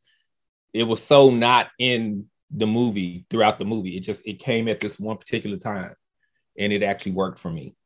it 0.74 0.84
was 0.84 1.03
so 1.03 1.30
not 1.30 1.68
in 1.78 2.26
the 2.51 2.66
movie 2.66 3.26
throughout 3.30 3.59
the 3.59 3.64
movie. 3.64 3.96
It 3.96 4.01
just 4.01 4.26
it 4.26 4.38
came 4.40 4.68
at 4.68 4.80
this 4.80 4.98
one 5.01 5.18
particular 5.18 5.57
time 5.59 5.94
and 6.59 6.72
it 6.72 6.82
actually 6.82 7.12
worked 7.12 7.38
for 7.38 7.51
me. 7.51 7.76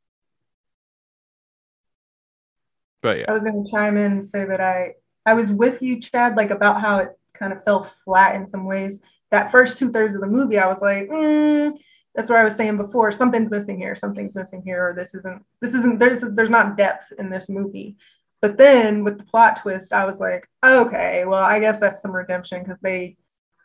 But 3.05 3.19
yeah, 3.19 3.27
I 3.29 3.33
was 3.33 3.45
going 3.45 3.63
to 3.63 3.71
chime 3.71 3.99
in 3.99 4.13
and 4.13 4.27
say 4.27 4.47
that 4.47 4.63
I 4.63 4.95
I 5.27 5.35
was 5.35 5.53
with 5.53 5.83
you, 5.83 6.01
Chad, 6.01 6.37
like 6.37 6.51
about 6.51 6.81
how 6.81 7.01
it 7.01 7.11
kind 7.35 7.53
of 7.53 7.63
fell 7.63 7.85
flat 8.03 8.35
in 8.35 8.47
some 8.47 8.65
ways. 8.65 9.03
That 9.31 9.53
first 9.53 9.77
two 9.77 9.93
thirds 9.93 10.15
of 10.15 10.23
the 10.23 10.27
movie, 10.27 10.59
I 10.59 10.67
was 10.69 10.81
like, 10.81 11.11
mm, 11.11 11.73
that's 12.15 12.31
what 12.31 12.39
I 12.39 12.45
was 12.45 12.57
saying 12.57 12.79
before. 12.79 13.13
Something's 13.13 13.51
missing 13.51 13.77
here. 13.77 13.95
Something's 13.95 14.35
missing 14.35 14.63
here. 14.65 14.89
Or 14.89 14.95
this 14.95 15.15
isn't. 15.15 15.45
This 15.61 15.75
isn't. 15.75 15.99
There's 15.99 16.23
there's 16.23 16.49
not 16.49 16.79
depth 16.79 17.13
in 17.19 17.29
this 17.29 17.51
movie. 17.51 17.97
But 18.41 18.57
then 18.57 19.05
with 19.05 19.19
the 19.19 19.25
plot 19.25 19.61
twist, 19.61 19.93
I 19.93 20.07
was 20.07 20.19
like, 20.19 20.49
okay, 20.65 21.27
well, 21.27 21.43
I 21.43 21.61
guess 21.61 21.81
that's 21.81 22.01
some 22.01 22.13
redemption 22.13 22.63
because 22.63 22.79
they, 22.81 23.17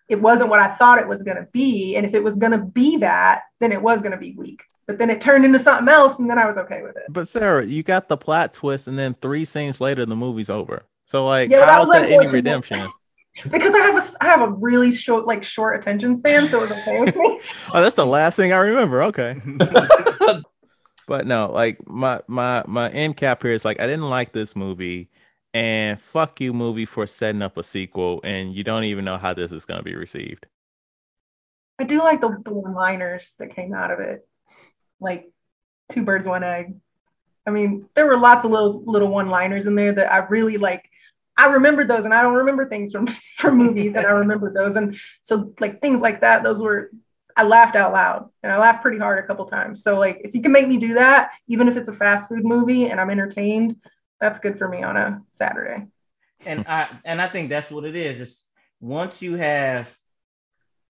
it 0.09 0.21
wasn't 0.21 0.49
what 0.49 0.59
I 0.59 0.75
thought 0.75 0.99
it 0.99 1.07
was 1.07 1.23
going 1.23 1.37
to 1.37 1.47
be. 1.53 1.95
And 1.95 2.05
if 2.05 2.13
it 2.13 2.23
was 2.23 2.35
going 2.35 2.53
to 2.53 2.59
be 2.59 2.97
that, 2.97 3.43
then 3.59 3.71
it 3.71 3.81
was 3.81 4.01
going 4.01 4.13
to 4.13 4.17
be 4.17 4.35
weak. 4.37 4.61
But 4.89 4.97
then 4.97 5.11
it 5.11 5.21
turned 5.21 5.45
into 5.45 5.59
something 5.59 5.87
else, 5.87 6.17
and 6.17 6.27
then 6.27 6.39
I 6.39 6.47
was 6.47 6.57
okay 6.57 6.81
with 6.81 6.97
it. 6.97 7.03
but 7.09 7.27
Sarah, 7.27 7.63
you 7.63 7.83
got 7.83 8.07
the 8.07 8.17
plot 8.17 8.53
twist, 8.53 8.87
and 8.87 8.97
then 8.97 9.13
three 9.13 9.45
scenes 9.45 9.79
later, 9.79 10.03
the 10.03 10.15
movie's 10.15 10.49
over. 10.49 10.81
So 11.05 11.27
like, 11.27 11.51
Yeah, 11.51 11.59
but 11.59 11.67
that 11.67 11.73
how's 11.75 11.87
was 11.89 12.01
that 12.01 12.09
any 12.09 12.27
redemption? 12.27 12.87
Because 13.51 13.75
I 13.75 13.77
have 13.81 13.95
a, 13.95 14.23
I 14.23 14.25
have 14.25 14.41
a 14.41 14.49
really 14.49 14.91
short, 14.91 15.27
like 15.27 15.43
short 15.43 15.79
attention 15.79 16.17
span, 16.17 16.47
so 16.47 16.63
it 16.63 16.69
was 16.69 16.71
okay 16.79 16.99
with 17.01 17.15
me. 17.15 17.39
Oh, 17.71 17.83
that's 17.83 17.93
the 17.93 18.05
last 18.05 18.35
thing 18.35 18.51
I 18.51 18.57
remember. 18.57 19.03
Okay. 19.03 19.39
but 21.07 21.27
no, 21.27 21.51
like 21.51 21.87
my 21.87 22.21
my 22.27 22.63
my 22.65 22.89
end 22.89 23.15
cap 23.15 23.43
here 23.43 23.51
is 23.51 23.63
like 23.63 23.79
I 23.79 23.85
didn't 23.85 24.09
like 24.09 24.31
this 24.31 24.55
movie, 24.55 25.07
and 25.53 26.01
fuck 26.01 26.41
you, 26.41 26.51
movie, 26.51 26.85
for 26.85 27.05
setting 27.05 27.43
up 27.43 27.57
a 27.57 27.63
sequel, 27.63 28.21
and 28.23 28.55
you 28.55 28.63
don't 28.63 28.85
even 28.85 29.05
know 29.05 29.19
how 29.19 29.35
this 29.35 29.51
is 29.51 29.67
gonna 29.67 29.83
be 29.83 29.95
received. 29.95 30.47
I 31.77 31.83
do 31.83 31.99
like 31.99 32.21
the, 32.21 32.35
the 32.43 32.53
one-liners 32.53 33.35
that 33.37 33.55
came 33.55 33.73
out 33.73 33.91
of 33.91 33.99
it, 33.99 34.27
like 34.99 35.29
two 35.91 36.03
birds, 36.03 36.25
one 36.25 36.43
egg. 36.43 36.75
I 37.45 37.51
mean, 37.51 37.87
there 37.95 38.05
were 38.05 38.17
lots 38.17 38.45
of 38.45 38.51
little 38.51 38.83
little 38.85 39.07
one-liners 39.07 39.65
in 39.65 39.75
there 39.75 39.93
that 39.93 40.11
I 40.11 40.17
really 40.17 40.57
like. 40.57 40.89
I 41.37 41.47
remembered 41.47 41.87
those, 41.87 42.05
and 42.05 42.13
I 42.13 42.21
don't 42.21 42.35
remember 42.35 42.67
things 42.67 42.91
from 42.91 43.07
from 43.37 43.57
movies, 43.57 43.95
and 43.95 44.05
I 44.05 44.11
remembered 44.11 44.53
those, 44.53 44.75
and 44.75 44.97
so 45.21 45.53
like 45.59 45.81
things 45.81 46.01
like 46.01 46.21
that. 46.21 46.43
Those 46.43 46.61
were 46.61 46.91
I 47.35 47.43
laughed 47.43 47.75
out 47.75 47.93
loud, 47.93 48.29
and 48.43 48.51
I 48.51 48.57
laughed 48.57 48.81
pretty 48.81 48.99
hard 48.99 49.23
a 49.23 49.25
couple 49.27 49.45
times. 49.45 49.81
So 49.81 49.97
like, 49.97 50.21
if 50.23 50.35
you 50.35 50.41
can 50.41 50.51
make 50.51 50.67
me 50.67 50.77
do 50.77 50.95
that, 50.95 51.31
even 51.47 51.67
if 51.67 51.77
it's 51.77 51.89
a 51.89 51.93
fast 51.93 52.27
food 52.27 52.43
movie 52.43 52.87
and 52.87 52.99
I'm 52.99 53.09
entertained, 53.09 53.77
that's 54.19 54.39
good 54.39 54.57
for 54.57 54.67
me 54.67 54.83
on 54.83 54.97
a 54.97 55.21
Saturday. 55.29 55.87
and 56.45 56.65
I 56.67 56.89
and 57.05 57.21
I 57.21 57.29
think 57.29 57.49
that's 57.49 57.71
what 57.71 57.85
it 57.85 57.95
is. 57.95 58.19
It's 58.19 58.45
once 58.81 59.21
you 59.21 59.35
have 59.35 59.95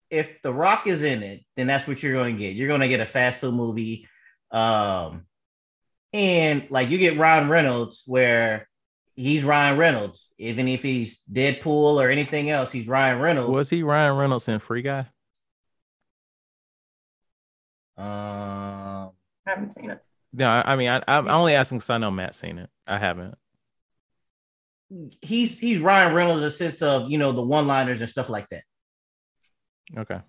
if 0.09 0.41
The 0.41 0.53
Rock 0.53 0.87
is 0.87 1.01
in 1.03 1.23
it, 1.23 1.43
then 1.55 1.67
that's 1.67 1.87
what 1.87 2.01
you're 2.01 2.13
going 2.13 2.35
to 2.35 2.39
get. 2.39 2.55
You're 2.55 2.67
going 2.67 2.81
to 2.81 2.87
get 2.87 2.99
a 2.99 3.05
fast 3.05 3.41
food 3.41 3.53
movie, 3.53 4.07
um, 4.51 5.25
and 6.13 6.65
like 6.69 6.89
you 6.89 6.97
get 6.97 7.17
Ryan 7.17 7.49
Reynolds, 7.49 8.03
where 8.07 8.67
he's 9.15 9.43
Ryan 9.43 9.77
Reynolds, 9.77 10.27
even 10.37 10.67
if 10.67 10.81
he's 10.81 11.21
Deadpool 11.31 12.01
or 12.03 12.09
anything 12.09 12.49
else, 12.49 12.71
he's 12.71 12.87
Ryan 12.87 13.19
Reynolds. 13.19 13.51
Was 13.51 13.69
he 13.69 13.83
Ryan 13.83 14.17
Reynolds 14.17 14.47
in 14.47 14.59
Free 14.59 14.81
Guy? 14.81 15.05
Um, 17.97 19.11
I 19.45 19.49
haven't 19.51 19.73
seen 19.73 19.89
it. 19.89 20.01
No, 20.31 20.47
I 20.47 20.73
I 20.73 20.75
mean 20.77 20.89
I, 20.89 21.03
I'm 21.07 21.27
only 21.27 21.53
asking 21.53 21.79
because 21.79 21.89
I 21.89 21.97
know 21.97 22.11
Matt's 22.11 22.39
seen 22.39 22.57
it. 22.57 22.69
I 22.87 22.97
haven't. 22.97 23.35
he's 25.21 25.59
he's 25.59 25.79
Ryan 25.79 26.13
Reynolds 26.15 26.39
in 26.39 26.45
the 26.45 26.51
sense 26.51 26.81
of 26.81 27.09
you 27.09 27.17
know 27.17 27.31
the 27.31 27.43
one-liners 27.43 28.01
and 28.01 28.09
stuff 28.09 28.29
like 28.29 28.47
that. 28.49 28.63
Okay. 29.97 30.19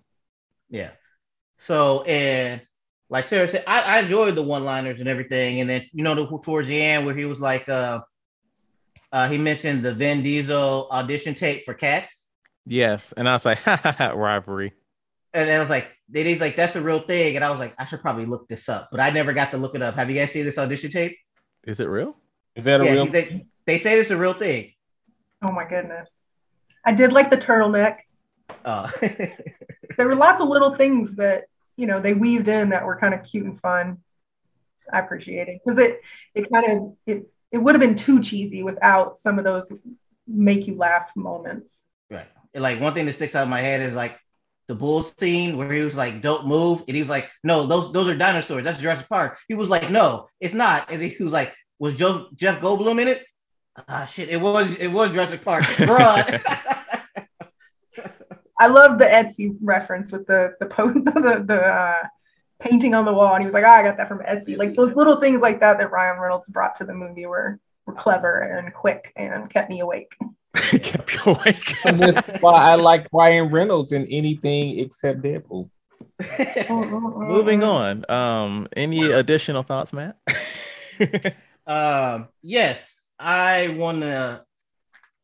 Yeah. 0.69 0.91
So 1.57 2.01
and 2.03 2.61
like 3.09 3.25
Sarah 3.25 3.47
said, 3.47 3.63
I, 3.67 3.81
I 3.81 3.99
enjoyed 3.99 4.35
the 4.35 4.41
one-liners 4.41 4.99
and 5.01 5.09
everything, 5.09 5.59
and 5.61 5.69
then 5.69 5.83
you 5.93 6.03
know 6.03 6.15
the 6.15 6.39
towards 6.39 6.67
the 6.67 6.81
end 6.81 7.05
where 7.05 7.13
he 7.13 7.25
was 7.25 7.39
like, 7.41 7.67
uh, 7.67 8.01
uh, 9.11 9.27
he 9.27 9.37
mentioned 9.37 9.83
the 9.83 9.93
Vin 9.93 10.23
Diesel 10.23 10.87
audition 10.89 11.35
tape 11.35 11.63
for 11.65 11.73
Cats, 11.73 12.21
Yes, 12.65 13.11
and 13.11 13.27
I 13.27 13.33
was 13.33 13.45
like, 13.45 13.57
ha 13.63 13.75
ha 13.75 13.91
ha, 13.91 14.09
rivalry. 14.11 14.73
and 15.33 15.49
I 15.49 15.59
was 15.59 15.69
like, 15.69 15.87
then 16.09 16.25
he's 16.25 16.39
like, 16.41 16.55
that's 16.55 16.75
a 16.75 16.81
real 16.81 16.99
thing, 16.99 17.35
and 17.35 17.43
I 17.43 17.49
was 17.49 17.59
like, 17.59 17.73
I 17.77 17.85
should 17.85 18.01
probably 18.01 18.25
look 18.25 18.47
this 18.47 18.69
up, 18.69 18.89
but 18.91 18.99
I 18.99 19.09
never 19.09 19.33
got 19.33 19.51
to 19.51 19.57
look 19.57 19.75
it 19.75 19.81
up. 19.81 19.95
Have 19.95 20.09
you 20.09 20.15
guys 20.15 20.31
seen 20.31 20.45
this 20.45 20.57
audition 20.57 20.91
tape? 20.91 21.17
Is 21.65 21.79
it 21.79 21.85
real? 21.85 22.15
Is 22.55 22.63
that 22.65 22.81
a 22.81 22.85
yeah, 22.85 22.91
real? 22.91 23.05
they, 23.07 23.45
they 23.65 23.77
say 23.77 23.99
it's 23.99 24.09
a 24.11 24.17
real 24.17 24.33
thing. 24.33 24.71
Oh 25.43 25.51
my 25.51 25.67
goodness. 25.67 26.09
I 26.85 26.93
did 26.93 27.11
like 27.13 27.29
the 27.29 27.37
turtleneck. 27.37 27.97
Uh, 28.63 28.89
There 29.97 30.07
were 30.07 30.15
lots 30.15 30.41
of 30.41 30.47
little 30.47 30.75
things 30.75 31.15
that, 31.17 31.45
you 31.75 31.85
know, 31.85 31.99
they 31.99 32.13
weaved 32.13 32.47
in 32.47 32.69
that 32.69 32.85
were 32.85 32.97
kind 32.97 33.13
of 33.13 33.23
cute 33.23 33.45
and 33.45 33.59
fun. 33.59 33.97
I 34.91 34.99
appreciate 34.99 35.47
it 35.47 35.61
because 35.63 35.77
it 35.77 36.01
it 36.33 36.51
kind 36.51 36.71
of 36.71 36.95
it 37.05 37.27
it 37.51 37.57
would 37.57 37.75
have 37.75 37.79
been 37.79 37.95
too 37.95 38.21
cheesy 38.21 38.63
without 38.63 39.17
some 39.17 39.37
of 39.37 39.45
those 39.45 39.71
make 40.27 40.67
you 40.67 40.75
laugh 40.75 41.09
moments. 41.15 41.85
Right. 42.09 42.27
Like 42.53 42.81
one 42.81 42.93
thing 42.93 43.05
that 43.05 43.13
sticks 43.13 43.35
out 43.35 43.43
of 43.43 43.49
my 43.49 43.61
head 43.61 43.81
is 43.81 43.93
like 43.93 44.17
the 44.67 44.75
bull 44.75 45.03
scene 45.03 45.57
where 45.57 45.71
he 45.71 45.81
was 45.81 45.95
like, 45.95 46.21
"Don't 46.21 46.47
move," 46.47 46.83
and 46.87 46.95
he 46.95 47.01
was 47.01 47.09
like, 47.09 47.29
"No, 47.43 47.65
those 47.65 47.93
those 47.93 48.07
are 48.07 48.17
dinosaurs. 48.17 48.63
That's 48.63 48.81
Jurassic 48.81 49.07
Park." 49.07 49.37
He 49.47 49.53
was 49.53 49.69
like, 49.69 49.89
"No, 49.89 50.27
it's 50.39 50.53
not," 50.53 50.91
and 50.91 51.01
he 51.01 51.23
was 51.23 51.33
like, 51.33 51.53
"Was 51.79 51.97
Joe, 51.97 52.27
Jeff 52.35 52.59
Goldblum 52.59 53.01
in 53.01 53.07
it?" 53.07 53.23
Ah, 53.87 54.05
shit, 54.05 54.29
it 54.29 54.41
was 54.41 54.77
it 54.79 54.87
was 54.87 55.11
Jurassic 55.11 55.43
Park, 55.43 55.63
bruh. 55.63 56.77
I 58.61 58.67
love 58.67 58.99
the 58.99 59.05
Etsy 59.05 59.57
reference 59.59 60.11
with 60.11 60.27
the 60.27 60.53
the 60.59 60.67
po- 60.67 60.93
the, 60.93 61.43
the 61.45 61.65
uh, 61.65 62.07
painting 62.59 62.93
on 62.93 63.05
the 63.05 63.13
wall, 63.13 63.33
and 63.33 63.41
he 63.41 63.45
was 63.45 63.55
like, 63.55 63.63
"Ah, 63.65 63.77
I 63.77 63.83
got 63.83 63.97
that 63.97 64.07
from 64.07 64.19
Etsy." 64.19 64.55
Like 64.55 64.75
those 64.75 64.95
little 64.95 65.19
things 65.19 65.41
like 65.41 65.59
that 65.61 65.79
that 65.79 65.89
Ryan 65.89 66.19
Reynolds 66.19 66.47
brought 66.47 66.75
to 66.75 66.83
the 66.85 66.93
movie 66.93 67.25
were 67.25 67.59
were 67.87 67.95
clever 67.95 68.41
and 68.41 68.71
quick 68.71 69.13
and 69.15 69.49
kept 69.49 69.71
me 69.71 69.79
awake. 69.79 70.15
Kept 70.53 71.13
you 71.13 71.31
awake. 71.31 71.73
And 71.85 71.99
that's 71.99 72.41
why 72.41 72.71
I 72.71 72.75
like 72.75 73.07
Ryan 73.13 73.47
Reynolds 73.49 73.93
in 73.93 74.05
anything 74.07 74.79
except 74.79 75.21
Deadpool. 75.21 75.69
Moving 76.69 77.63
on. 77.63 78.03
Um, 78.09 78.67
any 78.75 79.11
additional 79.11 79.63
thoughts, 79.63 79.93
Matt? 79.93 80.17
um, 81.65 82.27
yes, 82.41 83.07
I 83.17 83.69
want 83.69 84.01
to 84.01 84.43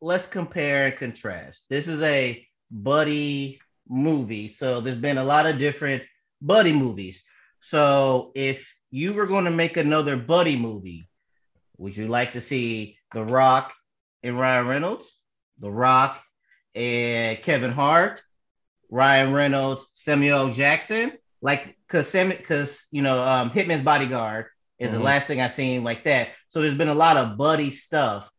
let's 0.00 0.26
compare 0.26 0.86
and 0.86 0.96
contrast. 0.96 1.66
This 1.68 1.88
is 1.88 2.00
a 2.00 2.47
buddy 2.70 3.60
movie, 3.88 4.48
so 4.48 4.80
there's 4.80 4.98
been 4.98 5.18
a 5.18 5.24
lot 5.24 5.46
of 5.46 5.58
different 5.58 6.02
buddy 6.40 6.72
movies. 6.72 7.24
So 7.60 8.32
if 8.34 8.76
you 8.90 9.12
were 9.14 9.26
going 9.26 9.44
to 9.44 9.50
make 9.50 9.76
another 9.76 10.16
buddy 10.16 10.56
movie, 10.56 11.08
would 11.78 11.96
you 11.96 12.08
like 12.08 12.32
to 12.32 12.40
see 12.40 12.98
The 13.12 13.24
Rock 13.24 13.74
and 14.22 14.38
Ryan 14.38 14.66
Reynolds, 14.66 15.06
The 15.58 15.70
Rock 15.70 16.22
and 16.74 17.40
Kevin 17.42 17.72
Hart, 17.72 18.22
Ryan 18.90 19.32
Reynolds, 19.32 19.86
Samuel 19.94 20.52
Jackson? 20.52 21.12
Like, 21.40 21.76
cause 21.88 22.12
because 22.12 22.86
you 22.90 23.02
know, 23.02 23.22
um, 23.22 23.50
Hitman's 23.50 23.84
Bodyguard 23.84 24.46
is 24.78 24.92
the 24.92 24.98
Mhm. 24.98 25.02
last 25.02 25.26
thing 25.26 25.40
I 25.40 25.48
seen 25.48 25.84
like 25.84 26.04
that. 26.04 26.28
So 26.48 26.60
there's 26.60 26.74
been 26.74 26.88
a 26.88 26.94
lot 26.94 27.16
of 27.16 27.36
buddy 27.36 27.70
stuff, 27.70 28.30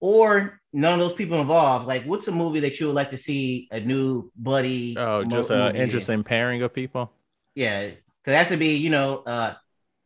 or 0.00 0.60
none 0.74 0.94
of 0.94 0.98
those 1.00 1.14
people 1.14 1.40
involved. 1.40 1.86
Like, 1.86 2.04
what's 2.04 2.28
a 2.28 2.32
movie 2.32 2.60
that 2.60 2.78
you 2.80 2.86
would 2.88 2.94
like 2.96 3.10
to 3.10 3.16
see 3.18 3.68
a 3.70 3.80
new 3.80 4.30
buddy? 4.36 4.94
oh, 4.98 5.22
mo- 5.24 5.30
just 5.30 5.50
an 5.50 5.58
movie 5.58 5.78
in? 5.78 5.84
interesting 5.84 6.22
pairing 6.24 6.60
of 6.62 6.74
people. 6.74 7.10
Yeah, 7.54 7.86
because 7.86 7.96
that's 8.26 8.48
should 8.50 8.58
be 8.58 8.74
you 8.76 8.90
know, 8.90 9.22
uh, 9.24 9.54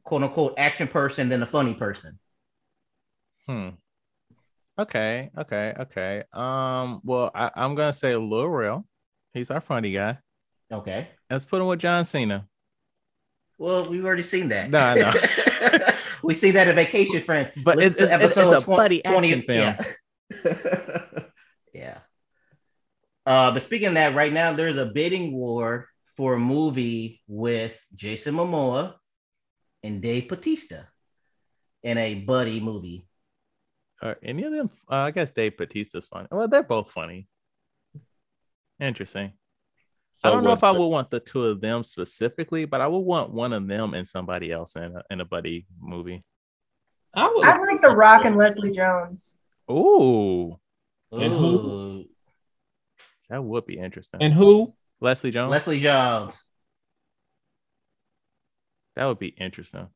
quote 0.05 0.23
unquote 0.23 0.55
action 0.59 0.87
person 0.87 1.29
than 1.29 1.43
a 1.43 1.47
funny 1.47 1.75
person. 1.75 2.19
Hmm. 3.47 3.71
Okay. 4.79 5.31
Okay. 5.37 5.75
Okay. 5.81 6.23
Um. 6.33 7.01
Well, 7.03 7.31
I, 7.35 7.51
I'm 7.57 7.75
gonna 7.75 7.93
say 7.93 8.15
Lil 8.15 8.47
Rel. 8.49 8.87
He's 9.35 9.51
our 9.51 9.61
funny 9.61 9.93
guy. 9.93 10.19
Okay. 10.71 11.09
Let's 11.31 11.45
put 11.45 11.61
him 11.61 11.67
with 11.69 11.81
John 11.81 12.05
Cena. 12.05 12.47
Well, 13.57 13.89
we've 13.91 14.05
already 14.05 14.23
seen 14.23 14.49
that. 14.51 14.71
No, 14.71 14.79
I 14.79 14.95
know. 14.95 15.13
we 16.23 16.35
see 16.35 16.53
that 16.53 16.69
in 16.69 16.77
Vacation 16.77 17.21
Friends. 17.23 17.51
But 17.65 17.77
Listen 17.77 18.05
it's- 18.05 18.09
to 18.21 18.25
it's- 18.27 18.37
it's 18.55 18.63
a 18.63 18.65
twen- 18.65 18.77
buddy 18.77 19.05
action 19.05 19.45
Yeah. 19.49 19.83
yeah. 21.75 21.99
Uh, 23.27 23.51
but 23.53 23.63
speaking 23.63 23.89
of 23.89 23.95
that, 23.95 24.15
right 24.15 24.33
now 24.33 24.53
there's 24.53 24.77
a 24.77 24.87
bidding 24.87 25.33
war 25.33 25.87
for 26.17 26.35
a 26.35 26.39
movie 26.39 27.23
with 27.27 27.85
Jason 27.95 28.35
Momoa 28.35 28.95
and 29.83 30.01
Dave 30.03 30.29
Batista 30.29 30.83
in 31.83 31.99
a 31.99 32.15
buddy 32.17 32.61
movie. 32.61 33.07
Are 34.03 34.17
any 34.23 34.45
of 34.45 34.53
them? 34.53 34.71
Uh, 34.91 34.95
I 34.97 35.11
guess 35.11 35.31
Dave 35.31 35.57
Batista's 35.57 36.07
funny. 36.07 36.29
Well, 36.31 36.49
they're 36.49 36.63
both 36.63 36.91
funny. 36.91 37.29
Interesting. 38.81 39.33
I 40.25 40.31
don't 40.31 40.43
know 40.43 40.51
what- 40.51 40.59
if 40.59 40.65
I 40.65 40.71
would 40.73 40.87
want 40.87 41.11
the 41.11 41.21
two 41.21 41.45
of 41.45 41.61
them 41.61 41.83
specifically, 41.85 42.65
but 42.65 42.81
I 42.81 42.87
would 42.87 42.99
want 43.01 43.33
one 43.33 43.53
of 43.53 43.67
them 43.67 43.95
and 43.95 44.07
somebody 44.07 44.51
else 44.51 44.75
in 44.77 44.97
a, 44.97 45.03
in 45.11 45.21
a 45.21 45.25
buddy 45.25 45.67
movie. 45.81 46.25
I 47.15 47.29
would 47.29 47.45
I 47.45 47.59
like 47.59 47.83
The 47.83 47.91
Rock 47.91 48.25
and 48.25 48.37
Leslie 48.37 48.73
Jones. 48.73 49.37
Ooh, 49.71 50.59
And 51.13 51.33
who? 51.33 52.05
That 53.31 53.43
would 53.45 53.67
be 53.67 53.79
interesting. 53.79 54.23
And 54.23 54.33
who? 54.33 54.75
Leslie 55.01 55.31
Jones. 55.31 55.51
Leslie 55.51 55.81
Jones. 55.81 56.43
that 58.97 59.05
would 59.07 59.19
be 59.19 59.29
interesting. 59.29 59.89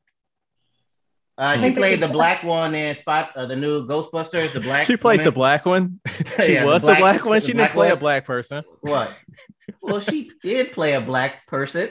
Uh, 1.35 1.55
she 1.55 1.61
think 1.61 1.75
they 1.75 1.81
played 1.81 1.99
the 1.99 2.07
black 2.07 2.43
one 2.43 2.75
in 2.75 2.95
Spot, 2.95 3.31
uh, 3.35 3.45
the 3.47 3.55
new 3.55 3.87
Ghostbusters. 3.87 4.53
The 4.53 4.59
black. 4.61 4.85
She 4.85 4.95
played 4.97 5.21
the 5.21 5.31
black 5.31 5.65
one. 5.65 5.99
she 6.45 6.53
Yeah, 6.53 6.65
was 6.65 6.83
the 6.83 6.89
black- 6.89 6.99
black, 6.99 7.25
one. 7.25 7.39
the 7.39 7.41
She 7.41 7.47
didn't 7.47 7.57
black 7.57 7.71
play 7.71 7.89
a 7.89 7.95
black 7.97 8.25
person. 8.25 8.63
What? 8.81 9.19
well, 9.81 9.99
she 9.99 10.29
did 10.43 10.71
play 10.73 10.93
a 10.93 11.01
black 11.01 11.47
person. 11.47 11.89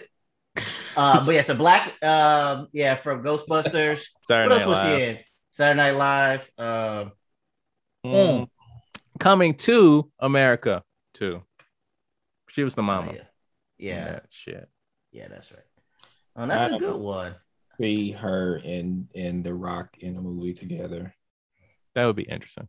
Uh, 0.97 1.25
but 1.27 1.35
yes, 1.35 1.49
a 1.49 1.55
black. 1.57 1.93
Um, 2.05 2.69
yeah, 2.73 2.95
from 2.95 3.25
Ghostbusters. 3.25 4.05
Saturday 4.29 4.49
what 4.49 4.53
else 4.53 4.61
Night 4.61 4.67
was 4.69 4.77
Live. 4.77 4.97
she 4.99 5.05
in? 5.05 5.19
Saturday 5.51 5.77
Night 5.77 5.91
Live. 5.97 6.51
Uh, 6.57 7.05
Mm. 8.07 8.49
Coming 9.21 9.55
to 9.55 10.11
America 10.19 10.83
too. 11.15 11.43
She 12.49 12.65
was 12.65 12.75
the 12.75 12.83
mama. 12.83 13.13
yeah. 13.15 13.23
yeah, 13.79 14.05
Yeah, 14.13 14.21
shit. 14.31 14.69
yeah, 15.13 15.29
that's 15.29 15.53
right. 15.53 15.61
Oh, 16.37 16.47
that's 16.47 16.73
a 16.73 16.77
I- 16.77 16.79
good 16.79 17.01
one. 17.01 17.35
See 17.79 18.11
her 18.13 18.57
and 18.57 19.09
and 19.15 19.43
The 19.43 19.55
Rock 19.55 19.97
in 20.01 20.17
a 20.17 20.21
movie 20.21 20.53
together. 20.53 21.15
That 21.95 22.05
would 22.07 22.17
be 22.17 22.23
interesting. 22.25 22.69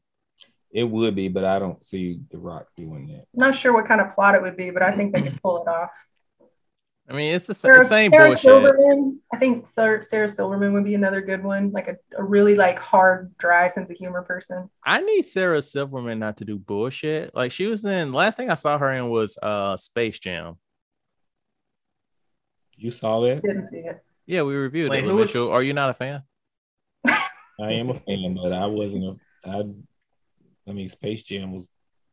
It 0.72 0.86
would 0.86 1.14
be, 1.14 1.28
but 1.28 1.44
I 1.44 1.60
don't 1.60 1.84
see 1.84 2.22
The 2.32 2.38
Rock 2.38 2.68
doing 2.78 3.08
that. 3.08 3.26
Not 3.34 3.54
sure 3.56 3.74
what 3.74 3.86
kind 3.88 4.00
of 4.02 4.16
plot 4.16 4.36
it 4.36 4.42
would 4.42 4.56
be, 4.58 4.70
but 4.70 4.82
I 4.82 4.92
think 4.92 5.14
they 5.14 5.22
could 5.22 5.42
pull 5.42 5.62
it 5.62 5.68
off. 5.70 5.90
I 7.14 7.16
mean, 7.16 7.36
it's 7.36 7.46
the, 7.46 7.54
Sarah, 7.54 7.86
same 7.86 8.10
Sarah 8.10 8.30
bullshit. 8.30 8.42
Silverman, 8.42 9.20
I 9.32 9.38
think 9.38 9.68
Sarah, 9.68 10.02
Sarah 10.02 10.28
Silverman 10.28 10.74
would 10.74 10.84
be 10.84 10.96
another 10.96 11.22
good 11.22 11.44
one, 11.44 11.70
like 11.72 11.88
a, 11.88 11.96
a 12.18 12.24
really 12.24 12.56
like 12.56 12.80
hard, 12.80 13.32
dry 13.38 13.68
sense 13.68 13.92
of 13.92 13.98
humor 13.98 14.24
person. 14.24 14.68
I 14.84 15.00
need 15.02 15.22
Sarah 15.24 15.62
Silverman 15.62 16.18
not 16.18 16.38
to 16.38 16.46
do 16.46 16.58
bullshit. 16.58 17.36
Like 17.36 17.52
she 17.52 17.68
was 17.68 17.86
in 17.86 18.14
last 18.14 18.36
thing 18.38 18.50
I 18.50 18.56
saw 18.56 18.80
her 18.80 18.90
in 18.92 19.10
was 19.10 19.38
uh 19.44 19.78
Space 19.78 20.18
Jam. 20.18 20.56
You 22.78 22.90
saw 22.90 23.22
that? 23.22 23.44
Didn't 23.44 23.66
see 23.66 23.78
it. 23.78 24.04
Yeah, 24.26 24.42
we 24.42 24.56
reviewed 24.56 24.90
Wait, 24.90 25.04
it. 25.04 25.08
who 25.08 25.16
was- 25.18 25.28
Mitchell. 25.28 25.52
Are 25.52 25.62
you 25.62 25.74
not 25.74 25.92
a 25.92 25.94
fan? 25.94 26.24
I 27.06 27.74
am 27.74 27.92
a 27.92 27.94
fan, 27.94 28.36
but 28.42 28.52
I 28.52 28.66
wasn't 28.66 29.04
a. 29.04 29.16
I, 29.48 29.62
I 30.68 30.74
mean, 30.74 30.90
Space 30.90 31.22
Jam 31.22 31.54
was 31.54 31.66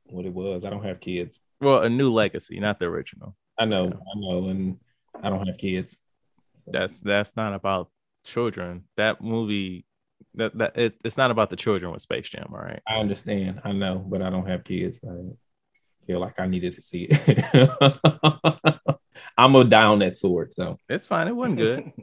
what 0.05 0.27
it 0.27 0.33
was. 0.35 0.67
I 0.67 0.71
don't 0.71 0.85
have 0.85 1.01
kids. 1.01 1.41
Well, 1.63 1.81
a 1.83 1.89
new 1.89 2.13
legacy, 2.13 2.61
not 2.61 2.79
the 2.79 2.85
original. 2.85 3.35
I 3.59 3.65
know, 3.65 3.85
Yeah. 3.87 3.91
I 3.95 4.19
know, 4.21 4.49
and 4.49 4.79
I 5.23 5.31
don't 5.31 5.47
have 5.47 5.59
kids. 5.59 5.97
So, 6.65 6.71
That's 6.73 7.01
that's 7.01 7.37
not 7.37 7.55
about 7.55 7.91
children. 8.25 8.85
That 8.97 9.23
movie 9.23 9.85
that 10.35 10.57
that 10.59 10.79
it, 10.79 10.97
it's 11.05 11.17
not 11.17 11.31
about 11.31 11.51
the 11.51 11.57
children 11.57 11.93
with 11.93 12.03
Space 12.03 12.29
Jam, 12.29 12.49
all 12.53 12.59
right? 12.61 12.83
I 12.87 12.97
understand. 12.97 13.61
I 13.65 13.73
know, 13.73 13.99
but 13.99 14.23
I 14.23 14.31
don't 14.31 14.47
have 14.47 14.65
kids. 14.65 15.01
I 15.09 15.15
feel 16.07 16.21
like 16.21 16.39
I 16.41 16.47
needed 16.47 16.73
to 16.75 16.83
see 16.83 17.09
it. 17.11 17.41
I'm 19.39 19.53
gonna 19.53 19.69
die 19.69 19.85
on 19.85 20.01
that 20.01 20.17
sword. 20.17 20.53
So 20.53 20.77
It's 20.89 21.07
fine. 21.07 21.29
It 21.29 21.37
wasn't 21.37 21.59
good. 21.59 21.93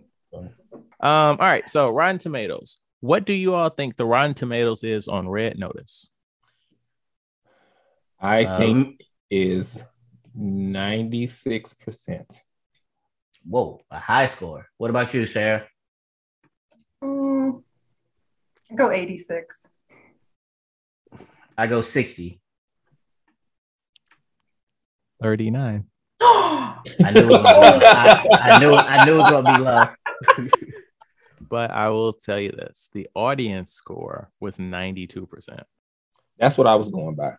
Um, 0.99 1.38
all 1.39 1.47
right. 1.47 1.70
So 1.70 1.91
Rotten 1.91 2.18
Tomatoes. 2.18 2.80
What 3.01 3.26
do 3.26 3.34
you 3.34 3.53
all 3.53 3.70
think 3.70 3.95
the 3.97 4.05
Rotten 4.05 4.34
Tomatoes 4.34 4.84
is 4.84 5.07
on 5.07 5.30
Red 5.30 5.59
Notice? 5.59 6.09
I 8.20 8.45
Um, 8.45 8.57
think 8.57 9.01
is 9.30 9.80
ninety 10.34 11.28
six 11.28 11.74
percent. 11.74 12.41
Whoa, 13.50 13.80
a 13.89 14.00
high 14.00 14.28
score. 14.28 14.68
What 14.78 14.89
about 14.89 15.14
you, 15.14 15.26
Sarah? 15.26 15.66
Mm, 17.02 17.64
go 18.76 18.91
86. 18.91 19.68
I 21.58 21.68
go 21.68 21.82
60. 21.82 22.41
39. 25.22 25.86
I 26.20 27.12
knew 27.14 27.22
it 27.22 27.26
was 27.28 27.38
gonna 27.38 27.50
be 27.50 27.56
low. 27.60 27.80
I, 27.86 28.26
I 28.41 28.60
knew 28.60 28.74
I 28.74 29.06
knew 29.06 29.14
it 29.14 29.18
was 29.18 29.32
gonna 29.32 29.56
be 29.56 29.64
low. 29.64 30.50
But 31.50 31.72
I 31.72 31.89
will 31.89 32.12
tell 32.12 32.39
you 32.39 32.52
this 32.52 32.89
the 32.91 33.08
audience 33.16 33.72
score 33.72 34.30
was 34.41 34.58
92%. 34.58 35.64
That's 36.38 36.58
what 36.58 36.68
I 36.68 36.76
was 36.76 36.89
going 36.89 37.16
by. 37.16 37.36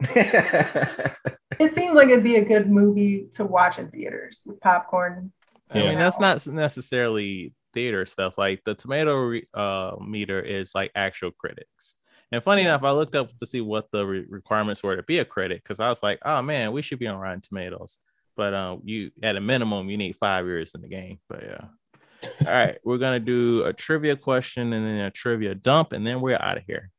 It 1.60 1.72
seems 1.72 1.94
like 1.94 2.08
it'd 2.08 2.24
be 2.24 2.36
a 2.36 2.44
good 2.44 2.70
movie 2.70 3.26
to 3.34 3.44
watch 3.44 3.78
in 3.78 3.90
theaters 3.90 4.42
with 4.46 4.60
popcorn. 4.60 5.30
I 5.70 5.78
mean, 5.80 5.98
that's 5.98 6.18
not 6.18 6.44
necessarily 6.46 7.52
theater 7.74 8.06
stuff. 8.06 8.38
Like 8.38 8.62
the 8.64 8.74
tomato 8.74 9.14
re- 9.16 9.48
uh, 9.52 9.96
meter 10.02 10.40
is 10.40 10.74
like 10.74 10.90
actual 10.94 11.32
critics. 11.32 11.96
And 12.32 12.42
funny 12.42 12.62
enough, 12.62 12.82
I 12.82 12.92
looked 12.92 13.14
up 13.14 13.36
to 13.38 13.46
see 13.46 13.60
what 13.60 13.90
the 13.92 14.06
re- 14.06 14.26
requirements 14.26 14.82
were 14.82 14.96
to 14.96 15.02
be 15.02 15.18
a 15.18 15.24
critic 15.24 15.62
because 15.62 15.80
I 15.80 15.90
was 15.90 16.02
like, 16.02 16.18
oh 16.24 16.40
man, 16.40 16.72
we 16.72 16.80
should 16.80 16.98
be 16.98 17.06
on 17.06 17.18
Rotten 17.18 17.42
Tomatoes. 17.42 17.98
But 18.36 18.54
um, 18.54 18.80
you 18.84 19.10
at 19.22 19.36
a 19.36 19.40
minimum, 19.40 19.90
you 19.90 19.98
need 19.98 20.16
five 20.16 20.46
years 20.46 20.72
in 20.74 20.80
the 20.80 20.88
game. 20.88 21.18
But 21.28 21.42
yeah. 21.42 21.64
All 22.46 22.52
right, 22.52 22.78
we're 22.84 22.98
gonna 22.98 23.20
do 23.20 23.64
a 23.64 23.72
trivia 23.74 24.16
question 24.16 24.72
and 24.72 24.86
then 24.86 25.04
a 25.04 25.10
trivia 25.10 25.54
dump, 25.54 25.92
and 25.92 26.06
then 26.06 26.22
we're 26.22 26.38
out 26.40 26.56
of 26.56 26.64
here. 26.66 26.90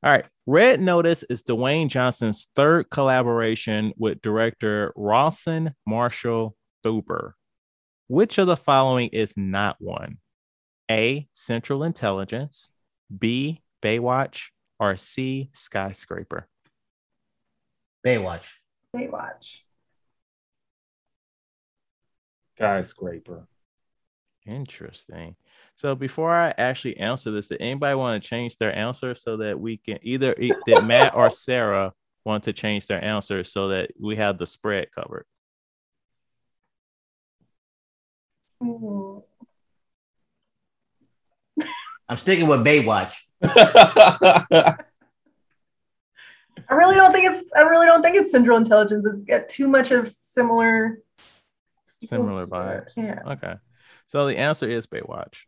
All 0.00 0.12
right, 0.12 0.26
Red 0.46 0.80
Notice 0.80 1.24
is 1.24 1.42
Dwayne 1.42 1.88
Johnson's 1.88 2.46
third 2.54 2.88
collaboration 2.88 3.92
with 3.96 4.22
director 4.22 4.92
Rawson 4.94 5.74
Marshall 5.86 6.56
Thurber. 6.84 7.34
Which 8.06 8.38
of 8.38 8.46
the 8.46 8.56
following 8.56 9.08
is 9.08 9.36
not 9.36 9.74
one? 9.80 10.18
A. 10.88 11.26
Central 11.32 11.82
Intelligence, 11.82 12.70
B. 13.16 13.60
Baywatch, 13.82 14.50
or 14.78 14.96
C. 14.96 15.50
Skyscraper? 15.52 16.46
Baywatch. 18.06 18.52
Baywatch. 18.94 19.62
Skyscraper. 22.54 23.48
Interesting. 24.46 25.34
So 25.78 25.94
before 25.94 26.34
I 26.34 26.52
actually 26.58 26.96
answer 26.96 27.30
this, 27.30 27.46
did 27.46 27.60
anybody 27.60 27.94
want 27.94 28.20
to 28.20 28.28
change 28.28 28.56
their 28.56 28.76
answer 28.76 29.14
so 29.14 29.36
that 29.36 29.60
we 29.60 29.76
can 29.76 30.00
either 30.02 30.34
did 30.34 30.82
Matt 30.82 31.14
or 31.14 31.30
Sarah 31.30 31.92
want 32.24 32.42
to 32.44 32.52
change 32.52 32.88
their 32.88 33.02
answer 33.02 33.44
so 33.44 33.68
that 33.68 33.92
we 33.96 34.16
have 34.16 34.38
the 34.38 34.46
spread 34.46 34.88
covered? 34.92 35.24
Ooh. 38.60 39.22
I'm 42.08 42.16
sticking 42.16 42.48
with 42.48 42.64
Baywatch. 42.64 43.14
I 43.40 44.74
really 46.70 46.96
don't 46.96 47.12
think 47.12 47.30
it's. 47.30 47.52
I 47.56 47.60
really 47.60 47.86
don't 47.86 48.02
think 48.02 48.16
it's 48.16 48.32
Central 48.32 48.56
Intelligence. 48.56 49.06
It's 49.06 49.20
got 49.20 49.48
too 49.48 49.68
much 49.68 49.92
of 49.92 50.08
similar. 50.08 50.98
Similar 52.00 52.48
vibes. 52.48 52.96
Yeah. 52.96 53.20
Okay. 53.24 53.54
So 54.06 54.26
the 54.26 54.38
answer 54.38 54.68
is 54.68 54.88
Baywatch. 54.88 55.44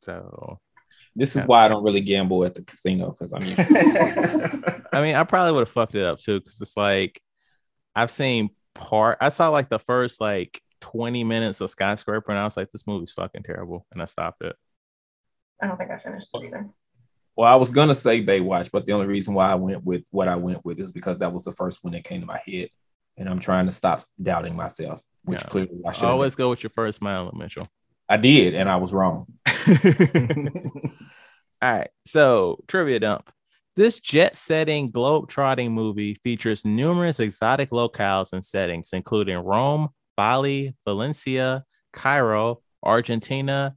So 0.00 0.58
this 1.16 1.36
is 1.36 1.44
why 1.44 1.64
I 1.64 1.68
don't 1.68 1.84
really 1.84 2.00
gamble 2.00 2.44
at 2.44 2.54
the 2.54 2.62
casino 2.62 3.10
because 3.10 3.32
I'm 3.32 3.42
used 3.42 3.58
I 4.92 5.02
mean, 5.02 5.14
I 5.14 5.24
probably 5.24 5.52
would 5.52 5.60
have 5.60 5.70
fucked 5.70 5.94
it 5.94 6.04
up 6.04 6.18
too 6.18 6.40
because 6.40 6.60
it's 6.60 6.76
like 6.76 7.20
I've 7.94 8.10
seen 8.10 8.50
part. 8.74 9.18
I 9.20 9.28
saw 9.28 9.48
like 9.48 9.68
the 9.68 9.78
first 9.78 10.20
like 10.20 10.60
20 10.80 11.24
minutes 11.24 11.60
of 11.60 11.70
Skyscraper, 11.70 12.30
and 12.30 12.38
I 12.38 12.44
was 12.44 12.56
like, 12.56 12.70
this 12.70 12.86
movie's 12.86 13.12
fucking 13.12 13.42
terrible, 13.42 13.86
and 13.92 14.00
I 14.00 14.06
stopped 14.06 14.42
it. 14.42 14.56
I 15.62 15.66
don't 15.66 15.76
think 15.76 15.90
I 15.90 15.98
finished 15.98 16.28
it 16.32 16.46
either. 16.46 16.68
Well, 17.36 17.52
I 17.52 17.56
was 17.56 17.70
gonna 17.70 17.94
say 17.94 18.24
Baywatch, 18.24 18.70
but 18.72 18.86
the 18.86 18.92
only 18.92 19.06
reason 19.06 19.34
why 19.34 19.50
I 19.50 19.54
went 19.54 19.84
with 19.84 20.02
what 20.10 20.28
I 20.28 20.36
went 20.36 20.64
with 20.64 20.78
is 20.80 20.90
because 20.90 21.18
that 21.18 21.32
was 21.32 21.44
the 21.44 21.52
first 21.52 21.82
one 21.82 21.92
that 21.92 22.04
came 22.04 22.20
to 22.20 22.26
my 22.26 22.40
head, 22.46 22.70
and 23.16 23.28
I'm 23.28 23.38
trying 23.38 23.66
to 23.66 23.72
stop 23.72 24.02
doubting 24.22 24.56
myself, 24.56 25.00
which 25.24 25.42
Yeah. 25.42 25.48
clearly 25.48 25.80
I 25.86 25.92
should. 25.92 26.06
Always 26.06 26.34
go 26.34 26.50
with 26.50 26.62
your 26.62 26.70
first 26.70 27.02
mind, 27.02 27.30
Mitchell. 27.34 27.68
I 28.10 28.16
did, 28.16 28.54
and 28.56 28.68
I 28.68 28.76
was 28.76 28.92
wrong. 28.92 29.32
All 31.62 31.72
right, 31.72 31.88
so 32.04 32.58
trivia 32.66 32.98
dump. 32.98 33.30
This 33.76 34.00
jet 34.00 34.34
setting, 34.34 34.90
globe 34.90 35.28
trotting 35.28 35.70
movie 35.72 36.16
features 36.24 36.64
numerous 36.64 37.20
exotic 37.20 37.70
locales 37.70 38.32
and 38.32 38.44
settings, 38.44 38.90
including 38.92 39.38
Rome, 39.38 39.90
Bali, 40.16 40.74
Valencia, 40.84 41.64
Cairo, 41.92 42.62
Argentina, 42.82 43.76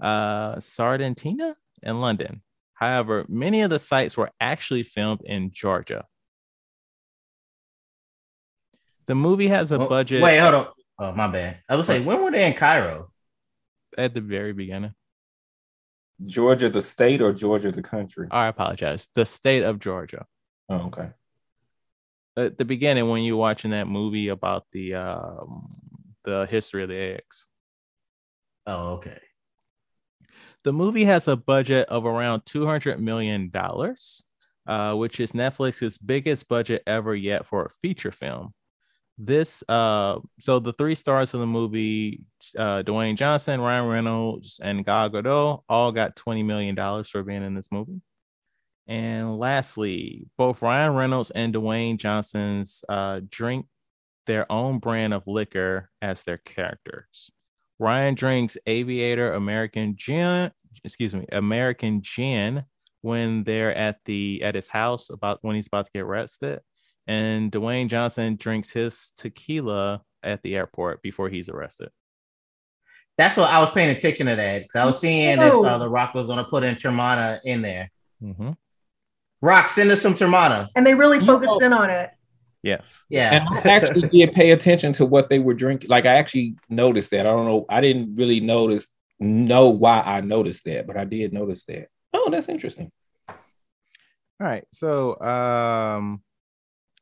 uh, 0.00 0.56
Sardentina, 0.56 1.54
and 1.82 2.00
London. 2.00 2.42
However, 2.72 3.26
many 3.28 3.60
of 3.60 3.70
the 3.70 3.78
sites 3.78 4.16
were 4.16 4.30
actually 4.40 4.82
filmed 4.82 5.20
in 5.24 5.50
Georgia. 5.52 6.06
The 9.06 9.14
movie 9.14 9.48
has 9.48 9.72
a 9.72 9.78
Well, 9.78 9.88
budget 9.88 10.22
Wait, 10.22 10.38
hold 10.38 10.54
on. 10.54 10.66
Oh, 10.98 11.12
my 11.12 11.26
bad. 11.28 11.58
I 11.68 11.76
was 11.76 11.86
say, 11.86 12.00
when 12.00 12.22
were 12.22 12.30
they 12.30 12.46
in 12.46 12.54
Cairo? 12.54 13.10
At 13.98 14.14
the 14.14 14.20
very 14.20 14.52
beginning. 14.52 14.94
Georgia, 16.24 16.68
the 16.70 16.80
state, 16.82 17.20
or 17.20 17.32
Georgia, 17.32 17.72
the 17.72 17.82
country? 17.82 18.28
I 18.30 18.46
apologize. 18.46 19.08
The 19.14 19.26
state 19.26 19.62
of 19.64 19.78
Georgia. 19.80 20.26
Oh, 20.68 20.86
okay. 20.86 21.10
at 22.36 22.56
the 22.58 22.64
beginning 22.64 23.08
when 23.08 23.22
you're 23.22 23.36
watching 23.36 23.72
that 23.72 23.86
movie 23.86 24.28
about 24.28 24.64
the 24.72 24.94
um 24.94 25.68
the 26.24 26.46
history 26.50 26.82
of 26.82 26.88
the 26.88 26.96
eggs. 26.96 27.46
Oh, 28.66 28.94
okay. 28.94 29.20
The 30.64 30.72
movie 30.72 31.04
has 31.04 31.28
a 31.28 31.36
budget 31.36 31.88
of 31.90 32.06
around 32.06 32.46
200 32.46 32.98
million 33.00 33.50
dollars. 33.50 34.24
uh, 34.66 34.94
which 34.94 35.20
is 35.20 35.32
Netflix's 35.32 35.98
biggest 35.98 36.48
budget 36.48 36.82
ever 36.86 37.14
yet 37.14 37.44
for 37.44 37.66
a 37.66 37.70
feature 37.70 38.10
film. 38.12 38.54
This, 39.16 39.62
uh, 39.68 40.18
so 40.40 40.58
the 40.58 40.72
three 40.72 40.96
stars 40.96 41.34
of 41.34 41.40
the 41.40 41.46
movie, 41.46 42.24
uh, 42.58 42.82
Dwayne 42.82 43.16
Johnson, 43.16 43.60
Ryan 43.60 43.86
Reynolds, 43.86 44.60
and 44.62 44.84
Gal 44.84 45.08
Gadot, 45.08 45.62
all 45.68 45.92
got 45.92 46.16
twenty 46.16 46.42
million 46.42 46.74
dollars 46.74 47.08
for 47.08 47.22
being 47.22 47.44
in 47.44 47.54
this 47.54 47.70
movie. 47.70 48.00
And 48.86 49.38
lastly, 49.38 50.26
both 50.36 50.60
Ryan 50.62 50.94
Reynolds 50.94 51.30
and 51.30 51.54
Dwayne 51.54 51.96
Johnson's 51.96 52.84
uh, 52.88 53.20
drink 53.28 53.66
their 54.26 54.50
own 54.50 54.78
brand 54.78 55.14
of 55.14 55.26
liquor 55.26 55.90
as 56.02 56.24
their 56.24 56.38
characters. 56.38 57.30
Ryan 57.78 58.14
drinks 58.14 58.56
Aviator 58.66 59.32
American 59.32 59.94
Gin, 59.96 60.50
excuse 60.82 61.14
me, 61.14 61.26
American 61.32 62.02
Gin 62.02 62.64
when 63.02 63.44
they're 63.44 63.74
at 63.74 63.98
the 64.06 64.42
at 64.42 64.54
his 64.54 64.68
house 64.68 65.10
about 65.10 65.38
when 65.42 65.56
he's 65.56 65.66
about 65.66 65.86
to 65.86 65.92
get 65.94 66.02
arrested, 66.02 66.60
and 67.06 67.50
Dwayne 67.52 67.88
Johnson 67.88 68.36
drinks 68.36 68.70
his 68.70 69.12
tequila 69.16 70.02
at 70.22 70.42
the 70.42 70.56
airport 70.56 71.02
before 71.02 71.28
he's 71.28 71.48
arrested. 71.48 71.90
That's 73.16 73.36
what 73.36 73.50
I 73.50 73.60
was 73.60 73.70
paying 73.70 73.90
attention 73.90 74.26
to 74.26 74.34
that 74.36 74.62
because 74.62 74.76
I 74.80 74.84
was 74.84 74.98
seeing 74.98 75.38
if 75.38 75.54
uh, 75.54 75.78
the 75.78 75.88
Rock 75.88 76.14
was 76.14 76.26
going 76.26 76.38
to 76.38 76.44
put 76.44 76.64
in 76.64 76.74
Teremana 76.76 77.40
in 77.44 77.62
there. 77.62 77.90
Mm-hmm. 78.22 78.52
Rock, 79.40 79.68
send 79.68 79.90
us 79.90 80.02
some 80.02 80.14
Teremana. 80.14 80.68
And 80.74 80.84
they 80.84 80.94
really 80.94 81.18
You 81.18 81.26
focused 81.26 81.60
know- 81.60 81.66
in 81.66 81.72
on 81.72 81.90
it. 81.90 82.10
Yes. 82.62 83.04
Yeah. 83.10 83.34
And 83.46 83.58
I 83.58 83.74
actually 83.76 84.08
did 84.08 84.32
pay 84.32 84.52
attention 84.52 84.94
to 84.94 85.04
what 85.04 85.28
they 85.28 85.38
were 85.38 85.52
drinking. 85.52 85.90
Like 85.90 86.06
I 86.06 86.14
actually 86.14 86.56
noticed 86.70 87.10
that. 87.10 87.20
I 87.20 87.30
don't 87.30 87.44
know. 87.44 87.66
I 87.68 87.82
didn't 87.82 88.14
really 88.14 88.40
notice 88.40 88.88
know 89.20 89.68
why 89.68 90.00
I 90.00 90.22
noticed 90.22 90.64
that, 90.64 90.86
but 90.86 90.96
I 90.96 91.04
did 91.04 91.32
notice 91.34 91.64
that. 91.66 91.88
Oh, 92.14 92.30
that's 92.30 92.48
interesting. 92.48 92.90
All 93.28 93.36
right. 94.40 94.64
So, 94.72 95.20
um, 95.20 96.22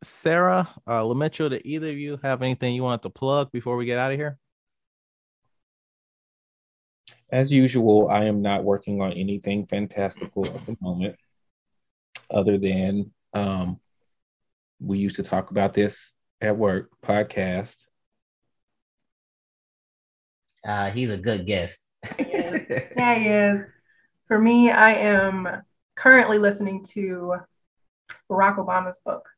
Sarah, 0.02 0.68
uh, 0.86 1.02
LaMitchell, 1.02 1.50
do 1.50 1.60
either 1.64 1.90
of 1.90 1.98
you 1.98 2.18
have 2.22 2.42
anything 2.42 2.74
you 2.74 2.82
want 2.82 3.02
to 3.02 3.10
plug 3.10 3.52
before 3.52 3.76
we 3.76 3.86
get 3.86 3.98
out 3.98 4.12
of 4.12 4.18
here? 4.18 4.38
As 7.30 7.52
usual, 7.52 8.08
I 8.10 8.24
am 8.24 8.42
not 8.42 8.64
working 8.64 9.00
on 9.00 9.12
anything 9.12 9.66
fantastical 9.66 10.46
at 10.46 10.66
the 10.66 10.76
moment, 10.80 11.16
other 12.30 12.58
than 12.58 13.12
um, 13.32 13.80
we 14.80 14.98
used 14.98 15.16
to 15.16 15.22
talk 15.22 15.50
about 15.50 15.72
this 15.72 16.12
at 16.40 16.56
work 16.56 16.90
podcast. 17.02 17.84
Uh, 20.64 20.90
he's 20.90 21.10
a 21.10 21.16
good 21.16 21.46
guest. 21.46 21.88
Yeah, 22.94 23.18
he 23.18 23.28
is. 23.28 23.66
For 24.28 24.38
me, 24.38 24.70
I 24.70 24.92
am 24.94 25.62
currently 25.96 26.38
listening 26.38 26.84
to 26.90 27.34
Barack 28.30 28.56
Obama's 28.58 28.98
book, 29.04 29.28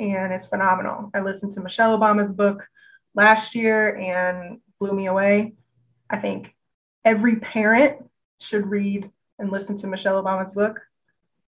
and 0.00 0.32
it's 0.32 0.46
phenomenal. 0.46 1.10
I 1.14 1.20
listened 1.20 1.52
to 1.54 1.60
Michelle 1.60 1.96
Obama's 1.98 2.32
book 2.32 2.66
last 3.14 3.54
year 3.54 3.94
and 3.96 4.60
blew 4.80 4.92
me 4.92 5.06
away. 5.06 5.54
I 6.08 6.16
think 6.16 6.54
every 7.04 7.36
parent 7.36 7.98
should 8.38 8.66
read 8.66 9.10
and 9.38 9.50
listen 9.52 9.76
to 9.78 9.86
Michelle 9.86 10.22
Obama's 10.22 10.52
book. 10.52 10.80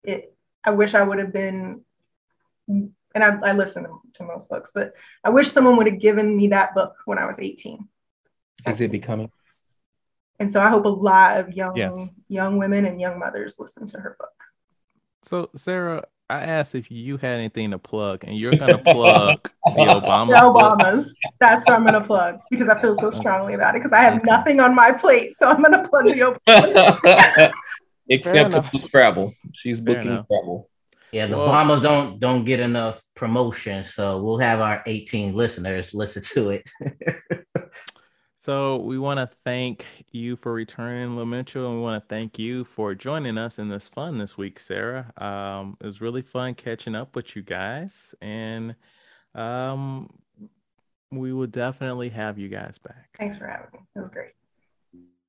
It. 0.04 0.32
I 0.64 0.70
wish 0.70 0.94
I 0.94 1.02
would 1.02 1.18
have 1.18 1.32
been, 1.32 1.82
and 2.68 2.92
I, 3.14 3.36
I 3.42 3.52
listen 3.52 3.86
to 4.14 4.24
most 4.24 4.48
books, 4.48 4.70
but 4.74 4.94
I 5.22 5.30
wish 5.30 5.50
someone 5.50 5.76
would 5.76 5.86
have 5.86 6.00
given 6.00 6.36
me 6.36 6.48
that 6.48 6.74
book 6.74 6.94
when 7.04 7.18
I 7.18 7.26
was 7.26 7.38
18. 7.38 7.88
Is 8.66 8.80
it 8.80 8.90
becoming? 8.90 9.30
And 10.38 10.50
so 10.52 10.60
I 10.60 10.68
hope 10.68 10.84
a 10.84 10.88
lot 10.88 11.38
of 11.38 11.52
young 11.52 11.76
Yes. 11.76 12.10
young 12.28 12.58
women 12.58 12.84
and 12.84 13.00
young 13.00 13.18
mothers 13.18 13.58
listen 13.58 13.86
to 13.88 13.98
her 14.00 14.16
book. 14.18 14.28
So, 15.22 15.50
Sarah, 15.56 16.04
I 16.28 16.40
asked 16.40 16.74
if 16.74 16.90
you 16.90 17.16
had 17.18 17.38
anything 17.38 17.70
to 17.70 17.78
plug, 17.78 18.24
and 18.24 18.36
you're 18.36 18.50
going 18.52 18.70
to 18.72 18.78
plug 18.78 19.48
the 19.64 19.70
Obamas. 19.70 20.26
The 20.28 20.34
Obamas. 20.34 20.78
books. 21.04 21.14
That's 21.38 21.64
what 21.66 21.74
I'm 21.78 21.86
gonna 21.86 22.04
plug 22.04 22.40
because 22.50 22.68
I 22.68 22.80
feel 22.80 22.96
so 22.98 23.10
strongly 23.12 23.54
about 23.54 23.76
it 23.76 23.78
because 23.78 23.92
I 23.92 24.00
have 24.02 24.24
nothing 24.24 24.58
on 24.58 24.74
my 24.74 24.90
plate. 24.90 25.34
So 25.38 25.48
I'm 25.48 25.62
gonna 25.62 25.86
plug 25.88 26.06
the 26.06 26.12
Obamas. 26.48 27.52
Except 28.08 28.52
to 28.52 28.58
enough. 28.58 28.72
book 28.72 28.90
travel. 28.90 29.34
She's 29.52 29.78
Fair 29.78 29.94
booking 29.96 30.10
enough. 30.12 30.26
travel. 30.28 30.68
Yeah, 31.12 31.26
the 31.28 31.38
Well- 31.38 31.48
Obamas 31.48 31.80
don't 31.82 32.18
don't 32.18 32.44
get 32.44 32.58
enough 32.60 33.00
promotion, 33.14 33.84
so 33.84 34.20
we'll 34.22 34.38
have 34.38 34.60
our 34.60 34.82
18 34.86 35.34
listeners 35.34 35.94
listen 35.94 36.22
to 36.34 36.50
it. 36.50 36.68
So 38.46 38.76
we 38.76 38.96
want 38.96 39.18
to 39.18 39.36
thank 39.44 39.84
you 40.12 40.36
for 40.36 40.52
returning, 40.52 41.16
LaMitchell, 41.16 41.66
and 41.66 41.78
we 41.78 41.82
want 41.82 42.00
to 42.00 42.08
thank 42.08 42.38
you 42.38 42.62
for 42.62 42.94
joining 42.94 43.38
us 43.38 43.58
in 43.58 43.70
this 43.70 43.88
fun 43.88 44.18
this 44.18 44.38
week, 44.38 44.60
Sarah. 44.60 45.12
Um, 45.16 45.76
it 45.80 45.84
was 45.84 46.00
really 46.00 46.22
fun 46.22 46.54
catching 46.54 46.94
up 46.94 47.16
with 47.16 47.34
you 47.34 47.42
guys, 47.42 48.14
and 48.22 48.76
um, 49.34 50.10
we 51.10 51.32
will 51.32 51.48
definitely 51.48 52.10
have 52.10 52.38
you 52.38 52.48
guys 52.48 52.78
back. 52.78 53.08
Thanks 53.18 53.36
for 53.36 53.48
having 53.48 53.66
me. 53.72 53.80
It 53.96 53.98
was 53.98 54.10
great. 54.10 54.30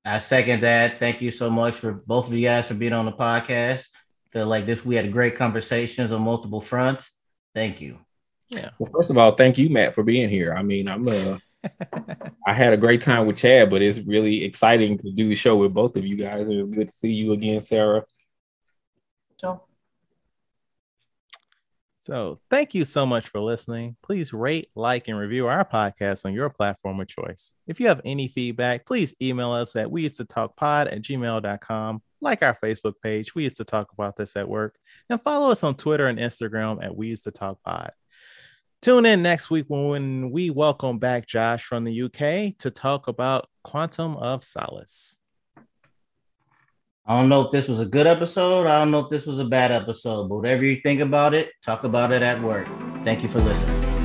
I 0.06 0.20
second 0.20 0.62
that. 0.62 1.00
Thank 1.00 1.20
you 1.20 1.32
so 1.32 1.50
much 1.50 1.74
for 1.74 1.94
both 1.94 2.28
of 2.28 2.36
you 2.36 2.44
guys 2.44 2.68
for 2.68 2.76
being 2.76 2.94
on 2.94 3.06
the 3.06 3.14
podcast. 3.14 3.88
Feel 4.32 4.46
like 4.46 4.68
this 4.68 4.86
we 4.86 4.96
had 4.96 5.12
great 5.12 5.36
conversations 5.36 6.12
on 6.12 6.22
multiple 6.22 6.62
fronts. 6.62 7.12
Thank 7.56 7.82
you. 7.82 7.98
Yeah. 8.50 8.70
Well, 8.78 8.92
first 8.94 9.10
of 9.10 9.18
all, 9.18 9.32
thank 9.32 9.58
you, 9.58 9.72
Matt, 9.72 9.96
for 9.96 10.04
being 10.04 10.30
here. 10.30 10.54
I 10.54 10.62
mean, 10.62 10.88
I'm 10.88 11.08
uh 11.08 11.40
I 12.48 12.54
had 12.54 12.74
a 12.74 12.78
great 12.78 13.02
time 13.02 13.28
with 13.28 13.38
Chad, 13.38 13.70
but 13.70 13.82
it's 13.82 14.00
really 14.00 14.44
exciting 14.44 14.98
to 15.00 15.12
do 15.12 15.28
the 15.28 15.36
show 15.36 15.58
with 15.58 15.74
both 15.74 15.96
of 15.96 16.06
you 16.06 16.16
guys. 16.16 16.50
It 16.50 16.56
was 16.56 16.68
good 16.68 16.90
to 16.90 16.96
see 16.96 17.12
you 17.12 17.34
again, 17.34 17.62
Sarah. 17.62 18.04
So 19.40 19.62
So, 22.00 22.40
thank 22.50 22.74
you 22.74 22.86
so 22.86 23.06
much 23.06 23.28
for 23.28 23.42
listening. 23.42 23.98
Please 24.02 24.32
rate, 24.32 24.70
like, 24.76 25.10
and 25.10 25.20
review 25.20 25.48
our 25.48 25.66
podcast 25.66 26.26
on 26.26 26.34
your 26.34 26.50
platform 26.50 27.02
of 27.02 27.08
choice. 27.08 27.54
If 27.68 27.82
you 27.82 27.88
have 27.88 28.00
any 28.06 28.30
feedback, 28.30 28.86
please 28.86 29.14
email 29.22 29.52
us 29.52 29.76
at 29.76 29.92
we 29.92 30.04
used 30.04 30.16
to 30.16 30.26
talk 30.26 30.56
pod 30.56 30.88
at 30.88 31.02
gmail.com. 31.02 32.02
Like 32.22 32.44
our 32.44 32.58
Facebook 32.64 32.94
page, 33.04 33.36
we 33.36 33.44
used 33.44 33.58
to 33.58 33.66
talk 33.66 33.92
about 33.92 34.16
this 34.16 34.38
at 34.38 34.48
work, 34.48 34.78
and 35.10 35.22
follow 35.22 35.52
us 35.52 35.66
on 35.66 35.76
Twitter 35.76 36.08
and 36.08 36.18
Instagram 36.18 36.82
at 36.82 36.96
we 36.96 37.08
used 37.08 37.26
to 37.26 37.32
talk 37.32 37.62
pod. 37.62 37.92
Tune 38.82 39.08
in 39.08 39.24
next 39.24 39.50
week 39.50 39.66
when 39.68 40.30
we 40.30 40.52
welcome 40.52 41.00
back 41.00 41.26
Josh 41.26 41.64
from 41.64 41.84
the 41.84 42.04
UK 42.04 42.58
to 42.60 42.72
talk 42.72 43.08
about 43.08 43.50
Quantum 43.64 44.16
of 44.18 44.44
Solace. 44.44 45.20
I 47.06 47.20
don't 47.20 47.30
know 47.30 47.42
if 47.42 47.52
this 47.52 47.68
was 47.68 47.80
a 47.80 47.86
good 47.86 48.06
episode. 48.06 48.68
I 48.68 48.80
don't 48.80 48.92
know 48.92 49.00
if 49.00 49.10
this 49.10 49.26
was 49.26 49.40
a 49.40 49.46
bad 49.46 49.72
episode, 49.72 50.30
but 50.30 50.36
whatever 50.36 50.64
you 50.64 50.80
think 50.84 51.00
about 51.00 51.34
it, 51.34 51.52
talk 51.66 51.86
about 51.86 52.12
it 52.12 52.22
at 52.22 52.42
work. 52.42 52.68
Thank 53.04 53.24
you 53.24 53.30
for 53.30 53.40
listening. 53.40 53.97